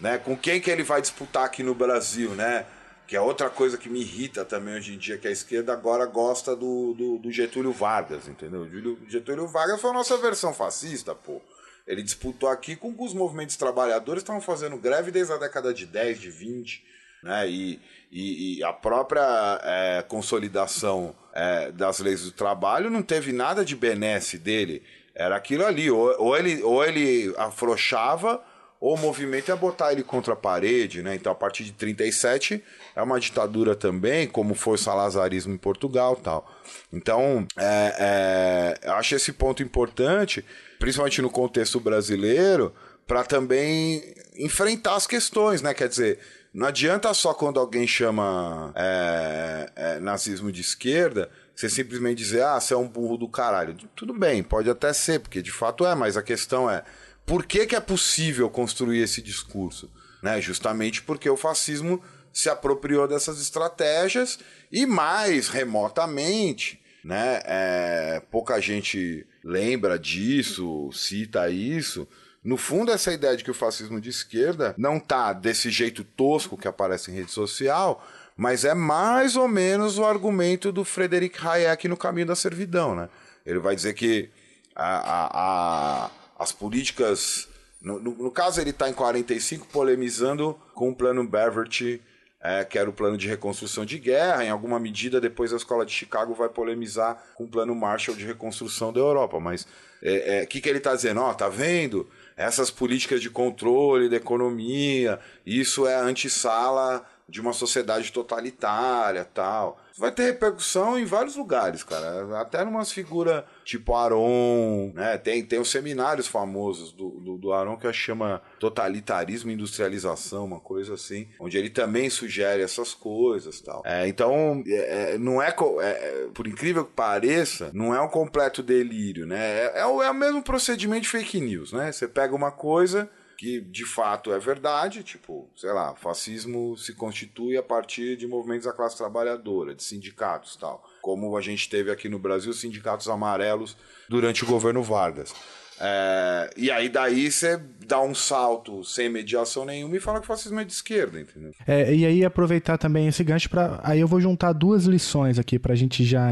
né? 0.00 0.18
Com 0.18 0.36
quem 0.36 0.60
que 0.60 0.70
ele 0.70 0.82
vai 0.82 1.00
disputar 1.00 1.44
aqui 1.44 1.62
no 1.62 1.74
Brasil, 1.74 2.30
né? 2.30 2.66
Que 3.08 3.16
é 3.16 3.20
outra 3.20 3.48
coisa 3.48 3.78
que 3.78 3.88
me 3.88 4.00
irrita 4.00 4.44
também 4.44 4.74
hoje 4.74 4.94
em 4.94 4.98
dia, 4.98 5.16
que 5.16 5.26
a 5.26 5.30
esquerda 5.30 5.72
agora 5.72 6.04
gosta 6.04 6.54
do, 6.54 6.92
do, 6.92 7.18
do 7.18 7.32
Getúlio 7.32 7.72
Vargas, 7.72 8.28
entendeu? 8.28 8.68
Getúlio 9.08 9.48
Vargas 9.48 9.80
foi 9.80 9.90
a 9.90 9.94
nossa 9.94 10.16
versão 10.18 10.52
fascista, 10.52 11.14
pô. 11.14 11.40
Ele 11.86 12.02
disputou 12.02 12.50
aqui 12.50 12.76
com 12.76 12.94
os 12.98 13.14
movimentos 13.14 13.56
trabalhadores 13.56 14.22
estavam 14.22 14.42
fazendo 14.42 14.76
greve 14.76 15.10
desde 15.10 15.32
a 15.32 15.38
década 15.38 15.72
de 15.72 15.86
10, 15.86 16.20
de 16.20 16.30
20, 16.30 16.84
né? 17.22 17.48
E, 17.48 17.80
e, 18.12 18.58
e 18.58 18.64
a 18.64 18.74
própria 18.74 19.58
é, 19.64 20.02
consolidação 20.02 21.16
é, 21.32 21.72
das 21.72 22.00
leis 22.00 22.24
do 22.24 22.32
trabalho 22.32 22.90
não 22.90 23.02
teve 23.02 23.32
nada 23.32 23.64
de 23.64 23.74
benesse 23.74 24.36
dele. 24.36 24.82
Era 25.14 25.34
aquilo 25.36 25.64
ali. 25.64 25.90
Ou, 25.90 26.14
ou, 26.18 26.36
ele, 26.36 26.62
ou 26.62 26.84
ele 26.84 27.34
afrouxava, 27.38 28.34
ou 28.34 28.42
o 28.80 28.96
movimento 28.96 29.48
ia 29.48 29.56
botar 29.56 29.92
ele 29.92 30.02
contra 30.02 30.34
a 30.34 30.36
parede. 30.36 31.02
Né? 31.02 31.14
Então, 31.14 31.32
a 31.32 31.34
partir 31.34 31.64
de 31.64 31.72
37, 31.72 32.62
é 32.94 33.02
uma 33.02 33.18
ditadura 33.18 33.74
também, 33.74 34.26
como 34.26 34.54
foi 34.54 34.74
o 34.74 34.78
salazarismo 34.78 35.52
em 35.52 35.58
Portugal 35.58 36.16
tal. 36.16 36.50
Então, 36.92 37.46
é, 37.56 38.76
é, 38.84 38.90
acho 38.90 39.14
esse 39.14 39.32
ponto 39.32 39.62
importante, 39.62 40.44
principalmente 40.78 41.20
no 41.20 41.30
contexto 41.30 41.80
brasileiro, 41.80 42.72
para 43.06 43.24
também 43.24 44.14
enfrentar 44.36 44.94
as 44.94 45.06
questões, 45.06 45.62
né? 45.62 45.72
Quer 45.74 45.88
dizer, 45.88 46.18
não 46.52 46.66
adianta 46.66 47.12
só 47.14 47.34
quando 47.34 47.58
alguém 47.58 47.86
chama 47.86 48.72
é, 48.76 49.70
é, 49.74 50.00
nazismo 50.00 50.52
de 50.52 50.60
esquerda, 50.60 51.30
você 51.54 51.68
simplesmente 51.68 52.18
dizer, 52.18 52.42
ah, 52.42 52.60
você 52.60 52.74
é 52.74 52.76
um 52.76 52.86
burro 52.86 53.16
do 53.16 53.28
caralho. 53.28 53.74
Tudo 53.96 54.12
bem, 54.12 54.42
pode 54.42 54.70
até 54.70 54.92
ser, 54.92 55.20
porque 55.20 55.42
de 55.42 55.50
fato 55.50 55.84
é, 55.84 55.94
mas 55.94 56.16
a 56.16 56.22
questão 56.22 56.70
é, 56.70 56.84
por 57.28 57.44
que, 57.44 57.66
que 57.66 57.76
é 57.76 57.80
possível 57.80 58.48
construir 58.48 59.02
esse 59.02 59.20
discurso? 59.20 59.90
Né? 60.22 60.40
Justamente 60.40 61.02
porque 61.02 61.28
o 61.28 61.36
fascismo 61.36 62.02
se 62.32 62.48
apropriou 62.48 63.06
dessas 63.06 63.40
estratégias 63.40 64.38
e 64.72 64.86
mais 64.86 65.48
remotamente, 65.48 66.80
né? 67.04 67.40
É, 67.44 68.22
pouca 68.30 68.60
gente 68.60 69.26
lembra 69.44 69.98
disso, 69.98 70.90
cita 70.92 71.50
isso. 71.50 72.08
No 72.42 72.56
fundo, 72.56 72.92
essa 72.92 73.12
ideia 73.12 73.36
de 73.36 73.44
que 73.44 73.50
o 73.50 73.54
fascismo 73.54 74.00
de 74.00 74.08
esquerda 74.08 74.74
não 74.78 74.98
tá 74.98 75.32
desse 75.32 75.70
jeito 75.70 76.04
tosco 76.04 76.56
que 76.56 76.68
aparece 76.68 77.10
em 77.10 77.14
rede 77.14 77.30
social, 77.30 78.06
mas 78.36 78.64
é 78.64 78.72
mais 78.72 79.36
ou 79.36 79.48
menos 79.48 79.98
o 79.98 80.04
argumento 80.04 80.70
do 80.70 80.84
Frederick 80.84 81.44
Hayek 81.44 81.88
no 81.88 81.96
caminho 81.96 82.26
da 82.26 82.36
servidão, 82.36 82.94
né? 82.94 83.08
Ele 83.44 83.58
vai 83.58 83.74
dizer 83.74 83.94
que 83.94 84.30
a, 84.74 84.96
a, 84.96 86.04
a, 86.06 86.10
as 86.38 86.52
políticas. 86.52 87.48
No, 87.80 87.98
no, 87.98 88.10
no, 88.14 88.30
caso, 88.30 88.60
ele 88.60 88.70
está 88.70 88.88
em 88.88 88.92
45 88.92 89.66
polemizando 89.68 90.58
com 90.74 90.90
o 90.90 90.94
plano 90.94 91.26
Beverly 91.26 92.02
é, 92.40 92.64
que 92.64 92.78
era 92.78 92.88
o 92.88 92.92
plano 92.92 93.16
de 93.16 93.28
reconstrução 93.28 93.84
de 93.84 93.98
guerra. 93.98 94.44
Em 94.44 94.50
alguma 94.50 94.78
medida, 94.78 95.20
depois 95.20 95.52
a 95.52 95.56
escola 95.56 95.84
de 95.84 95.92
Chicago 95.92 96.34
vai 96.34 96.48
polemizar 96.48 97.22
com 97.34 97.44
o 97.44 97.48
plano 97.48 97.74
Marshall 97.74 98.16
de 98.16 98.24
reconstrução 98.24 98.92
da 98.92 99.00
Europa. 99.00 99.40
Mas 99.40 99.62
o 99.62 99.66
é, 100.02 100.38
é, 100.38 100.46
que, 100.46 100.60
que 100.60 100.68
ele 100.68 100.78
está 100.78 100.94
dizendo? 100.94 101.20
Ó, 101.20 101.30
oh, 101.30 101.34
tá 101.34 101.48
vendo? 101.48 102.08
Essas 102.36 102.70
políticas 102.70 103.20
de 103.20 103.30
controle 103.30 104.08
da 104.08 104.16
economia, 104.16 105.18
isso 105.44 105.86
é 105.86 105.96
antessala 105.96 107.04
de 107.28 107.40
uma 107.40 107.52
sociedade 107.52 108.10
totalitária 108.12 109.24
tal 109.24 109.78
vai 109.98 110.12
ter 110.12 110.26
repercussão 110.26 110.96
em 110.98 111.04
vários 111.04 111.34
lugares, 111.34 111.82
cara. 111.82 112.40
Até 112.40 112.64
numas 112.64 112.92
figuras 112.92 113.44
tipo 113.68 113.94
Aron, 113.94 114.92
né? 114.94 115.18
Tem, 115.18 115.44
tem 115.44 115.58
os 115.60 115.70
seminários 115.70 116.26
famosos 116.26 116.90
do, 116.90 117.10
do, 117.10 117.36
do 117.36 117.52
Aron 117.52 117.76
que 117.76 117.92
chama 117.92 118.40
Totalitarismo 118.58 119.50
e 119.50 119.54
Industrialização, 119.54 120.46
uma 120.46 120.58
coisa 120.58 120.94
assim, 120.94 121.28
onde 121.38 121.58
ele 121.58 121.68
também 121.68 122.08
sugere 122.08 122.62
essas 122.62 122.94
coisas 122.94 123.60
tal. 123.60 123.82
É, 123.84 124.08
então, 124.08 124.64
é, 124.66 125.12
é 125.12 125.18
não 125.18 125.42
é, 125.42 125.54
é, 125.82 126.28
por 126.32 126.46
incrível 126.46 126.82
que 126.86 126.92
pareça, 126.92 127.70
não 127.74 127.94
é 127.94 128.00
um 128.00 128.08
completo 128.08 128.62
delírio, 128.62 129.26
né? 129.26 129.66
É, 129.66 129.80
é, 129.80 129.86
o, 129.86 130.02
é 130.02 130.10
o 130.10 130.14
mesmo 130.14 130.42
procedimento 130.42 131.02
de 131.02 131.10
fake 131.10 131.38
news, 131.38 131.70
né? 131.70 131.92
Você 131.92 132.08
pega 132.08 132.34
uma 132.34 132.50
coisa 132.50 133.10
que 133.38 133.60
de 133.60 133.86
fato 133.86 134.32
é 134.32 134.38
verdade, 134.40 135.04
tipo, 135.04 135.48
sei 135.56 135.72
lá, 135.72 135.94
fascismo 135.94 136.76
se 136.76 136.92
constitui 136.92 137.56
a 137.56 137.62
partir 137.62 138.16
de 138.16 138.26
movimentos 138.26 138.66
da 138.66 138.72
classe 138.72 138.96
trabalhadora, 138.96 139.76
de 139.76 139.82
sindicatos 139.84 140.56
tal. 140.56 140.84
Como 141.00 141.36
a 141.36 141.40
gente 141.40 141.70
teve 141.70 141.92
aqui 141.92 142.08
no 142.08 142.18
Brasil, 142.18 142.52
sindicatos 142.52 143.08
amarelos 143.08 143.76
durante 144.08 144.42
o 144.42 144.46
governo 144.46 144.82
Vargas. 144.82 145.32
É, 145.80 146.50
e 146.56 146.70
aí 146.70 146.88
daí 146.88 147.30
você 147.30 147.60
dá 147.86 148.02
um 148.02 148.14
salto 148.14 148.84
sem 148.84 149.08
mediação 149.08 149.64
nenhuma 149.64 149.96
e 149.96 150.00
fala 150.00 150.18
que 150.18 150.24
o 150.24 150.26
fascismo 150.26 150.60
é 150.60 150.64
de 150.64 150.72
esquerda, 150.72 151.20
entendeu? 151.20 151.52
É, 151.66 151.94
e 151.94 152.04
aí 152.04 152.24
aproveitar 152.24 152.76
também 152.76 153.08
esse 153.08 153.24
gancho 153.24 153.48
para 153.48 153.80
aí 153.82 154.00
eu 154.00 154.06
vou 154.06 154.20
juntar 154.20 154.52
duas 154.52 154.84
lições 154.84 155.38
aqui 155.38 155.58
para 155.58 155.72
a 155.72 155.76
gente 155.76 156.04
já 156.04 156.30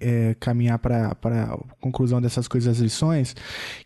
é, 0.00 0.34
caminhar 0.40 0.78
para 0.78 1.12
a 1.12 1.58
conclusão 1.80 2.20
dessas 2.20 2.48
coisas, 2.48 2.76
as 2.76 2.82
lições, 2.82 3.36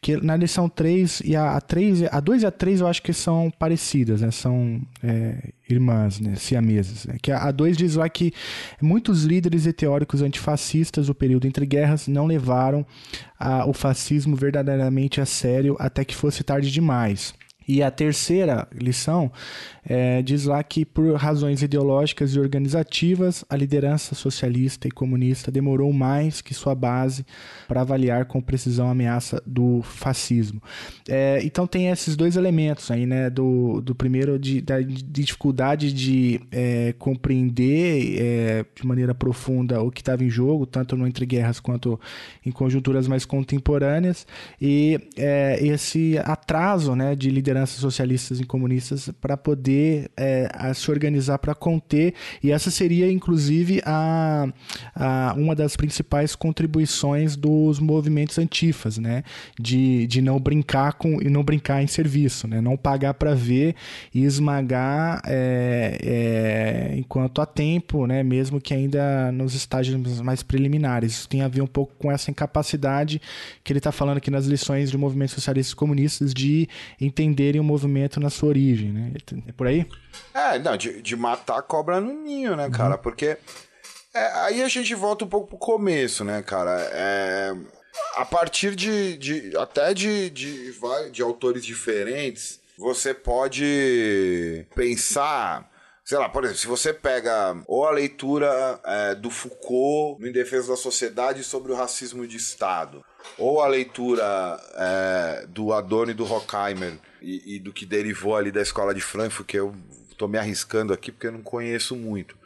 que 0.00 0.16
na 0.16 0.34
lição 0.34 0.68
3 0.68 1.20
e 1.24 1.36
a, 1.36 1.56
a 1.56 1.60
3, 1.60 2.04
a 2.10 2.20
2 2.20 2.42
e 2.42 2.46
a 2.46 2.50
3 2.50 2.80
eu 2.80 2.86
acho 2.86 3.02
que 3.02 3.12
são 3.12 3.50
parecidas, 3.50 4.22
né? 4.22 4.30
São 4.30 4.80
é, 5.02 5.52
irmãs, 5.74 6.20
né, 6.20 6.34
siamesas. 6.36 7.06
Né? 7.06 7.16
Que 7.20 7.32
a 7.32 7.50
2 7.50 7.76
diz 7.76 7.94
lá 7.96 8.08
que 8.08 8.32
muitos 8.80 9.24
líderes 9.24 9.66
e 9.66 9.72
teóricos 9.72 10.22
antifascistas 10.22 11.06
do 11.06 11.14
período 11.14 11.46
entre 11.46 11.66
guerras 11.66 12.06
não 12.08 12.26
levaram 12.26 12.84
a, 13.38 13.66
o 13.66 13.72
fascismo 13.72 14.36
verdadeiramente 14.36 15.20
a 15.20 15.26
sério 15.26 15.76
até 15.78 16.04
que 16.04 16.14
fosse 16.14 16.42
tarde 16.42 16.70
demais. 16.70 17.34
E 17.70 17.84
a 17.84 17.90
terceira 17.90 18.66
lição 18.74 19.30
é, 19.88 20.20
diz 20.22 20.44
lá 20.44 20.60
que, 20.60 20.84
por 20.84 21.14
razões 21.14 21.62
ideológicas 21.62 22.34
e 22.34 22.40
organizativas, 22.40 23.44
a 23.48 23.56
liderança 23.56 24.12
socialista 24.16 24.88
e 24.88 24.90
comunista 24.90 25.52
demorou 25.52 25.92
mais 25.92 26.40
que 26.40 26.52
sua 26.52 26.74
base 26.74 27.24
para 27.68 27.82
avaliar 27.82 28.24
com 28.24 28.40
precisão 28.40 28.88
a 28.88 28.90
ameaça 28.90 29.40
do 29.46 29.82
fascismo. 29.82 30.60
É, 31.08 31.40
então, 31.44 31.64
tem 31.64 31.90
esses 31.90 32.16
dois 32.16 32.34
elementos 32.34 32.90
aí, 32.90 33.06
né? 33.06 33.30
Do, 33.30 33.80
do 33.80 33.94
primeiro, 33.94 34.36
de, 34.36 34.60
da 34.60 34.80
dificuldade 34.80 35.92
de 35.92 36.40
é, 36.50 36.92
compreender 36.98 38.20
é, 38.20 38.64
de 38.74 38.84
maneira 38.84 39.14
profunda 39.14 39.80
o 39.80 39.92
que 39.92 40.00
estava 40.00 40.24
em 40.24 40.28
jogo, 40.28 40.66
tanto 40.66 40.96
no 40.96 41.06
Entre 41.06 41.24
Guerras 41.24 41.60
quanto 41.60 42.00
em 42.44 42.50
conjunturas 42.50 43.06
mais 43.06 43.24
contemporâneas, 43.24 44.26
e 44.60 44.98
é, 45.16 45.64
esse 45.64 46.18
atraso 46.24 46.96
né, 46.96 47.14
de 47.14 47.30
lideranças 47.60 47.80
socialistas 47.80 48.40
e 48.40 48.44
comunistas 48.44 49.10
para 49.20 49.36
poder 49.36 50.10
é, 50.16 50.48
se 50.74 50.90
organizar 50.90 51.38
para 51.38 51.54
conter, 51.54 52.14
e 52.42 52.50
essa 52.50 52.70
seria 52.70 53.10
inclusive 53.10 53.82
a, 53.84 54.48
a, 54.94 55.34
uma 55.36 55.54
das 55.54 55.76
principais 55.76 56.34
contribuições 56.34 57.36
dos 57.36 57.78
movimentos 57.78 58.38
antifas, 58.38 58.98
né? 58.98 59.22
De, 59.58 60.06
de 60.06 60.22
não 60.22 60.38
brincar 60.38 60.94
com 60.94 61.20
e 61.20 61.28
não 61.28 61.42
brincar 61.42 61.82
em 61.82 61.86
serviço, 61.86 62.48
né? 62.48 62.60
Não 62.60 62.76
pagar 62.76 63.14
para 63.14 63.34
ver 63.34 63.74
e 64.14 64.24
esmagar 64.24 65.22
é, 65.26 65.98
é, 66.02 66.98
enquanto 66.98 67.40
há 67.40 67.46
tempo, 67.46 68.06
né? 68.06 68.22
Mesmo 68.22 68.60
que 68.60 68.74
ainda 68.74 69.30
nos 69.32 69.54
estágios 69.54 70.20
mais 70.20 70.42
preliminares. 70.42 71.12
Isso 71.12 71.28
tem 71.28 71.42
a 71.42 71.48
ver 71.48 71.62
um 71.62 71.66
pouco 71.66 71.92
com 71.98 72.10
essa 72.10 72.30
incapacidade 72.30 73.20
que 73.62 73.72
ele 73.72 73.78
está 73.78 73.92
falando 73.92 74.18
aqui 74.18 74.30
nas 74.30 74.46
lições 74.46 74.90
de 74.90 74.96
movimentos 74.96 75.34
socialistas 75.34 75.72
e 75.72 75.76
comunistas 75.76 76.32
de 76.32 76.68
entenderem 77.40 77.60
o 77.60 77.64
movimento 77.64 78.20
na 78.20 78.28
sua 78.28 78.50
origem, 78.50 78.92
né? 78.92 79.12
É 79.48 79.52
por 79.52 79.66
aí? 79.66 79.86
É, 80.34 80.58
não, 80.58 80.76
de, 80.76 81.00
de 81.00 81.16
matar 81.16 81.58
a 81.58 81.62
cobra 81.62 82.00
no 82.00 82.12
ninho, 82.12 82.54
né, 82.54 82.68
cara? 82.70 82.96
Uhum. 82.96 83.02
Porque 83.02 83.38
é, 84.14 84.26
aí 84.42 84.62
a 84.62 84.68
gente 84.68 84.94
volta 84.94 85.24
um 85.24 85.28
pouco 85.28 85.48
pro 85.48 85.58
começo, 85.58 86.22
né, 86.24 86.42
cara? 86.42 86.78
É, 86.92 87.56
a 88.16 88.24
partir 88.24 88.74
de, 88.76 89.16
de 89.16 89.56
até 89.56 89.94
de, 89.94 90.28
de, 90.30 90.74
de 91.10 91.22
autores 91.22 91.64
diferentes, 91.64 92.60
você 92.76 93.14
pode 93.14 94.66
pensar 94.74 95.68
sei 96.02 96.18
lá, 96.18 96.28
por 96.28 96.42
exemplo, 96.42 96.60
se 96.60 96.66
você 96.66 96.92
pega 96.92 97.56
ou 97.68 97.86
a 97.86 97.92
leitura 97.92 98.80
é, 98.84 99.14
do 99.14 99.30
Foucault 99.30 100.20
no 100.20 100.26
Em 100.26 100.32
Defesa 100.32 100.72
da 100.72 100.76
Sociedade 100.76 101.44
sobre 101.44 101.70
o 101.70 101.76
racismo 101.76 102.26
de 102.26 102.36
Estado, 102.36 103.04
ou 103.38 103.60
a 103.62 103.66
leitura 103.66 104.60
é, 104.74 105.46
do 105.48 105.72
Adorno 105.72 106.12
e 106.12 106.14
do 106.14 106.30
Horkheimer 106.30 106.98
e, 107.22 107.56
e, 107.56 107.58
do 107.58 107.72
que 107.72 107.86
derivou 107.86 108.36
ali 108.36 108.50
da 108.50 108.60
escola 108.60 108.94
de 108.94 109.00
Frankfurt, 109.00 109.46
que 109.46 109.58
eu 109.58 109.74
estou 110.10 110.28
me 110.28 110.38
arriscando 110.38 110.92
aqui 110.92 111.10
porque 111.10 111.26
eu 111.26 111.32
não 111.32 111.42
conheço 111.42 111.96
muito. 111.96 112.36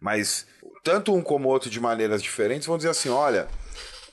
Mas 0.00 0.46
tanto 0.82 1.14
um 1.14 1.22
como 1.22 1.48
outro 1.48 1.70
de 1.70 1.80
maneiras 1.80 2.22
diferentes 2.22 2.66
vão 2.66 2.76
dizer 2.76 2.90
assim: 2.90 3.08
olha, 3.08 3.48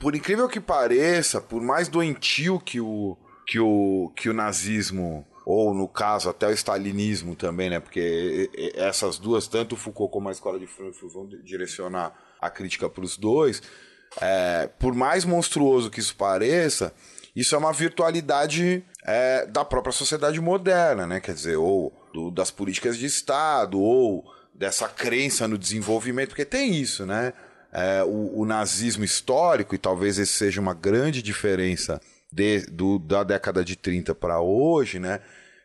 por 0.00 0.16
incrível 0.16 0.48
que 0.48 0.60
pareça, 0.60 1.40
por 1.40 1.62
mais 1.62 1.88
doentio 1.88 2.58
que 2.58 2.80
o, 2.80 3.16
que 3.46 3.60
o, 3.60 4.12
que 4.16 4.28
o 4.28 4.32
nazismo, 4.32 5.26
ou 5.44 5.74
no 5.74 5.86
caso 5.86 6.28
até 6.28 6.48
o 6.48 6.52
stalinismo 6.52 7.36
também, 7.36 7.70
né? 7.70 7.78
Porque 7.78 8.50
essas 8.74 9.18
duas, 9.18 9.46
tanto 9.46 9.76
Foucault 9.76 10.12
como 10.12 10.28
a 10.28 10.32
escola 10.32 10.58
de 10.58 10.66
Frankfurt, 10.66 11.12
vão 11.12 11.28
direcionar 11.44 12.18
a 12.40 12.50
crítica 12.50 12.88
para 12.88 13.04
os 13.04 13.16
dois. 13.16 13.62
É, 14.20 14.68
por 14.78 14.94
mais 14.94 15.24
monstruoso 15.24 15.90
que 15.90 16.00
isso 16.00 16.14
pareça, 16.16 16.92
isso 17.34 17.54
é 17.54 17.58
uma 17.58 17.72
virtualidade 17.72 18.84
é, 19.04 19.46
da 19.46 19.64
própria 19.64 19.92
sociedade 19.92 20.40
moderna, 20.40 21.06
né? 21.06 21.20
Quer 21.20 21.34
dizer, 21.34 21.56
ou 21.56 21.92
do, 22.12 22.30
das 22.30 22.50
políticas 22.50 22.98
de 22.98 23.06
Estado, 23.06 23.80
ou 23.80 24.24
dessa 24.54 24.88
crença 24.88 25.48
no 25.48 25.56
desenvolvimento, 25.56 26.30
porque 26.30 26.44
tem 26.44 26.74
isso, 26.74 27.06
né? 27.06 27.32
É, 27.72 28.02
o, 28.04 28.40
o, 28.40 28.44
nazismo 28.44 29.02
histórico, 29.02 29.74
e 29.74 29.78
talvez 29.78 30.18
esse 30.18 30.32
seja 30.32 30.60
uma 30.60 30.74
grande 30.74 31.22
diferença 31.22 31.98
de, 32.30 32.66
do, 32.66 32.98
da 32.98 33.24
década 33.24 33.64
de 33.64 33.76
30 33.76 34.14
para 34.14 34.40
hoje, 34.40 34.98
né? 34.98 35.20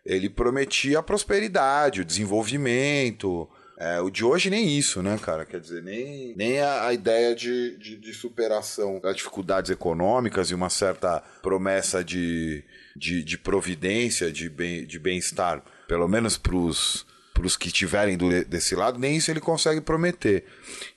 Ele 0.05 0.29
prometia 0.29 0.99
a 0.99 1.03
prosperidade, 1.03 1.99
o 1.99 2.05
desenvolvimento, 2.05 3.47
é, 3.79 4.01
o 4.01 4.09
de 4.09 4.25
hoje 4.25 4.49
nem 4.49 4.75
isso, 4.75 5.03
né, 5.03 5.19
cara? 5.21 5.45
Quer 5.45 5.59
dizer, 5.59 5.83
nem, 5.83 6.33
nem 6.35 6.59
a, 6.59 6.87
a 6.87 6.93
ideia 6.93 7.35
de, 7.35 7.77
de, 7.77 7.95
de, 7.95 8.11
superação 8.11 8.99
das 8.99 9.15
dificuldades 9.15 9.69
econômicas 9.69 10.49
e 10.49 10.55
uma 10.55 10.69
certa 10.69 11.21
promessa 11.43 12.03
de, 12.03 12.63
de, 12.95 13.23
de 13.23 13.37
providência, 13.37 14.31
de 14.31 14.49
bem-estar, 14.49 15.57
de 15.57 15.63
bem 15.63 15.73
pelo 15.87 16.07
menos 16.07 16.37
para 16.37 16.55
os 16.55 17.05
para 17.37 17.45
os 17.45 17.55
que 17.55 17.67
estiverem 17.67 18.17
desse 18.47 18.73
lado, 18.73 18.97
nem 18.97 19.15
isso 19.15 19.29
ele 19.29 19.39
consegue 19.39 19.79
prometer. 19.79 20.43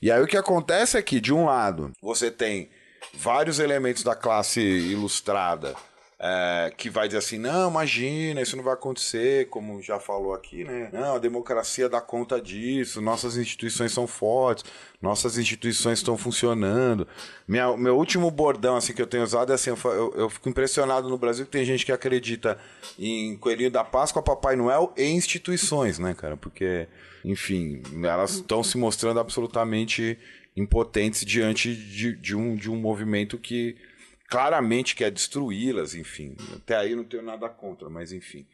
E 0.01 0.11
aí 0.11 0.23
o 0.23 0.27
que 0.27 0.39
acontece 0.39 0.97
é 0.97 1.03
que, 1.03 1.21
de 1.21 1.35
um 1.35 1.45
lado, 1.45 1.93
você 2.01 2.31
tem 2.31 2.71
vários 3.13 3.59
elementos 3.59 4.03
da 4.03 4.15
classe 4.15 4.59
ilustrada 4.59 5.75
é, 6.23 6.71
que 6.77 6.91
vai 6.91 7.09
dizer 7.09 7.17
assim, 7.17 7.39
não, 7.39 7.71
imagina, 7.71 8.43
isso 8.43 8.55
não 8.55 8.63
vai 8.63 8.75
acontecer, 8.75 9.49
como 9.49 9.81
já 9.81 9.99
falou 9.99 10.35
aqui, 10.35 10.65
né? 10.65 10.91
Não, 10.93 11.15
a 11.15 11.19
democracia 11.19 11.89
dá 11.89 11.99
conta 11.99 12.39
disso, 12.39 13.01
nossas 13.01 13.39
instituições 13.39 13.91
são 13.91 14.07
fortes, 14.07 14.67
nossas 15.01 15.39
instituições 15.39 15.99
estão 15.99 16.19
funcionando. 16.19 17.09
Minha, 17.49 17.75
meu 17.75 17.97
último 17.97 18.31
bordão 18.31 18.77
assim 18.77 18.93
que 18.93 19.01
eu 19.01 19.07
tenho 19.07 19.25
usado 19.25 19.51
é 19.51 19.55
assim, 19.55 19.71
eu, 19.71 20.15
eu 20.15 20.29
fico 20.29 20.51
impressionado 20.51 21.09
no 21.09 21.17
Brasil 21.17 21.47
que 21.47 21.51
tem 21.51 21.65
gente 21.65 21.87
que 21.87 21.93
acredita 21.93 22.59
em 22.99 23.35
Coelhinho 23.39 23.71
da 23.71 23.83
Páscoa, 23.83 24.23
Papai 24.23 24.57
Noel 24.57 24.93
e 24.99 25.05
instituições, 25.05 25.99
né, 25.99 26.13
cara? 26.13 26.37
Porque, 26.37 26.87
enfim, 27.25 27.83
elas 28.05 28.33
estão 28.33 28.63
se 28.63 28.77
mostrando 28.77 29.21
absolutamente 29.21 30.19
impotentes 30.55 31.25
diante 31.25 31.75
de, 31.75 32.15
de, 32.15 32.37
um, 32.37 32.57
de 32.57 32.71
um 32.71 32.77
movimento 32.77 33.39
que 33.39 33.75
claramente 34.31 34.95
quer 34.95 35.11
destruí-las, 35.11 35.95
enfim. 35.95 36.37
Até 36.55 36.77
aí 36.77 36.95
não 36.95 37.03
tenho 37.03 37.25
nada 37.25 37.49
contra, 37.49 37.91
mas 37.91 38.13
enfim. 38.13 38.47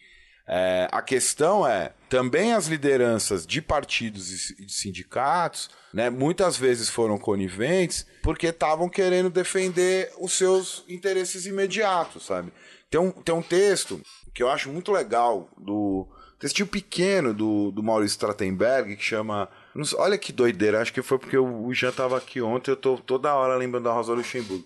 É, 0.49 0.89
a 0.91 1.03
questão 1.03 1.66
é, 1.66 1.93
também 2.09 2.55
as 2.55 2.66
lideranças 2.66 3.47
de 3.47 3.61
partidos 3.61 4.51
e 4.53 4.64
de 4.64 4.72
sindicatos, 4.72 5.68
né, 5.93 6.09
muitas 6.09 6.57
vezes 6.57 6.89
foram 6.89 7.18
coniventes 7.18 8.07
porque 8.22 8.47
estavam 8.47 8.89
querendo 8.89 9.29
defender 9.29 10.11
os 10.18 10.33
seus 10.33 10.85
interesses 10.89 11.47
imediatos, 11.47 12.24
sabe? 12.24 12.53
Tem 12.89 13.01
um, 13.01 13.11
tem 13.11 13.35
um 13.35 13.43
texto 13.43 14.01
que 14.33 14.43
eu 14.43 14.49
acho 14.49 14.70
muito 14.70 14.93
legal, 14.93 15.51
do 15.59 16.07
textinho 16.39 16.68
pequeno 16.68 17.35
do, 17.35 17.72
do 17.72 17.83
Maurício 17.83 18.14
Stratenberg, 18.14 18.97
que 18.97 19.03
chama... 19.03 19.49
Olha 19.97 20.16
que 20.16 20.33
doideira, 20.33 20.81
acho 20.81 20.93
que 20.93 21.03
foi 21.03 21.18
porque 21.18 21.37
o 21.37 21.72
Jean 21.74 21.91
estava 21.91 22.16
aqui 22.16 22.41
ontem, 22.41 22.70
eu 22.70 22.77
tô 22.77 22.97
toda 22.99 23.35
hora 23.35 23.57
lembrando 23.57 23.85
da 23.85 23.93
Rosa 23.93 24.14
Luxemburgo 24.14 24.64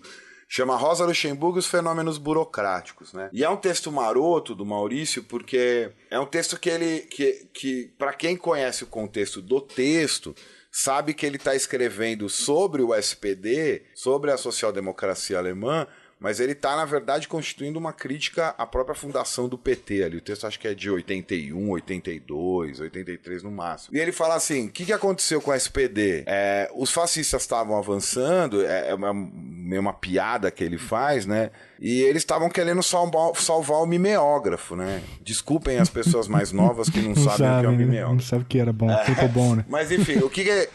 chama 0.53 0.75
Rosa 0.75 1.05
Luxemburgo 1.05 1.57
e 1.57 1.59
os 1.59 1.67
fenômenos 1.67 2.17
burocráticos, 2.17 3.13
né? 3.13 3.29
E 3.31 3.41
é 3.41 3.49
um 3.49 3.55
texto 3.55 3.89
maroto 3.89 4.53
do 4.53 4.65
Maurício 4.65 5.23
porque 5.23 5.89
é 6.09 6.19
um 6.19 6.25
texto 6.25 6.59
que 6.59 6.69
ele 6.69 6.99
que, 7.03 7.47
que 7.53 7.93
para 7.97 8.11
quem 8.11 8.35
conhece 8.35 8.83
o 8.83 8.87
contexto 8.87 9.41
do 9.41 9.61
texto 9.61 10.35
sabe 10.69 11.13
que 11.13 11.25
ele 11.25 11.37
está 11.37 11.55
escrevendo 11.55 12.27
sobre 12.27 12.81
o 12.81 12.93
SPD, 12.93 13.83
sobre 13.95 14.29
a 14.29 14.35
social-democracia 14.35 15.37
alemã, 15.37 15.87
mas 16.21 16.39
ele 16.39 16.51
está, 16.51 16.75
na 16.75 16.85
verdade, 16.85 17.27
constituindo 17.27 17.79
uma 17.79 17.91
crítica 17.91 18.49
à 18.55 18.63
própria 18.63 18.93
fundação 18.93 19.49
do 19.49 19.57
PT 19.57 20.03
ali. 20.03 20.17
O 20.17 20.21
texto 20.21 20.45
acho 20.45 20.59
que 20.59 20.67
é 20.67 20.75
de 20.75 20.87
81, 20.87 21.67
82, 21.71 22.79
83 22.79 23.41
no 23.41 23.49
máximo. 23.49 23.97
E 23.97 23.99
ele 23.99 24.11
fala 24.11 24.35
assim: 24.35 24.67
o 24.67 24.69
que, 24.69 24.85
que 24.85 24.93
aconteceu 24.93 25.41
com 25.41 25.49
o 25.49 25.53
SPD? 25.55 26.23
É, 26.27 26.69
os 26.75 26.91
fascistas 26.91 27.41
estavam 27.41 27.75
avançando, 27.75 28.63
é, 28.63 28.89
é 28.89 28.93
uma, 28.93 29.11
meio 29.11 29.81
uma 29.81 29.93
piada 29.93 30.51
que 30.51 30.63
ele 30.63 30.77
faz, 30.77 31.25
né? 31.25 31.49
E 31.81 32.03
eles 32.03 32.21
estavam 32.21 32.47
querendo 32.47 32.83
salvar, 32.83 33.35
salvar 33.35 33.79
o 33.79 33.87
mimeógrafo, 33.87 34.75
né? 34.75 35.01
Desculpem 35.19 35.79
as 35.79 35.89
pessoas 35.89 36.27
mais 36.27 36.51
novas 36.51 36.91
que 36.91 37.01
não, 37.01 37.09
não 37.15 37.15
sabem 37.15 37.37
sabe, 37.37 37.57
o 37.57 37.61
que 37.61 37.65
é 37.65 37.69
o 37.69 37.71
mimeógrafo. 37.71 38.13
Não 38.13 38.21
sabe 38.21 38.45
que 38.45 38.59
era 38.59 38.71
bom, 38.71 38.91
é, 38.91 39.27
bom, 39.27 39.55
né? 39.55 39.65
Mas 39.67 39.91
enfim, 39.91 40.19
o 40.19 40.29
que, 40.29 40.43
que 40.43 40.49
é. 40.51 40.69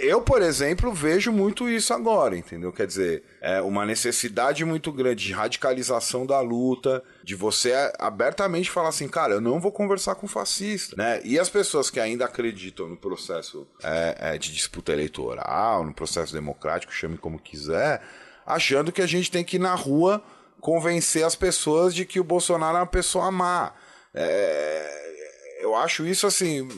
Eu, 0.00 0.20
por 0.20 0.42
exemplo, 0.42 0.92
vejo 0.92 1.30
muito 1.30 1.68
isso 1.68 1.94
agora, 1.94 2.36
entendeu? 2.36 2.72
Quer 2.72 2.88
dizer, 2.88 3.22
é 3.40 3.62
uma 3.62 3.86
necessidade 3.86 4.64
muito 4.64 4.90
grande 4.90 5.26
de 5.26 5.32
radicalização 5.32 6.26
da 6.26 6.40
luta, 6.40 7.04
de 7.22 7.36
você 7.36 7.72
abertamente 7.96 8.68
falar 8.68 8.88
assim, 8.88 9.06
cara, 9.06 9.34
eu 9.34 9.40
não 9.40 9.60
vou 9.60 9.70
conversar 9.70 10.16
com 10.16 10.26
fascista, 10.26 10.96
né? 10.96 11.20
E 11.22 11.38
as 11.38 11.48
pessoas 11.48 11.88
que 11.88 12.00
ainda 12.00 12.24
acreditam 12.24 12.88
no 12.88 12.96
processo 12.96 13.64
é, 13.84 14.16
é, 14.18 14.38
de 14.38 14.52
disputa 14.52 14.90
eleitoral, 14.90 15.84
no 15.84 15.94
processo 15.94 16.32
democrático, 16.32 16.92
chame 16.92 17.16
como 17.16 17.38
quiser 17.38 18.02
achando 18.46 18.92
que 18.92 19.02
a 19.02 19.06
gente 19.06 19.30
tem 19.30 19.44
que 19.44 19.56
ir 19.56 19.60
na 19.60 19.74
rua 19.74 20.22
convencer 20.60 21.24
as 21.24 21.34
pessoas 21.34 21.94
de 21.94 22.04
que 22.04 22.20
o 22.20 22.24
Bolsonaro 22.24 22.76
é 22.76 22.80
uma 22.80 22.86
pessoa 22.86 23.30
má. 23.30 23.72
É, 24.14 25.60
eu 25.60 25.74
acho 25.74 26.06
isso 26.06 26.26
assim. 26.26 26.68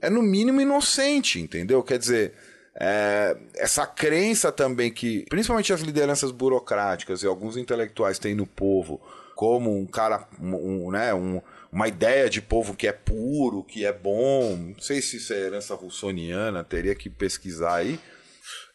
É 0.00 0.08
no 0.08 0.22
mínimo 0.22 0.60
inocente, 0.60 1.40
entendeu? 1.40 1.82
Quer 1.82 1.98
dizer. 1.98 2.32
É, 2.82 3.36
essa 3.56 3.84
crença 3.84 4.50
também 4.50 4.92
que, 4.92 5.26
principalmente 5.28 5.72
as 5.72 5.80
lideranças 5.80 6.30
burocráticas 6.30 7.22
e 7.22 7.26
alguns 7.26 7.56
intelectuais 7.56 8.18
têm 8.18 8.34
no 8.34 8.46
povo, 8.46 9.00
como 9.34 9.76
um 9.76 9.84
cara, 9.84 10.26
um, 10.40 10.54
um, 10.86 10.90
né, 10.90 11.12
um, 11.12 11.42
uma 11.72 11.88
ideia 11.88 12.28
de 12.30 12.42
povo 12.42 12.74
que 12.74 12.86
é 12.86 12.92
puro, 12.92 13.64
que 13.64 13.84
é 13.84 13.92
bom. 13.92 14.56
Não 14.56 14.80
sei 14.80 15.00
se 15.00 15.16
isso 15.16 15.32
é 15.32 15.38
herança 15.38 15.74
russoniana, 15.74 16.64
teria 16.64 16.94
que 16.94 17.10
pesquisar 17.10 17.76
aí. 17.76 17.98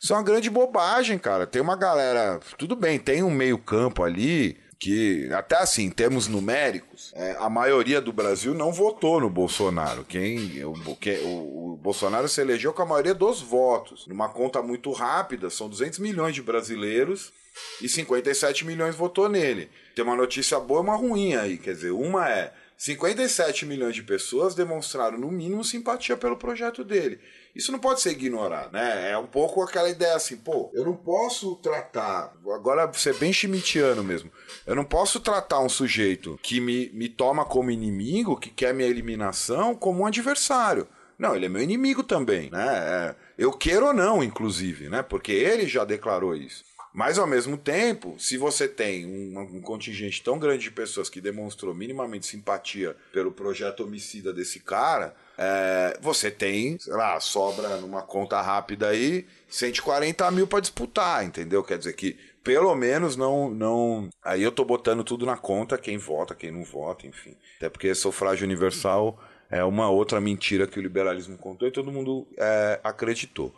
Isso 0.06 0.14
é 0.14 0.18
uma 0.18 0.22
grande 0.22 0.52
bobagem, 0.52 1.18
cara. 1.18 1.48
Tem 1.48 1.60
uma 1.60 1.76
galera. 1.76 2.40
Tudo 2.60 2.76
bem, 2.76 3.00
tem 3.00 3.24
um 3.24 3.32
meio-campo 3.32 4.04
ali 4.04 4.56
que, 4.80 5.28
até 5.34 5.58
assim, 5.58 5.86
em 5.86 5.90
termos 5.90 6.28
numéricos, 6.28 7.12
é, 7.16 7.36
a 7.40 7.50
maioria 7.50 8.00
do 8.00 8.14
Brasil 8.14 8.54
não 8.54 8.72
votou 8.72 9.20
no 9.20 9.32
Bolsonaro. 9.32 10.06
Quem, 10.06 10.64
o, 10.64 10.96
que, 10.96 11.18
o, 11.24 11.74
o, 11.74 11.80
Bolsonaro 11.82 12.30
se 12.30 12.40
elegeu 12.40 12.72
com 12.72 12.84
a 12.84 12.86
maioria 12.86 13.16
dos 13.16 13.42
votos. 13.42 14.06
Numa 14.06 14.30
conta 14.30 14.62
muito 14.62 14.92
rápida, 14.92 15.50
são 15.50 15.68
200 15.68 15.98
milhões 15.98 16.36
de 16.36 16.44
brasileiros 16.44 17.34
e 17.82 17.90
57 17.90 18.64
milhões 18.64 18.96
votou 18.96 19.28
nele. 19.28 19.72
Tem 19.96 20.06
uma 20.06 20.16
notícia 20.16 20.60
boa 20.60 20.82
e 20.82 20.84
uma 20.84 20.96
ruim 20.96 21.34
aí. 21.34 21.58
Quer 21.58 21.74
dizer, 21.74 21.90
uma 21.90 22.30
é. 22.30 22.54
57 22.78 23.66
milhões 23.66 23.96
de 23.96 24.04
pessoas 24.04 24.54
demonstraram, 24.54 25.18
no 25.18 25.32
mínimo, 25.32 25.64
simpatia 25.64 26.18
pelo 26.18 26.38
projeto 26.38 26.84
dele. 26.84 27.20
Isso 27.56 27.72
não 27.72 27.80
pode 27.80 28.02
ser 28.02 28.12
ignorado, 28.12 28.74
né? 28.74 29.12
É 29.12 29.18
um 29.18 29.26
pouco 29.26 29.62
aquela 29.62 29.90
ideia 29.90 30.16
assim, 30.16 30.36
pô, 30.36 30.70
eu 30.74 30.84
não 30.84 30.96
posso 30.96 31.56
tratar, 31.56 32.34
agora 32.54 32.92
ser 32.94 33.16
bem 33.16 33.32
schmittiano 33.32 34.04
mesmo, 34.04 34.30
eu 34.68 34.76
não 34.76 34.84
posso 34.84 35.22
tratar 35.22 35.62
um 35.62 35.70
sujeito 35.70 36.38
que 36.44 36.60
me, 36.60 36.90
me 36.90 37.08
toma 37.08 37.46
como 37.46 37.72
inimigo, 37.72 38.38
que 38.38 38.50
quer 38.50 38.74
minha 38.74 38.90
eliminação, 38.90 39.74
como 39.74 40.02
um 40.02 40.06
adversário. 40.06 40.86
Não, 41.18 41.34
ele 41.34 41.46
é 41.46 41.50
meu 41.50 41.62
inimigo 41.62 42.04
também, 42.04 42.50
né? 42.52 42.66
É, 42.68 43.16
eu 43.38 43.54
quero 43.54 43.88
ou 43.88 43.94
não, 43.94 44.22
inclusive, 44.22 44.90
né? 44.90 45.02
Porque 45.02 45.32
ele 45.32 45.66
já 45.66 45.86
declarou 45.86 46.36
isso. 46.36 46.66
Mas 46.94 47.18
ao 47.18 47.28
mesmo 47.28 47.58
tempo, 47.58 48.16
se 48.18 48.38
você 48.38 48.70
tem 48.70 49.06
um, 49.06 49.58
um, 49.58 49.62
contingente 49.62 50.24
tão 50.24 50.40
grande 50.40 50.64
de 50.64 50.72
pessoas 50.72 51.10
que 51.10 51.20
demonstrou 51.20 51.76
minimamente 51.76 52.26
simpatia 52.26 52.96
pelo 53.12 53.34
projeto 53.34 53.84
homicida 53.84 54.32
desse 54.32 54.62
cara, 54.62 55.14
é, 55.38 55.98
você 56.02 56.32
tem, 56.32 56.78
sei 56.80 56.94
lá, 56.94 57.20
sobra 57.20 57.78
numa 57.78 58.02
conta 58.02 58.42
rápida 58.42 58.90
aí 58.90 59.26
140 59.48 60.30
mil 60.32 60.48
para 60.48 60.60
disputar, 60.60 61.26
entendeu? 61.26 61.64
Quer 61.64 61.78
dizer 61.78 61.94
que 61.94 62.18
pelo 62.44 62.74
menos 62.76 63.16
não, 63.16 63.50
não. 63.50 64.10
Aí 64.24 64.44
eu 64.44 64.52
tô 64.52 64.64
botando 64.64 65.04
tudo 65.04 65.26
na 65.26 65.36
conta, 65.36 65.78
quem 65.78 65.98
vota, 65.98 66.36
quem 66.36 66.52
não 66.52 66.64
vota, 66.64 67.08
enfim. 67.08 67.36
Até 67.58 67.70
porque 67.70 67.94
sufrágio 67.96 68.46
universal 68.46 69.20
é 69.50 69.64
uma 69.64 69.90
outra 69.90 70.22
mentira 70.22 70.68
que 70.68 70.80
o 70.80 70.82
liberalismo 70.82 71.38
contou 71.38 71.68
e 71.68 71.72
todo 71.72 71.92
mundo 71.92 72.28
é, 72.38 72.80
acreditou. 72.84 73.54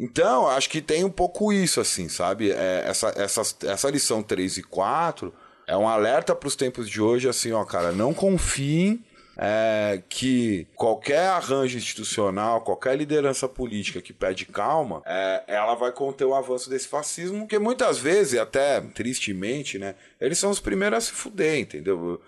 Então, 0.00 0.48
acho 0.48 0.68
que 0.68 0.82
tem 0.82 1.04
um 1.04 1.10
pouco 1.10 1.52
isso, 1.52 1.80
assim, 1.80 2.08
sabe? 2.08 2.50
É, 2.50 2.84
essa, 2.86 3.14
essa, 3.16 3.42
essa 3.66 3.90
lição 3.90 4.22
3 4.22 4.56
e 4.56 4.62
4 4.64 5.32
é 5.66 5.76
um 5.76 5.86
alerta 5.86 6.34
para 6.34 6.48
os 6.48 6.56
tempos 6.56 6.90
de 6.90 7.00
hoje, 7.00 7.28
assim, 7.28 7.52
ó, 7.52 7.64
cara, 7.64 7.92
não 7.92 8.12
confiem 8.12 9.04
é, 9.44 10.00
que 10.08 10.68
qualquer 10.76 11.26
arranjo 11.26 11.76
institucional, 11.76 12.60
qualquer 12.60 12.96
liderança 12.96 13.48
política 13.48 14.00
que 14.00 14.12
pede 14.12 14.46
calma, 14.46 15.02
é, 15.04 15.42
ela 15.48 15.74
vai 15.74 15.90
conter 15.90 16.24
o 16.24 16.32
avanço 16.32 16.70
desse 16.70 16.86
fascismo, 16.86 17.40
porque 17.40 17.58
muitas 17.58 17.98
vezes, 17.98 18.38
até 18.38 18.80
tristemente, 18.80 19.80
né, 19.80 19.96
eles 20.20 20.38
são 20.38 20.48
os 20.48 20.60
primeiros 20.60 20.98
a 20.98 21.00
se 21.00 21.10
fuder, 21.10 21.58
entendeu? 21.58 22.22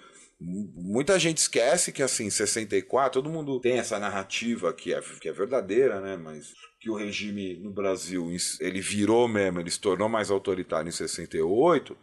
Muita 0.47 1.19
gente 1.19 1.39
esquece 1.39 1.91
que, 1.91 2.03
assim, 2.03 2.29
64, 2.29 3.23
todo 3.23 3.33
mundo 3.33 3.59
tem 3.61 3.79
essa 3.79 3.99
narrativa 3.99 4.73
que 4.75 4.93
é, 4.93 5.01
que 5.21 5.29
é 5.29 5.33
verdadeira, 5.33 6.01
né? 6.01 6.17
Mas 6.17 6.53
que 6.85 6.91
o 6.91 6.97
regime 6.97 7.57
no 7.61 7.73
Brasil 7.73 8.31
ele 8.61 8.83
virou 8.83 9.27
mesmo, 9.27 9.59
ele 9.59 9.71
se 9.71 9.81
tornou 9.81 10.07
mais 10.07 10.31
autoritário 10.31 10.89
em 10.89 10.93
68. 10.93 11.97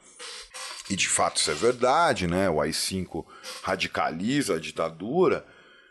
E 0.89 0.95
de 0.95 1.07
fato 1.07 1.37
isso 1.37 1.51
é 1.51 1.53
verdade, 1.53 2.25
né? 2.25 2.49
O 2.49 2.59
AI-5 2.59 3.23
radicaliza 3.61 4.55
a 4.55 4.59
ditadura. 4.59 5.45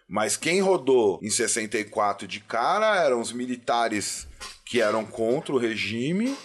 Mas 0.08 0.36
quem 0.36 0.60
rodou 0.60 1.20
em 1.22 1.30
64 1.30 2.26
de 2.26 2.40
cara 2.40 2.96
eram 3.00 3.20
os 3.20 3.32
militares 3.32 4.26
que 4.66 4.80
eram 4.80 5.06
contra 5.06 5.54
o 5.54 5.58
regime 5.58 6.36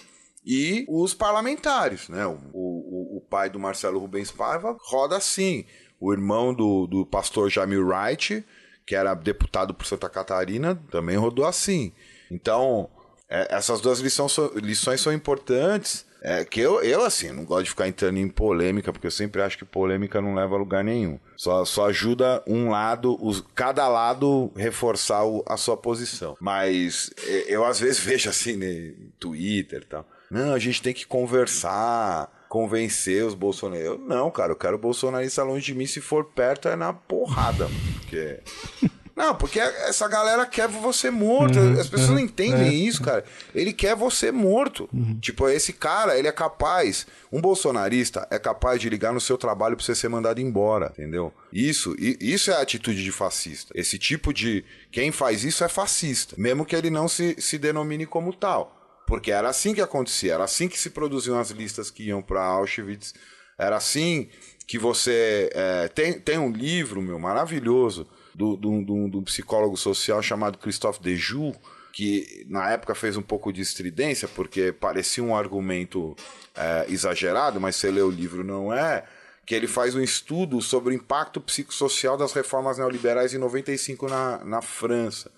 e 0.45 0.86
os 0.88 1.16
parlamentares, 1.16 2.08
né? 2.08 2.28
O, 2.28 2.38
o, 2.53 3.18
o 3.18 3.22
pai 3.28 3.49
do 3.49 3.60
Marcelo 3.60 3.97
Rubens 3.97 4.30
Paiva 4.30 4.78
roda 4.80 5.18
assim. 5.18 5.66
O 5.99 6.11
irmão 6.11 6.53
do, 6.53 6.87
do 6.87 7.05
pastor 7.05 7.49
Jamil 7.49 7.87
Wright, 7.87 8.45
que 8.85 8.95
era 8.95 9.13
deputado 9.13 9.73
por 9.73 9.85
Santa 9.85 10.09
Catarina, 10.09 10.79
também 10.91 11.17
rodou 11.17 11.45
assim. 11.45 11.91
Então, 12.29 12.89
é, 13.29 13.55
essas 13.55 13.81
duas 13.81 13.99
lições, 13.99 14.37
lições 14.55 15.01
são 15.01 15.13
importantes. 15.13 16.05
É, 16.27 16.43
que 16.43 16.59
eu, 16.59 16.81
eu, 16.81 17.03
assim, 17.05 17.31
não 17.31 17.45
gosto 17.45 17.65
de 17.65 17.69
ficar 17.69 17.87
entrando 17.87 18.17
em 18.17 18.27
polêmica, 18.27 18.91
porque 18.91 19.05
eu 19.05 19.11
sempre 19.11 19.43
acho 19.43 19.59
que 19.59 19.65
polêmica 19.65 20.19
não 20.19 20.33
leva 20.33 20.55
a 20.55 20.57
lugar 20.57 20.83
nenhum. 20.83 21.19
Só, 21.37 21.63
só 21.65 21.89
ajuda 21.89 22.41
um 22.47 22.71
lado, 22.71 23.15
os, 23.23 23.43
cada 23.53 23.87
lado 23.87 24.51
reforçar 24.55 25.23
o, 25.23 25.43
a 25.47 25.55
sua 25.55 25.77
posição. 25.77 26.35
Mas 26.39 27.11
é, 27.27 27.45
eu 27.47 27.63
às 27.63 27.79
vezes 27.79 27.99
vejo 28.03 28.27
assim, 28.27 28.53
no 28.53 28.65
né, 28.65 28.93
Twitter 29.19 29.83
e 29.83 29.85
tal. 29.85 30.07
Não, 30.31 30.51
a 30.55 30.57
gente 30.57 30.81
tem 30.81 30.95
que 30.95 31.05
conversar 31.05 32.34
convencer 32.49 33.25
os 33.25 33.33
bolsonaristas. 33.33 33.99
Não, 33.99 34.29
cara, 34.31 34.51
eu 34.51 34.55
quero 34.55 34.77
bolsonarista 34.77 35.43
longe 35.43 35.65
de 35.65 35.75
mim. 35.75 35.85
Se 35.85 36.01
for 36.01 36.25
perto, 36.25 36.67
é 36.67 36.75
na 36.75 36.93
porrada. 36.93 37.67
Porque. 37.99 38.39
Não, 39.15 39.33
porque 39.33 39.59
essa 39.59 40.09
galera 40.09 40.45
quer 40.45 40.67
você 40.67 41.09
morto. 41.09 41.57
Uhum, 41.57 41.79
As 41.79 41.87
pessoas 41.87 42.09
uhum, 42.09 42.15
não 42.15 42.21
entendem 42.21 42.67
é. 42.67 42.73
isso, 42.73 43.01
cara. 43.01 43.23
Ele 43.53 43.71
quer 43.71 43.95
você 43.95 44.29
morto. 44.29 44.89
Tipo, 45.21 45.47
esse 45.47 45.71
cara, 45.71 46.17
ele 46.19 46.27
é 46.27 46.33
capaz. 46.33 47.07
Um 47.31 47.39
bolsonarista 47.39 48.27
é 48.29 48.37
capaz 48.37 48.81
de 48.81 48.89
ligar 48.89 49.13
no 49.13 49.21
seu 49.21 49.37
trabalho 49.37 49.77
pra 49.77 49.85
você 49.85 49.95
ser 49.95 50.09
mandado 50.09 50.41
embora, 50.41 50.91
entendeu? 50.91 51.33
Isso, 51.51 51.95
isso 51.97 52.51
é 52.51 52.55
a 52.55 52.61
atitude 52.61 53.01
de 53.01 53.11
fascista. 53.11 53.73
Esse 53.73 53.97
tipo 53.97 54.33
de. 54.33 54.65
Quem 54.91 55.13
faz 55.13 55.45
isso 55.45 55.63
é 55.63 55.69
fascista. 55.69 56.35
Mesmo 56.37 56.65
que 56.65 56.75
ele 56.75 56.89
não 56.89 57.07
se, 57.07 57.37
se 57.39 57.57
denomine 57.57 58.05
como 58.05 58.33
tal. 58.33 58.74
Porque 59.08 59.32
era 59.32 59.49
assim 59.49 59.74
que 59.74 59.82
acontecia, 59.82 60.34
era 60.34 60.43
assim 60.43 60.68
que 60.68 60.80
se 60.80 60.89
produziam 60.89 61.39
as 61.39 61.51
listas 61.51 61.91
que 61.91 62.03
iam 62.03 62.22
pra 62.22 62.43
Auschwitz. 62.43 63.14
Era 63.58 63.78
assim 63.78 64.30
que 64.68 64.78
você. 64.78 65.49
é, 65.53 65.88
tem, 65.88 66.20
tem 66.20 66.38
um 66.38 66.51
livro, 66.51 67.01
meu, 67.01 67.20
maravilhoso, 67.20 68.08
do, 68.34 68.56
do, 68.56 68.82
do, 68.84 69.08
do 69.08 69.22
psicólogo 69.24 69.78
social 69.78 70.22
chamado 70.22 70.58
Christophe 70.58 71.01
Dejoux, 71.01 71.58
que 71.93 72.45
na 72.49 72.70
época 72.72 72.93
fez 72.93 73.16
um 73.16 73.22
pouco 73.22 73.53
de 73.53 73.62
estridência, 73.62 74.28
porque 74.28 74.72
parecia 74.72 75.24
um 75.24 75.36
argumento 75.36 76.16
é, 76.56 76.86
exagerado, 76.89 77.62
mas 77.62 77.76
você 77.76 77.89
lê 77.89 78.01
o 78.01 78.10
livro 78.10 78.43
não 78.43 78.74
é. 78.74 79.06
Que 79.45 79.53
ele 79.53 79.68
faz 79.68 79.93
um 79.93 80.01
estudo 80.01 80.60
sobre 80.60 80.89
o 80.89 80.97
impacto 80.97 81.39
psicossocial 81.39 82.18
das 82.18 82.34
reformas 82.34 82.80
neoliberais 82.80 83.34
em 83.34 83.38
95 83.38 84.10
na, 84.10 84.43
na 84.43 84.62
França. 84.62 85.32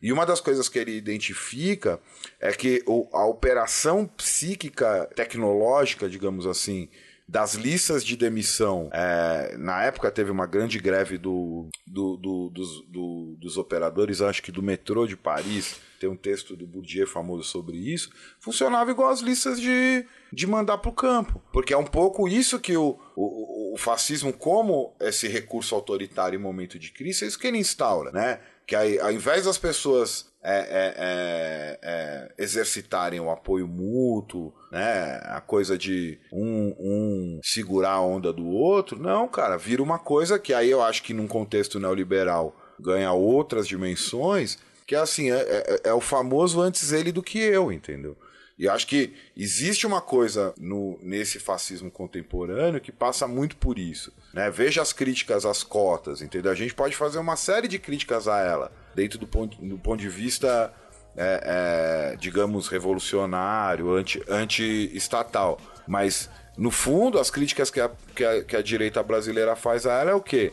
E 0.00 0.12
uma 0.12 0.26
das 0.26 0.40
coisas 0.40 0.68
que 0.68 0.78
ele 0.78 0.92
identifica 0.96 1.98
é 2.38 2.52
que 2.52 2.82
a 3.12 3.24
operação 3.26 4.06
psíquica 4.06 5.08
tecnológica, 5.16 6.08
digamos 6.08 6.46
assim, 6.46 6.88
das 7.28 7.54
listas 7.54 8.04
de 8.04 8.16
demissão. 8.16 8.88
é, 8.92 9.56
na 9.58 9.82
época 9.82 10.10
teve 10.12 10.30
uma 10.30 10.46
grande 10.46 10.78
greve 10.78 11.18
do, 11.18 11.68
do- 11.86 12.16
do- 12.16 12.50
dos, 12.50 12.86
do- 12.88 13.36
dos 13.40 13.56
operadores, 13.56 14.20
acho 14.20 14.42
que 14.42 14.52
do 14.52 14.62
metrô 14.62 15.06
de 15.06 15.16
Paris. 15.16 15.80
Tem 15.98 16.08
um 16.10 16.16
texto 16.16 16.54
do 16.54 16.66
Bourdieu 16.66 17.06
famoso 17.06 17.42
sobre 17.42 17.76
isso. 17.78 18.10
Funcionava 18.38 18.90
igual 18.90 19.10
as 19.10 19.20
listas 19.20 19.58
de, 19.60 20.06
de 20.32 20.46
mandar 20.46 20.76
para 20.78 20.90
o 20.90 20.94
campo. 20.94 21.42
Porque 21.52 21.72
é 21.72 21.76
um 21.76 21.86
pouco 21.86 22.28
isso 22.28 22.60
que 22.60 22.76
o, 22.76 22.96
o, 23.16 23.74
o 23.74 23.76
fascismo, 23.78 24.32
como 24.32 24.94
esse 25.00 25.26
recurso 25.26 25.74
autoritário 25.74 26.38
em 26.38 26.42
momento 26.42 26.78
de 26.78 26.92
crise, 26.92 27.24
é 27.24 27.28
isso 27.28 27.38
que 27.38 27.46
ele 27.46 27.58
instaura, 27.58 28.12
né? 28.12 28.40
Que 28.66 28.74
aí, 28.74 28.98
ao 28.98 29.12
invés 29.12 29.44
das 29.44 29.58
pessoas 29.58 30.26
é, 30.42 30.58
é, 30.58 30.94
é, 30.96 31.78
é, 31.82 32.34
exercitarem 32.38 33.18
o 33.20 33.30
apoio 33.30 33.66
mútuo, 33.66 34.54
né? 34.70 35.20
A 35.24 35.40
coisa 35.40 35.76
de 35.76 36.18
um, 36.32 36.74
um 36.78 37.40
segurar 37.42 37.92
a 37.92 38.00
onda 38.00 38.32
do 38.32 38.46
outro, 38.46 39.00
não, 39.00 39.26
cara, 39.26 39.56
vira 39.56 39.82
uma 39.82 39.98
coisa 39.98 40.38
que 40.38 40.54
aí 40.54 40.70
eu 40.70 40.82
acho 40.82 41.02
que 41.02 41.12
num 41.12 41.26
contexto 41.26 41.80
neoliberal 41.80 42.56
ganha 42.78 43.12
outras 43.12 43.66
dimensões, 43.66 44.58
que 44.86 44.94
é 44.94 44.98
assim, 44.98 45.32
é, 45.32 45.36
é, 45.36 45.80
é 45.90 45.94
o 45.94 46.00
famoso 46.00 46.60
antes 46.60 46.92
ele 46.92 47.10
do 47.10 47.22
que 47.22 47.38
eu, 47.38 47.72
entendeu? 47.72 48.16
E 48.58 48.66
acho 48.68 48.86
que 48.86 49.12
existe 49.36 49.86
uma 49.86 50.00
coisa 50.00 50.54
no, 50.56 50.98
nesse 51.02 51.38
fascismo 51.38 51.90
contemporâneo 51.90 52.80
que 52.80 52.90
passa 52.90 53.28
muito 53.28 53.54
por 53.56 53.78
isso. 53.78 54.10
Né? 54.32 54.50
Veja 54.50 54.80
as 54.80 54.94
críticas 54.94 55.44
às 55.44 55.62
cotas, 55.62 56.22
entendeu? 56.22 56.50
A 56.50 56.54
gente 56.54 56.72
pode 56.74 56.96
fazer 56.96 57.18
uma 57.18 57.36
série 57.36 57.68
de 57.68 57.78
críticas 57.78 58.26
a 58.26 58.38
ela, 58.40 58.72
dentro 58.94 59.18
do 59.18 59.26
ponto, 59.26 59.56
do 59.60 59.76
ponto 59.76 60.00
de 60.00 60.08
vista, 60.08 60.72
é, 61.14 62.12
é, 62.14 62.16
digamos, 62.16 62.68
revolucionário, 62.68 63.94
anti- 63.94 64.22
anti-estatal. 64.26 65.60
Mas, 65.86 66.30
no 66.56 66.70
fundo, 66.70 67.18
as 67.18 67.30
críticas 67.30 67.70
que 67.70 67.80
a, 67.80 67.90
que, 68.14 68.24
a, 68.24 68.42
que 68.42 68.56
a 68.56 68.62
direita 68.62 69.02
brasileira 69.02 69.54
faz 69.54 69.84
a 69.86 70.00
ela 70.00 70.10
é 70.12 70.14
o 70.14 70.20
quê? 70.20 70.52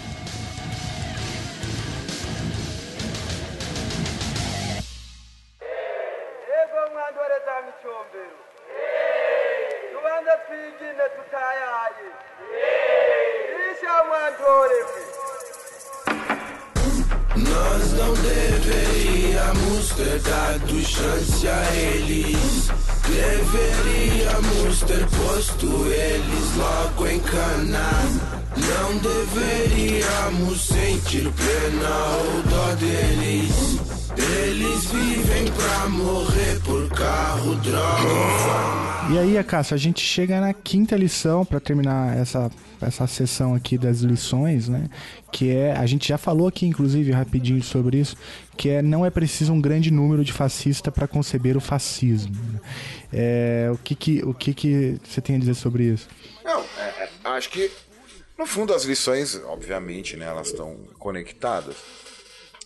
Sentir 31.11 31.29
pena 31.33 31.89
ou 32.15 32.41
dó 32.43 32.75
deles. 32.75 33.79
Eles 34.17 34.85
vivem 34.85 35.51
pra 35.51 35.89
morrer 35.89 36.59
por 36.63 36.89
carro, 36.89 37.55
droga. 37.55 39.11
E 39.11 39.19
aí, 39.19 39.37
Acácio, 39.37 39.73
a 39.73 39.77
gente 39.77 39.99
chega 39.99 40.39
na 40.39 40.53
quinta 40.53 40.95
lição 40.95 41.43
para 41.43 41.59
terminar 41.59 42.17
essa, 42.17 42.49
essa 42.79 43.05
sessão 43.07 43.53
aqui 43.53 43.77
das 43.77 43.99
lições, 43.99 44.69
né? 44.69 44.89
Que 45.33 45.49
é, 45.49 45.73
a 45.73 45.85
gente 45.85 46.07
já 46.07 46.17
falou 46.17 46.47
aqui, 46.47 46.65
inclusive, 46.65 47.11
rapidinho 47.11 47.61
sobre 47.61 47.97
isso, 47.97 48.15
que 48.55 48.69
é 48.69 48.81
não 48.81 49.05
é 49.05 49.09
preciso 49.09 49.51
um 49.51 49.59
grande 49.59 49.91
número 49.91 50.23
de 50.23 50.31
fascista 50.31 50.91
para 50.91 51.07
conceber 51.07 51.57
o 51.57 51.61
fascismo. 51.61 52.33
né? 52.53 52.59
É, 53.11 53.69
o 53.73 53.77
que 53.77 53.95
que, 53.95 54.23
o 54.23 54.33
que 54.33 54.53
que 54.53 54.97
você 55.03 55.19
tem 55.19 55.35
a 55.35 55.39
dizer 55.39 55.55
sobre 55.55 55.83
isso? 55.83 56.07
Não, 56.45 56.61
é, 56.61 57.03
é, 57.03 57.09
acho 57.25 57.49
que 57.49 57.69
no 58.41 58.47
fundo 58.47 58.73
as 58.73 58.85
lições, 58.85 59.35
obviamente, 59.45 60.17
né, 60.17 60.25
elas 60.25 60.47
estão 60.47 60.75
conectadas. 60.97 61.75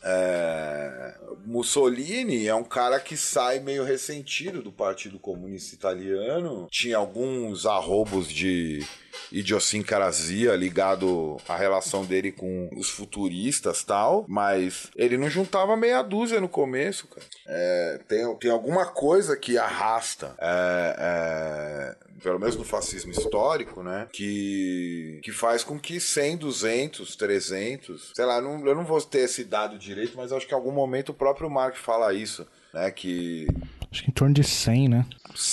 É, 0.01 1.15
Mussolini 1.45 2.47
é 2.47 2.55
um 2.55 2.63
cara 2.63 2.97
que 2.99 3.17
sai 3.17 3.59
meio 3.59 3.83
ressentido 3.83 4.61
do 4.61 4.71
Partido 4.71 5.19
Comunista 5.19 5.75
Italiano. 5.75 6.67
Tinha 6.71 6.95
alguns 6.95 7.65
arrobos 7.65 8.29
de 8.29 8.85
idiosincrasia 9.31 10.55
ligado 10.55 11.37
à 11.47 11.57
relação 11.57 12.05
dele 12.05 12.31
com 12.31 12.69
os 12.77 12.89
futuristas 12.89 13.83
tal, 13.83 14.25
mas 14.29 14.91
ele 14.95 15.17
não 15.17 15.29
juntava 15.29 15.75
meia 15.75 16.01
dúzia 16.01 16.39
no 16.39 16.47
começo, 16.47 17.07
cara. 17.07 17.25
É, 17.47 17.99
tem, 18.07 18.35
tem 18.37 18.51
alguma 18.51 18.85
coisa 18.85 19.35
que 19.35 19.57
arrasta, 19.57 20.35
é, 20.39 20.95
é, 20.99 22.04
pelo 22.21 22.39
menos 22.39 22.55
no 22.55 22.63
fascismo 22.63 23.11
histórico, 23.11 23.83
né? 23.83 24.07
Que, 24.11 25.19
que 25.23 25.31
faz 25.31 25.63
com 25.63 25.79
que 25.79 25.99
100, 25.99 26.37
200, 26.37 27.15
300, 27.15 28.11
sei 28.13 28.25
lá, 28.25 28.41
não, 28.41 28.65
eu 28.65 28.75
não 28.75 28.85
vou 28.85 29.01
ter 29.01 29.19
esse 29.19 29.43
dado 29.43 29.77
direito, 29.77 30.15
mas 30.15 30.31
acho 30.31 30.47
que 30.47 30.53
em 30.53 30.57
algum 30.57 30.71
momento 30.71 31.09
o 31.09 31.13
próprio 31.13 31.49
Marx 31.49 31.79
fala 31.79 32.13
isso, 32.13 32.47
né? 32.73 32.89
Que 32.91 33.47
Acho 33.95 34.03
que 34.03 34.09
em 34.09 34.13
torno 34.13 34.33
de 34.33 34.43
100, 34.43 34.89
né? 34.89 35.05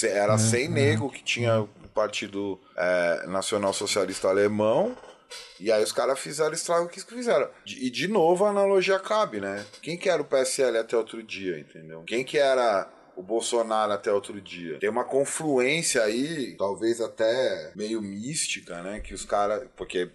era 0.03 0.37
100 0.37 0.69
nego 0.69 1.09
que 1.09 1.23
tinha 1.23 1.61
o 1.61 1.69
Partido 1.95 2.61
é, 2.77 3.25
Nacional 3.29 3.73
Socialista 3.73 4.29
Alemão. 4.29 4.97
E 5.61 5.71
aí 5.71 5.83
os 5.83 5.93
caras 5.93 6.19
fizeram 6.19 6.51
o 6.51 6.55
estrago 6.55 6.89
que 6.89 7.01
fizeram. 7.01 7.49
E 7.65 7.89
de 7.89 8.09
novo 8.09 8.45
a 8.45 8.51
analogia 8.51 8.99
cabe, 8.99 9.41
né? 9.41 9.65
Quem 9.81 9.97
que 9.97 10.09
era 10.09 10.21
o 10.21 10.25
PSL 10.25 10.77
até 10.77 10.97
outro 10.97 11.23
dia, 11.23 11.57
entendeu? 11.57 12.03
Quem 12.03 12.25
que 12.25 12.37
era 12.37 12.89
o 13.17 13.23
Bolsonaro 13.23 13.93
até 13.93 14.13
outro 14.13 14.41
dia? 14.41 14.79
Tem 14.79 14.89
uma 14.91 15.05
confluência 15.05 16.03
aí, 16.03 16.57
talvez 16.57 17.01
até 17.01 17.73
meio 17.77 18.01
mística, 18.03 18.83
né? 18.83 19.01
Que 19.01 19.15
os 19.15 19.25
caras... 19.25 19.67
Porque... 19.77 20.11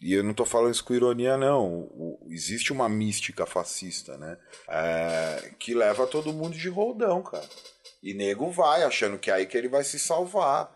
E 0.00 0.12
eu 0.12 0.24
não 0.24 0.34
tô 0.34 0.44
falando 0.44 0.72
isso 0.74 0.84
com 0.84 0.92
ironia, 0.92 1.36
não. 1.36 1.64
O- 1.66 2.18
o- 2.24 2.32
existe 2.32 2.72
uma 2.72 2.88
mística 2.88 3.46
fascista, 3.46 4.18
né? 4.18 4.36
É, 4.68 5.50
que 5.58 5.72
leva 5.72 6.06
todo 6.06 6.32
mundo 6.32 6.56
de 6.56 6.68
roldão, 6.68 7.22
cara. 7.22 7.48
E 8.04 8.12
nego 8.12 8.50
vai, 8.50 8.82
achando 8.82 9.18
que 9.18 9.30
é 9.30 9.34
aí 9.34 9.46
que 9.46 9.56
ele 9.56 9.66
vai 9.66 9.82
se 9.82 9.98
salvar. 9.98 10.70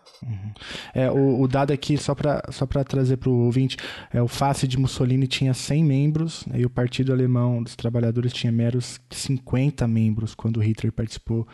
É, 0.95 1.11
o, 1.11 1.43
o 1.43 1.47
dado 1.47 1.75
aqui, 1.75 1.99
só 1.99 2.15
para 2.15 2.43
só 2.51 2.65
trazer 2.67 3.19
para 3.19 3.29
o 3.29 3.45
ouvinte, 3.45 3.77
é, 4.11 4.23
o 4.23 4.27
FACE 4.27 4.67
de 4.67 4.79
Mussolini 4.79 5.27
tinha 5.27 5.53
100 5.53 5.85
membros 5.85 6.47
né, 6.47 6.61
e 6.61 6.65
o 6.65 6.71
Partido 6.71 7.13
Alemão 7.13 7.63
dos 7.63 7.77
Trabalhadores 7.77 8.33
tinha 8.33 8.51
meros 8.51 8.99
50 9.11 9.87
membros 9.87 10.35
quando 10.35 10.59
Hitler 10.59 10.91
participou 10.91 11.47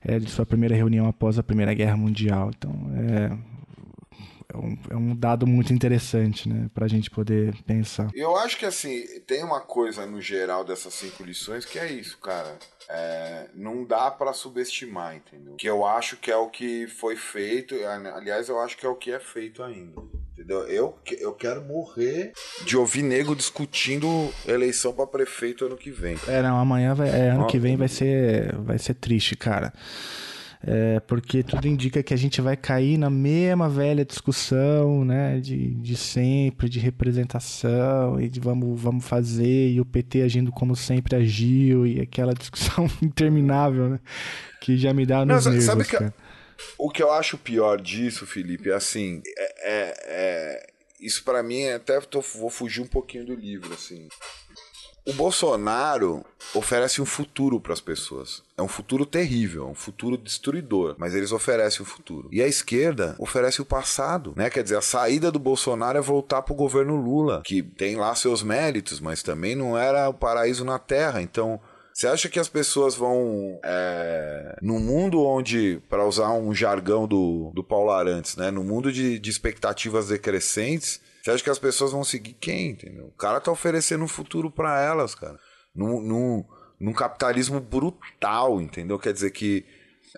é, 0.00 0.18
de 0.18 0.28
sua 0.28 0.44
primeira 0.44 0.74
reunião 0.74 1.06
após 1.06 1.38
a 1.38 1.44
Primeira 1.44 1.72
Guerra 1.74 1.96
Mundial. 1.96 2.50
Então, 2.52 2.72
é, 2.96 3.54
é 4.52 4.56
um, 4.56 4.78
é 4.90 4.96
um 4.96 5.16
dado 5.16 5.46
muito 5.46 5.72
interessante, 5.72 6.48
né, 6.48 6.68
para 6.74 6.86
a 6.86 6.88
gente 6.88 7.08
poder 7.08 7.54
pensar. 7.62 8.10
Eu 8.14 8.36
acho 8.36 8.58
que 8.58 8.66
assim, 8.66 9.04
tem 9.26 9.44
uma 9.44 9.60
coisa 9.60 10.06
no 10.06 10.20
geral 10.20 10.64
dessas 10.64 10.92
cinco 10.94 11.22
lições 11.22 11.64
que 11.64 11.78
é 11.78 11.90
isso, 11.90 12.18
cara. 12.18 12.58
É, 12.88 13.46
não 13.54 13.84
dá 13.84 14.10
para 14.10 14.32
subestimar, 14.32 15.16
entendeu? 15.16 15.54
Que 15.56 15.68
eu 15.68 15.84
acho 15.84 16.16
que 16.16 16.30
é 16.30 16.36
o 16.36 16.48
que 16.48 16.86
foi 16.86 17.16
feito, 17.16 17.74
aliás, 18.14 18.48
eu 18.48 18.60
acho 18.60 18.76
que 18.76 18.84
é 18.84 18.88
o 18.88 18.94
que 18.94 19.12
é 19.12 19.18
feito 19.18 19.62
ainda. 19.62 20.00
Entendeu? 20.32 20.66
Eu, 20.66 20.98
eu 21.20 21.32
quero 21.32 21.62
morrer 21.62 22.32
de 22.66 22.76
ouvir 22.76 23.02
nego 23.02 23.36
discutindo 23.36 24.32
eleição 24.46 24.92
para 24.92 25.06
prefeito 25.06 25.64
ano 25.64 25.76
que 25.76 25.90
vem. 25.90 26.18
É, 26.26 26.42
não, 26.42 26.58
amanhã 26.58 26.92
vai, 26.92 27.08
é, 27.08 27.30
ano 27.30 27.46
que 27.46 27.58
vem 27.58 27.76
vai 27.76 27.88
ser, 27.88 28.54
vai 28.56 28.78
ser 28.78 28.94
triste, 28.94 29.36
cara. 29.36 29.72
É, 30.66 30.98
porque 31.00 31.42
tudo 31.42 31.68
indica 31.68 32.02
que 32.02 32.14
a 32.14 32.16
gente 32.16 32.40
vai 32.40 32.56
cair 32.56 32.96
na 32.96 33.10
mesma 33.10 33.68
velha 33.68 34.02
discussão, 34.02 35.04
né, 35.04 35.38
de, 35.38 35.74
de 35.74 35.94
sempre, 35.94 36.70
de 36.70 36.78
representação 36.78 38.18
e 38.18 38.30
de 38.30 38.40
vamos, 38.40 38.80
vamos 38.80 39.04
fazer, 39.06 39.72
e 39.72 39.80
o 39.80 39.84
PT 39.84 40.22
agindo 40.22 40.50
como 40.50 40.74
sempre 40.74 41.16
agiu, 41.16 41.86
e 41.86 42.00
aquela 42.00 42.32
discussão 42.34 42.88
interminável, 43.02 43.90
né, 43.90 44.00
que 44.58 44.78
já 44.78 44.94
me 44.94 45.04
dá 45.04 45.24
nos 45.24 45.44
Não, 45.44 45.52
nervos, 45.52 45.66
sabe 45.66 45.84
que, 45.84 46.12
O 46.78 46.88
que 46.88 47.02
eu 47.02 47.12
acho 47.12 47.36
pior 47.36 47.78
disso, 47.78 48.24
Felipe, 48.24 48.70
é 48.70 48.74
assim, 48.74 49.20
é, 49.36 49.70
é, 49.70 49.94
é 50.06 50.66
isso 50.98 51.22
para 51.24 51.42
mim, 51.42 51.68
até 51.68 52.00
tô, 52.00 52.22
vou 52.22 52.48
fugir 52.48 52.80
um 52.80 52.86
pouquinho 52.86 53.26
do 53.26 53.34
livro, 53.34 53.74
assim. 53.74 54.08
O 55.06 55.12
Bolsonaro 55.12 56.24
oferece 56.54 57.02
um 57.02 57.04
futuro 57.04 57.60
para 57.60 57.74
as 57.74 57.80
pessoas. 57.80 58.42
É 58.56 58.62
um 58.62 58.68
futuro 58.68 59.04
terrível, 59.04 59.66
é 59.66 59.70
um 59.70 59.74
futuro 59.74 60.16
destruidor, 60.16 60.94
mas 60.96 61.14
eles 61.14 61.30
oferecem 61.30 61.82
o 61.82 61.84
futuro. 61.84 62.26
E 62.32 62.42
a 62.42 62.46
esquerda 62.46 63.14
oferece 63.18 63.60
o 63.60 63.66
passado, 63.66 64.32
né? 64.34 64.48
Quer 64.48 64.62
dizer, 64.62 64.78
a 64.78 64.82
saída 64.82 65.30
do 65.30 65.38
Bolsonaro 65.38 65.98
é 65.98 66.00
voltar 66.00 66.40
para 66.40 66.54
o 66.54 66.56
governo 66.56 66.96
Lula, 66.96 67.42
que 67.44 67.62
tem 67.62 67.96
lá 67.96 68.14
seus 68.14 68.42
méritos, 68.42 68.98
mas 68.98 69.22
também 69.22 69.54
não 69.54 69.76
era 69.76 70.08
o 70.08 70.14
paraíso 70.14 70.64
na 70.64 70.78
terra. 70.78 71.20
Então, 71.20 71.60
você 71.92 72.06
acha 72.08 72.28
que 72.30 72.40
as 72.40 72.48
pessoas 72.48 72.94
vão. 72.94 73.60
É, 73.62 74.56
no 74.62 74.80
mundo 74.80 75.22
onde, 75.22 75.82
para 75.90 76.06
usar 76.06 76.32
um 76.32 76.54
jargão 76.54 77.06
do, 77.06 77.52
do 77.54 77.62
Paulo 77.62 77.90
Arantes, 77.90 78.36
né? 78.36 78.50
No 78.50 78.64
mundo 78.64 78.90
de, 78.90 79.18
de 79.18 79.30
expectativas 79.30 80.08
decrescentes, 80.08 81.00
você 81.24 81.30
acha 81.30 81.44
que 81.44 81.48
as 81.48 81.58
pessoas 81.58 81.92
vão 81.92 82.04
seguir 82.04 82.34
quem, 82.34 82.72
entendeu? 82.72 83.06
O 83.06 83.12
cara 83.12 83.40
tá 83.40 83.50
oferecendo 83.50 84.04
um 84.04 84.08
futuro 84.08 84.50
para 84.50 84.78
elas, 84.82 85.14
cara. 85.14 85.40
Num, 85.74 85.98
num, 85.98 86.44
num 86.78 86.92
capitalismo 86.92 87.60
brutal, 87.60 88.60
entendeu? 88.60 88.98
Quer 88.98 89.14
dizer 89.14 89.30
que 89.30 89.64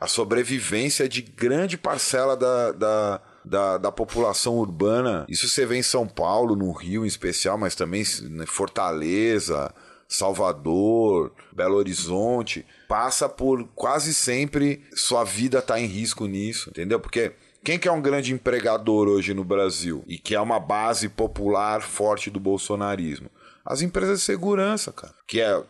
a 0.00 0.08
sobrevivência 0.08 1.08
de 1.08 1.22
grande 1.22 1.78
parcela 1.78 2.36
da, 2.36 2.72
da, 2.72 3.22
da, 3.44 3.78
da, 3.78 3.92
população 3.92 4.58
urbana. 4.58 5.24
Isso 5.28 5.48
você 5.48 5.64
vê 5.64 5.76
em 5.76 5.82
São 5.82 6.08
Paulo, 6.08 6.56
no 6.56 6.72
Rio 6.72 7.04
em 7.04 7.08
especial, 7.08 7.56
mas 7.56 7.76
também 7.76 8.02
em 8.02 8.44
Fortaleza, 8.44 9.72
Salvador, 10.08 11.32
Belo 11.52 11.76
Horizonte. 11.76 12.66
Passa 12.88 13.28
por 13.28 13.62
quase 13.76 14.12
sempre 14.12 14.82
sua 14.92 15.22
vida 15.22 15.62
tá 15.62 15.78
em 15.78 15.86
risco 15.86 16.26
nisso, 16.26 16.68
entendeu? 16.70 16.98
Porque 16.98 17.32
quem 17.66 17.80
que 17.80 17.88
é 17.88 17.90
um 17.90 18.00
grande 18.00 18.32
empregador 18.32 19.08
hoje 19.08 19.34
no 19.34 19.42
Brasil 19.42 20.04
e 20.06 20.16
que 20.16 20.36
é 20.36 20.40
uma 20.40 20.60
base 20.60 21.08
popular 21.08 21.82
forte 21.82 22.30
do 22.30 22.38
bolsonarismo? 22.38 23.28
As 23.64 23.82
empresas 23.82 24.20
de 24.20 24.24
segurança, 24.24 24.92
cara, 24.92 25.12
que 25.26 25.40
é 25.40 25.60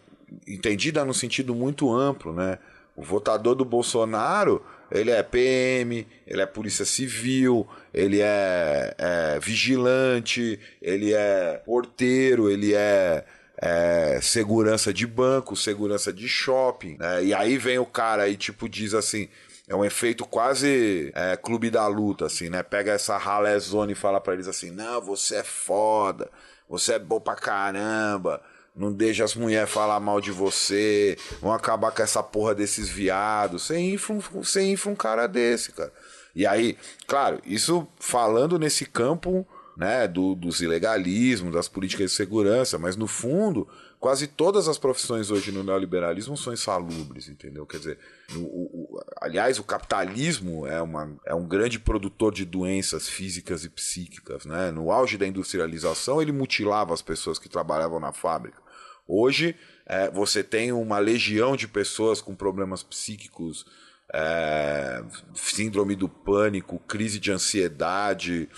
entendida 0.47 1.03
no 1.07 1.15
sentido 1.15 1.55
muito 1.55 1.91
amplo, 1.91 2.35
né? 2.35 2.59
O 2.95 3.03
votador 3.03 3.55
do 3.55 3.65
Bolsonaro, 3.65 4.63
ele 4.93 5.11
é 5.11 5.23
PM, 5.23 6.07
ele 6.27 6.43
é 6.43 6.45
polícia 6.45 6.85
civil, 6.85 7.67
ele 7.95 8.21
é, 8.21 8.95
é 8.99 9.39
vigilante, 9.41 10.61
ele 10.83 11.15
é 11.15 11.63
porteiro, 11.65 12.51
ele 12.51 12.75
é, 12.75 13.25
é, 13.57 14.19
segurança 14.21 14.93
de 14.93 15.07
banco, 15.07 15.57
segurança 15.57 16.13
de 16.13 16.29
shopping. 16.29 16.99
Né? 16.99 17.25
E 17.25 17.35
aí 17.35 17.57
vem 17.57 17.79
o 17.79 17.87
cara 17.87 18.29
e 18.29 18.37
tipo 18.37 18.69
diz 18.69 18.93
assim: 18.93 19.31
é 19.69 19.75
um 19.75 19.85
efeito 19.85 20.25
quase 20.25 21.11
é, 21.15 21.37
clube 21.37 21.71
da 21.71 21.87
luta, 21.87 22.27
assim, 22.27 22.49
né? 22.49 22.63
Pega 22.63 22.93
essa 22.93 23.17
ralezona 23.17 23.93
e 23.93 23.97
fala 23.97 24.21
para 24.21 24.35
eles 24.35 24.47
assim: 24.47 24.71
não, 24.71 25.01
você 25.01 25.37
é 25.37 25.43
foda, 25.43 26.31
você 26.69 26.95
é 26.95 26.99
bom 26.99 27.21
pra 27.21 27.35
caramba, 27.35 28.41
não 28.75 28.93
deixa 28.93 29.25
as 29.25 29.35
mulheres 29.35 29.71
falar 29.71 29.99
mal 29.99 30.21
de 30.21 30.31
você, 30.31 31.19
vão 31.41 31.53
acabar 31.53 31.91
com 31.91 32.03
essa 32.03 32.23
porra 32.23 32.55
desses 32.55 32.89
viados. 32.89 33.65
Você 33.65 33.79
infla, 33.79 34.17
infla 34.63 34.93
um 34.93 34.97
cara 34.97 35.27
desse, 35.27 35.73
cara. 35.73 35.93
E 36.35 36.47
aí, 36.47 36.77
claro, 37.07 37.41
isso 37.45 37.89
falando 37.99 38.59
nesse 38.59 38.85
campo 38.85 39.47
né, 39.77 40.09
do, 40.09 40.35
dos 40.35 40.61
ilegalismos, 40.61 41.53
das 41.53 41.69
políticas 41.69 42.11
de 42.11 42.17
segurança, 42.17 42.79
mas 42.79 42.97
no 42.97 43.07
fundo 43.07 43.69
quase 43.99 44.27
todas 44.27 44.69
as 44.69 44.79
profissões 44.79 45.31
hoje 45.31 45.51
no 45.51 45.63
neoliberalismo 45.63 46.37
são 46.37 46.53
insalubres, 46.53 47.29
entendeu? 47.29 47.67
Quer 47.67 47.79
dizer, 47.79 47.99
o, 48.35 48.39
o, 48.39 49.01
aliás, 49.21 49.59
o 49.59 49.65
capitalismo 49.65 50.67
é, 50.67 50.81
uma, 50.81 51.19
é 51.25 51.35
um 51.35 51.47
grande 51.47 51.79
produtor 51.79 52.33
de 52.33 52.45
doenças 52.45 53.09
físicas 53.09 53.65
e 53.65 53.69
psíquicas, 53.69 54.45
né? 54.45 54.71
No 54.71 54.93
auge 54.93 55.17
da 55.17 55.27
industrialização, 55.27 56.21
ele 56.21 56.33
mutilava 56.33 56.95
as 56.95 57.03
pessoas 57.03 57.39
que 57.39 57.49
trabalhavam 57.49 57.99
na 57.99 58.13
fábrica. 58.13 58.59
Hoje, 59.09 59.57
é, 59.87 60.11
você 60.11 60.43
tem 60.43 60.73
uma 60.73 60.99
legião 60.99 61.57
de 61.57 61.67
pessoas 61.67 62.21
com 62.21 62.35
problemas 62.35 62.83
psíquicos, 62.83 63.65
é, 64.13 65.03
síndrome 65.35 65.95
do 65.95 66.09
pânico, 66.09 66.79
crise 66.81 67.19
de 67.19 67.33
ansiedade. 67.33 68.49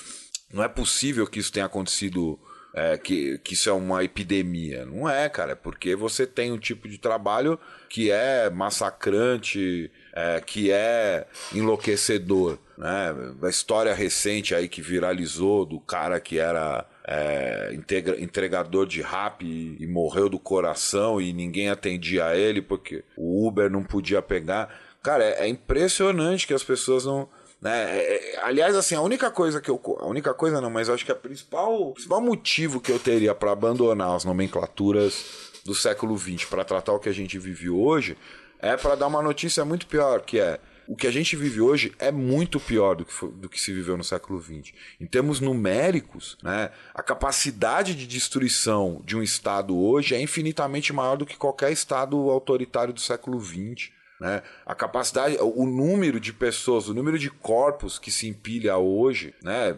Não 0.53 0.63
é 0.63 0.69
possível 0.69 1.27
que 1.27 1.39
isso 1.39 1.53
tenha 1.53 1.67
acontecido 1.67 2.39
é, 2.75 2.97
que, 2.97 3.39
que 3.39 3.55
isso 3.55 3.69
é 3.69 3.73
uma 3.73 4.05
epidemia. 4.05 4.87
Não 4.87 5.09
é, 5.09 5.29
cara, 5.29 5.53
é 5.53 5.55
porque 5.55 5.97
você 5.97 6.27
tem 6.27 6.53
um 6.53 6.59
tipo 6.59 6.89
de 6.89 6.99
trabalho 6.99 7.59
que 7.89 8.11
é 8.11 8.49
massacrante, 8.51 9.91
é, 10.13 10.41
que 10.41 10.71
é 10.71 11.27
enlouquecedor. 11.53 12.59
Né? 12.77 13.15
A 13.43 13.49
história 13.49 13.93
recente 13.95 14.55
aí 14.55 14.69
que 14.69 14.81
viralizou 14.81 15.67
do 15.67 15.81
cara 15.81 16.21
que 16.21 16.39
era 16.39 16.87
é, 17.05 17.73
integra, 17.75 18.21
entregador 18.21 18.87
de 18.87 19.03
rap 19.03 19.45
e, 19.45 19.77
e, 19.81 19.87
morreu 19.87 20.29
do 20.29 20.39
coração 20.39 21.21
e 21.21 21.33
ninguém 21.33 21.71
atendia 21.71 22.37
ele 22.37 22.63
porque 22.63 23.03
o 23.17 23.47
Uber 23.47 23.71
não 23.71 23.83
podia 23.83 24.23
pegar. 24.23 24.73
Cara, 25.03 25.25
é, 25.25 25.45
é 25.45 25.49
impressionante 25.49 26.47
que 26.47 26.55
as 26.55 26.63
pessoas 26.63 27.05
não 27.05 27.29
né? 27.61 27.99
É, 27.99 28.35
é, 28.37 28.45
aliás, 28.45 28.77
assim, 28.77 28.95
a 28.95 29.01
única 29.01 29.31
coisa 29.31 29.61
que 29.61 29.71
eu. 29.71 29.81
A 30.01 30.07
única 30.07 30.33
coisa 30.33 30.61
não, 30.61 30.71
mas 30.71 30.89
eu 30.89 30.95
acho 30.95 31.05
que 31.05 31.13
a 31.13 31.17
principal, 31.17 31.91
o 31.91 31.93
principal 31.93 32.21
motivo 32.21 32.81
que 32.81 32.93
eu 32.93 32.99
teria 32.99 33.35
para 33.35 33.53
abandonar 33.53 34.15
as 34.15 34.25
nomenclaturas 34.25 35.51
do 35.65 35.75
século 35.75 36.17
XX 36.17 36.45
para 36.45 36.65
tratar 36.65 36.93
o 36.93 37.01
que 37.01 37.09
a 37.09 37.13
gente 37.13 37.39
vive 37.39 37.69
hoje 37.69 38.17
é 38.61 38.77
para 38.77 38.95
dar 38.95 39.07
uma 39.07 39.23
notícia 39.23 39.65
muito 39.65 39.87
pior, 39.87 40.23
que 40.23 40.39
é 40.39 40.59
o 40.89 40.97
que 40.97 41.07
a 41.07 41.11
gente 41.11 41.37
vive 41.37 41.61
hoje 41.61 41.93
é 41.99 42.11
muito 42.11 42.59
pior 42.59 42.97
do 42.97 43.05
que, 43.05 43.13
foi, 43.13 43.31
do 43.31 43.47
que 43.47 43.61
se 43.61 43.75
viveu 43.75 43.95
no 43.99 44.03
século 44.03 44.41
XX. 44.41 44.73
Em 44.99 45.07
termos 45.07 45.39
numéricos, 45.39 46.39
né, 46.43 46.71
a 46.95 47.03
capacidade 47.03 47.95
de 47.95 48.07
destruição 48.07 49.03
de 49.05 49.15
um 49.15 49.23
Estado 49.23 49.77
hoje 49.77 50.15
é 50.15 50.21
infinitamente 50.21 50.91
maior 50.91 51.17
do 51.17 51.27
que 51.27 51.37
qualquer 51.37 51.71
Estado 51.71 52.17
autoritário 52.31 52.95
do 52.95 53.01
século 53.01 53.39
XX. 53.39 53.91
Né? 54.21 54.43
A 54.67 54.75
capacidade, 54.75 55.37
o 55.41 55.65
número 55.65 56.19
de 56.19 56.33
pessoas, 56.33 56.89
o 56.89 56.95
número 56.95 57.19
de 57.19 57.31
corpos 57.31 57.99
que 57.99 58.11
se 58.11 58.27
empilha 58.27 58.77
hoje, 58.77 59.35
né? 59.43 59.77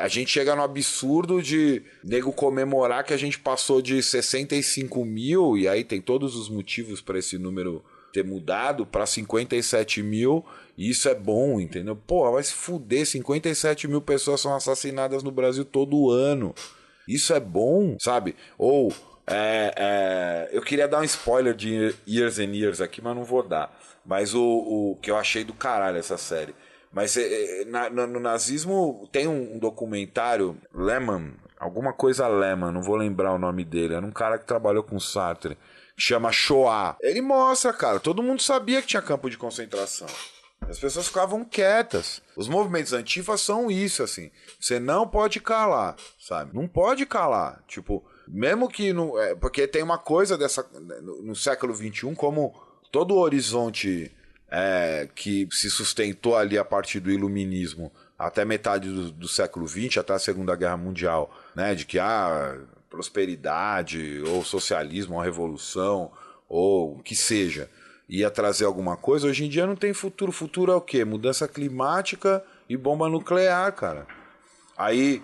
A 0.00 0.06
gente 0.06 0.30
chega 0.30 0.54
no 0.54 0.62
absurdo 0.62 1.42
de 1.42 1.82
nego 2.04 2.32
comemorar 2.32 3.04
que 3.04 3.12
a 3.12 3.16
gente 3.16 3.38
passou 3.38 3.82
de 3.82 4.00
65 4.02 5.04
mil, 5.04 5.58
e 5.58 5.66
aí 5.66 5.82
tem 5.82 6.00
todos 6.00 6.36
os 6.36 6.48
motivos 6.48 7.00
para 7.00 7.18
esse 7.18 7.36
número 7.36 7.84
ter 8.12 8.24
mudado 8.24 8.86
para 8.86 9.04
57 9.04 10.02
mil, 10.02 10.44
e 10.76 10.88
isso 10.88 11.08
é 11.08 11.14
bom, 11.14 11.60
entendeu? 11.60 11.96
Pô, 11.96 12.30
vai 12.30 12.42
se 12.42 12.54
fuder, 12.54 13.04
57 13.04 13.88
mil 13.88 14.00
pessoas 14.00 14.40
são 14.40 14.54
assassinadas 14.54 15.22
no 15.24 15.32
Brasil 15.32 15.64
todo 15.64 16.10
ano. 16.10 16.54
Isso 17.08 17.34
é 17.34 17.40
bom, 17.40 17.96
sabe? 17.98 18.36
Ou 18.56 18.92
é, 19.30 19.74
é, 19.76 20.48
eu 20.52 20.62
queria 20.62 20.88
dar 20.88 21.00
um 21.00 21.04
spoiler 21.04 21.54
de 21.54 21.94
Years 22.06 22.38
and 22.38 22.54
Years 22.54 22.80
aqui, 22.80 23.02
mas 23.02 23.14
não 23.14 23.24
vou 23.24 23.42
dar. 23.42 23.76
Mas 24.04 24.34
o, 24.34 24.42
o 24.42 24.98
que 25.02 25.10
eu 25.10 25.16
achei 25.16 25.44
do 25.44 25.52
caralho 25.52 25.98
essa 25.98 26.16
série. 26.16 26.54
Mas 26.92 27.16
é, 27.16 27.62
é 27.62 27.64
na, 27.66 27.90
no 27.90 28.18
nazismo 28.18 29.08
tem 29.12 29.26
um, 29.28 29.58
documentário, 29.58 30.56
Lehman, 30.72 31.34
alguma 31.58 31.92
coisa 31.92 32.26
Lehman, 32.26 32.72
não 32.72 32.82
vou 32.82 32.96
lembrar 32.96 33.34
o 33.34 33.38
nome 33.38 33.64
dele. 33.64 33.94
Era 33.94 34.06
um 34.06 34.10
cara 34.10 34.38
que 34.38 34.46
trabalhou 34.46 34.82
com 34.82 34.98
Sartre, 34.98 35.58
que 35.94 36.02
chama 36.02 36.32
Shoah. 36.32 36.96
Ele 37.00 37.20
mostra, 37.20 37.72
cara, 37.72 38.00
todo 38.00 38.22
mundo 38.22 38.40
sabia 38.40 38.80
que 38.80 38.88
tinha 38.88 39.02
campo 39.02 39.28
de 39.28 39.36
concentração. 39.36 40.08
As 40.62 40.78
pessoas 40.78 41.06
ficavam 41.06 41.44
quietas. 41.44 42.20
Os 42.36 42.48
movimentos 42.48 42.92
antifas 42.92 43.40
são 43.40 43.70
isso, 43.70 44.02
assim. 44.02 44.30
Você 44.58 44.80
não 44.80 45.06
pode 45.06 45.40
calar, 45.40 45.96
sabe? 46.18 46.54
Não 46.54 46.66
pode 46.66 47.06
calar. 47.06 47.62
Tipo, 47.68 48.04
mesmo 48.30 48.68
que. 48.68 48.92
No, 48.92 49.18
é, 49.18 49.34
porque 49.34 49.66
tem 49.66 49.82
uma 49.82 49.98
coisa 49.98 50.36
dessa. 50.36 50.66
No, 51.02 51.22
no 51.22 51.36
século 51.36 51.74
XXI, 51.74 52.14
como 52.14 52.54
todo 52.90 53.14
o 53.14 53.18
horizonte 53.18 54.10
é, 54.50 55.08
que 55.14 55.48
se 55.50 55.70
sustentou 55.70 56.36
ali 56.36 56.58
a 56.58 56.64
partir 56.64 57.00
do 57.00 57.10
iluminismo 57.10 57.92
até 58.18 58.44
metade 58.44 58.88
do, 58.88 59.10
do 59.12 59.28
século 59.28 59.68
XX, 59.68 59.98
até 59.98 60.12
a 60.14 60.18
Segunda 60.18 60.56
Guerra 60.56 60.76
Mundial, 60.76 61.32
né? 61.54 61.74
De 61.74 61.84
que 61.84 61.98
há 61.98 62.58
prosperidade, 62.90 64.22
ou 64.26 64.44
socialismo, 64.44 65.16
ou 65.16 65.20
revolução, 65.20 66.10
ou 66.48 66.96
o 66.96 67.02
que 67.02 67.14
seja, 67.14 67.68
ia 68.08 68.30
trazer 68.30 68.64
alguma 68.64 68.96
coisa. 68.96 69.28
Hoje 69.28 69.44
em 69.44 69.48
dia 69.48 69.66
não 69.66 69.76
tem 69.76 69.92
futuro. 69.92 70.32
Futuro 70.32 70.72
é 70.72 70.74
o 70.74 70.80
quê? 70.80 71.04
Mudança 71.04 71.46
climática 71.46 72.42
e 72.68 72.76
bomba 72.76 73.08
nuclear, 73.08 73.70
cara. 73.72 74.06
Aí 74.76 75.22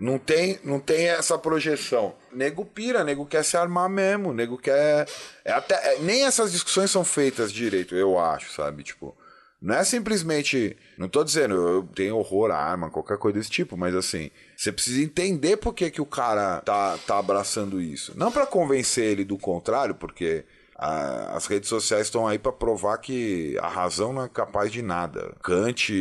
não 0.00 0.18
tem, 0.18 0.58
não 0.64 0.80
tem 0.80 1.08
essa 1.08 1.36
projeção. 1.36 2.14
Nego 2.32 2.64
pira, 2.64 3.04
nego 3.04 3.26
quer 3.26 3.44
se 3.44 3.56
armar 3.56 3.88
mesmo, 3.90 4.32
nego 4.32 4.56
quer. 4.56 5.06
É 5.44 5.52
até, 5.52 5.74
é, 5.74 5.98
nem 5.98 6.24
essas 6.24 6.50
discussões 6.50 6.90
são 6.90 7.04
feitas 7.04 7.52
direito, 7.52 7.94
eu 7.94 8.18
acho, 8.18 8.50
sabe? 8.50 8.82
Tipo, 8.82 9.14
não 9.60 9.74
é 9.74 9.84
simplesmente. 9.84 10.74
Não 10.96 11.06
tô 11.06 11.22
dizendo, 11.22 11.54
eu 11.54 11.82
tenho 11.94 12.16
horror 12.16 12.50
à 12.50 12.56
arma, 12.56 12.90
qualquer 12.90 13.18
coisa 13.18 13.38
desse 13.38 13.50
tipo, 13.50 13.76
mas 13.76 13.94
assim, 13.94 14.30
você 14.56 14.72
precisa 14.72 15.02
entender 15.02 15.58
por 15.58 15.74
que, 15.74 15.90
que 15.90 16.00
o 16.00 16.06
cara 16.06 16.62
tá, 16.62 16.98
tá 17.06 17.18
abraçando 17.18 17.80
isso. 17.80 18.14
Não 18.16 18.32
para 18.32 18.46
convencer 18.46 19.04
ele 19.04 19.24
do 19.24 19.36
contrário, 19.36 19.94
porque 19.94 20.44
as 20.82 21.46
redes 21.46 21.68
sociais 21.68 22.06
estão 22.06 22.26
aí 22.26 22.38
para 22.38 22.52
provar 22.52 22.96
que 22.96 23.54
a 23.60 23.68
razão 23.68 24.14
não 24.14 24.24
é 24.24 24.28
capaz 24.30 24.72
de 24.72 24.80
nada. 24.80 25.36
Kant, 25.42 25.92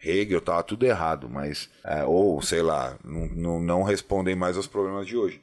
Hegel, 0.00 0.40
tava 0.40 0.62
tudo 0.62 0.86
errado, 0.86 1.28
mas. 1.28 1.68
É, 1.84 2.04
ou, 2.04 2.40
sei 2.40 2.62
lá, 2.62 2.96
não, 3.04 3.58
não, 3.58 3.82
respondem 3.82 4.36
mais 4.36 4.56
aos 4.56 4.68
problemas 4.68 5.08
de 5.08 5.16
hoje. 5.16 5.42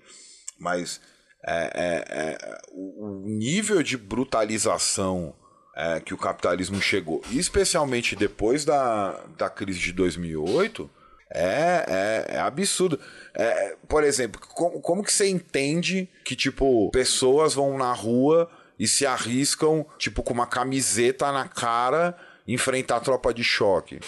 Mas 0.58 1.02
é, 1.46 1.72
é, 1.74 2.20
é 2.22 2.58
o, 2.72 3.24
o 3.26 3.28
nível 3.28 3.84
de 3.84 3.98
brutalização 3.98 5.36
é, 5.76 6.00
que 6.00 6.14
o 6.14 6.18
capitalismo 6.18 6.82
chegou, 6.82 7.22
especialmente 7.32 8.16
depois 8.16 8.64
da, 8.64 9.20
da 9.38 9.50
crise 9.50 9.80
de 9.80 9.92
2008, 9.92 10.90
é, 11.32 11.86
é, 12.30 12.36
é 12.36 12.40
absurdo. 12.40 12.98
É, 13.34 13.76
por 13.90 14.06
exemplo, 14.06 14.40
como, 14.40 14.80
como 14.80 15.04
que 15.04 15.12
você 15.12 15.28
entende 15.28 16.10
que, 16.24 16.34
tipo, 16.34 16.90
pessoas 16.92 17.54
vão 17.54 17.78
na 17.78 17.92
rua 17.92 18.50
e 18.80 18.88
se 18.88 19.06
arriscam, 19.06 19.86
tipo, 19.98 20.24
com 20.24 20.34
uma 20.34 20.48
camiseta 20.48 21.32
na 21.32 21.48
cara, 21.48 22.18
enfrentar 22.48 22.96
a 22.96 23.02
tropa 23.02 23.34
de 23.34 23.44
choque? 23.44 24.00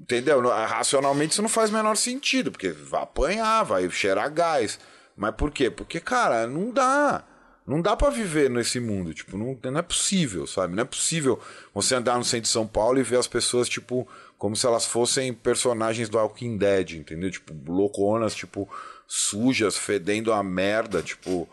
Entendeu? 0.00 0.40
Racionalmente 0.48 1.32
isso 1.32 1.42
não 1.42 1.48
faz 1.48 1.70
menor 1.70 1.96
sentido, 1.96 2.50
porque 2.50 2.70
vai 2.70 3.02
apanhar, 3.02 3.64
vai 3.64 3.88
cheirar 3.90 4.32
gás. 4.32 4.78
Mas 5.16 5.34
por 5.34 5.50
quê? 5.50 5.68
Porque, 5.68 6.00
cara, 6.00 6.46
não 6.46 6.70
dá. 6.70 7.24
Não 7.66 7.82
dá 7.82 7.94
para 7.94 8.08
viver 8.08 8.48
nesse 8.48 8.80
mundo, 8.80 9.12
tipo, 9.12 9.36
não, 9.36 9.58
não 9.70 9.78
é 9.78 9.82
possível, 9.82 10.46
sabe? 10.46 10.74
Não 10.74 10.82
é 10.84 10.86
possível 10.86 11.38
você 11.74 11.94
andar 11.94 12.16
no 12.16 12.24
centro 12.24 12.44
de 12.44 12.48
São 12.48 12.66
Paulo 12.66 12.98
e 12.98 13.02
ver 13.02 13.18
as 13.18 13.26
pessoas, 13.26 13.68
tipo, 13.68 14.08
como 14.38 14.56
se 14.56 14.64
elas 14.64 14.86
fossem 14.86 15.34
personagens 15.34 16.08
do 16.08 16.16
Walking 16.16 16.56
Dead, 16.56 16.92
entendeu? 16.92 17.30
Tipo, 17.30 17.54
louconas, 17.70 18.34
tipo, 18.34 18.66
sujas, 19.06 19.76
fedendo 19.76 20.32
a 20.32 20.42
merda, 20.42 21.02
tipo. 21.02 21.46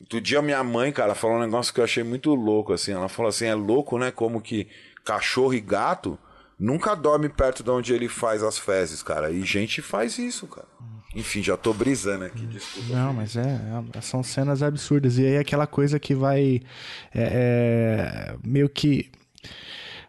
Outro 0.00 0.20
dia 0.20 0.42
minha 0.42 0.62
mãe, 0.62 0.92
cara, 0.92 1.14
falou 1.14 1.36
um 1.36 1.40
negócio 1.40 1.72
que 1.72 1.80
eu 1.80 1.84
achei 1.84 2.02
muito 2.02 2.34
louco, 2.34 2.72
assim. 2.72 2.92
Ela 2.92 3.08
falou 3.08 3.28
assim: 3.28 3.46
é 3.46 3.54
louco, 3.54 3.98
né? 3.98 4.10
Como 4.10 4.40
que 4.40 4.68
cachorro 5.04 5.54
e 5.54 5.60
gato 5.60 6.18
nunca 6.58 6.94
dorme 6.94 7.28
perto 7.28 7.64
de 7.64 7.70
onde 7.70 7.92
ele 7.92 8.08
faz 8.08 8.42
as 8.42 8.58
fezes, 8.58 9.02
cara. 9.02 9.30
E 9.30 9.42
gente 9.42 9.82
faz 9.82 10.18
isso, 10.18 10.46
cara. 10.46 10.68
Enfim, 11.14 11.42
já 11.42 11.56
tô 11.56 11.74
brisando 11.74 12.24
aqui, 12.24 12.46
desculpa. 12.46 12.94
Não, 12.94 13.12
mas 13.12 13.36
é, 13.36 13.60
são 14.00 14.22
cenas 14.22 14.62
absurdas. 14.62 15.18
E 15.18 15.26
aí 15.26 15.36
aquela 15.36 15.66
coisa 15.66 15.98
que 15.98 16.14
vai 16.14 16.62
é, 17.14 18.32
é, 18.34 18.36
meio 18.42 18.68
que 18.68 19.10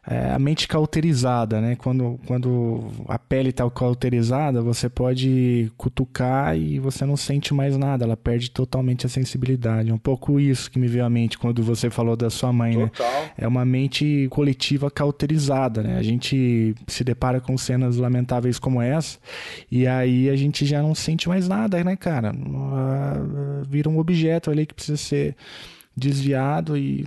é, 0.06 0.32
a 0.32 0.40
mente 0.40 0.68
cauterizada, 0.68 1.62
né? 1.62 1.78
Quando, 1.78 2.20
quando 2.26 2.92
a 3.08 3.18
pele 3.18 3.50
está 3.50 3.70
cauterizada, 3.70 4.62
você 4.62 4.90
pode 4.90 5.72
cutucar 5.78 6.58
e 6.58 6.78
você 6.78 7.06
não 7.06 7.16
sente 7.16 7.54
mais 7.54 7.78
nada, 7.78 8.04
ela 8.04 8.18
perde 8.18 8.52
totalmente 8.52 9.06
a 9.06 9.10
sensibilidade. 9.10 9.90
É 9.90 9.94
um 9.94 9.98
pouco 9.98 10.40
isso 10.42 10.70
que 10.70 10.78
me 10.78 10.88
veio 10.88 11.06
à 11.06 11.10
mente 11.10 11.38
quando 11.38 11.64
você 11.64 11.90
falou 11.90 12.18
da 12.18 12.30
sua 12.30 12.52
mãe, 12.52 12.76
né? 12.76 12.88
Total. 12.88 13.12
né? 13.12 13.32
É 13.38 13.48
uma 13.48 13.64
mente 13.64 14.28
coletiva 14.30 14.92
cauterizada, 14.92 15.82
né? 15.82 15.98
A 15.98 16.04
gente 16.04 16.76
se 16.86 17.04
depara 17.04 17.40
com 17.40 17.58
cenas 17.58 17.96
lamentáveis 17.96 18.60
como 18.60 18.82
essa 18.82 19.18
e 19.72 19.88
aí 19.88 20.30
a 20.30 20.36
gente 20.36 20.66
já 20.66 20.82
não 20.82 20.94
sente 20.94 21.30
mais 21.30 21.48
nada, 21.48 21.82
né, 21.82 21.96
cara? 21.96 22.34
Vira 23.70 23.90
um 23.90 23.98
objeto 23.98 24.52
ali 24.52 24.66
que 24.66 24.74
precisa 24.74 24.98
ser 24.98 25.36
desviado 25.96 26.76
e 26.76 27.06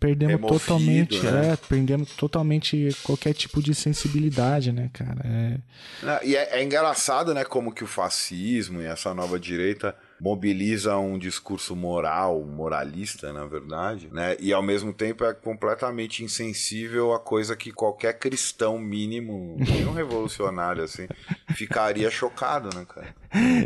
perdemos 0.00 0.34
Removido, 0.34 0.58
totalmente, 0.60 1.22
né? 1.22 1.52
é, 1.52 1.56
perdemos 1.56 2.10
totalmente 2.16 2.88
qualquer 3.04 3.32
tipo 3.32 3.62
de 3.62 3.74
sensibilidade, 3.74 4.72
né, 4.72 4.90
cara? 4.92 5.20
É... 5.24 5.58
Não, 6.02 6.18
E 6.22 6.34
é, 6.34 6.58
é 6.58 6.64
engraçado, 6.64 7.32
né, 7.32 7.44
como 7.44 7.72
que 7.72 7.84
o 7.84 7.86
fascismo 7.86 8.82
e 8.82 8.84
essa 8.84 9.14
nova 9.14 9.38
direita 9.38 9.94
mobiliza 10.20 10.96
um 10.96 11.18
discurso 11.18 11.76
moral, 11.76 12.42
moralista, 12.42 13.32
na 13.32 13.44
verdade, 13.44 14.08
né? 14.10 14.36
E 14.40 14.52
ao 14.52 14.62
mesmo 14.62 14.92
tempo 14.92 15.24
é 15.24 15.34
completamente 15.34 16.24
insensível 16.24 17.12
a 17.12 17.20
coisa 17.20 17.54
que 17.54 17.70
qualquer 17.70 18.18
cristão 18.18 18.78
mínimo, 18.78 19.56
nem 19.58 19.86
um 19.86 19.92
revolucionário 19.92 20.82
assim, 20.82 21.06
ficaria 21.54 22.10
chocado, 22.10 22.74
né, 22.74 22.86
cara? 22.88 23.14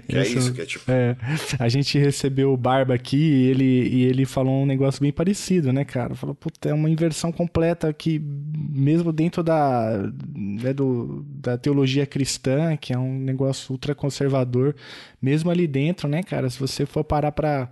Que 0.08 0.16
é 0.16 0.26
isso 0.26 0.52
que 0.52 0.60
é 0.60 0.66
tipo. 0.66 0.90
É, 0.90 1.16
a 1.58 1.68
gente 1.68 1.98
recebeu 1.98 2.52
o 2.52 2.56
Barba 2.56 2.94
aqui 2.94 3.16
e 3.16 3.46
ele, 3.46 3.64
e 3.88 4.02
ele 4.04 4.24
falou 4.24 4.62
um 4.62 4.66
negócio 4.66 5.00
bem 5.00 5.12
parecido, 5.12 5.72
né, 5.72 5.84
cara? 5.84 6.14
Falou, 6.14 6.34
puta, 6.34 6.68
é 6.68 6.74
uma 6.74 6.90
inversão 6.90 7.30
completa 7.30 7.92
que, 7.92 8.18
mesmo 8.18 9.12
dentro 9.12 9.42
da, 9.42 10.10
né, 10.34 10.72
do, 10.72 11.24
da 11.28 11.56
teologia 11.58 12.06
cristã, 12.06 12.76
que 12.76 12.92
é 12.92 12.98
um 12.98 13.18
negócio 13.18 13.72
ultraconservador, 13.72 14.74
mesmo 15.20 15.50
ali 15.50 15.66
dentro, 15.66 16.08
né, 16.08 16.22
cara, 16.22 16.48
se 16.50 16.58
você 16.58 16.84
for 16.86 17.04
parar 17.04 17.32
pra, 17.32 17.68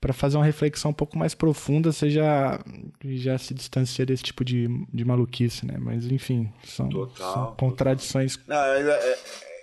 pra 0.00 0.12
fazer 0.12 0.36
uma 0.36 0.44
reflexão 0.44 0.90
um 0.90 0.94
pouco 0.94 1.16
mais 1.18 1.34
profunda, 1.34 1.90
você 1.92 2.10
já, 2.10 2.60
já 3.02 3.38
se 3.38 3.54
distancia 3.54 4.04
desse 4.04 4.22
tipo 4.22 4.44
de, 4.44 4.68
de 4.92 5.04
maluquice, 5.04 5.64
né? 5.64 5.76
Mas, 5.78 6.06
enfim, 6.10 6.50
são, 6.64 6.88
Total, 6.88 7.32
são 7.32 7.54
contradições. 7.56 8.38
Não, 8.46 8.56
é- 8.56 8.82
é- 8.82 9.12
é- 9.12 9.53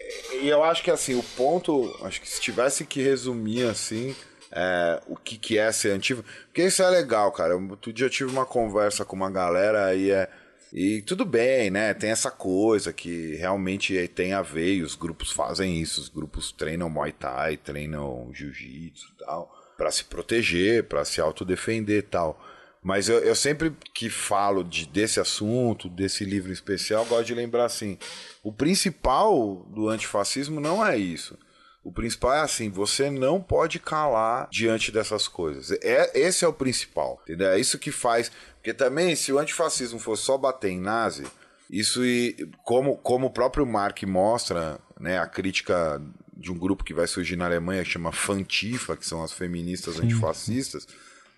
e 0.41 0.47
eu 0.49 0.63
acho 0.63 0.83
que 0.83 0.91
assim, 0.91 1.15
o 1.15 1.23
ponto, 1.23 1.95
acho 2.03 2.21
que 2.21 2.27
se 2.27 2.41
tivesse 2.41 2.85
que 2.85 3.01
resumir 3.01 3.63
assim, 3.63 4.15
é, 4.51 5.01
o 5.07 5.15
que, 5.15 5.37
que 5.37 5.57
é 5.57 5.71
ser 5.71 5.91
antigo, 5.91 6.23
porque 6.45 6.63
isso 6.63 6.83
é 6.83 6.89
legal, 6.89 7.31
cara. 7.31 7.55
Outro 7.55 7.93
dia 7.93 8.05
eu 8.07 8.09
tive 8.09 8.31
uma 8.31 8.45
conversa 8.45 9.05
com 9.05 9.15
uma 9.15 9.31
galera 9.31 9.95
e 9.95 10.11
é. 10.11 10.29
E 10.73 11.01
tudo 11.01 11.25
bem, 11.25 11.69
né? 11.69 11.93
Tem 11.93 12.11
essa 12.11 12.31
coisa 12.31 12.93
que 12.93 13.35
realmente 13.35 14.07
tem 14.09 14.31
a 14.31 14.41
ver, 14.41 14.75
e 14.75 14.83
os 14.83 14.95
grupos 14.95 15.29
fazem 15.29 15.81
isso, 15.81 15.99
os 15.99 16.07
grupos 16.07 16.53
treinam 16.53 16.89
Muay 16.89 17.11
Thai, 17.11 17.57
treinam 17.57 18.29
Jiu-Jitsu 18.33 19.07
e 19.13 19.25
tal, 19.25 19.53
pra 19.77 19.91
se 19.91 20.05
proteger, 20.05 20.85
pra 20.85 21.03
se 21.03 21.19
autodefender 21.19 21.99
e 21.99 22.01
tal. 22.01 22.41
Mas 22.83 23.07
eu, 23.07 23.19
eu 23.19 23.35
sempre 23.35 23.75
que 23.93 24.09
falo 24.09 24.63
de, 24.63 24.87
desse 24.87 25.19
assunto, 25.19 25.87
desse 25.87 26.25
livro 26.25 26.49
em 26.49 26.53
especial, 26.53 27.05
gosto 27.05 27.27
de 27.27 27.35
lembrar 27.35 27.65
assim: 27.65 27.97
o 28.43 28.51
principal 28.51 29.67
do 29.69 29.87
antifascismo 29.87 30.59
não 30.59 30.85
é 30.85 30.97
isso. 30.97 31.37
O 31.83 31.91
principal 31.91 32.33
é 32.33 32.41
assim, 32.41 32.69
você 32.69 33.09
não 33.09 33.41
pode 33.41 33.79
calar 33.79 34.47
diante 34.51 34.91
dessas 34.91 35.27
coisas. 35.27 35.71
É, 35.81 36.11
esse 36.19 36.45
é 36.45 36.47
o 36.47 36.53
principal, 36.53 37.19
entendeu? 37.23 37.49
É 37.49 37.59
isso 37.59 37.79
que 37.79 37.91
faz. 37.91 38.31
Porque 38.55 38.73
também, 38.73 39.15
se 39.15 39.33
o 39.33 39.39
antifascismo 39.39 39.97
fosse 39.97 40.23
só 40.23 40.37
bater 40.37 40.69
em 40.69 40.79
nazi, 40.79 41.25
isso 41.69 42.05
e 42.05 42.47
como, 42.63 42.97
como 42.97 43.27
o 43.27 43.31
próprio 43.31 43.65
Mark 43.65 44.03
mostra, 44.03 44.79
né, 44.99 45.17
a 45.17 45.25
crítica 45.25 45.99
de 46.35 46.51
um 46.51 46.57
grupo 46.57 46.83
que 46.83 46.93
vai 46.93 47.07
surgir 47.07 47.35
na 47.35 47.45
Alemanha 47.45 47.83
que 47.83 47.89
chama 47.89 48.11
Fantifa, 48.11 48.95
que 48.95 49.05
são 49.05 49.23
as 49.23 49.31
feministas 49.31 49.99
antifascistas, 49.99 50.87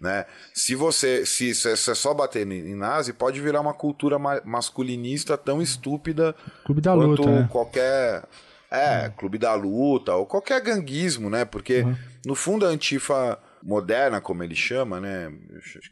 né? 0.03 0.25
Se 0.53 0.75
você 0.75 1.25
se, 1.25 1.55
se 1.55 1.71
é 1.71 1.75
só 1.75 2.13
bater 2.13 2.45
em 2.45 2.75
nazi, 2.75 3.13
pode 3.13 3.39
virar 3.39 3.61
uma 3.61 3.73
cultura 3.73 4.19
ma- 4.19 4.41
masculinista 4.43 5.37
tão 5.37 5.61
estúpida 5.61 6.35
Clube 6.65 6.81
da 6.81 6.93
quanto 6.93 7.21
luta, 7.21 7.31
né? 7.31 7.47
qualquer 7.49 8.23
é, 8.69 9.09
clube 9.17 9.37
da 9.37 9.53
luta 9.55 10.13
ou 10.13 10.25
qualquer 10.25 10.59
ganguismo, 10.61 11.29
né? 11.29 11.45
Porque 11.45 11.85
no 12.25 12.35
fundo 12.35 12.65
a 12.65 12.69
antifa 12.69 13.39
moderna, 13.63 14.19
como 14.19 14.43
ele 14.43 14.55
chama, 14.55 14.99
né? 14.99 15.31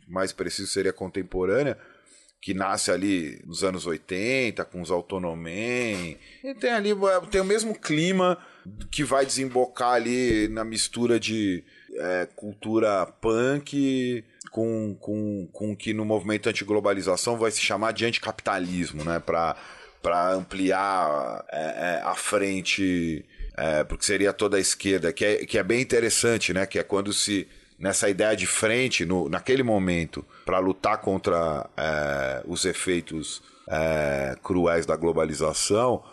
Mais 0.09 0.33
preciso 0.33 0.67
seria 0.67 0.91
contemporânea, 0.91 1.77
que 2.41 2.53
nasce 2.53 2.91
ali 2.91 3.41
nos 3.45 3.63
anos 3.63 3.85
80 3.85 4.65
com 4.65 4.81
os 4.81 4.91
autonomem. 4.91 6.17
E 6.43 6.53
tem 6.55 6.71
ali 6.71 6.89
tem 7.29 7.39
o 7.39 7.45
mesmo 7.45 7.73
clima 7.79 8.37
que 8.89 9.03
vai 9.03 9.25
desembocar 9.25 9.93
ali 9.93 10.47
na 10.49 10.65
mistura 10.65 11.19
de 11.19 11.63
é, 11.95 12.27
cultura 12.35 13.05
punk 13.05 14.23
com, 14.51 14.95
com, 14.99 15.47
com 15.51 15.75
que 15.75 15.93
no 15.93 16.05
movimento 16.05 16.49
antiglobalização 16.49 17.37
vai 17.37 17.51
se 17.51 17.61
chamar 17.61 17.93
de 17.93 18.05
anticapitalismo, 18.05 19.03
né? 19.03 19.19
Para 19.19 19.55
para 20.01 20.31
ampliar 20.33 21.45
é, 21.51 21.59
é, 21.59 22.01
a 22.03 22.15
frente, 22.15 23.23
é, 23.55 23.83
porque 23.83 24.03
seria 24.03 24.33
toda 24.33 24.57
a 24.57 24.59
esquerda, 24.59 25.13
que 25.13 25.23
é, 25.23 25.45
que 25.45 25.59
é 25.59 25.63
bem 25.63 25.79
interessante, 25.79 26.51
né? 26.51 26.65
Que 26.65 26.79
é 26.79 26.83
quando 26.83 27.13
se 27.13 27.47
nessa 27.77 28.09
ideia 28.09 28.35
de 28.35 28.47
frente, 28.47 29.05
no, 29.05 29.29
naquele 29.29 29.63
momento, 29.63 30.25
para 30.45 30.59
lutar 30.59 30.99
contra 30.99 31.67
é, 31.77 32.41
os 32.45 32.65
efeitos 32.65 33.41
é, 33.67 34.35
cruéis 34.43 34.85
da 34.85 34.95
globalização, 34.95 36.03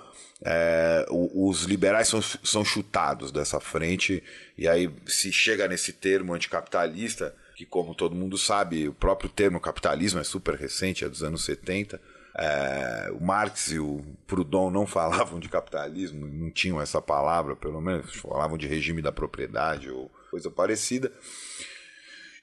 é, 0.45 1.05
os 1.11 1.63
liberais 1.65 2.09
são, 2.09 2.23
são 2.23 2.65
chutados 2.65 3.33
dessa 3.33 3.59
frente, 3.59 4.23
e 4.57 4.69
aí 4.69 4.91
se 5.07 5.33
chega 5.33 5.67
nesse 5.67 5.93
termo 5.93 6.35
anticapitalista, 6.35 7.35
que 7.57 7.67
como 7.67 7.95
todo 7.95 8.15
mundo 8.15 8.39
sabe, 8.39 8.89
o 8.89 8.95
próprio 8.95 9.29
termo 9.29 9.59
capitalismo 9.59 10.21
é 10.21 10.25
super 10.25 10.55
recente, 10.55 11.05
é 11.05 11.09
dos 11.09 11.23
anos 11.23 11.45
70, 11.45 12.01
é, 12.37 13.11
o 13.13 13.21
Marx 13.21 13.73
e 13.73 13.81
o 13.81 14.05
Proudhon 14.27 14.71
não 14.71 14.87
falavam 14.89 15.41
de 15.41 15.49
capitalismo, 15.49 16.27
não 16.27 16.51
tinham 16.51 16.81
essa 16.81 17.03
palavra, 17.03 17.57
pelo 17.57 17.81
menos, 17.81 18.15
falavam 18.15 18.57
de 18.57 18.69
regime 18.69 19.03
da 19.03 19.11
propriedade 19.11 19.91
ou 19.91 20.09
coisa 20.31 20.51
parecida. 20.51 21.13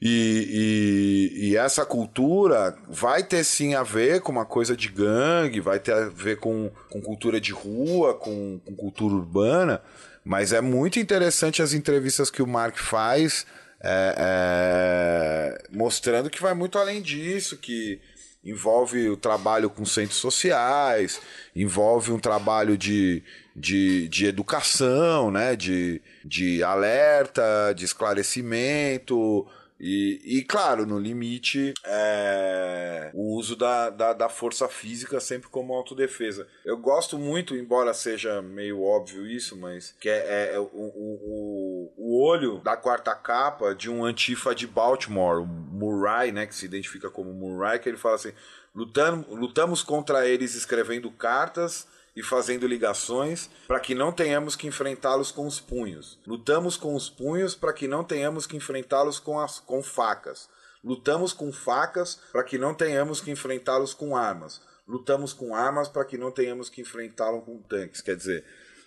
E, 0.01 1.31
e, 1.39 1.49
e, 1.49 1.57
essa 1.57 1.85
cultura 1.85 2.77
vai 2.89 3.23
ter 3.23 3.43
sim 3.43 3.75
a 3.75 3.83
ver 3.83 4.21
com 4.21 4.31
uma 4.31 4.45
coisa 4.45 4.75
de 4.75 4.89
gangue, 4.89 5.61
vai 5.61 5.79
ter 5.79 5.93
a 5.93 6.09
ver 6.09 6.37
com, 6.37 6.69
com 6.89 7.01
cultura 7.01 7.39
de 7.39 7.53
rua, 7.53 8.13
com, 8.13 8.59
com 8.65 8.75
cultura 8.75 9.15
urbana, 9.15 9.81
mas 10.23 10.51
é 10.51 10.59
muito 10.59 10.99
interessante 10.99 11.61
as 11.61 11.71
entrevistas 11.73 12.29
que 12.29 12.41
o 12.41 12.47
Mark 12.47 12.77
faz, 12.77 13.45
é, 13.81 14.15
é, 14.17 15.67
mostrando 15.71 16.29
que 16.29 16.41
vai 16.41 16.53
muito 16.53 16.77
além 16.77 17.01
disso, 17.01 17.57
que 17.57 18.01
envolve 18.45 19.09
o 19.09 19.17
trabalho 19.17 19.69
com 19.69 19.83
centros 19.85 20.19
sociais, 20.19 21.19
envolve 21.55 22.11
um 22.11 22.19
trabalho 22.19 22.77
de, 22.77 23.23
de, 23.55 24.07
de 24.07 24.27
educação, 24.27 25.31
né? 25.31 25.55
de, 25.55 25.99
de 26.23 26.63
alerta, 26.63 27.73
de 27.75 27.85
esclarecimento. 27.85 29.47
E, 29.79 30.21
e, 30.23 30.43
claro, 30.43 30.85
no 30.85 30.97
limite, 30.97 31.73
é, 31.83 33.11
o 33.13 33.35
uso 33.35 33.57
da, 33.57 33.89
da, 33.89 34.13
da, 34.13 34.29
força 34.29 34.69
física 34.69 35.19
sempre 35.19 35.49
como 35.49 35.73
autodefesa. 35.73 36.47
Eu 36.63 36.77
gosto 36.77 37.17
muito, 37.17 37.55
embora 37.55 37.93
seja 37.93 38.41
meio 38.41 38.81
óbvio 38.81 39.27
isso, 39.27 39.57
mas 39.57 39.93
que 39.99 40.07
é, 40.09 40.51
é, 40.51 40.55
é 40.55 40.59
o, 40.59 40.69
o, 40.73 41.93
o 41.97 42.23
olho 42.23 42.59
da 42.59 42.77
quarta 42.77 43.13
capa 43.13 43.75
de 43.75 43.89
um 43.89 44.05
antifa 44.05 44.55
de 44.55 44.65
Baltimore, 44.65 45.41
o 45.41 45.45
Murray, 45.45 46.31
né, 46.31 46.45
que 46.45 46.55
se 46.55 46.65
identifica 46.65 47.09
como 47.09 47.33
Murray, 47.33 47.79
que 47.79 47.89
ele 47.89 47.97
fala 47.97 48.15
assim: 48.15 48.31
lutando, 48.73 49.27
lutamos 49.35 49.83
contra 49.83 50.25
eles 50.25 50.55
escrevendo 50.55 51.11
cartas 51.11 51.85
e 52.15 52.23
fazendo 52.23 52.65
ligações 52.65 53.49
para 53.67 53.79
que 53.79 53.93
não 53.93 54.11
tenhamos 54.11 54.55
que 54.55 54.67
enfrentá-los 54.67 55.31
com 55.31 55.45
os 55.45 55.59
punhos. 55.59 56.19
Lutamos 56.25 56.77
com 56.77 56.95
os 56.95 57.09
punhos 57.09 57.53
para 57.55 57.73
que 57.73 57.87
não 57.87 58.03
tenhamos 58.03 58.47
que 58.47 58.55
enfrentá-los 58.55 59.19
com, 59.19 59.39
as, 59.39 59.59
com 59.59 59.83
facas. 59.83 60.47
Lutamos 60.83 61.33
com 61.33 61.51
facas 61.51 62.19
para 62.31 62.43
que 62.43 62.57
não 62.57 62.73
tenhamos 62.73 63.19
que 63.19 63.31
enfrentá-los 63.31 63.93
com 63.93 64.15
armas. 64.15 64.61
Lutamos 64.87 65.33
com 65.33 65.55
armas 65.55 65.89
para 65.89 66.05
que 66.05 66.17
não 66.17 66.31
tenhamos 66.31 66.69
que 66.69 66.81
enfrentá-los 66.81 67.43
com 67.43 67.57
tanques. 67.57 68.01
Quer 68.01 68.15
dizer, 68.15 68.45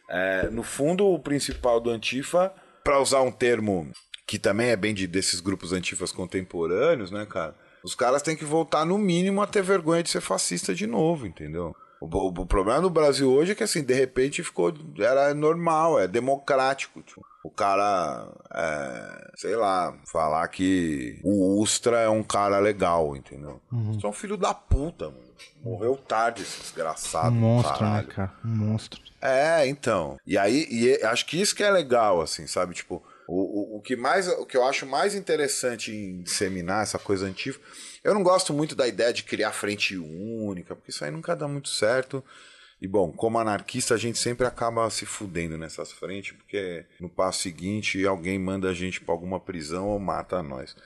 é, 0.09 0.49
no 0.49 0.63
fundo, 0.63 1.07
o 1.07 1.19
principal 1.19 1.81
do 1.81 1.91
Antifa, 1.91 2.55
para 2.85 3.01
usar 3.01 3.21
um 3.21 3.33
termo 3.33 3.91
que 4.27 4.39
também 4.39 4.69
é 4.69 4.77
bem 4.77 4.95
de, 4.95 5.07
desses 5.07 5.41
grupos 5.41 5.73
antifas 5.73 6.13
contemporâneos, 6.13 7.11
né, 7.11 7.27
cara? 7.27 7.55
Os 7.83 7.95
caras 7.95 8.23
têm 8.23 8.37
que 8.37 8.45
voltar, 8.45 8.85
no 8.85 8.99
mínimo, 8.99 9.41
a 9.41 9.47
ter 9.47 9.63
vergonha 9.63 10.03
de 10.03 10.11
ser 10.11 10.21
fascista 10.21 10.75
de 10.75 10.87
novo, 10.87 11.27
entendeu? 11.27 11.75
O, 12.01 12.07
o, 12.07 12.29
o, 12.29 12.47
problema 12.47 12.81
do 12.81 12.91
Brasil 12.91 13.31
hoje 13.31 13.53
é 13.53 13.55
que, 13.55 13.65
assim, 13.65 13.83
de 13.83 13.95
repente 13.95 14.43
ficou. 14.43 14.73
Era 14.99 15.35
normal, 15.35 15.99
é 15.99 16.07
democrático. 16.07 17.03
Tipo, 17.03 17.25
o 17.45 17.51
cara, 17.51 18.29
é, 18.55 19.31
sei 19.37 19.57
lá, 19.57 19.97
falar 20.11 20.47
que 20.49 21.21
o 21.25 21.61
Ustra 21.61 22.01
é 22.01 22.09
um 22.09 22.23
cara 22.23 22.59
legal, 22.59 23.17
entendeu? 23.17 23.61
Uhum. 23.73 23.93
Isso 23.93 24.07
é 24.07 24.11
um 24.11 24.13
filho 24.13 24.37
da 24.37 24.55
puta, 24.55 25.07
mano. 25.07 25.29
Morreu 25.63 25.97
tarde 25.97 26.43
esse 26.43 26.61
desgraçado. 26.61 27.29
Um 27.29 27.41
monstro, 27.41 27.85
né, 27.85 28.07
cara? 28.09 28.33
Um 28.45 28.57
monstro. 28.57 29.01
É, 29.21 29.67
então. 29.67 30.19
E 30.27 30.39
aí, 30.39 30.67
e 30.71 31.05
acho 31.05 31.27
que 31.27 31.41
isso 31.41 31.55
que 31.55 31.65
é 31.65 31.71
legal, 31.71 32.21
assim, 32.21 32.47
sabe? 32.47 32.75
Tipo, 32.75 33.03
o, 33.27 33.75
o, 33.75 33.77
o, 33.77 33.81
que 33.81 33.97
mais, 33.97 34.29
o 34.29 34.47
que 34.47 34.57
eu 34.57 34.65
acho 34.65 34.87
mais 34.87 35.15
interessante 35.15 35.93
em 35.93 36.23
disseminar 36.23 36.83
essa 36.83 36.99
coisa 36.99 37.27
antiga 37.27 37.59
eu 38.03 38.15
não 38.15 38.23
gosto 38.23 38.53
muito 38.53 38.75
da 38.75 38.87
ideia 38.87 39.13
de 39.13 39.23
criar 39.23 39.53
frente 39.53 39.97
única, 39.97 40.75
porque 40.75 40.91
isso 40.91 41.05
aí 41.05 41.11
nunca 41.11 41.35
dá 41.35 41.49
muito 41.49 41.69
certo. 41.69 42.23
E 42.81 42.87
bom, 42.87 43.11
como 43.13 43.39
anarquista, 43.39 43.95
a 43.95 43.99
gente 43.99 44.19
sempre 44.19 44.47
acaba 44.47 44.89
se 44.89 45.05
fudendo 45.05 45.59
nessas 45.59 45.91
frentes, 45.91 46.37
porque 46.37 46.87
no 47.01 47.09
passo 47.09 47.43
seguinte 47.43 48.05
alguém 48.07 48.39
manda 48.39 48.71
a 48.71 48.75
gente 48.75 49.01
para 49.01 49.13
alguma 49.13 49.41
prisão 49.41 49.89
ou 49.89 49.99
mata 49.99 50.43
nós. 50.43 50.77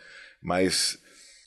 Mas 0.42 0.98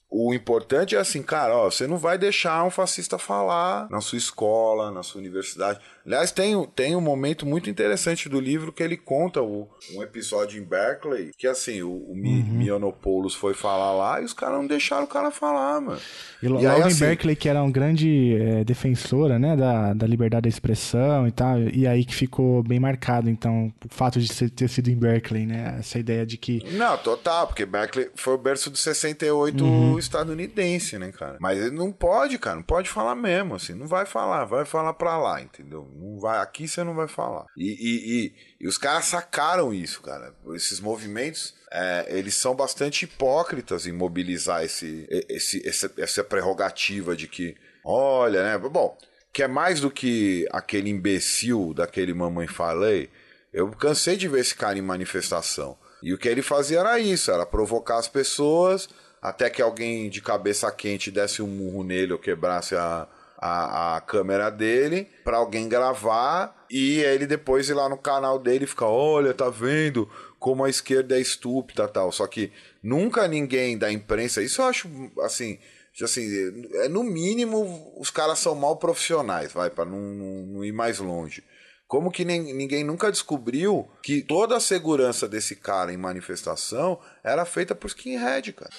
o 0.09 0.34
importante 0.34 0.95
é 0.95 0.99
assim, 0.99 1.24
cara, 1.24 1.57
ó, 1.57 1.70
você 1.70 1.88
não 1.88 1.97
vai 1.97 2.18
deixar 2.18 2.63
um 2.63 2.70
fascista 2.70 3.18
falar 3.18 3.89
na 3.89 3.99
sua 4.01 4.18
escola, 4.18 4.91
na 4.91 5.01
sua 5.01 5.20
universidade. 5.20 5.80
Aliás, 6.06 6.32
tem, 6.32 6.64
tem 6.76 6.95
um 6.95 7.01
momento 7.01 7.45
muito 7.47 7.68
interessante 7.68 8.30
do 8.30 8.39
livro 8.39 8.72
que 8.72 8.84
ele 8.84 8.95
conta 8.95 9.41
o, 9.41 9.68
um 9.95 10.03
episódio 10.03 10.62
em 10.62 10.64
Berkeley, 10.64 11.32
que 11.36 11.47
assim, 11.47 11.82
o, 11.82 11.89
o 11.89 12.12
uhum. 12.12 12.45
Mionopoulos 12.51 13.34
foi 13.34 13.56
falar 13.56 13.91
lá 13.91 14.22
e 14.22 14.26
os 14.26 14.34
caras 14.34 14.58
não 14.58 14.68
deixaram 14.68 15.06
o 15.06 15.08
cara 15.08 15.32
falar, 15.32 15.82
mano. 15.82 15.99
E, 16.43 16.45
e 16.45 16.49
logo 16.49 16.68
aí, 16.68 16.82
em 16.82 16.84
assim, 16.84 16.99
Berkeley, 16.99 17.36
que 17.36 17.49
era 17.49 17.64
um 17.64 17.72
grande 17.72 18.38
é, 18.39 18.64
defensora, 18.64 19.39
né, 19.39 19.56
da, 19.56 19.93
da 19.93 20.06
liberdade 20.06 20.43
da 20.43 20.49
expressão 20.49 21.28
e 21.28 21.32
tal, 21.32 21.60
e 21.60 21.88
aí 21.88 22.06
que 22.06 22.14
ficou 22.14 22.62
bem 22.62 22.80
marcado, 22.80 23.28
então, 23.28 23.74
o 23.84 23.89
fato 23.89 24.20
de 24.20 24.49
ter 24.51 24.70
sido 24.70 24.89
em 24.89 24.95
Berkeley, 24.95 25.47
né, 25.47 25.78
essa 25.80 25.97
ideia 25.97 26.24
de 26.24 26.38
que... 26.38 26.64
Não, 26.74 26.97
total, 26.99 27.47
porque 27.47 27.66
Berkeley 27.66 28.12
foi 28.16 28.36
o 28.36 28.38
berço 28.38 28.70
do 28.70 28.78
68 28.78 29.64
uhum. 29.64 29.97
estadunidense, 29.97 30.99
né, 30.99 31.12
cara? 31.12 31.38
Mas 31.39 31.58
ele 31.58 31.76
não 31.76 31.91
pode, 31.91 32.38
cara, 32.38 32.58
não 32.58 32.64
pode 32.64 32.89
falar 32.89 33.16
mesmo, 33.16 33.56
assim, 33.56 33.74
não 33.74 33.88
vai 33.88 34.06
falar, 34.06 34.45
vai 34.45 34.66
falar 34.66 34.93
pra 34.93 35.18
lá, 35.18 35.41
entendeu? 35.41 35.88
Não 35.96 36.20
vai, 36.20 36.39
aqui 36.39 36.68
você 36.68 36.84
não 36.84 36.93
vai 36.93 37.08
falar. 37.08 37.46
E, 37.58 37.64
e, 37.64 38.26
e, 38.26 38.36
e 38.66 38.68
os 38.68 38.78
caras 38.78 39.06
sacaram 39.06 39.74
isso, 39.74 40.02
cara. 40.02 40.36
Esses 40.54 40.80
movimentos, 40.82 41.56
é, 41.72 42.06
eles 42.10 42.36
são 42.36 42.54
bastante 42.54 43.06
hipócritas 43.06 43.88
em 43.88 43.93
mobilizar 43.93 44.64
esse, 44.64 45.08
esse, 45.30 45.68
essa, 45.68 45.91
essa 45.98 46.24
prerrogativa 46.24 47.16
de 47.16 47.28
que, 47.28 47.56
olha, 47.84 48.43
né? 48.43 48.58
Bom, 48.58 48.98
que 49.32 49.41
é 49.41 49.48
mais 49.48 49.80
do 49.80 49.89
que 49.89 50.46
aquele 50.51 50.89
imbecil 50.89 51.74
daquele 51.74 52.13
mamãe 52.13 52.47
falei. 52.47 53.09
Eu 53.54 53.72
cansei 53.72 54.17
de 54.17 54.28
ver 54.28 54.42
esse 54.42 54.55
cara 54.55 54.78
em 54.78 54.82
manifestação. 54.82 55.78
E 56.04 56.13
o 56.13 56.17
que 56.17 56.28
ele 56.28 56.42
fazia 56.42 56.80
era 56.82 57.00
isso, 57.00 57.32
era 57.32 57.46
provocar 57.46 57.97
as 57.97 58.08
pessoas 58.08 58.89
até 59.22 59.50
que 59.50 59.62
alguém 59.62 60.09
de 60.09 60.22
cabeça 60.22 60.72
quente 60.72 61.09
desse 61.09 61.42
um 61.42 61.47
murro 61.47 61.84
nele 61.84 62.13
ou 62.13 62.20
quebrasse 62.20 62.76
a, 62.76 63.08
a, 63.46 63.97
a 63.97 64.01
câmera 64.01 64.50
dele 64.50 65.08
para 65.24 65.38
alguém 65.38 65.70
gravar 65.70 66.66
e 66.70 67.00
ele 67.01 67.28
depois 67.28 67.70
ir 67.70 67.74
lá 67.74 67.88
no 67.88 67.97
canal 67.97 68.39
dele 68.39 68.66
e 68.66 68.67
ficar, 68.67 68.88
olha, 68.88 69.34
tá 69.34 69.50
vendo 69.50 70.09
como 70.39 70.63
a 70.63 70.70
esquerda 70.70 71.17
é 71.17 71.22
estúpida 71.22 71.88
tal. 71.88 72.12
Só 72.12 72.26
que 72.26 72.51
nunca 72.82 73.28
ninguém 73.28 73.78
da 73.78 73.92
imprensa, 73.92 74.42
isso 74.42 74.62
eu 74.62 74.66
acho 74.66 74.89
assim, 75.22 75.59
assim, 76.01 76.28
é 76.76 76.89
no 76.89 77.04
mínimo 77.04 77.93
os 77.97 78.09
caras 78.09 78.39
são 78.39 78.55
mal 78.55 78.78
profissionais, 78.78 79.54
vai, 79.54 79.70
para 79.70 79.86
não, 79.86 80.00
não, 80.00 80.46
não 80.47 80.66
ir 80.66 80.72
mais 80.72 81.00
longe. 81.00 81.43
Como 81.88 82.12
que 82.12 82.26
nem, 82.26 82.51
ninguém 82.51 82.84
nunca 82.84 83.12
descobriu 83.12 83.88
que 84.01 84.24
toda 84.24 84.58
a 84.58 84.59
segurança 84.59 85.28
desse 85.28 85.55
cara 85.55 85.93
em 85.93 85.97
manifestação 85.97 87.00
era 87.24 87.46
feita 87.46 87.76
por 87.76 87.88
skinhead, 87.88 88.54
cara. 88.54 88.74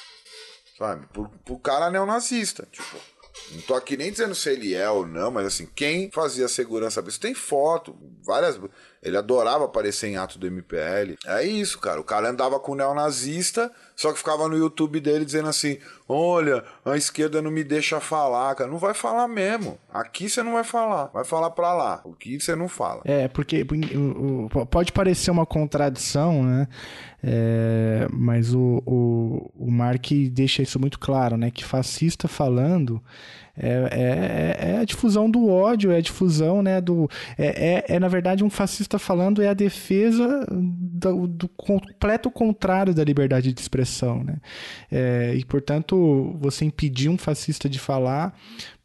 Sabe? 0.77 1.07
Por, 1.13 1.29
por 1.45 1.61
cara 1.61 1.89
neonazista. 1.89 2.69
Tipo, 2.71 2.97
não 3.53 3.61
tô 3.63 3.75
aqui 3.75 3.97
nem 3.97 4.11
dizendo 4.11 4.35
se 4.35 4.51
ele 4.51 4.75
é 4.75 4.89
ou 4.89 5.07
não, 5.07 5.31
mas 5.31 5.47
assim, 5.47 5.69
quem 5.75 6.11
fazia 6.11 6.49
segurança 6.49 7.03
isso 7.07 7.21
tem 7.21 7.35
foto, 7.35 7.97
várias. 8.25 8.59
Ele 9.03 9.17
adorava 9.17 9.65
aparecer 9.65 10.09
em 10.09 10.17
ato 10.17 10.39
do 10.39 10.47
MPL. 10.47 11.17
É 11.27 11.45
isso, 11.45 11.79
cara. 11.79 12.01
O 12.01 12.05
cara 12.05 12.29
andava 12.29 12.59
com 12.59 12.73
o 12.73 12.75
neonazista, 12.75 13.71
só 13.95 14.13
que 14.13 14.19
ficava 14.19 14.49
no 14.49 14.57
YouTube 14.57 15.01
dele 15.01 15.25
dizendo 15.25 15.49
assim: 15.49 15.79
Olha, 16.09 16.65
a 16.85 16.97
esquerda 16.97 17.41
não 17.41 17.51
me 17.51 17.63
deixa 17.63 18.01
falar, 18.01 18.55
cara. 18.55 18.71
Não 18.71 18.79
vai 18.79 18.95
falar 18.95 19.29
mesmo. 19.29 19.79
Aqui 19.93 20.29
você 20.29 20.43
não 20.43 20.55
vai 20.55 20.65
falar. 20.65 21.07
Vai 21.07 21.25
falar 21.25 21.51
pra 21.51 21.73
lá. 21.75 22.01
O 22.05 22.13
que 22.15 22.41
você 22.41 22.57
não 22.57 22.69
fala. 22.69 23.03
É, 23.05 23.29
porque 23.29 23.65
pode 24.71 24.93
parecer 24.93 25.31
uma 25.31 25.47
contradição, 25.47 26.43
né? 26.43 26.69
É, 27.23 28.07
mas 28.13 28.55
o, 28.55 28.83
o, 28.87 29.51
o 29.55 29.71
Mark 29.71 30.11
deixa 30.31 30.63
isso 30.63 30.79
muito 30.79 30.99
claro, 30.99 31.37
né? 31.37 31.51
Que 31.51 31.65
fascista 31.65 32.29
falando 32.29 33.03
É, 33.59 33.89
é, 33.91 34.71
é 34.73 34.79
a 34.79 34.85
difusão 34.85 35.31
do 35.31 35.49
ódio, 35.49 35.91
é 35.91 35.97
a 35.97 36.01
difusão, 36.01 36.63
né, 36.63 36.81
do... 36.81 37.09
É, 37.39 37.85
é, 37.91 37.97
é 37.97 37.99
na 37.99 38.09
verdade, 38.09 38.45
um 38.45 38.51
fascista 38.51 38.99
falando, 38.99 39.43
é 39.43 39.49
a 39.49 39.55
defesa 39.55 40.47
do, 40.51 41.27
do 41.27 41.49
completo 41.49 42.31
contrário 42.31 42.95
da 42.95 43.05
liberdade 43.05 43.53
de 43.53 43.61
expressão, 43.61 44.23
né? 44.23 44.37
É, 44.91 45.35
e, 45.35 45.45
portanto, 45.45 46.37
você 46.39 46.65
impedir 46.65 47.09
um 47.09 47.19
fascista 47.19 47.69
de 47.69 47.79
falar 47.79 48.35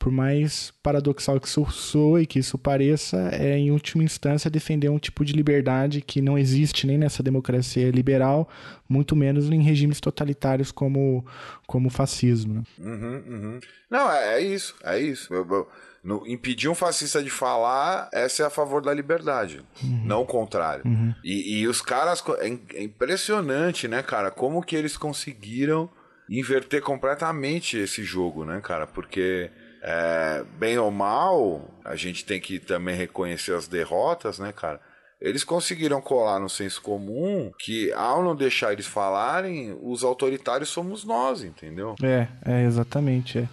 por 0.02 0.12
mais 0.12 0.74
paradoxal 0.82 1.40
que 1.40 1.48
isso 1.48 1.64
soe, 1.70 2.26
que 2.26 2.40
isso 2.40 2.58
pareça, 2.58 3.30
é 3.34 3.56
em 3.56 3.70
última 3.70 4.04
instância 4.04 4.50
defender 4.50 4.90
um 4.90 4.98
tipo 4.98 5.24
de 5.24 5.32
liberdade 5.32 6.02
que 6.02 6.24
não 6.24 6.40
existe 6.40 6.88
nem 6.88 6.98
nessa 6.98 7.22
democracia 7.22 7.92
liberal, 7.92 8.50
muito 8.90 9.16
menos 9.16 9.48
em 9.52 9.62
regimes 9.62 10.00
totalitários 10.00 10.72
como, 10.72 11.24
como 11.68 11.88
o 11.88 11.92
fascismo. 11.92 12.56
Né? 12.56 12.64
Uhum, 12.80 13.24
uhum. 13.28 13.60
Não, 13.92 14.12
é, 14.12 14.38
é, 14.38 14.42
isso, 14.42 14.74
é 14.84 15.00
isso. 15.00 15.32
Eu, 15.32 15.48
eu, 15.48 15.68
no, 16.04 16.26
impedir 16.26 16.68
um 16.68 16.74
fascista 16.74 17.22
de 17.22 17.30
falar, 17.30 18.10
essa 18.12 18.42
é 18.42 18.46
a 18.48 18.50
favor 18.50 18.82
da 18.82 18.92
liberdade, 18.92 19.62
uhum. 19.84 20.02
não 20.04 20.24
o 20.24 20.26
contrário. 20.26 20.82
Uhum. 20.84 21.14
E, 21.24 21.60
e, 21.60 21.68
os 21.68 21.80
caras, 21.80 22.24
é, 22.40 22.48
é 22.74 22.84
impressionante, 22.84 23.88
né, 23.88 24.02
cara, 24.02 24.32
como 24.32 24.64
que 24.64 24.76
eles 24.76 24.98
conseguiram 24.98 25.88
inverter 26.28 26.82
completamente 26.82 27.78
esse 27.78 28.04
jogo, 28.04 28.44
né, 28.44 28.62
cara, 28.64 28.88
porque 28.88 29.52
é, 29.82 30.44
bem 30.60 30.78
ou 30.78 30.92
mal, 30.92 31.68
a 31.84 31.96
gente 31.96 32.24
tem 32.24 32.40
que 32.40 32.60
também 32.60 32.96
reconhecer 32.96 33.54
as 33.56 33.68
derrotas, 33.68 34.38
né, 34.38 34.52
cara? 34.52 34.80
Eles 35.20 35.44
conseguiram 35.44 36.02
colar 36.02 36.40
no 36.40 36.50
senso 36.50 36.82
comum 36.82 37.52
que, 37.60 37.92
ao 37.94 38.24
não 38.24 38.36
deixar 38.36 38.74
eles 38.74 38.88
falarem, 38.88 39.78
os 39.82 40.04
autoritários 40.04 40.70
somos 40.70 41.04
nós, 41.04 41.44
entendeu? 41.44 41.96
É, 42.02 42.28
é 42.46 42.64
exatamente. 42.64 43.38
É, 43.38 43.48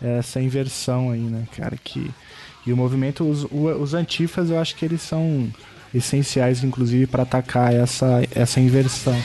é 0.00 0.18
essa 0.18 0.40
inversão 0.40 1.10
aí, 1.10 1.20
né, 1.20 1.46
cara? 1.56 1.76
Que, 1.76 2.10
e 2.64 2.72
o 2.72 2.76
movimento, 2.76 3.28
os, 3.28 3.44
os 3.50 3.94
antifas, 3.94 4.50
eu 4.50 4.58
acho 4.58 4.76
que 4.76 4.84
eles 4.84 5.02
são 5.02 5.52
essenciais, 5.92 6.62
inclusive, 6.62 7.06
para 7.06 7.22
atacar 7.24 7.74
essa, 7.74 8.22
essa 8.34 8.60
inversão. 8.60 9.16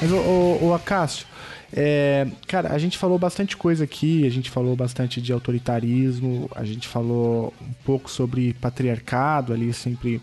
Mas, 0.00 0.12
o, 0.12 0.58
o, 0.66 0.74
Acácio, 0.74 1.26
é, 1.72 2.26
cara, 2.46 2.72
a 2.72 2.78
gente 2.78 2.96
falou 2.96 3.18
bastante 3.18 3.56
coisa 3.56 3.84
aqui, 3.84 4.26
a 4.26 4.30
gente 4.30 4.50
falou 4.50 4.76
bastante 4.76 5.20
de 5.20 5.32
autoritarismo, 5.32 6.48
a 6.54 6.64
gente 6.64 6.86
falou 6.86 7.52
um 7.60 7.72
pouco 7.84 8.10
sobre 8.10 8.54
patriarcado 8.54 9.52
ali, 9.52 9.72
sempre 9.72 10.22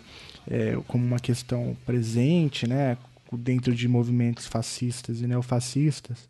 é, 0.50 0.78
como 0.86 1.04
uma 1.04 1.18
questão 1.18 1.76
presente, 1.84 2.66
né? 2.66 2.96
Dentro 3.32 3.74
de 3.74 3.88
movimentos 3.88 4.46
fascistas 4.46 5.20
e 5.20 5.26
neofascistas. 5.26 6.28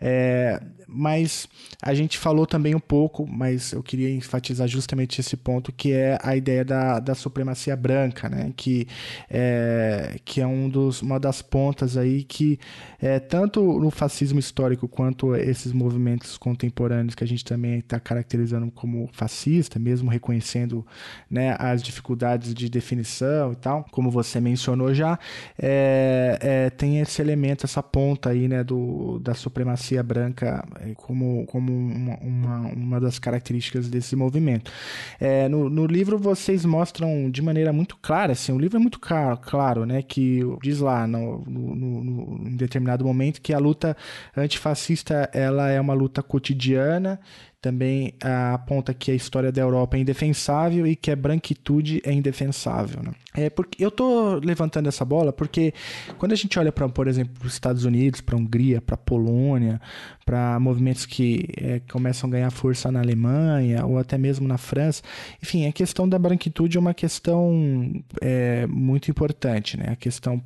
É, 0.00 0.60
mas 0.86 1.48
a 1.82 1.94
gente 1.94 2.18
falou 2.18 2.46
também 2.46 2.74
um 2.74 2.80
pouco, 2.80 3.26
mas 3.26 3.72
eu 3.72 3.82
queria 3.82 4.10
enfatizar 4.10 4.68
justamente 4.68 5.20
esse 5.20 5.36
ponto, 5.36 5.72
que 5.72 5.92
é 5.92 6.18
a 6.22 6.36
ideia 6.36 6.64
da, 6.64 7.00
da 7.00 7.14
supremacia 7.14 7.76
branca, 7.76 8.28
né? 8.28 8.52
que, 8.56 8.86
é, 9.30 10.18
que 10.24 10.40
é 10.40 10.46
um 10.46 10.68
dos, 10.68 11.02
uma 11.02 11.18
das 11.18 11.42
pontas 11.42 11.96
aí 11.96 12.22
que, 12.22 12.58
é, 13.00 13.18
tanto 13.18 13.60
no 13.80 13.90
fascismo 13.90 14.38
histórico 14.38 14.86
quanto 14.86 15.34
esses 15.34 15.72
movimentos 15.72 16.36
contemporâneos 16.36 17.14
que 17.14 17.24
a 17.24 17.26
gente 17.26 17.44
também 17.44 17.78
está 17.78 17.98
caracterizando 17.98 18.70
como 18.70 19.08
fascista, 19.12 19.78
mesmo 19.78 20.10
reconhecendo 20.10 20.86
né, 21.30 21.56
as 21.58 21.82
dificuldades 21.82 22.54
de 22.54 22.68
definição 22.68 23.52
e 23.52 23.56
tal, 23.56 23.84
como 23.90 24.10
você 24.10 24.40
mencionou 24.40 24.94
já, 24.94 25.18
é, 25.58 26.38
é, 26.40 26.70
tem 26.70 27.00
esse 27.00 27.20
elemento, 27.20 27.66
essa 27.66 27.82
ponta 27.82 28.30
aí 28.30 28.48
né, 28.48 28.62
do, 28.62 29.18
da 29.18 29.34
supremacia 29.34 29.83
supremacia 29.84 30.02
branca 30.02 30.64
é, 30.80 30.94
como, 30.94 31.44
como 31.46 31.70
uma, 31.72 32.16
uma, 32.16 32.58
uma 32.72 33.00
das 33.00 33.18
características 33.18 33.88
desse 33.88 34.16
movimento. 34.16 34.72
É, 35.20 35.48
no, 35.48 35.68
no 35.68 35.86
livro 35.86 36.18
vocês 36.18 36.64
mostram 36.64 37.30
de 37.30 37.42
maneira 37.42 37.72
muito 37.72 37.96
clara, 37.96 38.32
assim, 38.32 38.52
o 38.52 38.58
livro 38.58 38.78
é 38.78 38.80
muito 38.80 38.98
claro, 38.98 39.38
claro 39.38 39.84
né, 39.84 40.02
que 40.02 40.40
diz 40.62 40.80
lá 40.80 41.06
no, 41.06 41.44
no, 41.46 41.74
no, 42.04 42.48
em 42.48 42.56
determinado 42.56 43.04
momento 43.04 43.40
que 43.42 43.52
a 43.52 43.58
luta 43.58 43.96
antifascista 44.36 45.28
ela 45.32 45.68
é 45.68 45.80
uma 45.80 45.94
luta 45.94 46.22
cotidiana 46.22 47.20
também 47.64 48.12
aponta 48.52 48.92
que 48.92 49.10
a 49.10 49.14
história 49.14 49.50
da 49.50 49.62
Europa 49.62 49.96
é 49.96 50.00
indefensável 50.00 50.86
e 50.86 50.94
que 50.94 51.10
a 51.10 51.16
branquitude 51.16 52.02
é 52.04 52.12
indefensável. 52.12 53.02
Né? 53.02 53.12
É 53.34 53.48
porque 53.48 53.82
eu 53.82 53.88
estou 53.88 54.38
levantando 54.38 54.86
essa 54.86 55.02
bola 55.02 55.32
porque 55.32 55.72
quando 56.18 56.32
a 56.32 56.34
gente 56.34 56.58
olha 56.58 56.70
para, 56.70 56.86
por 56.90 57.08
exemplo, 57.08 57.32
os 57.42 57.54
Estados 57.54 57.86
Unidos, 57.86 58.20
para 58.20 58.36
a 58.36 58.38
Hungria, 58.38 58.82
para 58.82 58.96
a 58.96 58.98
Polônia, 58.98 59.80
para 60.26 60.60
movimentos 60.60 61.06
que 61.06 61.46
é, 61.56 61.80
começam 61.90 62.28
a 62.28 62.32
ganhar 62.32 62.50
força 62.50 62.92
na 62.92 63.00
Alemanha 63.00 63.86
ou 63.86 63.98
até 63.98 64.18
mesmo 64.18 64.46
na 64.46 64.58
França, 64.58 65.02
enfim, 65.42 65.66
a 65.66 65.72
questão 65.72 66.06
da 66.06 66.18
branquitude 66.18 66.76
é 66.76 66.80
uma 66.80 66.94
questão 66.94 67.92
é, 68.20 68.66
muito 68.66 69.10
importante, 69.10 69.78
né? 69.78 69.86
A 69.88 69.96
questão 69.96 70.42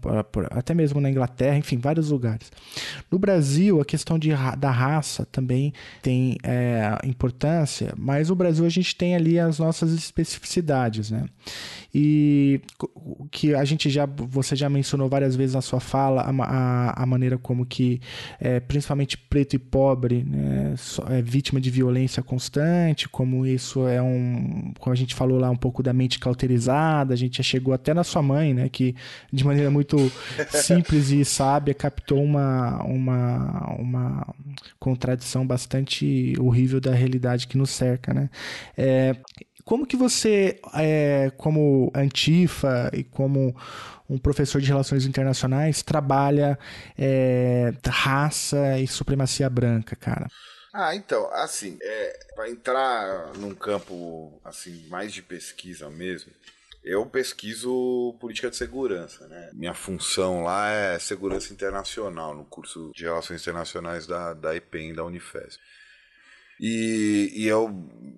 até 0.51 0.73
mesmo 0.73 1.01
na 1.01 1.11
Inglaterra, 1.11 1.57
enfim, 1.57 1.79
vários 1.79 2.11
lugares. 2.11 2.53
No 3.11 3.19
Brasil, 3.19 3.81
a 3.81 3.85
questão 3.85 4.19
de, 4.19 4.31
da 4.57 4.71
raça 4.71 5.27
também 5.27 5.73
tem 6.01 6.37
é, 6.45 6.97
importância, 7.09 7.95
mas 7.97 8.29
no 8.29 8.35
Brasil 8.35 8.65
a 8.65 8.69
gente 8.69 8.95
tem 8.95 9.15
ali 9.15 9.39
as 9.39 9.59
nossas 9.59 9.93
especificidades, 9.93 11.11
né? 11.11 11.25
E 11.95 12.61
que 13.31 13.55
a 13.55 13.65
gente 13.65 13.89
já, 13.89 14.07
você 14.07 14.55
já 14.55 14.69
mencionou 14.69 15.09
várias 15.09 15.35
vezes 15.35 15.55
na 15.55 15.63
sua 15.63 15.81
fala 15.81 16.23
a, 16.23 16.31
a, 16.31 17.03
a 17.03 17.07
maneira 17.07 17.39
como 17.39 17.65
que, 17.65 18.01
é, 18.39 18.61
principalmente 18.61 19.17
preto 19.17 19.55
e 19.55 19.59
pobre, 19.59 20.23
né, 20.23 20.75
é 21.09 21.23
vítima 21.23 21.61
de 21.61 21.71
violência 21.71 22.23
constante, 22.23 23.09
como 23.09 23.47
isso 23.47 23.87
é 23.87 24.03
um, 24.03 24.73
como 24.79 24.93
a 24.93 24.97
gente 24.97 25.15
falou 25.15 25.39
lá 25.39 25.51
um 25.51 25.57
pouco 25.57 25.83
da 25.83 25.93
mente 25.93 26.19
cauterizada, 26.19 27.15
a 27.15 27.17
gente 27.17 27.39
já 27.39 27.43
chegou 27.43 27.73
até 27.73 27.95
na 27.95 28.05
sua 28.05 28.23
mãe, 28.23 28.53
né, 28.53 28.69
que 28.69 28.95
de 29.33 29.45
maneira 29.45 29.71
muito 29.71 29.97
simples 30.51 31.11
e 31.11 31.25
sábia 31.25 31.73
captou 31.73 32.23
uma, 32.23 32.83
uma, 32.85 33.75
uma 33.79 34.35
contradição 34.79 35.47
bastante 35.47 36.35
horrível 36.39 36.81
da 36.81 36.95
realidade 36.99 37.47
que 37.47 37.57
nos 37.57 37.71
cerca, 37.71 38.13
né? 38.13 38.29
É, 38.77 39.17
como 39.65 39.87
que 39.87 39.97
você, 39.97 40.61
é, 40.75 41.31
como 41.37 41.93
antifa 41.95 42.91
e 42.95 43.05
como 43.05 43.55
um 44.09 44.19
professor 44.19 44.61
de 44.61 44.69
relações 44.69 45.05
internacionais, 45.05 45.83
trabalha 45.83 46.59
é, 46.97 47.73
raça 47.87 48.79
e 48.79 48.87
supremacia 48.87 49.49
branca, 49.51 49.95
cara? 49.95 50.27
Ah, 50.73 50.95
então, 50.95 51.29
assim, 51.33 51.79
é, 51.83 52.19
para 52.35 52.49
entrar 52.49 53.33
num 53.37 53.55
campo 53.55 54.41
assim 54.45 54.87
mais 54.89 55.13
de 55.13 55.23
pesquisa 55.23 55.91
mesmo, 55.91 56.33
eu 56.85 57.05
pesquiso 57.05 58.17
política 58.21 58.49
de 58.49 58.57
segurança, 58.57 59.27
né? 59.29 59.51
Minha 59.53 59.75
função 59.75 60.43
lá 60.43 60.71
é 60.71 60.99
segurança 60.99 61.53
internacional 61.53 62.35
no 62.35 62.45
curso 62.45 62.91
de 62.95 63.05
relações 63.05 63.43
internacionais 63.43 64.07
da, 64.07 64.33
da 64.33 64.57
EPEM 64.57 64.95
da 64.95 65.05
Unifesp. 65.05 65.61
E, 66.61 67.33
e, 67.35 67.47
eu 67.47 67.73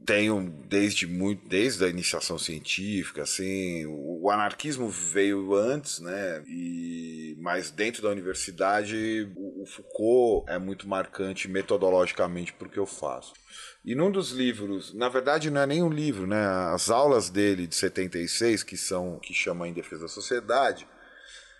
tenho 0.06 0.50
desde 0.66 1.06
muito 1.06 1.46
desde 1.46 1.84
a 1.84 1.88
iniciação 1.88 2.38
científica 2.38 3.22
assim 3.22 3.84
o, 3.84 4.22
o, 4.22 4.30
anarquismo 4.30 4.88
veio 4.88 5.54
antes 5.54 6.00
né 6.00 6.42
e 6.48 7.36
mas 7.38 7.70
dentro 7.70 8.02
da 8.02 8.08
universidade 8.08 9.30
o, 9.36 9.62
o 9.62 9.66
Foucault 9.66 10.50
é 10.50 10.58
muito 10.58 10.88
marcante 10.88 11.46
metodologicamente 11.48 12.52
porque 12.54 12.78
eu 12.78 12.86
faço 12.86 13.34
e 13.84 13.94
num 13.94 14.10
dos 14.10 14.30
livros, 14.30 14.92
na 14.92 15.08
verdade 15.08 15.50
não 15.50 15.60
é 15.60 15.66
nem 15.66 15.82
um 15.82 15.88
livro, 15.88 16.26
né? 16.26 16.44
As 16.72 16.90
aulas 16.90 17.30
dele 17.30 17.66
de 17.66 17.74
76, 17.74 18.62
que 18.62 18.76
são 18.76 19.18
que 19.18 19.32
chama 19.32 19.66
Em 19.66 19.72
Defesa 19.72 20.02
da 20.02 20.08
Sociedade, 20.08 20.86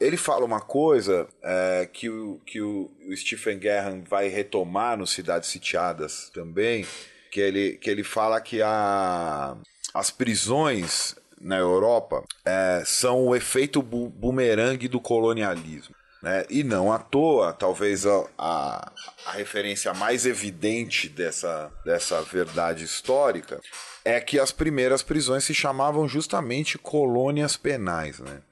ele 0.01 0.17
fala 0.17 0.45
uma 0.45 0.61
coisa 0.61 1.29
é, 1.43 1.89
que, 1.93 2.09
o, 2.09 2.41
que 2.47 2.61
o, 2.61 2.91
Stephen 3.15 3.59
Guerra 3.59 4.03
vai 4.09 4.29
retomar 4.29 4.97
no 4.97 5.07
Cidades 5.07 5.49
Sitiadas 5.51 6.31
também, 6.33 6.87
que 7.31 7.41
ele, 7.41 7.73
que 7.73 7.91
ele 7.91 8.03
fala 8.03 8.41
que 8.41 8.63
a, 8.63 9.57
as 9.93 10.11
prisões 10.11 11.15
na 11.41 11.59
Europa 11.59 12.25
é, 12.45 12.83
são 12.87 13.27
o 13.27 13.37
efeito 13.37 13.83
bu 13.83 14.09
bumerangue 14.09 14.89
do 14.89 15.01
colonialismo. 15.01 15.95
Né? 16.23 16.45
E 16.51 16.63
não 16.63 16.93
à 16.93 16.99
toa, 16.99 17.53
talvez 17.53 18.07
a, 18.07 18.27
a, 18.37 18.93
a, 19.27 19.33
referência 19.33 19.95
mais 19.95 20.27
evidente 20.27 21.09
dessa, 21.09 21.71
dessa 21.85 22.21
verdade 22.23 22.85
histórica 22.85 23.59
é 24.05 24.21
que 24.21 24.39
as 24.39 24.53
primeiras 24.53 25.03
prisões 25.03 25.45
se 25.45 25.55
chamavam 25.55 26.07
justamente 26.07 26.77
colônias 26.77 27.57
penais. 27.57 28.19
Né? 28.19 28.43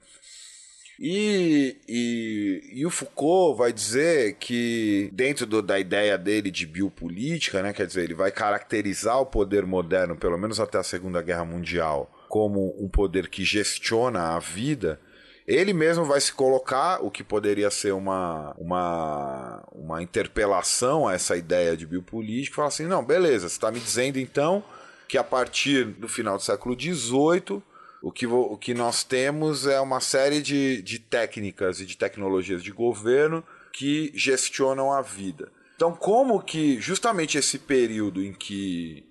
E, 1.01 1.77
e, 1.87 2.61
e, 2.73 2.85
o 2.85 2.89
Foucault 2.89 3.57
vai 3.57 3.71
dizer 3.71 4.33
que, 4.33 5.09
dentro 5.13 5.45
do, 5.45 5.61
da 5.61 5.79
ideia 5.79 6.17
dele 6.17 6.51
de 6.51 6.65
biopolítica, 6.65 7.63
né, 7.63 7.71
quer 7.71 7.87
dizer, 7.87 8.03
ele 8.03 8.13
vai 8.13 8.31
caracterizar 8.31 9.17
o 9.21 9.25
poder 9.25 9.65
moderno, 9.65 10.17
pelo 10.17 10.37
menos 10.37 10.59
até 10.59 10.77
a 10.77 10.83
Segunda 10.83 11.21
Guerra 11.21 11.45
Mundial, 11.45 12.11
como 12.27 12.75
um 12.77 12.89
poder 12.89 13.29
que 13.29 13.45
gestiona 13.45 14.35
a 14.35 14.39
vida. 14.39 14.99
Ele 15.47 15.71
mesmo 15.71 16.03
vai 16.03 16.19
se 16.19 16.33
colocar, 16.33 17.01
o 17.01 17.09
que 17.09 17.23
poderia 17.23 17.71
ser 17.71 17.93
uma, 17.93 18.53
uma, 18.57 19.63
uma 19.71 20.03
interpelação 20.03 21.07
a 21.07 21.13
essa 21.13 21.37
ideia 21.37 21.77
de 21.77 21.87
biopolítica, 21.87 22.57
falar 22.57 22.67
assim: 22.67 22.85
não, 22.85 23.05
beleza, 23.05 23.47
você 23.47 23.55
está 23.55 23.71
me 23.71 23.79
dizendo 23.79 24.19
então 24.19 24.61
que 25.07 25.17
a 25.17 25.23
partir 25.23 25.85
do 25.85 26.09
final 26.09 26.35
do 26.35 26.43
século 26.43 26.79
XVIII 26.79 27.63
o 28.01 28.11
que, 28.11 28.25
o 28.25 28.57
que 28.57 28.73
nós 28.73 29.03
temos 29.03 29.67
é 29.67 29.79
uma 29.79 29.99
série 29.99 30.41
de, 30.41 30.81
de 30.81 30.99
técnicas 30.99 31.79
e 31.79 31.85
de 31.85 31.97
tecnologias 31.97 32.63
de 32.63 32.71
governo 32.71 33.43
que 33.73 34.11
gestionam 34.15 34.91
a 34.91 35.01
vida. 35.01 35.51
Então, 35.75 35.93
como 35.93 36.41
que 36.41 36.79
justamente 36.79 37.37
esse 37.37 37.59
período 37.59 38.23
em 38.23 38.33
que 38.33 39.05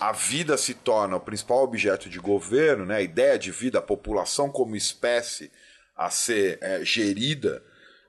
a 0.00 0.12
vida 0.12 0.56
se 0.56 0.74
torna 0.74 1.16
o 1.16 1.20
principal 1.20 1.62
objeto 1.62 2.08
de 2.08 2.18
governo, 2.18 2.84
né, 2.84 2.96
a 2.96 3.02
ideia 3.02 3.38
de 3.38 3.50
vida, 3.50 3.78
a 3.78 3.82
população 3.82 4.50
como 4.50 4.74
espécie 4.74 5.50
a 5.96 6.10
ser 6.10 6.58
é, 6.60 6.84
gerida 6.84 7.62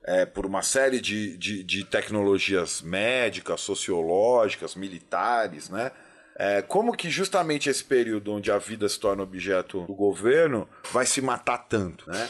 é, 0.04 0.26
por 0.26 0.44
uma 0.44 0.62
série 0.62 1.00
de, 1.00 1.36
de, 1.36 1.62
de 1.62 1.84
tecnologias 1.84 2.82
médicas, 2.82 3.60
sociológicas, 3.60 4.74
militares, 4.74 5.70
né? 5.70 5.92
É, 6.36 6.62
como 6.62 6.96
que 6.96 7.08
justamente 7.08 7.70
esse 7.70 7.84
período 7.84 8.32
onde 8.32 8.50
a 8.50 8.58
vida 8.58 8.88
se 8.88 8.98
torna 8.98 9.22
objeto 9.22 9.82
do 9.82 9.94
governo 9.94 10.68
vai 10.90 11.06
se 11.06 11.20
matar 11.20 11.58
tanto, 11.58 12.10
né? 12.10 12.28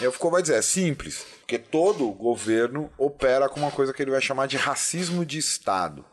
E 0.00 0.06
o 0.06 0.12
Foucault 0.12 0.32
vai 0.32 0.42
dizer, 0.42 0.56
é 0.56 0.62
simples, 0.62 1.24
porque 1.40 1.58
todo 1.58 2.10
governo 2.10 2.90
opera 2.98 3.48
com 3.48 3.60
uma 3.60 3.70
coisa 3.70 3.92
que 3.92 4.02
ele 4.02 4.10
vai 4.10 4.20
chamar 4.20 4.46
de 4.46 4.56
racismo 4.56 5.24
de 5.24 5.38
Estado. 5.38 6.04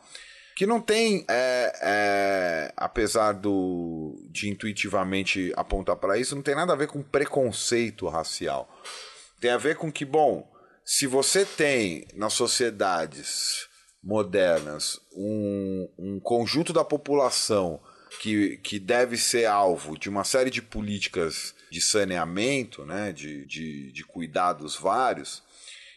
Que 0.54 0.66
não 0.66 0.80
tem, 0.80 1.24
é, 1.28 1.72
é, 1.82 2.72
apesar 2.76 3.32
do, 3.32 4.14
de 4.30 4.50
intuitivamente 4.50 5.52
apontar 5.56 5.96
para 5.96 6.18
isso, 6.18 6.36
não 6.36 6.42
tem 6.42 6.54
nada 6.54 6.74
a 6.74 6.76
ver 6.76 6.86
com 6.86 7.02
preconceito 7.02 8.06
racial. 8.06 8.68
Tem 9.40 9.50
a 9.50 9.56
ver 9.56 9.76
com 9.76 9.90
que, 9.90 10.04
bom, 10.04 10.48
se 10.84 11.06
você 11.06 11.44
tem 11.44 12.06
nas 12.14 12.34
sociedades 12.34 13.66
modernas, 14.02 15.00
um, 15.14 15.88
um 15.98 16.20
conjunto 16.20 16.72
da 16.72 16.84
população 16.84 17.80
que, 18.20 18.56
que 18.58 18.78
deve 18.78 19.16
ser 19.16 19.46
alvo 19.46 19.98
de 19.98 20.08
uma 20.08 20.24
série 20.24 20.50
de 20.50 20.60
políticas 20.60 21.54
de 21.70 21.80
saneamento, 21.80 22.84
né, 22.84 23.12
de, 23.12 23.46
de, 23.46 23.92
de 23.92 24.04
cuidados 24.04 24.76
vários, 24.76 25.42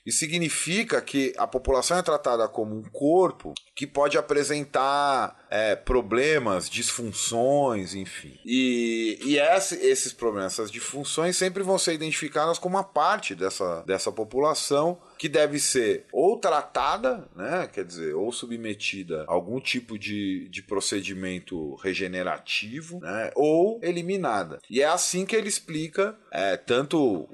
isso 0.05 0.19
significa 0.19 1.01
que 1.01 1.33
a 1.35 1.47
população 1.47 1.97
é 1.97 2.03
tratada 2.03 2.47
como 2.47 2.75
um 2.75 2.83
corpo 2.83 3.55
que 3.75 3.87
pode 3.87 4.17
apresentar 4.19 5.47
é, 5.49 5.75
problemas, 5.75 6.69
disfunções, 6.69 7.95
enfim. 7.95 8.39
E, 8.45 9.17
e 9.25 9.39
esse, 9.39 9.75
esses 9.77 10.13
problemas, 10.13 10.53
essas 10.53 10.69
disfunções 10.69 11.35
sempre 11.35 11.63
vão 11.63 11.79
ser 11.79 11.93
identificadas 11.93 12.59
como 12.59 12.75
uma 12.75 12.83
parte 12.83 13.33
dessa, 13.33 13.81
dessa 13.81 14.11
população 14.11 14.99
que 15.17 15.29
deve 15.29 15.59
ser 15.59 16.05
ou 16.11 16.37
tratada, 16.37 17.27
né, 17.35 17.69
quer 17.71 17.83
dizer, 17.83 18.13
ou 18.13 18.31
submetida 18.31 19.25
a 19.27 19.33
algum 19.33 19.59
tipo 19.59 19.97
de, 19.97 20.47
de 20.49 20.61
procedimento 20.61 21.75
regenerativo, 21.75 22.99
né, 22.99 23.31
ou 23.35 23.79
eliminada. 23.81 24.59
E 24.69 24.81
é 24.81 24.85
assim 24.85 25.25
que 25.25 25.35
ele 25.35 25.49
explica 25.49 26.17
é, 26.31 26.57
tanto 26.57 26.97
o, 26.97 27.29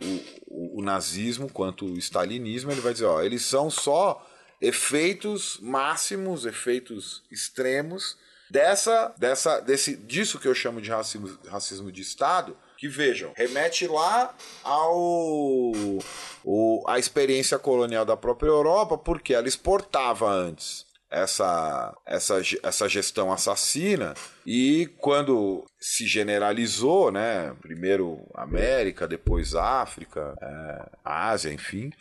o, 0.48 0.80
o 0.80 0.82
nazismo 0.82 1.50
quanto 1.50 1.86
o 1.86 1.98
stalinismo. 1.98 2.72
Ele 2.72 2.82
vai 2.82 2.94
dizer, 2.94 3.06
ó, 3.06 3.22
eles 3.22 3.44
são 3.44 3.70
só 3.70 4.28
efeitos 4.62 5.58
máximos, 5.62 6.46
efeitos 6.46 7.24
extremos 7.32 8.16
dessa, 8.50 9.14
dessa, 9.18 9.60
desse, 9.62 9.96
disso 9.96 10.38
que 10.38 10.48
eu 10.48 10.54
chamo 10.54 10.82
de 10.82 10.92
racismo, 10.92 11.40
racismo 11.48 11.92
de 11.92 12.02
Estado, 12.02 12.56
que 12.82 12.88
vejam, 12.88 13.32
remete 13.36 13.86
lá 13.86 14.36
ao 14.64 14.92
o, 16.44 16.84
a 16.88 16.98
experiência 16.98 17.60
colonial 17.60 18.04
da 18.04 18.18
própria 18.18 18.50
Europa, 18.50 18.98
porque 18.98 19.36
ela 19.36 19.48
exportava 19.48 20.28
antes 20.28 20.88
essa, 21.08 21.96
essa, 22.08 22.42
essa 22.64 22.90
gestão 22.90 23.32
assassina 23.32 24.16
e 24.44 24.90
quando 24.98 25.64
se 25.80 26.08
generalizou, 26.08 27.12
né, 27.12 27.56
primeiro 27.62 28.28
América, 28.34 29.08
depois 29.08 29.54
África, 29.54 30.36
é, 30.42 30.90
Ásia, 31.06 31.54
enfim, 31.54 31.92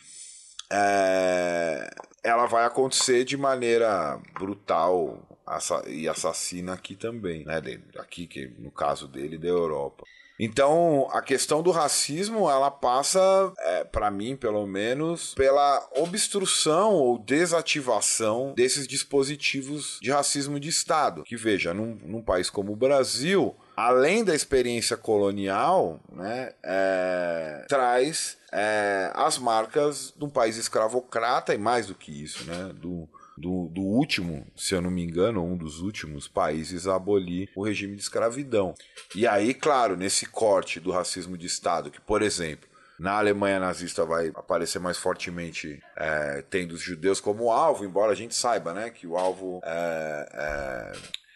é, 0.71 1.91
ela 2.23 2.47
vai 2.47 2.65
acontecer 2.65 3.23
de 3.23 3.37
maneira 3.37 4.19
brutal 4.33 5.39
e 5.85 6.09
assassina 6.09 6.73
aqui 6.73 6.95
também, 6.95 7.45
né, 7.45 7.61
aqui 7.99 8.25
que 8.25 8.47
no 8.57 8.71
caso 8.71 9.07
dele 9.07 9.37
da 9.37 9.47
Europa. 9.47 10.03
Então, 10.43 11.07
a 11.11 11.21
questão 11.21 11.61
do 11.61 11.69
racismo, 11.69 12.49
ela 12.49 12.71
passa, 12.71 13.53
é, 13.59 13.83
para 13.83 14.09
mim, 14.09 14.35
pelo 14.35 14.65
menos, 14.65 15.35
pela 15.35 15.87
obstrução 15.95 16.95
ou 16.95 17.19
desativação 17.19 18.51
desses 18.55 18.87
dispositivos 18.87 19.99
de 20.01 20.09
racismo 20.09 20.59
de 20.59 20.67
Estado. 20.67 21.23
Que 21.23 21.35
veja, 21.37 21.75
num, 21.75 21.95
num 22.03 22.23
país 22.23 22.49
como 22.49 22.73
o 22.73 22.75
Brasil, 22.75 23.55
além 23.77 24.23
da 24.23 24.33
experiência 24.33 24.97
colonial, 24.97 25.99
né, 26.11 26.53
é, 26.63 27.63
traz 27.69 28.39
é, 28.51 29.11
as 29.13 29.37
marcas 29.37 30.11
de 30.17 30.25
um 30.25 30.29
país 30.29 30.57
escravocrata 30.57 31.53
e 31.53 31.57
mais 31.59 31.85
do 31.85 31.93
que 31.93 32.23
isso, 32.23 32.45
né, 32.45 32.71
do 32.73 33.07
do, 33.41 33.67
do 33.69 33.81
último, 33.81 34.45
se 34.55 34.75
eu 34.75 34.81
não 34.81 34.91
me 34.91 35.03
engano, 35.03 35.43
um 35.43 35.57
dos 35.57 35.81
últimos 35.81 36.27
países 36.27 36.87
a 36.87 36.95
abolir 36.95 37.49
o 37.55 37.63
regime 37.63 37.95
de 37.95 38.01
escravidão. 38.03 38.75
E 39.15 39.25
aí, 39.25 39.53
claro, 39.53 39.97
nesse 39.97 40.27
corte 40.27 40.79
do 40.79 40.91
racismo 40.91 41.35
de 41.35 41.47
Estado, 41.47 41.89
que, 41.89 41.99
por 41.99 42.21
exemplo, 42.21 42.69
na 42.99 43.17
Alemanha 43.17 43.59
nazista 43.59 44.05
vai 44.05 44.31
aparecer 44.35 44.77
mais 44.77 44.97
fortemente 44.97 45.81
é, 45.97 46.43
tendo 46.49 46.73
os 46.73 46.81
judeus 46.81 47.19
como 47.19 47.51
alvo, 47.51 47.83
embora 47.83 48.11
a 48.11 48.15
gente 48.15 48.35
saiba 48.35 48.73
né, 48.73 48.91
que 48.91 49.07
o 49.07 49.17
alvo 49.17 49.59
é, 49.63 50.29
é, 50.33 50.91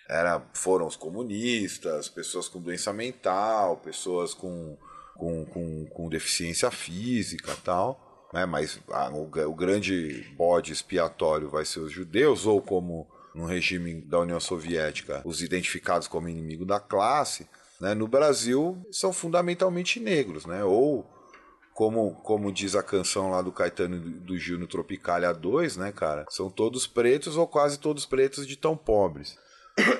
era, 0.08 0.42
foram 0.54 0.86
os 0.86 0.96
comunistas, 0.96 2.08
pessoas 2.08 2.48
com 2.48 2.62
doença 2.62 2.94
mental, 2.94 3.78
pessoas 3.78 4.36
com, 4.36 4.78
com, 5.16 5.44
com, 5.46 5.86
com 5.88 6.08
deficiência 6.08 6.70
física 6.70 7.58
tal 7.64 8.05
né? 8.36 8.46
mas 8.46 8.78
a, 8.92 9.10
o, 9.12 9.24
o 9.24 9.56
grande 9.56 10.30
bode 10.38 10.74
expiatório 10.74 11.50
vai 11.50 11.64
ser 11.64 11.80
os 11.80 11.92
judeus, 11.92 12.46
ou 12.46 12.62
como 12.62 13.08
no 13.34 13.46
regime 13.46 14.02
da 14.02 14.20
União 14.20 14.40
Soviética, 14.42 15.22
os 15.24 15.42
identificados 15.42 16.06
como 16.06 16.28
inimigo 16.28 16.66
da 16.66 16.78
classe. 16.78 17.48
Né? 17.80 17.94
No 17.94 18.10
Brasil, 18.10 18.86
são 18.92 19.14
fundamentalmente 19.14 20.02
negros, 20.02 20.46
né? 20.46 20.66
ou 20.66 21.10
como, 21.74 22.16
como 22.16 22.52
diz 22.52 22.76
a 22.76 22.84
canção 22.84 23.32
lá 23.32 23.42
do 23.42 23.54
Caetano 23.54 24.00
do, 24.00 24.10
do 24.10 24.38
Gil 24.38 24.60
no 24.60 24.68
Tropicália 24.68 25.34
2, 25.34 25.78
né, 25.78 25.92
cara? 25.92 26.26
São 26.30 26.50
todos 26.50 26.88
pretos 26.88 27.36
ou 27.36 27.46
quase 27.48 27.80
todos 27.80 28.06
pretos 28.06 28.46
de 28.46 28.56
tão 28.56 28.76
pobres. 28.78 29.38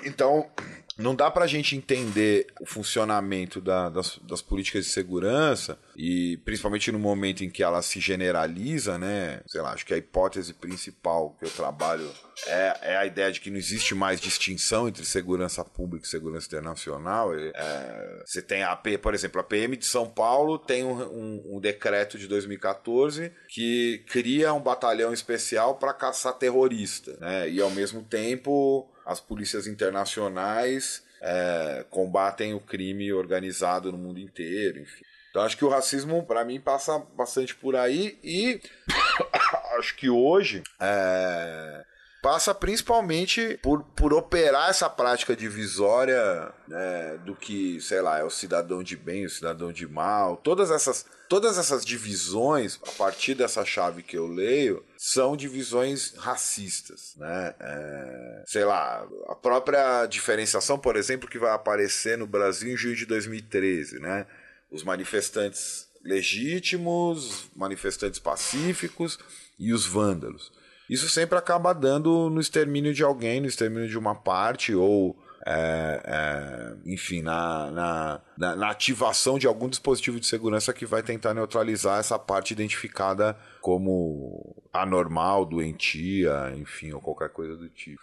Então, 0.06 0.50
não 0.98 1.14
dá 1.14 1.30
para 1.30 1.44
a 1.44 1.48
gente 1.48 1.76
entender 1.76 2.48
o 2.60 2.66
funcionamento 2.66 3.60
da, 3.60 3.90
das, 3.90 4.18
das, 4.24 4.42
políticas 4.42 4.86
de 4.86 4.92
segurança 4.92 5.78
e 5.96 6.38
principalmente 6.46 6.92
no 6.92 7.00
momento 7.00 7.44
em 7.44 7.50
que 7.50 7.62
ela 7.62 7.82
se 7.82 8.00
generaliza, 8.00 8.98
né? 8.98 9.42
Sei 9.46 9.62
lá, 9.62 9.74
acho 9.74 9.86
que 9.86 9.94
a 9.94 9.98
hipótese 9.98 10.54
principal 10.54 11.36
que 11.38 11.46
eu 11.46 11.50
trabalho 11.50 12.10
é, 12.48 12.78
é 12.82 12.98
a 12.98 13.06
ideia 13.06 13.32
de 13.32 13.42
que 13.42 13.50
não 13.50 13.58
existe 13.58 13.94
mais 13.94 14.22
distinção 14.22 14.88
entre 14.88 15.06
segurança 15.06 15.66
pública 15.66 16.06
e 16.06 16.10
segurança 16.10 16.48
internacional. 16.48 17.34
É, 17.34 18.24
você 18.26 18.42
tem 18.42 18.64
a 18.64 18.76
por 19.02 19.14
exemplo, 19.14 19.42
a 19.42 19.44
PM 19.44 19.76
de 19.76 19.86
São 19.86 20.08
Paulo 20.08 20.60
tem 20.60 20.84
um, 20.84 21.02
um, 21.02 21.56
um 21.56 21.60
decreto 21.60 22.18
de 22.18 22.28
2014 22.28 23.32
que 23.50 24.04
cria 24.08 24.54
um 24.54 24.62
batalhão 24.62 25.12
especial 25.12 25.76
para 25.76 25.94
caçar 25.94 26.34
terrorista, 26.34 27.18
né? 27.20 27.50
E 27.50 27.60
ao 27.60 27.72
mesmo 27.72 28.04
tempo 28.04 28.90
as 29.06 29.20
polícias 29.20 29.68
internacionais 29.68 30.85
é, 31.28 31.84
combatem 31.90 32.54
o 32.54 32.60
crime 32.60 33.12
organizado 33.12 33.92
no 33.92 33.98
mundo 33.98 34.20
inteiro, 34.20 34.80
enfim. 34.80 35.04
Então 35.32 35.42
acho 35.42 35.58
que 35.58 35.66
o 35.66 35.70
racismo, 35.70 36.24
para 36.24 36.46
mim, 36.46 36.62
passa 36.62 37.00
bastante 37.18 37.56
por 37.56 37.76
aí 37.76 38.20
e 38.24 38.62
acho 39.80 39.96
que 39.96 40.08
hoje 40.08 40.62
é, 40.80 41.84
passa 42.26 42.56
principalmente 42.56 43.60
por, 43.62 43.84
por 43.96 44.12
operar 44.12 44.72
essa 44.72 44.90
prática 44.90 45.36
divisória 45.36 46.52
né, 46.68 47.20
do 47.24 47.36
que, 47.36 47.80
sei 47.80 48.02
lá, 48.02 48.18
é 48.18 48.24
o 48.24 48.32
cidadão 48.32 48.82
de 48.82 48.98
bem, 48.98 49.28
o 49.28 49.30
cidadão 49.30 49.72
de 49.72 49.88
mal, 49.88 50.36
todas 50.36 50.72
essas, 50.72 51.06
todas 51.30 51.60
essas 51.60 51.86
divisões, 51.86 52.80
a 52.82 52.92
partir 52.94 53.36
dessa 53.36 53.64
chave 53.64 54.02
que 54.02 54.18
eu 54.18 54.26
leio, 54.26 54.84
são 54.98 55.38
divisões 55.38 56.16
racistas, 56.18 57.14
né? 57.16 57.54
É, 57.60 58.44
sei 58.48 58.66
lá, 58.66 59.08
a 59.28 59.36
própria 59.36 60.08
diferenciação, 60.08 60.80
por 60.80 60.96
exemplo, 60.96 61.30
que 61.30 61.38
vai 61.38 61.52
aparecer 61.52 62.18
no 62.18 62.26
Brasil 62.26 62.74
em 62.74 62.76
junho 62.76 62.96
de 62.96 63.06
2013, 63.06 64.00
né? 64.00 64.26
Os 64.72 64.84
manifestantes 64.84 65.88
legítimos, 66.04 67.52
manifestantes 67.56 68.18
pacíficos 68.18 69.20
e 69.60 69.72
os 69.72 69.86
vândalos. 69.86 70.52
Isso 70.90 71.10
sempre 71.10 71.38
acaba 71.38 71.74
dando 71.74 72.30
no 72.30 72.40
extermínio 72.40 72.94
de 72.94 73.04
alguém, 73.04 73.42
no 73.42 73.48
extermínio 73.48 73.90
de 73.90 73.98
uma 73.98 74.16
parte 74.16 74.74
ou 74.76 75.16
é, 75.48 76.02
é, 76.04 76.92
enfim, 76.92 77.22
na, 77.22 77.70
na, 77.70 78.22
na, 78.36 78.56
na, 78.56 78.70
ativação 78.72 79.38
de 79.38 79.46
algum 79.46 79.70
dispositivo 79.70 80.20
de 80.20 80.26
segurança 80.26 80.74
que 80.74 80.88
vai 80.88 81.04
tentar 81.04 81.36
neutralizar 81.36 82.00
essa 82.00 82.18
parte 82.18 82.52
identificada 82.52 83.38
como 83.62 84.56
anormal, 84.74 85.46
doentia, 85.46 86.52
enfim, 86.58 86.94
ou 86.94 87.00
qualquer 87.00 87.30
coisa 87.30 87.56
do 87.56 87.70
tipo. 87.70 88.02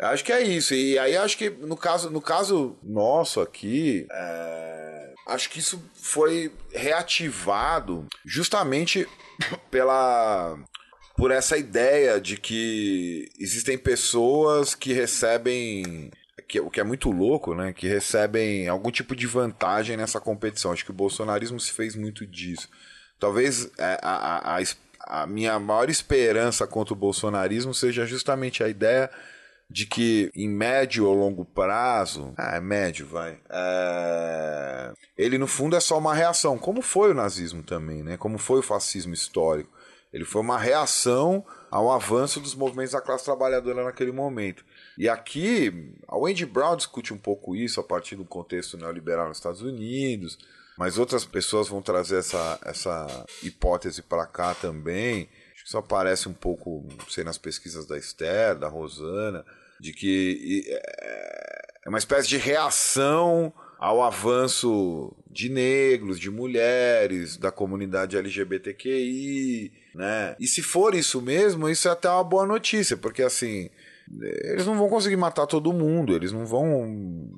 Acho 0.00 0.24
que 0.24 0.32
é 0.32 0.42
isso. 0.42 0.74
E 0.74 0.98
aí 0.98 1.16
acho 1.16 1.38
que 1.38 1.48
no 1.48 1.76
caso, 1.76 2.10
no 2.10 2.20
caso 2.20 2.76
nosso 2.82 3.40
aqui, 3.40 4.06
é... 4.10 5.14
acho 5.28 5.50
que 5.50 5.60
isso 5.60 5.80
foi 5.94 6.52
reativado 6.72 8.04
justamente 8.24 9.08
pela 9.70 10.58
por 11.18 11.32
essa 11.32 11.58
ideia 11.58 12.20
de 12.20 12.36
que 12.36 13.28
existem 13.40 13.76
pessoas 13.76 14.72
que 14.72 14.92
recebem 14.92 16.12
que, 16.46 16.60
o 16.60 16.70
que 16.70 16.80
é 16.80 16.84
muito 16.84 17.10
louco, 17.10 17.56
né? 17.56 17.72
Que 17.72 17.88
recebem 17.88 18.68
algum 18.68 18.92
tipo 18.92 19.16
de 19.16 19.26
vantagem 19.26 19.96
nessa 19.96 20.20
competição. 20.20 20.70
Acho 20.70 20.84
que 20.84 20.92
o 20.92 20.94
bolsonarismo 20.94 21.58
se 21.58 21.72
fez 21.72 21.96
muito 21.96 22.24
disso. 22.24 22.68
Talvez 23.18 23.68
é, 23.76 23.98
a, 24.00 24.56
a, 24.56 24.58
a, 24.58 25.22
a 25.22 25.26
minha 25.26 25.58
maior 25.58 25.90
esperança 25.90 26.68
contra 26.68 26.94
o 26.94 26.96
bolsonarismo 26.96 27.74
seja 27.74 28.06
justamente 28.06 28.62
a 28.62 28.68
ideia 28.68 29.10
de 29.68 29.86
que 29.86 30.30
em 30.36 30.48
médio 30.48 31.04
ou 31.04 31.14
longo 31.14 31.44
prazo, 31.44 32.32
ah, 32.38 32.56
é 32.56 32.60
médio, 32.60 33.06
vai, 33.06 33.38
é... 33.50 34.92
ele 35.16 35.36
no 35.36 35.46
fundo 35.46 35.76
é 35.76 35.80
só 35.80 35.98
uma 35.98 36.14
reação, 36.14 36.56
como 36.56 36.80
foi 36.80 37.10
o 37.10 37.14
nazismo 37.14 37.62
também, 37.62 38.02
né? 38.02 38.16
Como 38.16 38.38
foi 38.38 38.60
o 38.60 38.62
fascismo 38.62 39.12
histórico. 39.12 39.77
Ele 40.12 40.24
foi 40.24 40.40
uma 40.40 40.58
reação 40.58 41.44
ao 41.70 41.92
avanço 41.92 42.40
dos 42.40 42.54
movimentos 42.54 42.92
da 42.92 43.00
classe 43.00 43.24
trabalhadora 43.24 43.84
naquele 43.84 44.12
momento. 44.12 44.64
E 44.96 45.08
aqui, 45.08 45.92
a 46.06 46.16
Wendy 46.16 46.46
Brown 46.46 46.76
discute 46.76 47.12
um 47.12 47.18
pouco 47.18 47.54
isso 47.54 47.78
a 47.80 47.84
partir 47.84 48.16
do 48.16 48.24
contexto 48.24 48.76
neoliberal 48.76 49.28
nos 49.28 49.36
Estados 49.36 49.60
Unidos, 49.60 50.38
mas 50.78 50.96
outras 50.96 51.24
pessoas 51.24 51.68
vão 51.68 51.82
trazer 51.82 52.18
essa, 52.18 52.58
essa 52.64 53.26
hipótese 53.42 54.02
para 54.02 54.26
cá 54.26 54.54
também. 54.54 55.28
Acho 55.52 55.62
que 55.62 55.68
isso 55.68 55.78
aparece 55.78 56.28
um 56.28 56.32
pouco, 56.32 56.86
não 56.98 57.08
sei, 57.08 57.24
nas 57.24 57.36
pesquisas 57.36 57.84
da 57.86 57.98
Esther, 57.98 58.56
da 58.56 58.68
Rosana, 58.68 59.44
de 59.78 59.92
que 59.92 60.64
é, 60.68 61.66
é 61.84 61.88
uma 61.88 61.98
espécie 61.98 62.28
de 62.28 62.38
reação 62.38 63.52
ao 63.78 64.02
avanço 64.02 65.14
de 65.30 65.48
negros, 65.48 66.18
de 66.18 66.30
mulheres, 66.30 67.36
da 67.36 67.52
comunidade 67.52 68.16
LGBTQI, 68.16 69.72
né? 69.94 70.34
E 70.40 70.46
se 70.48 70.62
for 70.62 70.94
isso 70.94 71.22
mesmo, 71.22 71.68
isso 71.68 71.86
é 71.86 71.92
até 71.92 72.10
uma 72.10 72.24
boa 72.24 72.44
notícia, 72.44 72.96
porque 72.96 73.22
assim, 73.22 73.70
eles 74.20 74.66
não 74.66 74.76
vão 74.76 74.88
conseguir 74.88 75.16
matar 75.16 75.46
todo 75.46 75.72
mundo, 75.72 76.14
eles 76.14 76.32
não 76.32 76.44
vão 76.44 77.30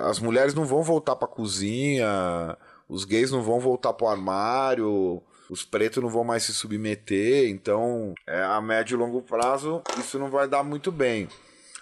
as 0.00 0.18
mulheres 0.18 0.52
não 0.52 0.64
vão 0.64 0.82
voltar 0.82 1.16
para 1.16 1.28
cozinha, 1.28 2.56
os 2.88 3.04
gays 3.04 3.30
não 3.30 3.42
vão 3.42 3.60
voltar 3.60 3.92
para 3.92 4.06
o 4.06 4.10
armário, 4.10 5.22
os 5.48 5.64
pretos 5.64 6.02
não 6.02 6.10
vão 6.10 6.24
mais 6.24 6.42
se 6.42 6.52
submeter, 6.52 7.48
então 7.48 8.14
é, 8.26 8.42
a 8.42 8.60
médio 8.60 8.96
e 8.96 8.98
longo 8.98 9.22
prazo 9.22 9.82
isso 9.98 10.18
não 10.18 10.28
vai 10.28 10.48
dar 10.48 10.62
muito 10.62 10.90
bem. 10.90 11.28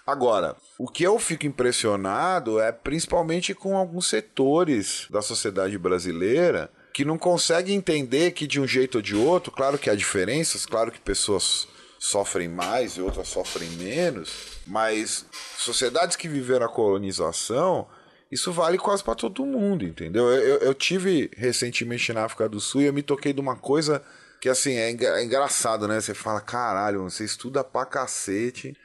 Agora, 0.09 0.55
o 0.79 0.87
que 0.87 1.03
eu 1.03 1.19
fico 1.19 1.45
impressionado 1.45 2.59
é 2.59 2.71
principalmente 2.71 3.53
com 3.53 3.77
alguns 3.77 4.07
setores 4.07 5.05
da 5.07 5.21
sociedade 5.21 5.77
brasileira 5.77 6.71
que 6.91 7.05
não 7.05 7.15
conseguem 7.15 7.75
entender 7.75 8.31
que 8.31 8.47
de 8.47 8.59
um 8.59 8.65
jeito 8.65 8.95
ou 8.95 9.01
de 9.03 9.15
outro, 9.15 9.51
claro 9.51 9.77
que 9.77 9.87
há 9.87 9.93
diferenças, 9.93 10.65
claro 10.65 10.91
que 10.91 10.99
pessoas 10.99 11.67
sofrem 11.99 12.47
mais 12.47 12.93
e 12.93 13.01
outras 13.01 13.27
sofrem 13.27 13.69
menos, 13.71 14.31
mas 14.65 15.27
sociedades 15.55 16.15
que 16.15 16.27
viveram 16.27 16.65
a 16.65 16.69
colonização, 16.69 17.87
isso 18.31 18.51
vale 18.51 18.79
quase 18.79 19.03
para 19.03 19.13
todo 19.13 19.45
mundo, 19.45 19.85
entendeu? 19.85 20.27
Eu, 20.27 20.41
eu, 20.41 20.57
eu, 20.57 20.73
tive 20.73 21.29
recentemente 21.37 22.11
na 22.13 22.25
África 22.25 22.49
do 22.49 22.59
Sul 22.59 22.81
e 22.81 22.85
eu 22.85 22.93
me 22.93 23.03
toquei 23.03 23.31
de 23.31 23.41
uma 23.41 23.55
coisa 23.55 24.01
que 24.41 24.49
assim 24.49 24.73
é, 24.73 24.89
é 24.89 25.23
engraçado, 25.23 25.87
né? 25.87 26.01
Você 26.01 26.15
fala, 26.15 26.41
caralho, 26.41 27.03
você 27.03 27.23
estuda 27.23 27.63
pra 27.63 27.85
cacete 27.85 28.75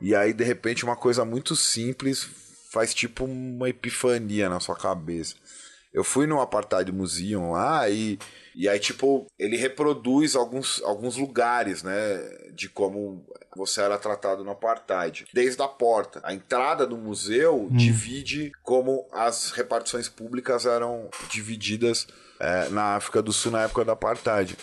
e 0.00 0.14
aí, 0.14 0.32
de 0.32 0.44
repente, 0.44 0.84
uma 0.84 0.96
coisa 0.96 1.24
muito 1.24 1.56
simples 1.56 2.28
faz 2.70 2.92
tipo 2.92 3.24
uma 3.24 3.68
epifania 3.68 4.48
na 4.48 4.60
sua 4.60 4.76
cabeça. 4.76 5.34
Eu 5.92 6.04
fui 6.04 6.26
no 6.26 6.40
Apartheid 6.40 6.92
Museum 6.92 7.52
lá 7.52 7.88
e, 7.88 8.18
e 8.54 8.68
aí, 8.68 8.78
tipo, 8.78 9.26
ele 9.38 9.56
reproduz 9.56 10.36
alguns, 10.36 10.82
alguns 10.82 11.16
lugares, 11.16 11.82
né? 11.82 12.18
De 12.52 12.68
como 12.68 13.24
você 13.56 13.80
era 13.80 13.96
tratado 13.96 14.44
no 14.44 14.50
Apartheid. 14.50 15.26
Desde 15.32 15.62
a 15.62 15.68
porta. 15.68 16.20
A 16.22 16.34
entrada 16.34 16.86
do 16.86 16.98
museu 16.98 17.62
hum. 17.62 17.74
divide 17.74 18.52
como 18.62 19.08
as 19.10 19.52
repartições 19.52 20.06
públicas 20.06 20.66
eram 20.66 21.08
divididas 21.30 22.06
é, 22.40 22.68
na 22.68 22.96
África 22.96 23.22
do 23.22 23.32
Sul 23.32 23.52
na 23.52 23.62
época 23.62 23.84
da 23.84 23.92
apartheid. 23.92 24.56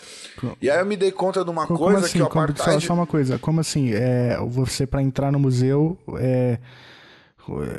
E 0.62 0.70
aí 0.70 0.80
eu 0.80 0.86
me 0.86 0.96
dei 0.96 1.12
conta 1.12 1.44
de 1.44 1.50
uma 1.50 1.68
como 1.68 1.80
coisa 1.80 2.06
assim? 2.06 2.18
que 2.18 2.22
o 2.22 2.26
apartheid... 2.26 2.82
Só, 2.82 2.88
só, 2.88 2.94
uma 2.94 3.08
coisa, 3.08 3.38
como 3.40 3.60
assim? 3.60 3.94
É, 3.94 4.38
você 4.48 4.86
para 4.86 5.02
entrar 5.02 5.32
no 5.32 5.40
museu, 5.40 5.98
é, 6.20 6.58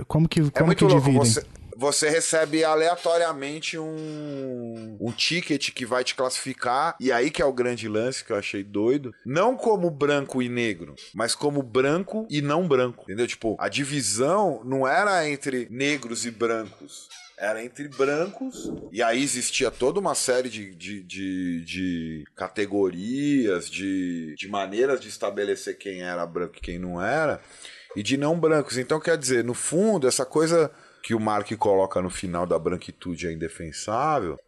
como 0.07 0.29
que, 0.29 0.41
como 0.51 0.53
é 0.57 0.67
muito 0.67 0.79
que 0.79 0.85
louco, 0.85 1.07
dividem? 1.07 1.25
Você, 1.25 1.43
você 1.77 2.09
recebe 2.09 2.65
aleatoriamente 2.65 3.79
um, 3.79 4.97
um 5.01 5.11
ticket 5.11 5.71
que 5.71 5.85
vai 5.85 6.05
te 6.05 6.15
classificar, 6.15 6.97
e 7.01 7.11
aí 7.11 7.31
que 7.31 7.43
é 7.43 7.45
o 7.45 7.53
grande 7.53 7.89
lance 7.89 8.25
que 8.25 8.33
eu 8.33 8.37
achei 8.37 8.63
doido. 8.63 9.13
Não 9.25 9.57
como 9.57 9.91
branco 9.91 10.43
e 10.43 10.49
negro, 10.49 10.95
mas 11.13 11.35
como 11.35 11.63
branco 11.63 12.27
e 12.31 12.41
não 12.41 12.67
branco. 12.69 13.05
Entendeu? 13.05 13.27
Tipo, 13.27 13.57
a 13.59 13.69
divisão 13.69 14.61
não 14.65 14.87
era 14.87 15.29
entre 15.29 15.67
negros 15.71 16.25
e 16.25 16.31
brancos 16.31 17.09
era 17.39 17.65
entre 17.65 17.89
brancos, 17.89 18.73
e 18.93 19.03
aí 19.03 19.23
existia 19.23 19.71
toda 19.71 20.01
uma 20.01 20.15
série 20.15 20.49
de, 20.49 20.75
de, 20.75 21.03
de, 21.03 21.65
de 21.65 22.25
categorias, 22.37 23.69
de, 23.69 24.35
de 24.37 24.49
maneiras 24.49 25.01
de 25.01 25.09
estabelecer 25.09 25.77
quem 25.77 26.03
era 26.03 26.25
branco 26.27 26.55
e 26.57 26.61
quem 26.61 26.79
não 26.79 27.03
era, 27.03 27.41
e 27.97 28.03
de 28.03 28.17
não 28.17 28.39
brancos. 28.39 28.79
Então, 28.79 29.01
quer 29.01 29.19
dizer, 29.19 29.45
no 29.45 29.55
fundo, 29.55 30.07
essa 30.07 30.25
coisa 30.25 30.71
que 31.03 31.15
o 31.15 31.21
Mark 31.21 31.51
coloca 31.57 32.01
no 32.01 32.09
final 32.09 32.47
da 32.47 32.59
branquitude 32.59 33.27
é 33.27 33.33
indefensável. 33.33 34.39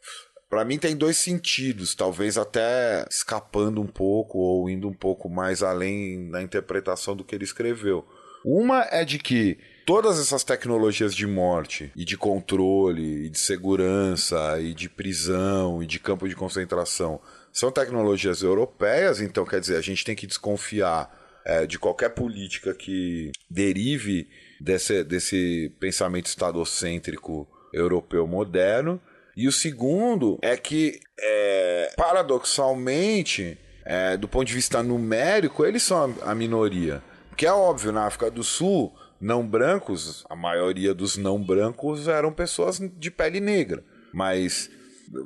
Para 0.48 0.64
mim 0.64 0.78
tem 0.78 0.96
dois 0.96 1.16
sentidos, 1.16 1.94
talvez 1.94 2.38
até 2.38 3.04
escapando 3.10 3.80
um 3.80 3.86
pouco 3.86 4.38
ou 4.38 4.70
indo 4.70 4.88
um 4.88 4.94
pouco 4.94 5.28
mais 5.28 5.62
além 5.62 6.30
da 6.30 6.40
interpretação 6.40 7.16
do 7.16 7.24
que 7.24 7.34
ele 7.34 7.44
escreveu. 7.44 8.06
Uma 8.48 8.86
é 8.92 9.04
de 9.04 9.18
que 9.18 9.58
todas 9.84 10.20
essas 10.20 10.44
tecnologias 10.44 11.12
de 11.12 11.26
morte 11.26 11.90
e 11.96 12.04
de 12.04 12.16
controle 12.16 13.26
e 13.26 13.28
de 13.28 13.40
segurança 13.40 14.60
e 14.60 14.72
de 14.72 14.88
prisão 14.88 15.82
e 15.82 15.86
de 15.86 15.98
campo 15.98 16.28
de 16.28 16.36
concentração 16.36 17.20
são 17.52 17.72
tecnologias 17.72 18.42
europeias, 18.42 19.20
então 19.20 19.44
quer 19.44 19.58
dizer, 19.58 19.76
a 19.76 19.80
gente 19.80 20.04
tem 20.04 20.14
que 20.14 20.28
desconfiar 20.28 21.10
é, 21.44 21.66
de 21.66 21.76
qualquer 21.76 22.10
política 22.10 22.72
que 22.72 23.32
derive 23.50 24.28
desse, 24.60 25.02
desse 25.02 25.72
pensamento 25.80 26.26
estadocêntrico 26.26 27.48
europeu 27.72 28.28
moderno. 28.28 29.00
E 29.36 29.48
o 29.48 29.52
segundo 29.52 30.38
é 30.40 30.56
que, 30.56 31.00
é, 31.18 31.92
paradoxalmente, 31.96 33.58
é, 33.84 34.16
do 34.16 34.28
ponto 34.28 34.46
de 34.46 34.54
vista 34.54 34.84
numérico, 34.84 35.64
eles 35.64 35.82
são 35.82 36.14
a, 36.22 36.30
a 36.30 36.34
minoria. 36.34 37.02
Porque 37.36 37.44
é 37.44 37.52
óbvio, 37.52 37.92
na 37.92 38.06
África 38.06 38.30
do 38.30 38.42
Sul, 38.42 38.94
não 39.20 39.46
brancos, 39.46 40.24
a 40.26 40.34
maioria 40.34 40.94
dos 40.94 41.18
não 41.18 41.38
brancos 41.38 42.08
eram 42.08 42.32
pessoas 42.32 42.80
de 42.80 43.10
pele 43.10 43.40
negra. 43.40 43.84
Mas 44.10 44.70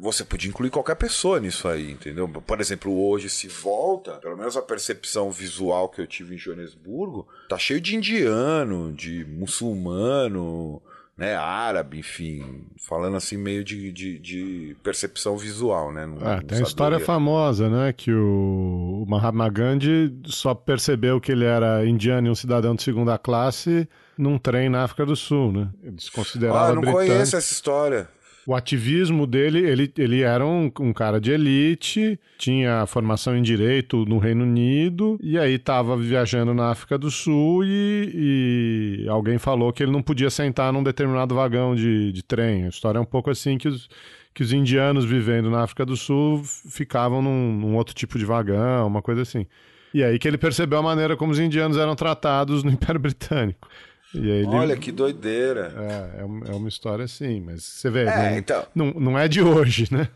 você 0.00 0.24
podia 0.24 0.50
incluir 0.50 0.70
qualquer 0.70 0.96
pessoa 0.96 1.38
nisso 1.38 1.68
aí, 1.68 1.92
entendeu? 1.92 2.28
Por 2.28 2.60
exemplo, 2.60 2.92
hoje 3.00 3.30
se 3.30 3.46
volta, 3.46 4.14
pelo 4.14 4.36
menos 4.36 4.56
a 4.56 4.62
percepção 4.62 5.30
visual 5.30 5.88
que 5.88 6.00
eu 6.00 6.06
tive 6.08 6.34
em 6.34 6.38
Joanesburgo, 6.38 7.28
tá 7.48 7.56
cheio 7.56 7.80
de 7.80 7.94
indiano, 7.94 8.92
de 8.92 9.24
muçulmano, 9.26 10.82
né, 11.20 11.36
árabe, 11.36 11.98
enfim, 11.98 12.64
falando 12.78 13.14
assim 13.14 13.36
meio 13.36 13.62
de, 13.62 13.92
de, 13.92 14.18
de 14.18 14.76
percepção 14.82 15.36
visual, 15.36 15.92
né? 15.92 16.06
Não, 16.06 16.26
é, 16.26 16.40
tem 16.40 16.60
a 16.60 16.62
história 16.62 16.98
famosa, 16.98 17.68
né, 17.68 17.92
que 17.92 18.10
o, 18.10 19.04
Mahatma 19.06 19.50
Gandhi 19.50 20.18
só 20.24 20.54
percebeu 20.54 21.20
que 21.20 21.30
ele 21.30 21.44
era 21.44 21.84
indiano 21.84 22.28
e 22.28 22.30
um 22.30 22.34
cidadão 22.34 22.74
de 22.74 22.82
segunda 22.82 23.18
classe 23.18 23.86
num 24.16 24.38
trem 24.38 24.70
na 24.70 24.82
África 24.82 25.04
do 25.04 25.14
Sul, 25.14 25.52
né? 25.52 25.68
Considerava 26.14 26.66
Ah, 26.66 26.68
eu 26.70 26.74
não 26.76 26.80
britânico. 26.80 27.12
conheço 27.12 27.36
essa 27.36 27.52
história. 27.52 28.08
O 28.46 28.54
ativismo 28.54 29.26
dele, 29.26 29.58
ele, 29.58 29.92
ele 29.98 30.22
era 30.22 30.44
um, 30.44 30.70
um 30.80 30.92
cara 30.92 31.20
de 31.20 31.30
elite, 31.30 32.18
tinha 32.38 32.86
formação 32.86 33.36
em 33.36 33.42
direito 33.42 34.04
no 34.06 34.18
Reino 34.18 34.44
Unido, 34.44 35.18
e 35.22 35.38
aí 35.38 35.54
estava 35.54 35.96
viajando 35.96 36.54
na 36.54 36.70
África 36.70 36.96
do 36.96 37.10
Sul 37.10 37.64
e, 37.64 39.04
e, 39.04 39.08
alguém 39.08 39.38
falou 39.38 39.72
que 39.72 39.82
ele 39.82 39.92
não 39.92 40.02
podia 40.02 40.30
sentar 40.30 40.72
num 40.72 40.82
determinado 40.82 41.34
vagão 41.34 41.74
de, 41.74 42.12
de 42.12 42.22
trem. 42.22 42.64
A 42.64 42.68
história 42.68 42.98
é 42.98 43.00
um 43.00 43.04
pouco 43.04 43.30
assim 43.30 43.58
que 43.58 43.68
os, 43.68 43.88
que 44.34 44.42
os 44.42 44.52
indianos 44.52 45.04
vivendo 45.04 45.50
na 45.50 45.62
África 45.62 45.84
do 45.84 45.96
Sul 45.96 46.42
ficavam 46.44 47.20
num, 47.20 47.52
num 47.52 47.76
outro 47.76 47.94
tipo 47.94 48.18
de 48.18 48.24
vagão, 48.24 48.86
uma 48.86 49.02
coisa 49.02 49.22
assim. 49.22 49.46
E 49.92 50.04
aí 50.04 50.18
que 50.18 50.28
ele 50.28 50.38
percebeu 50.38 50.78
a 50.78 50.82
maneira 50.82 51.16
como 51.16 51.32
os 51.32 51.38
indianos 51.38 51.76
eram 51.76 51.94
tratados 51.94 52.62
no 52.62 52.70
Império 52.72 53.00
Britânico. 53.00 53.68
Ele... 54.14 54.46
Olha 54.46 54.76
que 54.76 54.90
doideira. 54.90 55.72
É, 56.16 56.20
é 56.20 56.24
uma, 56.24 56.46
é 56.48 56.52
uma 56.52 56.68
história 56.68 57.04
assim, 57.04 57.40
mas 57.40 57.62
você 57.64 57.90
vê, 57.90 58.02
É, 58.04 58.30
não, 58.30 58.36
então. 58.38 58.66
não, 58.74 58.86
não 58.92 59.18
é 59.18 59.28
de 59.28 59.40
hoje, 59.40 59.86
né? 59.90 60.08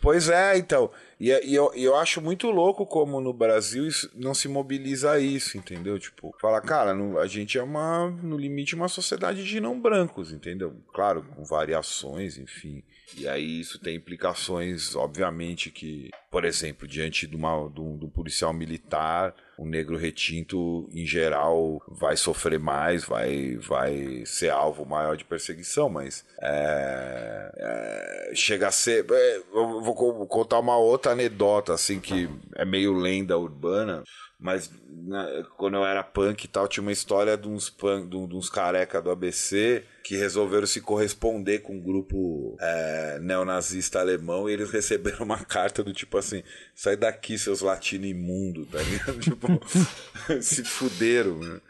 Pois 0.00 0.28
é, 0.28 0.56
então. 0.58 0.90
E, 1.20 1.28
e 1.30 1.54
eu, 1.54 1.70
eu 1.76 1.94
acho 1.94 2.20
muito 2.20 2.50
louco 2.50 2.84
como 2.84 3.20
no 3.20 3.32
Brasil 3.32 3.86
isso 3.86 4.10
não 4.16 4.34
se 4.34 4.48
mobiliza 4.48 5.20
isso, 5.20 5.56
entendeu? 5.56 5.96
Tipo, 5.96 6.34
fala, 6.40 6.60
cara, 6.60 6.92
no- 6.92 7.18
a 7.20 7.26
gente 7.28 7.56
é 7.56 7.62
uma, 7.62 8.10
no 8.10 8.36
limite, 8.36 8.74
uma 8.74 8.88
sociedade 8.88 9.44
de 9.44 9.60
não 9.60 9.80
brancos, 9.80 10.32
entendeu? 10.32 10.74
Claro, 10.92 11.22
com 11.22 11.44
variações, 11.44 12.36
enfim. 12.36 12.82
E 13.16 13.28
aí 13.28 13.60
isso 13.60 13.78
tem 13.78 13.94
implicações, 13.96 14.96
obviamente, 14.96 15.70
que, 15.70 16.10
por 16.30 16.44
exemplo, 16.44 16.88
diante 16.88 17.26
de, 17.28 17.36
uma, 17.36 17.68
de, 17.72 17.80
um, 17.80 17.96
de 17.96 18.04
um 18.06 18.10
policial 18.10 18.52
militar, 18.52 19.32
o 19.62 19.66
negro 19.66 19.96
retinto, 19.96 20.88
em 20.92 21.06
geral, 21.06 21.80
vai 21.88 22.16
sofrer 22.16 22.58
mais, 22.58 23.04
vai, 23.04 23.56
vai 23.56 24.24
ser 24.26 24.50
alvo 24.50 24.84
maior 24.84 25.16
de 25.16 25.24
perseguição, 25.24 25.88
mas 25.88 26.24
é, 26.40 28.30
é, 28.30 28.34
chega 28.34 28.68
a 28.68 28.72
ser. 28.72 29.06
é, 29.10 29.36
eu 29.36 29.80
vou 29.82 29.94
co- 29.94 30.26
contar 30.26 30.58
uma 30.58 30.76
outra 30.76 31.12
anedota, 31.12 31.72
assim, 31.74 32.00
que 32.00 32.28
é 32.56 32.64
meio 32.64 32.92
lenda 32.92 33.38
urbana. 33.38 34.02
Mas 34.42 34.70
né, 34.88 35.44
quando 35.56 35.76
eu 35.76 35.84
era 35.84 36.02
punk 36.02 36.44
e 36.44 36.48
tal, 36.48 36.66
tinha 36.66 36.82
uma 36.82 36.92
história 36.92 37.36
de 37.36 37.48
uns, 37.48 37.70
punk, 37.70 38.14
uns 38.16 38.50
careca 38.50 39.00
do 39.00 39.10
ABC 39.10 39.84
que 40.02 40.16
resolveram 40.16 40.66
se 40.66 40.80
corresponder 40.80 41.60
com 41.60 41.74
um 41.76 41.80
grupo 41.80 42.56
é, 42.60 43.18
neonazista 43.20 44.00
alemão 44.00 44.50
e 44.50 44.52
eles 44.52 44.70
receberam 44.72 45.24
uma 45.24 45.38
carta 45.44 45.82
do 45.84 45.92
tipo 45.92 46.18
assim: 46.18 46.42
sai 46.74 46.96
daqui, 46.96 47.38
seus 47.38 47.60
latinos 47.60 48.08
imundo, 48.10 48.66
tá 48.66 48.78
ligado? 48.82 49.18
tipo, 49.22 49.46
se 50.42 50.64
fuderam, 50.64 51.38
né? 51.38 51.60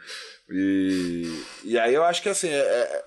E, 0.50 1.42
e 1.64 1.78
aí 1.78 1.94
eu 1.94 2.04
acho 2.04 2.22
que 2.22 2.28
assim, 2.28 2.48
é- 2.48 2.58
é- 2.58 3.04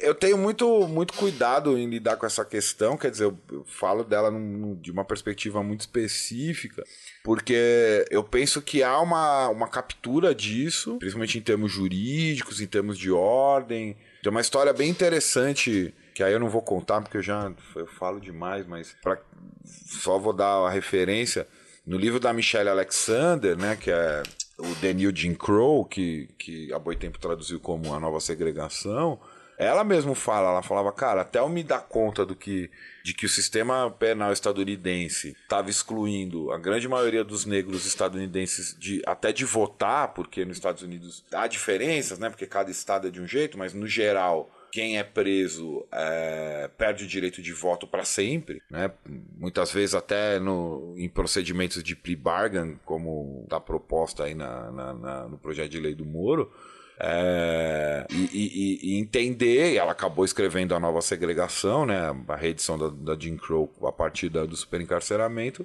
eu 0.00 0.14
tenho 0.14 0.38
muito, 0.38 0.88
muito 0.88 1.12
cuidado 1.14 1.76
em 1.76 1.88
lidar 1.88 2.16
com 2.16 2.24
essa 2.24 2.44
questão, 2.44 2.96
quer 2.96 3.10
dizer, 3.10 3.24
eu, 3.24 3.38
eu 3.52 3.64
falo 3.66 4.02
dela 4.02 4.30
num- 4.30 4.74
de 4.76 4.90
uma 4.90 5.04
perspectiva 5.04 5.62
muito 5.62 5.82
específica, 5.82 6.82
porque 7.22 8.04
eu 8.10 8.24
penso 8.24 8.62
que 8.62 8.82
há 8.82 8.98
uma, 9.00 9.48
uma 9.48 9.68
captura 9.68 10.34
disso, 10.34 10.96
principalmente 10.98 11.38
em 11.38 11.42
termos 11.42 11.70
jurídicos, 11.70 12.60
em 12.60 12.66
termos 12.66 12.96
de 12.98 13.10
ordem. 13.10 13.96
Tem 14.22 14.30
uma 14.30 14.40
história 14.40 14.72
bem 14.72 14.88
interessante, 14.90 15.94
que 16.14 16.22
aí 16.22 16.32
eu 16.32 16.40
não 16.40 16.48
vou 16.48 16.62
contar 16.62 17.00
porque 17.02 17.18
eu 17.18 17.22
já 17.22 17.52
eu 17.76 17.86
falo 17.86 18.18
demais, 18.20 18.66
mas 18.66 18.96
pra, 19.02 19.18
só 19.64 20.18
vou 20.18 20.32
dar 20.32 20.66
a 20.66 20.70
referência. 20.70 21.46
No 21.86 21.98
livro 21.98 22.18
da 22.18 22.32
Michelle 22.32 22.70
Alexander, 22.70 23.54
né, 23.58 23.76
que 23.76 23.90
é 23.90 24.22
o 24.58 24.94
New 24.94 25.14
Jim 25.14 25.34
Crow, 25.34 25.84
que, 25.84 26.28
que 26.38 26.72
a 26.72 26.78
Boitempo 26.78 27.18
traduziu 27.18 27.60
como 27.60 27.92
a 27.92 28.00
nova 28.00 28.20
segregação, 28.20 29.20
ela 29.56 29.84
mesmo 29.84 30.14
fala, 30.14 30.50
ela 30.50 30.62
falava, 30.62 30.92
cara, 30.92 31.22
até 31.22 31.38
eu 31.38 31.48
me 31.48 31.62
dar 31.62 31.80
conta 31.80 32.26
do 32.26 32.34
que, 32.34 32.70
de 33.04 33.14
que 33.14 33.26
o 33.26 33.28
sistema 33.28 33.90
penal 33.90 34.32
estadunidense 34.32 35.36
estava 35.42 35.70
excluindo 35.70 36.50
a 36.50 36.58
grande 36.58 36.88
maioria 36.88 37.22
dos 37.22 37.44
negros 37.44 37.86
estadunidenses 37.86 38.76
de, 38.78 39.02
até 39.06 39.32
de 39.32 39.44
votar, 39.44 40.08
porque 40.08 40.44
nos 40.44 40.56
Estados 40.56 40.82
Unidos 40.82 41.24
há 41.32 41.46
diferenças, 41.46 42.18
né? 42.18 42.28
Porque 42.30 42.46
cada 42.46 42.70
estado 42.70 43.08
é 43.08 43.10
de 43.10 43.20
um 43.20 43.26
jeito, 43.26 43.56
mas 43.56 43.72
no 43.72 43.86
geral 43.86 44.50
quem 44.74 44.98
é 44.98 45.04
preso 45.04 45.86
é, 45.92 46.68
perde 46.76 47.04
o 47.04 47.06
direito 47.06 47.40
de 47.40 47.52
voto 47.52 47.86
para 47.86 48.04
sempre, 48.04 48.60
né? 48.68 48.90
Muitas 49.38 49.70
vezes 49.70 49.94
até 49.94 50.40
no, 50.40 50.96
em 50.98 51.08
procedimentos 51.08 51.80
de 51.80 51.94
plea 51.94 52.16
bargain, 52.16 52.76
como 52.84 53.42
está 53.44 53.60
proposta 53.60 54.24
aí 54.24 54.34
na, 54.34 54.72
na- 54.72 54.94
na- 54.94 55.28
no 55.28 55.38
projeto 55.38 55.70
de 55.70 55.78
lei 55.78 55.94
do 55.94 56.04
Moro. 56.04 56.52
É, 56.98 58.04
e, 58.10 58.24
e- 58.32 58.78
e 58.94 58.98
entender, 59.00 59.74
ela 59.76 59.92
acabou 59.92 60.24
escrevendo 60.24 60.74
a 60.74 60.80
nova 60.80 61.00
segregação, 61.02 61.86
né, 61.86 62.12
a 62.28 62.36
reedição 62.36 62.76
da, 62.76 62.88
da 62.88 63.20
Jim 63.20 63.36
Crow 63.36 63.72
a 63.84 63.92
partir 63.92 64.28
da- 64.28 64.44
do 64.44 64.56
superencarceramento, 64.56 65.64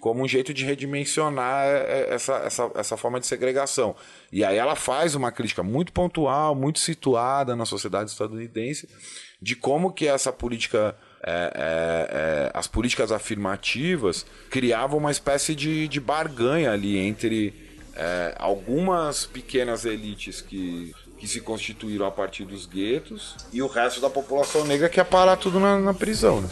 como 0.00 0.22
um 0.22 0.28
jeito 0.28 0.52
de 0.52 0.64
redimensionar 0.64 1.66
é, 1.66 2.14
essa, 2.14 2.34
essa, 2.36 2.70
essa 2.74 2.96
forma 2.96 3.18
de 3.18 3.26
segregação. 3.26 3.94
E 4.30 4.44
aí 4.44 4.56
ela 4.56 4.76
faz 4.76 5.14
uma 5.14 5.32
crítica 5.32 5.62
muito 5.62 5.92
pontual, 5.92 6.54
muito 6.54 6.78
situada 6.78 7.56
na 7.56 7.64
sociedade 7.64 8.10
estadunidense, 8.10 8.88
de 9.40 9.54
como 9.56 9.92
que 9.92 10.06
essa 10.06 10.32
política, 10.32 10.96
é, 11.22 11.32
é, 11.32 12.50
é, 12.50 12.50
as 12.54 12.66
políticas 12.66 13.12
afirmativas 13.12 14.26
criavam 14.50 14.98
uma 14.98 15.10
espécie 15.10 15.54
de, 15.54 15.88
de 15.88 16.00
barganha 16.00 16.72
ali 16.72 16.98
entre 16.98 17.54
é, 17.94 18.34
algumas 18.38 19.26
pequenas 19.26 19.84
elites 19.84 20.40
que, 20.40 20.94
que 21.18 21.26
se 21.26 21.40
constituíram 21.40 22.06
a 22.06 22.10
partir 22.10 22.44
dos 22.44 22.66
guetos 22.66 23.34
e 23.52 23.62
o 23.62 23.66
resto 23.66 24.00
da 24.00 24.10
população 24.10 24.64
negra 24.64 24.88
que 24.88 25.00
ia 25.00 25.04
parar 25.04 25.36
tudo 25.36 25.58
na, 25.58 25.78
na 25.78 25.94
prisão. 25.94 26.40
Né? 26.40 26.48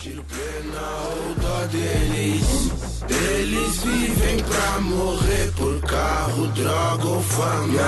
Eles 3.09 3.77
vivem 3.83 4.43
pra 4.45 4.81
morrer 4.81 5.53
por 5.57 5.81
carro, 5.83 6.47
droga 6.49 7.07
ou 7.07 7.23
fama. 7.23 7.81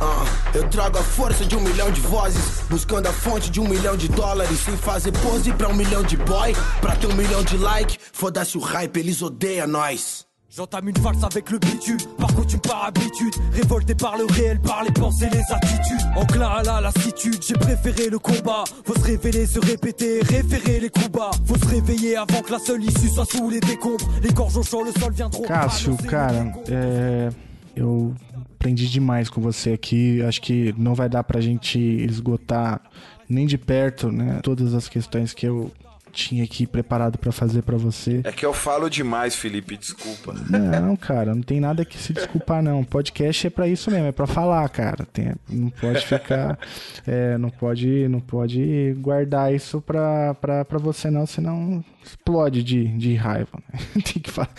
Ah, 0.00 0.24
eu 0.54 0.68
trago 0.68 0.98
a 0.98 1.02
força 1.02 1.44
de 1.44 1.56
um 1.56 1.60
milhão 1.60 1.90
de 1.90 2.00
vozes, 2.00 2.60
buscando 2.68 3.06
a 3.06 3.12
fonte 3.12 3.50
de 3.50 3.60
um 3.60 3.66
milhão 3.68 3.96
de 3.96 4.08
dólares, 4.08 4.58
sem 4.60 4.76
fazer 4.76 5.12
pose 5.12 5.52
pra 5.52 5.68
um 5.68 5.74
milhão 5.74 6.02
de 6.02 6.16
boy, 6.16 6.54
pra 6.80 6.94
ter 6.96 7.06
um 7.06 7.14
milhão 7.14 7.42
de 7.42 7.56
like. 7.56 7.98
Foda-se 8.12 8.58
o 8.58 8.60
hype, 8.60 8.98
eles 8.98 9.22
odeiam 9.22 9.66
nós. 9.66 10.29
J'entame 10.56 10.88
une 10.88 10.98
valse 10.98 11.22
avec 11.22 11.48
le 11.52 11.60
bitume, 11.60 11.96
par 12.18 12.34
coutume, 12.34 12.58
par 12.58 12.86
habitude. 12.86 13.32
Révolté 13.52 13.94
par 13.94 14.16
le 14.18 14.24
réel, 14.24 14.58
par 14.58 14.82
les 14.82 14.90
pensées, 14.90 15.28
les 15.30 15.54
attitudes. 15.54 16.00
Enclin 16.16 16.48
à 16.48 16.62
la 16.64 16.80
lassitude, 16.80 17.40
j'ai 17.40 17.54
préféré 17.54 18.10
le 18.10 18.18
combat. 18.18 18.64
Faut 18.84 18.96
se 18.96 19.04
révéler, 19.04 19.46
se 19.46 19.60
répéter, 19.60 20.18
référer 20.22 20.80
les 20.80 20.90
coups 20.90 21.08
bas. 21.08 21.30
Faut 21.46 21.56
se 21.56 21.68
réveiller 21.68 22.16
avant 22.16 22.42
que 22.42 22.50
la 22.50 22.58
seule 22.58 22.82
issue 22.82 23.08
soit 23.08 23.26
sous 23.26 23.48
les 23.48 23.60
décombres. 23.60 24.04
Les 24.24 24.32
gorges 24.32 24.56
au 24.56 24.64
champ, 24.64 24.82
le 24.82 24.90
sol 24.90 25.12
viendront. 25.12 25.44
Cássio, 25.44 25.96
cara, 26.08 26.52
é, 26.68 27.28
eu 27.76 28.12
aprendi 28.56 28.88
demais 28.88 29.30
com 29.30 29.40
você 29.40 29.72
aqui. 29.74 30.20
Acho 30.20 30.42
que 30.42 30.74
não 30.76 30.96
vai 30.96 31.08
dar 31.08 31.22
pra 31.22 31.40
gente 31.40 31.78
esgotar 31.78 32.80
nem 33.28 33.46
de 33.46 33.56
perto, 33.56 34.10
né? 34.10 34.40
Todas 34.42 34.74
as 34.74 34.88
questões 34.88 35.32
que 35.32 35.46
eu 35.46 35.70
tinha 36.10 36.44
aqui 36.44 36.66
preparado 36.66 37.18
pra 37.18 37.32
fazer 37.32 37.62
pra 37.62 37.76
você. 37.76 38.20
É 38.24 38.32
que 38.32 38.44
eu 38.44 38.52
falo 38.52 38.88
demais, 38.90 39.34
Felipe, 39.34 39.76
desculpa. 39.76 40.34
Não, 40.48 40.96
cara, 40.96 41.34
não 41.34 41.42
tem 41.42 41.60
nada 41.60 41.84
que 41.84 41.96
se 41.98 42.12
desculpar, 42.12 42.62
não. 42.62 42.84
Podcast 42.84 43.46
é 43.46 43.50
pra 43.50 43.68
isso 43.68 43.90
mesmo, 43.90 44.06
é 44.08 44.12
pra 44.12 44.26
falar, 44.26 44.68
cara. 44.68 45.06
Tem- 45.12 45.34
não 45.48 45.70
pode 45.70 46.04
ficar. 46.06 46.58
é, 47.06 47.38
não 47.38 47.50
pode 47.50 48.08
não 48.08 48.20
pode 48.20 48.94
guardar 48.98 49.54
isso 49.54 49.80
pra, 49.80 50.34
pra, 50.34 50.64
pra 50.64 50.78
você, 50.78 51.10
não, 51.10 51.26
senão 51.26 51.84
explode 52.04 52.62
de, 52.62 52.88
de 52.98 53.14
raiva. 53.14 53.58
né? 53.72 53.80
tem 54.02 54.22
que 54.22 54.30
falar. 54.30 54.50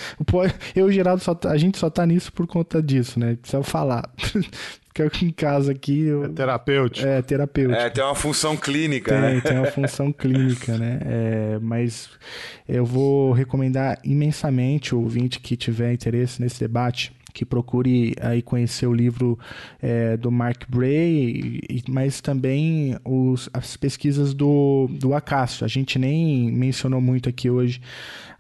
Eu 0.76 0.86
e 0.88 0.90
o 0.90 0.92
Geraldo, 0.92 1.22
só, 1.22 1.34
tá- 1.36 1.52
a 1.52 1.58
gente 1.58 1.78
só 1.78 1.90
tá 1.90 2.06
nisso 2.06 2.32
por 2.32 2.48
conta 2.48 2.82
disso, 2.82 3.20
né? 3.20 3.36
Precisa 3.36 3.64
falar. 3.64 4.10
Fica 4.94 5.06
aqui 5.06 5.26
em 5.26 5.32
casa 5.32 5.72
aqui. 5.72 6.02
Eu, 6.02 6.28
Terapêutico. 6.34 7.08
é 7.08 7.22
terapêutico. 7.22 7.80
É, 7.80 7.90
tem 7.90 8.04
uma 8.04 8.14
função 8.16 8.58
clínica, 8.58 9.12
Tem, 9.12 9.22
né? 9.36 9.42
tem 9.42 9.58
uma 9.58 9.68
função 9.68 10.12
clínica, 10.14 10.78
né? 10.78 11.00
É, 11.06 11.60
mas 11.62 12.10
eu 12.68 12.86
vou 12.86 13.32
recomendar 13.32 13.98
imensamente 14.04 14.94
o 14.94 15.00
ouvinte 15.00 15.40
que 15.40 15.56
tiver 15.56 15.94
interesse 15.94 16.42
nesse 16.42 16.60
debate 16.60 17.14
que 17.34 17.46
procure 17.46 18.14
aí 18.20 18.42
conhecer 18.42 18.86
o 18.86 18.94
livro 18.94 19.40
é, 19.82 20.18
do 20.18 20.30
Mark 20.30 20.64
Bray, 20.68 21.62
e- 21.70 21.82
mas 21.88 22.20
também 22.20 22.98
os, 23.06 23.50
as 23.54 23.78
pesquisas 23.78 24.34
do, 24.34 24.90
do 25.00 25.14
Acácio. 25.14 25.64
A 25.64 25.68
gente 25.70 25.98
nem 25.98 26.52
mencionou 26.52 27.00
muito 27.00 27.30
aqui 27.30 27.50
hoje 27.50 27.80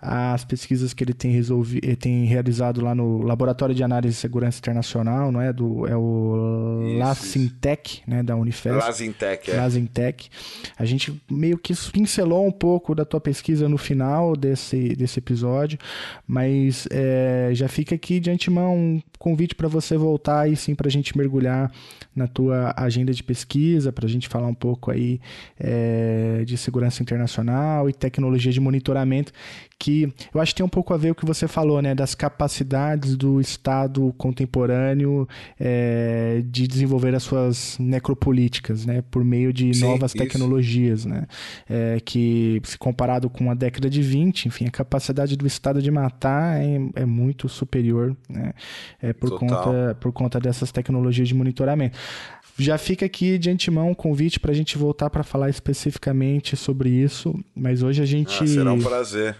as 0.01 0.43
pesquisas 0.43 0.95
que 0.95 1.03
ele 1.03 1.13
tem, 1.13 1.31
resolvi, 1.31 1.79
eh, 1.83 1.95
tem 1.95 2.25
realizado 2.25 2.81
lá 2.81 2.95
no 2.95 3.21
Laboratório 3.21 3.75
de 3.75 3.83
Análise 3.83 4.15
de 4.15 4.19
Segurança 4.19 4.57
Internacional, 4.57 5.31
não 5.31 5.39
é? 5.39 5.53
Do, 5.53 5.87
é 5.87 5.95
o 5.95 6.81
Isso, 6.87 6.97
LACINTEC, 6.97 8.01
né? 8.07 8.23
Da 8.23 8.35
Unifesp. 8.35 8.79
Lazintec, 8.79 9.51
é. 9.51 9.57
Lazintec. 9.57 10.29
A 10.75 10.85
gente 10.85 11.21
meio 11.29 11.55
que 11.55 11.73
pincelou 11.91 12.47
um 12.47 12.51
pouco 12.51 12.95
da 12.95 13.05
tua 13.05 13.21
pesquisa 13.21 13.69
no 13.69 13.77
final 13.77 14.35
desse, 14.35 14.95
desse 14.95 15.19
episódio, 15.19 15.77
mas 16.25 16.87
é, 16.89 17.51
já 17.53 17.67
fica 17.67 17.93
aqui 17.93 18.19
de 18.19 18.31
antemão 18.31 18.75
um 18.75 19.01
convite 19.19 19.53
para 19.53 19.67
você 19.67 19.95
voltar 19.95 20.49
e 20.49 20.55
sim 20.55 20.73
para 20.73 20.87
a 20.87 20.91
gente 20.91 21.15
mergulhar 21.15 21.71
na 22.15 22.27
tua 22.27 22.73
agenda 22.75 23.13
de 23.13 23.23
pesquisa, 23.23 23.91
para 23.91 24.05
a 24.05 24.09
gente 24.09 24.27
falar 24.27 24.47
um 24.47 24.53
pouco 24.53 24.89
aí 24.89 25.21
é, 25.59 26.43
de 26.43 26.57
segurança 26.57 27.03
internacional 27.03 27.87
e 27.87 27.93
tecnologia 27.93 28.51
de 28.51 28.59
monitoramento, 28.59 29.31
que 29.81 30.13
eu 30.31 30.39
acho 30.39 30.51
que 30.53 30.57
tem 30.57 30.65
um 30.65 30.69
pouco 30.69 30.93
a 30.93 30.97
ver 30.97 31.09
o 31.09 31.15
que 31.15 31.25
você 31.25 31.47
falou, 31.47 31.81
né, 31.81 31.95
das 31.95 32.13
capacidades 32.13 33.17
do 33.17 33.41
Estado 33.41 34.13
contemporâneo 34.15 35.27
é, 35.59 36.43
de 36.45 36.67
desenvolver 36.67 37.15
as 37.15 37.23
suas 37.23 37.79
necropolíticas, 37.79 38.85
né, 38.85 39.03
por 39.09 39.23
meio 39.23 39.51
de 39.51 39.73
Sim, 39.73 39.85
novas 39.85 40.11
isso. 40.13 40.23
tecnologias, 40.23 41.03
né, 41.03 41.25
é, 41.67 41.99
que 41.99 42.61
se 42.63 42.77
comparado 42.77 43.27
com 43.27 43.49
a 43.49 43.55
década 43.55 43.89
de 43.89 44.03
20, 44.03 44.45
enfim, 44.45 44.67
a 44.67 44.71
capacidade 44.71 45.35
do 45.35 45.47
Estado 45.47 45.81
de 45.81 45.89
matar 45.89 46.61
é, 46.61 47.01
é 47.01 47.05
muito 47.05 47.49
superior, 47.49 48.15
né, 48.29 48.53
é, 49.01 49.13
por, 49.13 49.31
Total. 49.31 49.63
conta, 49.63 49.97
por 49.99 50.11
conta 50.11 50.39
dessas 50.39 50.71
tecnologias 50.71 51.27
de 51.27 51.33
monitoramento. 51.33 51.97
Já 52.55 52.77
fica 52.77 53.07
aqui 53.07 53.39
de 53.39 53.49
antemão 53.49 53.89
um 53.89 53.95
convite 53.95 54.39
para 54.39 54.51
a 54.51 54.53
gente 54.53 54.77
voltar 54.77 55.09
para 55.09 55.23
falar 55.23 55.49
especificamente 55.49 56.55
sobre 56.55 56.89
isso, 56.89 57.33
mas 57.55 57.81
hoje 57.81 58.03
a 58.03 58.05
gente 58.05 58.43
Ah, 58.43 58.45
será 58.45 58.73
um 58.73 58.79
prazer. 58.79 59.35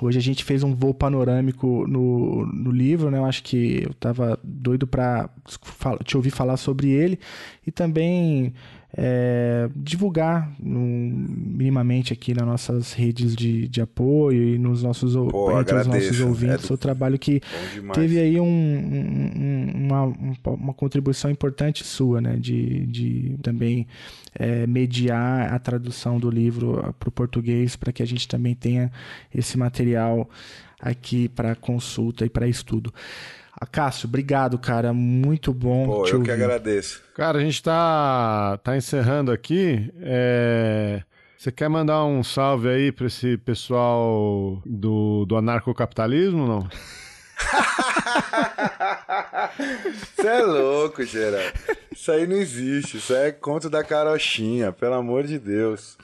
Hoje 0.00 0.18
a 0.18 0.22
gente 0.22 0.44
fez 0.44 0.62
um 0.62 0.74
voo 0.74 0.94
panorâmico 0.94 1.86
no, 1.86 2.46
no 2.46 2.70
livro, 2.70 3.10
né? 3.10 3.18
Eu 3.18 3.24
acho 3.24 3.42
que 3.42 3.82
eu 3.84 3.94
tava 3.94 4.38
doido 4.42 4.86
para 4.86 5.28
te 6.04 6.16
ouvir 6.16 6.30
falar 6.30 6.56
sobre 6.56 6.90
ele 6.90 7.18
e 7.66 7.70
também 7.70 8.54
é, 8.94 9.68
divulgar 9.74 10.52
minimamente 10.60 12.12
aqui 12.12 12.34
nas 12.34 12.46
nossas 12.46 12.92
redes 12.92 13.34
de, 13.34 13.66
de 13.68 13.80
apoio 13.80 14.42
e 14.54 14.58
nos 14.58 14.82
nossos, 14.82 15.14
Pô, 15.14 15.50
entre 15.58 15.74
os 15.74 15.86
nossos 15.86 16.02
agradeço. 16.06 16.26
ouvintes, 16.26 16.70
É 16.70 16.74
o 16.74 16.76
trabalho 16.76 17.18
que 17.18 17.40
teve 17.94 18.18
aí 18.18 18.38
um, 18.40 18.44
um- 18.44 19.32
um- 19.42 19.86
uma, 19.86 20.04
um- 20.04 20.34
uma 20.46 20.74
contribuição 20.74 21.30
importante 21.30 21.84
sua, 21.84 22.20
né? 22.20 22.36
De, 22.36 22.86
de 22.86 23.36
também 23.42 23.86
é, 24.34 24.66
mediar 24.66 25.52
a 25.52 25.58
tradução 25.58 26.18
do 26.18 26.30
livro 26.30 26.94
para 26.98 27.08
o 27.08 27.12
português, 27.12 27.76
para 27.76 27.92
que 27.92 28.02
a 28.02 28.06
gente 28.06 28.26
também 28.28 28.54
tenha 28.54 28.90
esse 29.34 29.56
material 29.58 30.28
aqui 30.80 31.28
para 31.28 31.54
consulta 31.54 32.24
e 32.26 32.30
para 32.30 32.46
estudo. 32.48 32.92
Ah, 33.62 33.66
Cássio, 33.66 34.08
obrigado, 34.08 34.58
cara. 34.58 34.92
Muito 34.92 35.54
bom 35.54 35.86
Pô, 35.86 36.02
te 36.02 36.14
eu 36.14 36.18
ouvir. 36.18 36.26
que 36.26 36.32
agradeço. 36.32 37.00
Cara, 37.14 37.38
a 37.38 37.40
gente 37.40 37.62
tá, 37.62 38.58
tá 38.60 38.76
encerrando 38.76 39.30
aqui. 39.30 39.88
É, 40.00 41.00
Você 41.38 41.52
quer 41.52 41.68
mandar 41.68 42.04
um 42.04 42.24
salve 42.24 42.68
aí 42.68 42.90
pra 42.90 43.06
esse 43.06 43.36
pessoal 43.38 44.60
do, 44.66 45.24
do 45.26 45.36
anarcocapitalismo, 45.36 46.44
não? 46.44 46.68
Você 50.16 50.26
é 50.26 50.42
louco, 50.42 51.04
Geraldo. 51.04 51.52
Isso 51.94 52.10
aí 52.10 52.26
não 52.26 52.36
existe. 52.36 52.96
Isso 52.96 53.14
é 53.14 53.30
conto 53.30 53.70
da 53.70 53.84
carochinha, 53.84 54.72
pelo 54.72 54.94
amor 54.94 55.22
de 55.24 55.38
Deus. 55.38 55.96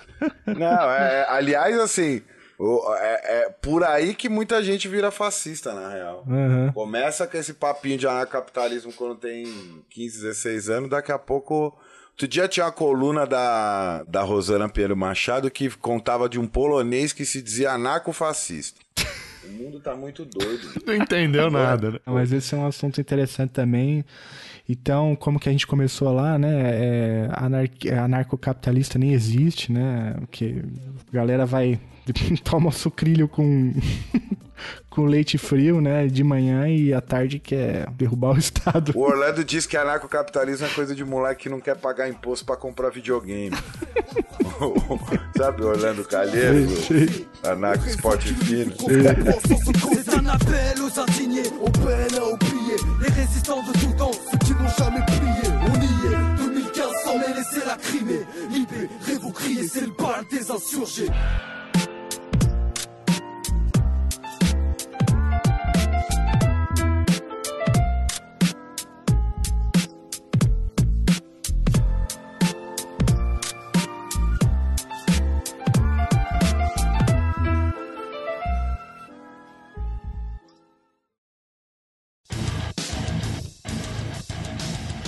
Não, 0.47 0.91
é, 0.93 1.23
é- 1.23 1.27
aliás, 1.29 1.77
assim, 1.79 2.23
é, 2.97 3.43
é 3.43 3.51
por 3.51 3.85
aí 3.85 4.15
que 4.15 4.29
muita 4.29 4.63
gente 4.63 4.89
vira 4.89 5.11
fascista, 5.11 5.73
na 5.73 5.89
real. 5.89 6.25
Aham. 6.29 6.73
Começa 6.73 7.27
com 7.27 7.37
esse 7.37 7.55
papinho 7.55 7.99
de 7.99 8.07
anarcapitalismo 8.07 8.93
quando 8.93 9.15
tem 9.15 9.47
15, 9.91 10.23
16 10.23 10.69
anos, 10.69 10.91
daqui 10.91 11.13
a 11.13 11.19
pouco. 11.19 11.79
Outro 12.11 12.27
dia 12.27 12.49
tinha 12.49 12.67
uma 12.67 12.73
coluna 12.73 13.25
da, 13.25 14.03
da 14.03 14.23
Rosana 14.23 14.69
Pinheiro 14.69 14.97
Machado 14.97 15.49
que 15.49 15.71
contava 15.71 16.29
de 16.29 16.37
um 16.41 16.49
polonês 16.49 17.13
que 17.13 17.25
se 17.25 17.41
dizia 17.41 17.71
anarcofascista. 17.71 18.81
O 19.45 19.53
mundo 19.53 19.79
tá 19.79 19.95
muito 19.95 20.25
doido. 20.25 20.69
Não 20.85 20.95
entendeu 20.95 21.49
nada, 21.49 21.93
né? 21.93 21.99
Mas 22.05 22.33
esse 22.33 22.55
é 22.55 22.59
um 22.59 22.67
assunto 22.67 23.01
interessante 23.01 23.51
também. 23.51 24.05
Então, 24.69 25.15
como 25.15 25.39
que 25.39 25.49
a 25.49 25.53
gente 25.53 25.67
começou 25.67 26.13
lá, 26.13 26.37
né? 26.39 26.51
É, 26.51 27.29
anar 27.33 27.65
anarcocapitalista 28.03 28.99
nem 28.99 29.13
existe, 29.13 29.73
né? 29.73 30.17
Porque 30.19 30.63
a 31.09 31.17
galera 31.17 31.47
vai 31.47 31.81
toma 32.45 32.71
sucrilho 32.71 33.29
com 33.29 33.73
com 34.91 35.05
leite 35.05 35.39
frio, 35.39 35.81
né? 35.81 36.07
De 36.07 36.25
manhã 36.25 36.69
e 36.69 36.93
à 36.93 37.01
tarde 37.01 37.39
quer 37.39 37.89
derrubar 37.91 38.35
o 38.35 38.39
Estado. 38.39 38.93
O 38.95 39.03
Orlando 39.03 39.45
diz 39.45 39.67
que 39.67 39.77
anarcocapitalismo 39.77 40.67
é 40.67 40.71
coisa 40.71 40.95
de 40.95 41.05
moleque 41.05 41.45
que 41.45 41.49
não 41.49 41.61
quer 41.61 41.77
pagar 41.77 42.09
imposto 42.09 42.45
pra 42.45 42.57
comprar 42.57 42.91
videogame. 42.91 43.57
Sabe 45.37 45.63
o 45.63 45.69
Orlando 45.69 46.05
Calheiros? 46.05 46.89
Anarco 47.45 47.87
Esporte 47.87 48.35
Fino. 48.35 48.75
C'est 48.79 50.15
un 50.15 50.27
appel 50.27 50.83
aux 50.83 51.01
indignés, 51.01 51.49
aux 51.61 51.71
peines 51.71 52.19
à 52.19 52.25
oublier. 52.25 52.77
Les 53.01 53.09
résistants 53.09 53.63
de 53.63 53.73
tout 53.79 53.93
temps, 53.97 54.11
ceux 54.13 54.39
qui 54.39 54.53
n'ont 54.53 54.69
jamais 54.77 55.05
plié. 55.07 55.55
On 55.63 55.75
y 55.81 56.13
est, 56.13 56.45
2015 56.45 56.85
sans 57.05 57.19
mais 57.19 57.35
laisser 57.37 57.65
la 57.65 57.77
Crimée. 57.77 58.27
Libérez-vous, 58.51 59.31
criez, 59.31 59.69
c'est 59.69 59.83
le 59.83 59.93
bal 59.97 60.25
des 60.31 60.51
insurgés. 60.51 61.09